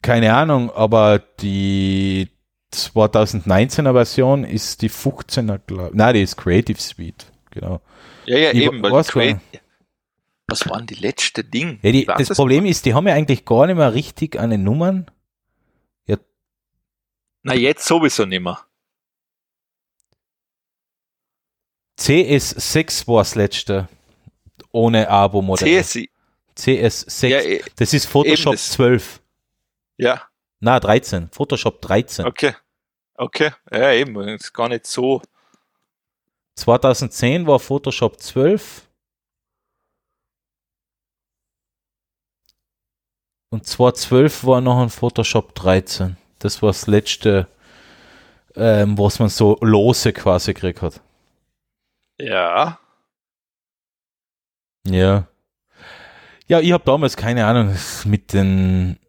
[0.02, 2.30] Keine Ahnung, aber die
[2.74, 7.82] 2019er Version ist die 15er, glaube Nein, die ist Creative Suite, genau.
[8.26, 8.82] Ja, ja, Ich eben.
[8.84, 9.42] Weil Creative,
[10.48, 11.80] was war denn die letzte Ding?
[11.82, 14.50] Ja, die, das es Problem ist, die haben ja eigentlich gar nicht mehr richtig an
[14.50, 15.10] den Nummern.
[17.44, 18.66] Na, jetzt sowieso nicht mehr.
[22.00, 23.90] CS6 war das letzte.
[24.72, 25.84] Ohne Abo-Modell.
[25.84, 26.10] CSI.
[26.58, 27.28] CS6.
[27.28, 28.72] Ja, eh, das ist Photoshop das.
[28.72, 29.22] 12.
[29.98, 30.22] ja,
[30.60, 31.30] Na, 13.
[31.32, 32.26] Photoshop 13.
[32.26, 32.56] okay.
[33.16, 34.20] Okay, ja, eben.
[34.28, 35.22] Ist gar nicht so.
[36.56, 38.88] 2010 war Photoshop 12.
[43.52, 46.18] Und 2012 war noch ein Photoshop 13.
[46.40, 47.48] Das war das letzte,
[48.56, 51.02] ähm, was man so lose quasi gekriegt hat.
[52.20, 52.80] Ja.
[54.88, 55.28] Ja.
[56.48, 57.76] Ja, ich habe damals keine Ahnung
[58.06, 59.00] mit den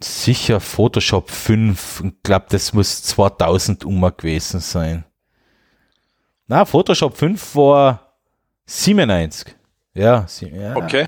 [0.00, 5.04] sicher Photoshop 5 und glaube, das muss 2000 um gewesen sein.
[6.46, 8.16] Na, Photoshop 5 war
[8.66, 9.54] 97.
[9.94, 11.06] Ja, ja Okay.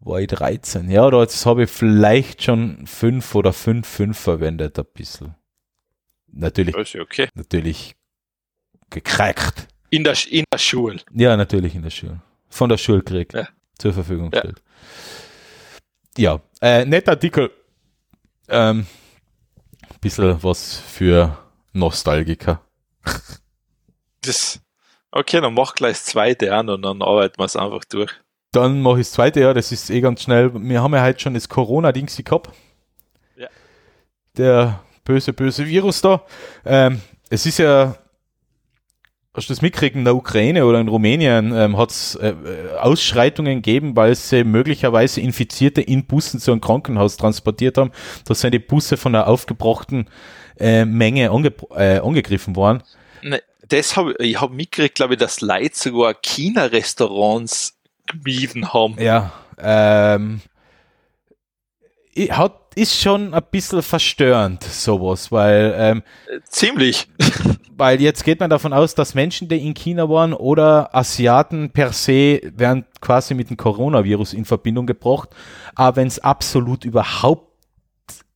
[0.00, 0.90] war ich 13.
[0.90, 5.34] Ja, oder jetzt habe ich vielleicht schon 5 oder 5, 5 verwendet, ein bisschen.
[6.30, 7.28] Natürlich, ja okay.
[7.34, 7.96] natürlich
[8.90, 9.68] gekriegt.
[9.90, 11.00] In der, in der Schule.
[11.14, 12.20] Ja, natürlich in der Schule.
[12.50, 13.32] Von der Schule gekriegt.
[13.32, 13.48] Ja.
[13.78, 14.40] Zur Verfügung Ja.
[14.40, 14.62] gestellt.
[16.18, 17.50] Ja, äh, netter Artikel.
[18.48, 18.86] Ähm,
[20.00, 21.38] bisschen was für
[21.72, 22.60] Nostalgiker.
[24.28, 24.60] Das,
[25.10, 28.12] okay, dann mach gleich das zweite an und dann arbeiten wir es einfach durch.
[28.52, 30.52] Dann mache ich das zweite Jahr, das ist eh ganz schnell.
[30.54, 32.50] Wir haben ja heute schon das Corona-Dings gehabt.
[33.36, 33.48] Ja.
[34.36, 36.22] Der böse, böse Virus da.
[36.64, 37.00] Ähm,
[37.30, 37.96] es ist ja,
[39.34, 42.76] hast du das mitgekriegt, in der Ukraine oder in Rumänien ähm, hat es äh, äh,
[42.78, 47.92] Ausschreitungen gegeben, weil sie möglicherweise Infizierte in Bussen zu einem Krankenhaus transportiert haben.
[48.26, 50.08] Da sind die Busse von einer aufgebrachten
[50.58, 52.82] äh, Menge ange äh, angegriffen worden.
[53.22, 58.96] Ne, das hab, ich habe mitgekriegt, glaube ich, dass Leute sogar China-Restaurants gemieden haben.
[58.98, 60.40] Ja, ähm,
[62.30, 66.02] hat, ist schon ein bisschen verstörend, sowas, weil, ähm,
[66.44, 67.08] Ziemlich.
[67.76, 71.92] weil jetzt geht man davon aus, dass Menschen, die in China waren oder Asiaten per
[71.92, 75.30] se werden quasi mit dem Coronavirus in Verbindung gebracht,
[75.74, 77.48] aber wenn es absolut überhaupt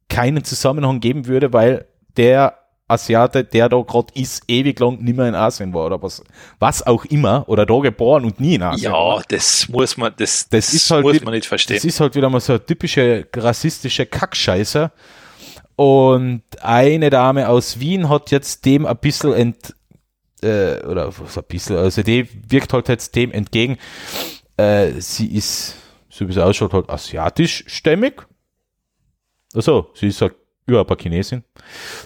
[0.08, 1.86] keinen Zusammenhang geben würde, weil
[2.16, 6.22] der Asiate, der da gerade ist, ewig lang nicht mehr in Asien war oder was,
[6.58, 9.16] was auch immer, oder da geboren und nie in Asien war.
[9.18, 11.76] Ja, das muss man, das, Das ist halt muss wieder- man nicht verstehen.
[11.76, 14.90] Das ist halt wieder mal so eine typische rassistische Kackscheiße.
[15.76, 19.74] Und eine Dame aus Wien hat jetzt dem ein bisschen ent,
[20.42, 23.78] äh, oder was ein bisschen, also die wirkt halt jetzt dem entgegen.
[24.58, 25.76] Äh, sie ist,
[26.10, 28.14] so wie sie ausschaut, halt asiatisch-stämmig.
[29.54, 30.34] Also, sie ist halt
[30.72, 31.44] überhaupt eine Chinesin.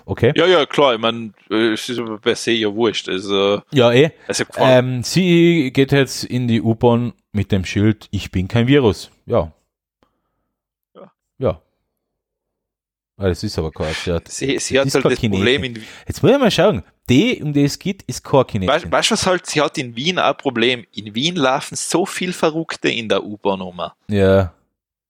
[0.05, 0.33] Okay.
[0.37, 3.09] ja, ja, klar, ich meine, es ist aber per se ja wurscht.
[3.09, 4.11] Also, Ja, eh.
[4.29, 4.45] also.
[4.59, 9.11] Ähm, sie geht jetzt in die U-Bahn mit dem Schild, ich bin kein Virus.
[9.27, 9.53] Ja.
[10.95, 11.13] Ja.
[11.39, 11.63] Ja.
[13.19, 14.29] Ah, das ist aber kein Asiat.
[14.29, 15.77] sie, sie hat halt das Problem Chinesin.
[15.77, 16.83] in Jetzt muss ich mal schauen.
[17.09, 18.69] Die, um die es geht, ist kein Chinesin.
[18.69, 20.85] Weißt weißt du, was halt, sie hat in Wien auch ein Problem.
[20.93, 23.81] In Wien laufen so viel Verrückte in der U-Bahn um.
[24.09, 24.53] Ja.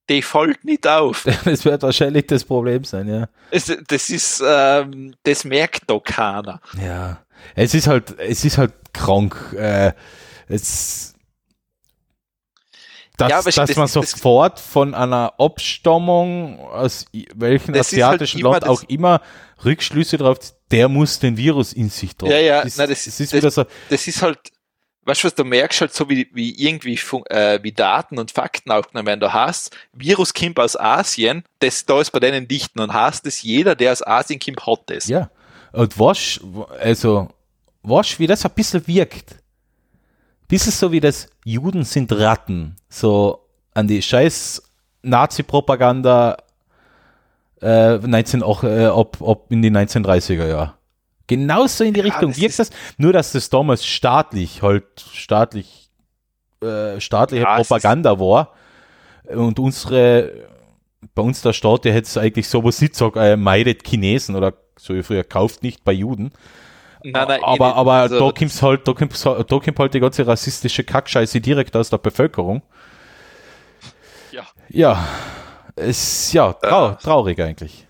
[0.08, 1.24] Die fällt nicht auf.
[1.44, 3.28] Das wird wahrscheinlich das Problem sein, ja.
[3.50, 6.60] Es, das ist, ähm, das merkt doch keiner.
[6.80, 7.22] Ja.
[7.54, 9.54] Es ist halt, es ist halt krank.
[9.58, 9.92] Äh,
[10.48, 11.14] es,
[13.16, 18.66] dass, Ja, dass das- man sofort von einer Abstammung aus welchem halt asiatischen immer Land
[18.68, 19.20] auch immer
[19.64, 20.38] Rückschlüsse drauf,
[20.70, 22.32] der muss den Virus in sich tragen.
[22.32, 24.38] Ja, ja, das, nein, das- das ist das- so, Das ist halt,
[25.06, 26.98] weißt du was, du merkst halt so, wie, wie irgendwie
[27.30, 29.20] äh, wie Daten und Fakten aufgenommen werden.
[29.20, 33.42] Du hast, Virus kommt aus Asien, das da ist bei denen dichten und hast es,
[33.42, 35.08] jeder, der aus Asien kommt, hat das.
[35.08, 35.30] ja.
[35.72, 36.40] Und was,
[36.80, 37.28] also,
[37.82, 39.36] was, wie das ein bisschen wirkt.
[40.48, 42.76] Bisschen so wie das Juden sind Ratten.
[42.88, 44.62] So an die scheiß
[45.02, 46.38] Nazi-Propaganda
[47.60, 50.74] äh, 19, auch, äh, ab, ab in die 1930er Jahre.
[51.26, 55.90] Genauso in die Ja, Richtung wirkt das, nur dass das damals staatlich, halt staatlich,
[56.62, 58.52] äh, staatliche Ja, Propaganda war.
[59.28, 60.32] Und unsere,
[61.14, 64.52] bei uns der Staat, der hätte es eigentlich sowas nicht gesagt, äh, meidet Chinesen oder
[64.78, 66.32] so wie früher, kauft nicht bei Juden.
[67.02, 70.00] Nein, nein, aber, aber also- da kommt's halt, da kommt's, halt- da kommt halt die
[70.00, 72.62] ganze rassistische Kackscheiße direkt aus der Bevölkerung.
[74.32, 74.42] Ja.
[74.68, 75.06] Ja,
[75.76, 77.85] es, ja, trau, traurig eigentlich.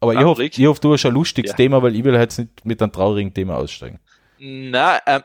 [0.00, 1.56] Aber ich hoffe, ich hoffe, du hast ein lustiges Ja.
[1.56, 4.00] Thema, weil ich will jetzt nicht mit einem traurigen Thema aussteigen.
[4.38, 5.22] Na, ähm,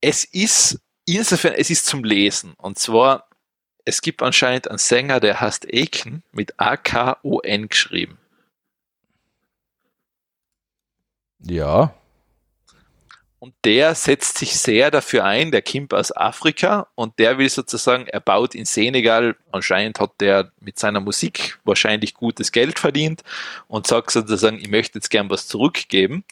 [0.00, 2.54] es ist insofern, es ist zum Lesen.
[2.56, 3.28] Und zwar,
[3.84, 8.18] es gibt anscheinend einen Sänger, der heißt Aiken mit A-K-O-N geschrieben.
[11.40, 11.94] Ja,
[13.42, 18.06] Und der setzt sich sehr dafür ein, der kommt aus Afrika und der will sozusagen,
[18.06, 23.24] er baut in Senegal, anscheinend hat der mit seiner Musik wahrscheinlich gutes Geld verdient
[23.66, 26.22] und sagt sozusagen, ich möchte jetzt gern was zurückgeben.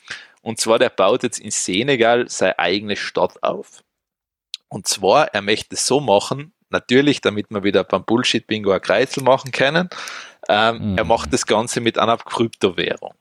[0.40, 3.82] Und zwar, der baut jetzt in Senegal seine eigene Stadt auf.
[4.68, 9.24] Und zwar, er möchte es so machen, natürlich, damit wir wieder beim Bullshit-Bingo ein Kreuzel
[9.24, 9.90] machen können,
[10.48, 10.98] ähm, Mhm.
[10.98, 13.14] er macht das Ganze mit einer Kryptowährung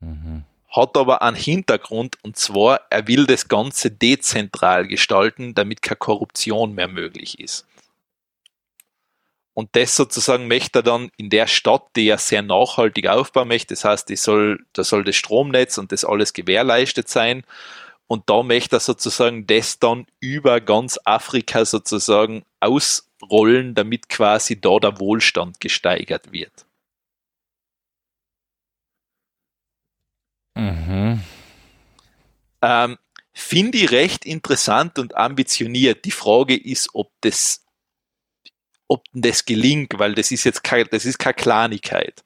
[0.00, 0.44] mhm.
[0.70, 6.74] Hat aber einen Hintergrund und zwar, er will das Ganze dezentral gestalten, damit keine Korruption
[6.74, 7.66] mehr möglich ist.
[9.52, 13.74] Und das sozusagen möchte er dann in der Stadt, die er sehr nachhaltig aufbauen möchte,
[13.74, 17.44] das heißt, soll, da soll das Stromnetz und das alles gewährleistet sein.
[18.06, 24.78] Und da möchte er sozusagen das dann über ganz Afrika sozusagen ausrollen, damit quasi da
[24.78, 26.64] der Wohlstand gesteigert wird.
[30.60, 31.20] Mhm.
[32.62, 32.98] Ähm,
[33.32, 36.04] Finde ich recht interessant und ambitioniert.
[36.04, 37.64] Die Frage ist, ob das,
[38.86, 42.22] ob das gelingt, weil das ist jetzt kein, das ist keine Kleinigkeit.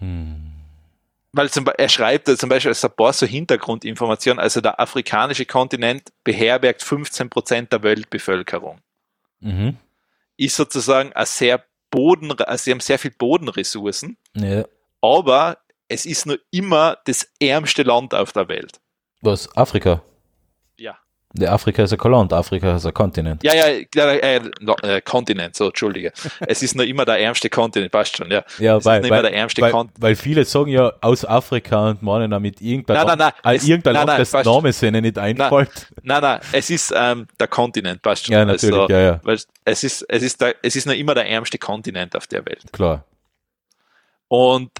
[0.00, 0.52] Hm.
[1.32, 6.12] Weil zum, er schreibt zum Beispiel als ein paar so Hintergrundinformationen, also der afrikanische Kontinent
[6.24, 8.80] beherbergt 15 Prozent der Weltbevölkerung.
[9.38, 9.76] Mhm.
[10.36, 14.64] Ist sozusagen ein sehr Boden, also sie haben sehr viel Bodenressourcen, Ja.
[15.00, 18.80] aber es ist nur immer das ärmste Land auf der Welt.
[19.22, 19.54] Was?
[19.56, 20.02] Afrika?
[21.46, 23.42] Afrika ist ein Land, Afrika ist ein Kontinent.
[23.44, 26.12] Ja, ja, ja äh, no, äh, Kontinent, so, Entschuldige.
[26.40, 28.42] Es ist nur immer der ärmste Kontinent, passt schon, ja.
[28.58, 32.96] Ja, Es weil, weil, weil, weil viele sagen ja aus Afrika und meinen damit irgendein
[32.96, 34.44] Nein, nein, nein, äh, es- irgendein nein, Land, nein, das.
[34.44, 35.86] Name ihnen nicht einfällt.
[36.02, 38.32] Nein, nein, es ist ähm, der Kontinent, passt schon.
[38.32, 41.14] Ja, natürlich, Also, ja, ja, weil es ist, es ist, der, es ist nur immer
[41.14, 42.64] der ärmste Kontinent auf der Welt.
[42.72, 43.04] klar.
[44.28, 44.70] Und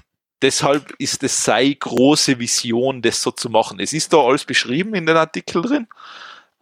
[0.41, 3.79] deshalb ist es seine große Vision, das so zu machen.
[3.79, 5.87] Es ist da alles beschrieben in den Artikel drin.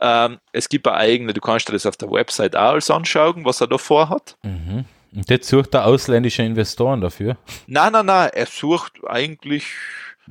[0.02, 3.44] Ähm, es gibt eine eigene, du kannst dir das auf der Website auch alles anschauen,
[3.44, 4.38] was er da vorhat.
[4.44, 4.86] Mhm.
[5.14, 7.38] Und jetzt sucht er ausländische Investoren dafür.
[7.68, 9.66] Nein, nein, nein, er sucht eigentlich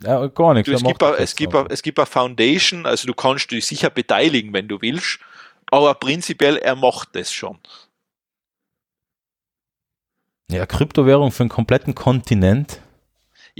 [0.02, 0.70] Ja, gar nichts.
[0.70, 3.66] Du, es, gibt a, es, gibt a, es gibt eine Foundation, also du kannst dich
[3.66, 5.18] sicher beteiligen, wenn du willst,
[5.70, 7.58] aber prinzipiell, er macht das schon.
[10.50, 12.80] Ja, Kryptowährung für einen kompletten Kontinent.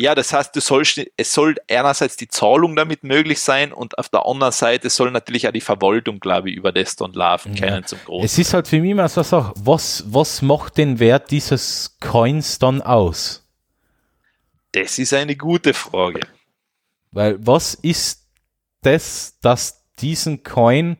[0.00, 4.08] Ja, das heißt, du sollst, es soll einerseits die Zahlung damit möglich sein und auf
[4.08, 7.66] der anderen Seite soll natürlich auch die Verwaltung, glaube ich, über das dann laufen Ja.
[7.66, 8.24] können zum Großen.
[8.24, 9.22] Es ist halt für mich immer so
[9.56, 13.44] was, was macht den Wert dieses Coins dann aus?
[14.70, 16.20] Das ist eine gute Frage.
[17.10, 18.24] Weil was ist
[18.82, 20.96] das, dass diesen Coin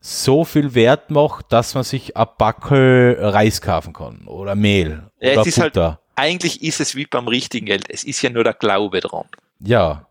[0.00, 5.32] so viel Wert macht, dass man sich ein Backel Reis kaufen kann oder Mehl Ja,
[5.40, 6.00] oder halt- Butter.
[6.16, 7.84] Eigentlich ist es wie beim richtigen Geld.
[7.88, 9.26] Es ist ja nur der Glaube dran.
[9.60, 10.06] ja,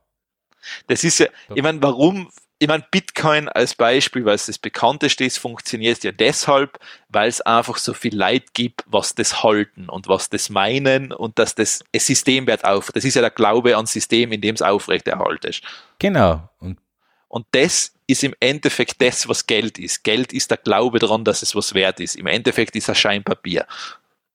[0.88, 5.26] Das ist ja, ich meine, warum, ich meine, Bitcoin als Beispiel, weil es das bekannteste
[5.26, 10.08] ist, funktioniert ja deshalb, weil es einfach so viel Leid gibt, was das halten und
[10.08, 12.92] was das meinen und dass das, das System wird auf.
[12.92, 15.62] Das ist ja der Glaube an System, in dem es aufrechterhalten ist.
[16.00, 16.50] genau.
[16.60, 16.80] Und
[17.28, 20.04] Und das ist im Endeffekt das, was Geld ist.
[20.04, 22.16] Geld ist der Glaube daran, dass es was wert ist.
[22.16, 23.66] Im Endeffekt ist es Scheinpapier.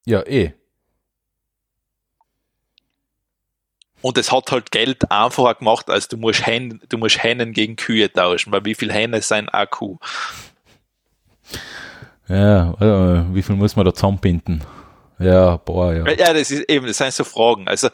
[0.05, 0.53] ja, eh.
[4.03, 7.77] Und es hat halt Geld einfacher gemacht, als du musst Hennen, du musst Hennen gegen
[7.77, 9.99] Kühe tauschen, weil wie viel Henne sein Akku?
[12.29, 14.65] Ja, also, wie viel muss man da zusammenbinden?
[15.19, 16.09] Ja, boah, ja.
[16.12, 17.69] Ja, das ist eben, das sind so Fragen.
[17.69, 17.91] Also,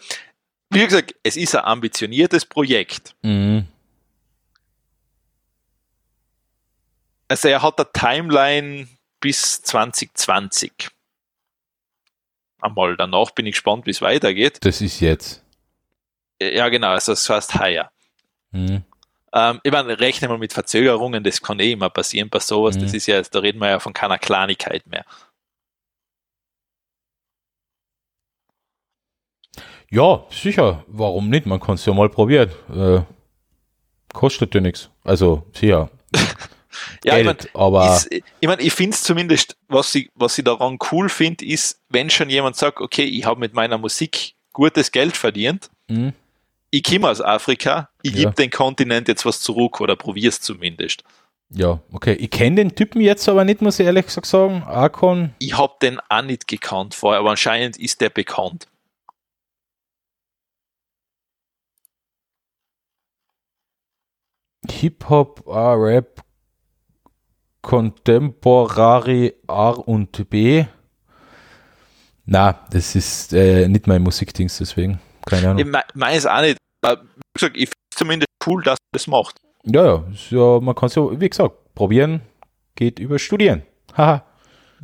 [0.70, 3.16] wie gesagt, es ist ein ambitioniertes Projekt.
[3.22, 3.66] Mhm.
[7.28, 8.88] Also, er hat eine Timeline
[9.20, 10.90] bis 2020.
[12.60, 14.58] Einmal danach bin ich gespannt, wie es weitergeht.
[14.60, 15.42] Das ist jetzt.
[16.40, 17.90] Ja, genau, also das heißt heuer.
[18.50, 18.82] Mhm.
[19.32, 22.76] Ähm, ich meine, rechne mal mit Verzögerungen, das kann eh immer passieren bei sowas.
[22.76, 22.82] Mhm.
[22.82, 25.04] Das ist ja, da reden wir ja von keiner Kleinigkeit mehr.
[29.90, 30.84] Ja, sicher.
[30.88, 31.46] Warum nicht?
[31.46, 32.50] Man kann es ja mal probieren.
[32.74, 33.02] Äh,
[34.12, 34.90] kostet ja nichts.
[35.04, 35.90] Also, sicher.
[37.04, 40.44] Ja, ich Geld, aber ist, ich meine, ich finde es zumindest, was ich, was ich
[40.44, 44.92] daran cool finde, ist, wenn schon jemand sagt, okay, ich habe mit meiner Musik gutes
[44.92, 45.70] Geld verdient.
[45.88, 46.12] Mhm.
[46.76, 48.16] Ich komme aus Afrika, ich Ja.
[48.18, 51.04] gebe den Kontinent jetzt was zurück oder probier's zumindest.
[51.48, 52.12] Ja, okay.
[52.14, 54.62] Ich kenne den Typen jetzt aber nicht, muss ich ehrlich gesagt sagen.
[54.64, 58.66] Akon, Ich hab den auch nicht gekannt vorher, aber anscheinend ist der bekannt.
[64.68, 66.22] Hip-Hop, A, Rap,
[67.62, 70.64] Contemporary A und B.
[72.24, 75.00] Na, das ist äh, nicht mein Musikdings, deswegen.
[75.26, 75.58] Keine Ahnung.
[75.60, 76.58] Ich me- meins auch nicht.
[76.82, 79.36] Aber wie gesagt, ich finde zumindest cool, dass er das macht.
[79.64, 82.22] Ja, ja, man kann es ja, wie gesagt, probieren
[82.74, 83.62] geht über Studieren.
[83.96, 84.22] Haha.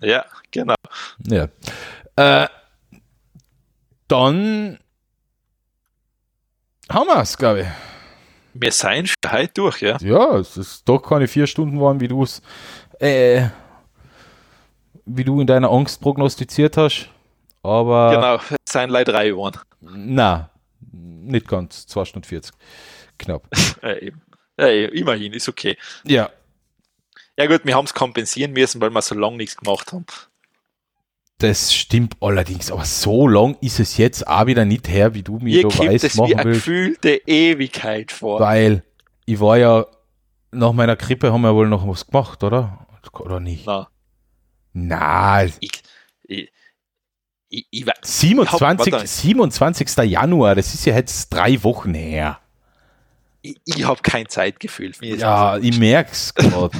[0.00, 0.74] Ja, genau.
[1.26, 1.48] Ja.
[2.16, 2.48] Äh,
[4.08, 4.78] dann
[6.90, 7.66] haben wir es, glaube ich.
[8.54, 9.96] Wir seien schon heute durch, ja.
[10.00, 12.42] Ja, es ist doch keine vier Stunden waren, wie du es,
[12.98, 13.46] äh,
[15.06, 17.08] wie du in deiner Angst prognostiziert hast.
[17.62, 19.58] Aber Genau, es seien leider drei geworden.
[19.80, 20.50] na,
[20.92, 22.54] nicht ganz, 2 Stunden 40.
[23.18, 23.48] Knapp.
[24.00, 24.22] Eben.
[24.58, 25.76] Ja, immerhin, ist okay.
[26.04, 26.30] Ja,
[27.38, 30.04] Ja gut, wir haben es kompensieren müssen, weil wir so lange nichts gemacht haben.
[31.38, 32.70] das stimmt allerdings.
[32.70, 36.04] Aber so lang ist es jetzt auch wieder nicht her, wie du mir da weißt
[36.04, 36.60] es wie machen eine willst.
[36.66, 38.38] gefühlte Ewigkeit vor.
[38.40, 38.84] Weil
[39.24, 39.86] ich war ja,
[40.52, 42.86] nach meiner Grippe haben wir wohl noch was gemacht, oder?
[43.14, 43.66] Oder nicht?
[43.66, 43.88] Na,
[44.72, 45.82] Na, ich,
[46.22, 46.52] ich,
[47.52, 49.06] ich, ich, we- 27, warte.
[49.06, 49.96] 27.
[50.10, 52.38] Januar, das ist ja jetzt drei Wochen her.
[53.42, 54.92] ich, ich habe kein Zeitgefühl.
[55.00, 56.76] Ja, ich merk's gerade.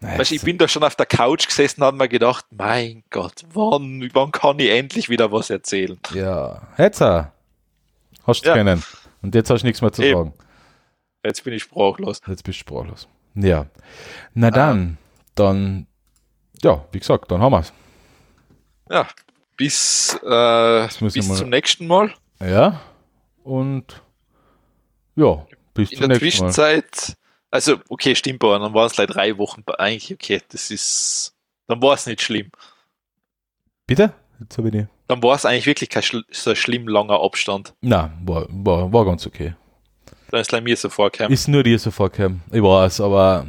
[0.00, 3.44] Weißt, ich bin da schon auf der Couch gesessen und habe mir gedacht, mein Gott,
[3.52, 5.98] wann, wann kann ich endlich wieder was erzählen?
[6.14, 7.00] Ja, jetzt.
[7.02, 7.30] Hast
[8.42, 8.54] du Ja.
[8.54, 8.82] können.
[9.20, 10.16] Und jetzt hast du nichts mehr zu Eben.
[10.18, 10.34] sagen.
[11.22, 12.22] Jetzt bin ich sprachlos.
[12.26, 13.08] Jetzt bist du sprachlos.
[13.34, 13.66] Ja.
[14.32, 14.96] Na dann,
[15.34, 15.86] dann,
[16.62, 17.72] ja, wie gesagt, dann haben wir's.
[18.90, 19.06] Ja,
[19.56, 22.12] bis, äh, bis wir mal- zum nächsten Mal.
[22.40, 22.80] Ja.
[23.44, 24.02] Und
[25.16, 26.52] ja, bis In zum der nächsten Mal.
[26.52, 27.16] Zwischenzeit,
[27.50, 29.62] also okay, stimmt, aber dann waren es leider drei Wochen.
[29.78, 31.34] Eigentlich, okay, das ist,
[31.66, 32.50] dann war es nicht schlimm.
[33.86, 34.12] Bitte?
[34.40, 34.86] Jetzt habe ich die.
[35.08, 37.74] Dann war es eigentlich wirklich kein schl so schlimm langer Abstand.
[37.80, 39.54] Na, war, war, war ganz okay.
[40.30, 41.32] Dann ist es mir so vorgekommen.
[41.32, 42.42] Ist nur dir so vorgekommen.
[42.52, 43.46] Ich weiß, aber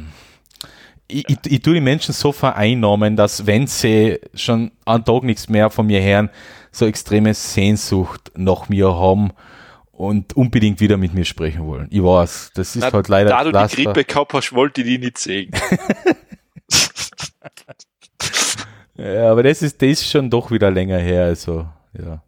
[1.12, 5.48] ich, ich, ich tue die Menschen so vereinnahmen, dass wenn sie schon einen Tag nichts
[5.48, 6.30] mehr von mir hören,
[6.70, 9.32] so extreme Sehnsucht nach mir haben
[9.92, 11.88] und unbedingt wieder mit mir sprechen wollen.
[11.90, 13.76] Ich weiß, das ist Na, halt leider da du die Pflaster.
[13.76, 15.50] Grippe gehabt hast, wollte ich die nicht sehen.
[18.94, 21.66] Ja, aber das ist, das ist schon doch wieder länger her, also
[21.98, 22.22] ja.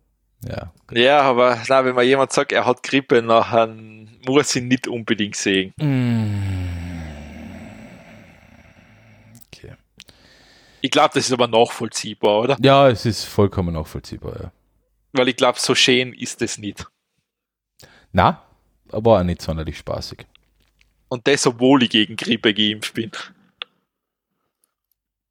[0.49, 0.73] Ja.
[0.91, 3.69] ja, aber na, wenn mir jemand sagt, er hat Grippe, nachher
[4.27, 5.73] muss ich nicht unbedingt sehen.
[5.79, 6.74] Okay.
[10.85, 12.57] Ich glaube, das ist aber nachvollziehbar, oder?
[12.61, 14.53] Ja, es ist vollkommen nachvollziehbar, ja.
[15.15, 16.87] Weil ich glaube, so schön ist es nicht.
[18.13, 18.43] Na,
[18.93, 20.27] aber auch nicht sonderlich spaßig.
[21.09, 23.11] Und das, obwohl ich gegen Grippe geimpft bin.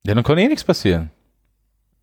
[0.08, 1.12] Ja, dann kann eh nichts passieren.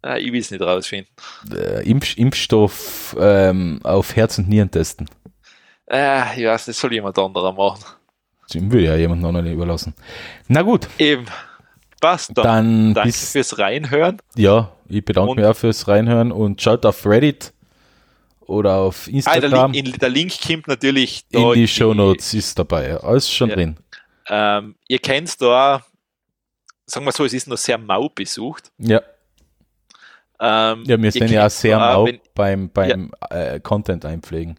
[0.02, 1.12] Ah, ich will es nicht rausfinden.
[1.52, 5.10] äh, Impf Impfstoff ähm, auf Herz und Nieren testen.
[5.90, 7.84] Äh, ich weiß, das soll jemand anderer machen.
[8.48, 9.92] Das will ja jemand anderen überlassen.
[10.46, 11.26] Na gut, Eben.
[12.00, 12.44] Passt dann.
[12.44, 14.20] dann Danke bis, fürs Reinhören.
[14.36, 17.52] ja, ich bedanke Und- mich auch fürs Reinhören und schaut auf Reddit
[18.40, 19.72] oder auf Ah, der, Instagram.
[19.72, 22.96] Link, in, der Link kommt natürlich in die Show Notes ist dabei.
[22.96, 23.54] Alles schon Ja.
[23.56, 23.76] drin.
[24.28, 25.84] Ähm, ihr kennt da,
[26.86, 28.70] sagen wir so, es ist noch sehr mau besucht.
[28.78, 29.00] Ja,
[30.40, 34.58] Ähm, ja wir sind ja auch sehr da, mau wenn- beim, beim äh, Content einpflegen.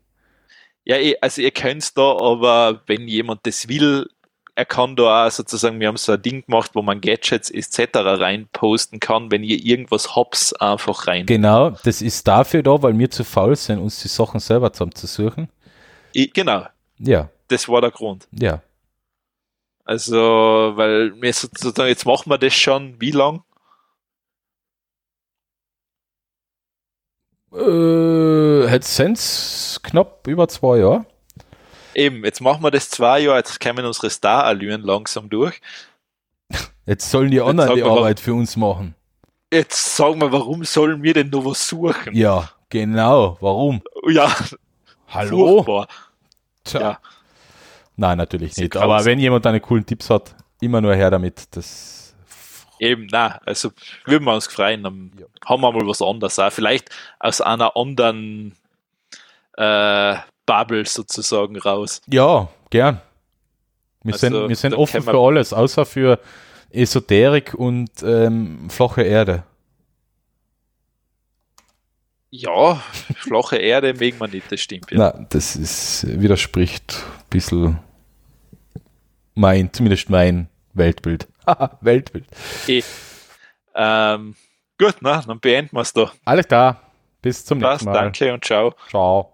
[0.83, 4.07] Ja, eh, also ihr könnt da, aber wenn jemand das will,
[4.55, 7.89] er kann da auch sozusagen, wir haben so ein Ding gemacht, wo man Gadgets etc.
[7.95, 11.25] reinposten kann, wenn ihr irgendwas habt, einfach rein.
[11.25, 15.49] Genau, das ist dafür da, weil wir zu faul sind, uns die Sachen selber zusammenzusuchen.
[16.13, 16.65] Ich, genau,
[16.99, 18.27] Ja, das war der Grund.
[18.31, 18.61] ja.
[19.83, 20.15] Also,
[20.75, 23.43] weil wir sozusagen, jetzt machen wir das schon, wie lang?
[27.53, 31.05] Äh, jetzt sind knapp über zwei Jahre.
[31.93, 35.61] Eben, jetzt machen wir das zwei Jahre, jetzt kommen unsere Star-Allüren langsam durch.
[36.85, 38.95] Jetzt sollen die anderen die Arbeit für uns machen.
[39.53, 42.15] Jetzt sagen wir, warum sollen wir denn noch was suchen?
[42.15, 43.37] Ja, genau.
[43.41, 43.81] Warum?
[44.09, 44.33] Ja,
[45.09, 45.63] Hallo?
[45.63, 45.87] furchtbar.
[46.63, 46.81] Tja.
[46.81, 46.99] Ja.
[47.97, 48.75] Nein, natürlich nicht.
[48.77, 51.55] Aber wenn jemand eine coolen Tipps hat, immer nur her damit.
[51.55, 52.15] Das
[52.79, 53.71] Eben, na, also
[54.05, 55.25] würden wir uns freuen, dann Ja.
[55.45, 56.51] haben wir mal was anderes auch.
[56.51, 56.89] Vielleicht
[57.19, 58.55] aus einer anderen
[59.57, 62.01] äh, Bubble sozusagen raus.
[62.07, 63.01] ja, gern.
[64.03, 66.19] Wir Also, sind, wir sind offen für alles, außer für
[66.71, 69.43] Esoterik und ähm, flache Erde.
[72.31, 72.81] Ja,
[73.17, 74.89] flache Erde mögen wir nicht, das stimmt.
[74.91, 74.97] Ja.
[74.97, 77.79] Na, das ist, widerspricht ein bisschen
[79.35, 81.27] mein, zumindest mein Weltbild.
[81.81, 82.25] Weltbild.
[82.67, 82.81] Eh.
[83.75, 84.35] Ähm,
[84.79, 86.11] gut, na, dann beenden wir es da.
[86.25, 86.81] Alles klar.
[87.21, 87.93] Bis zum Passt, nächsten Mal.
[88.03, 88.73] danke und ciao.
[88.89, 89.30] Ciao.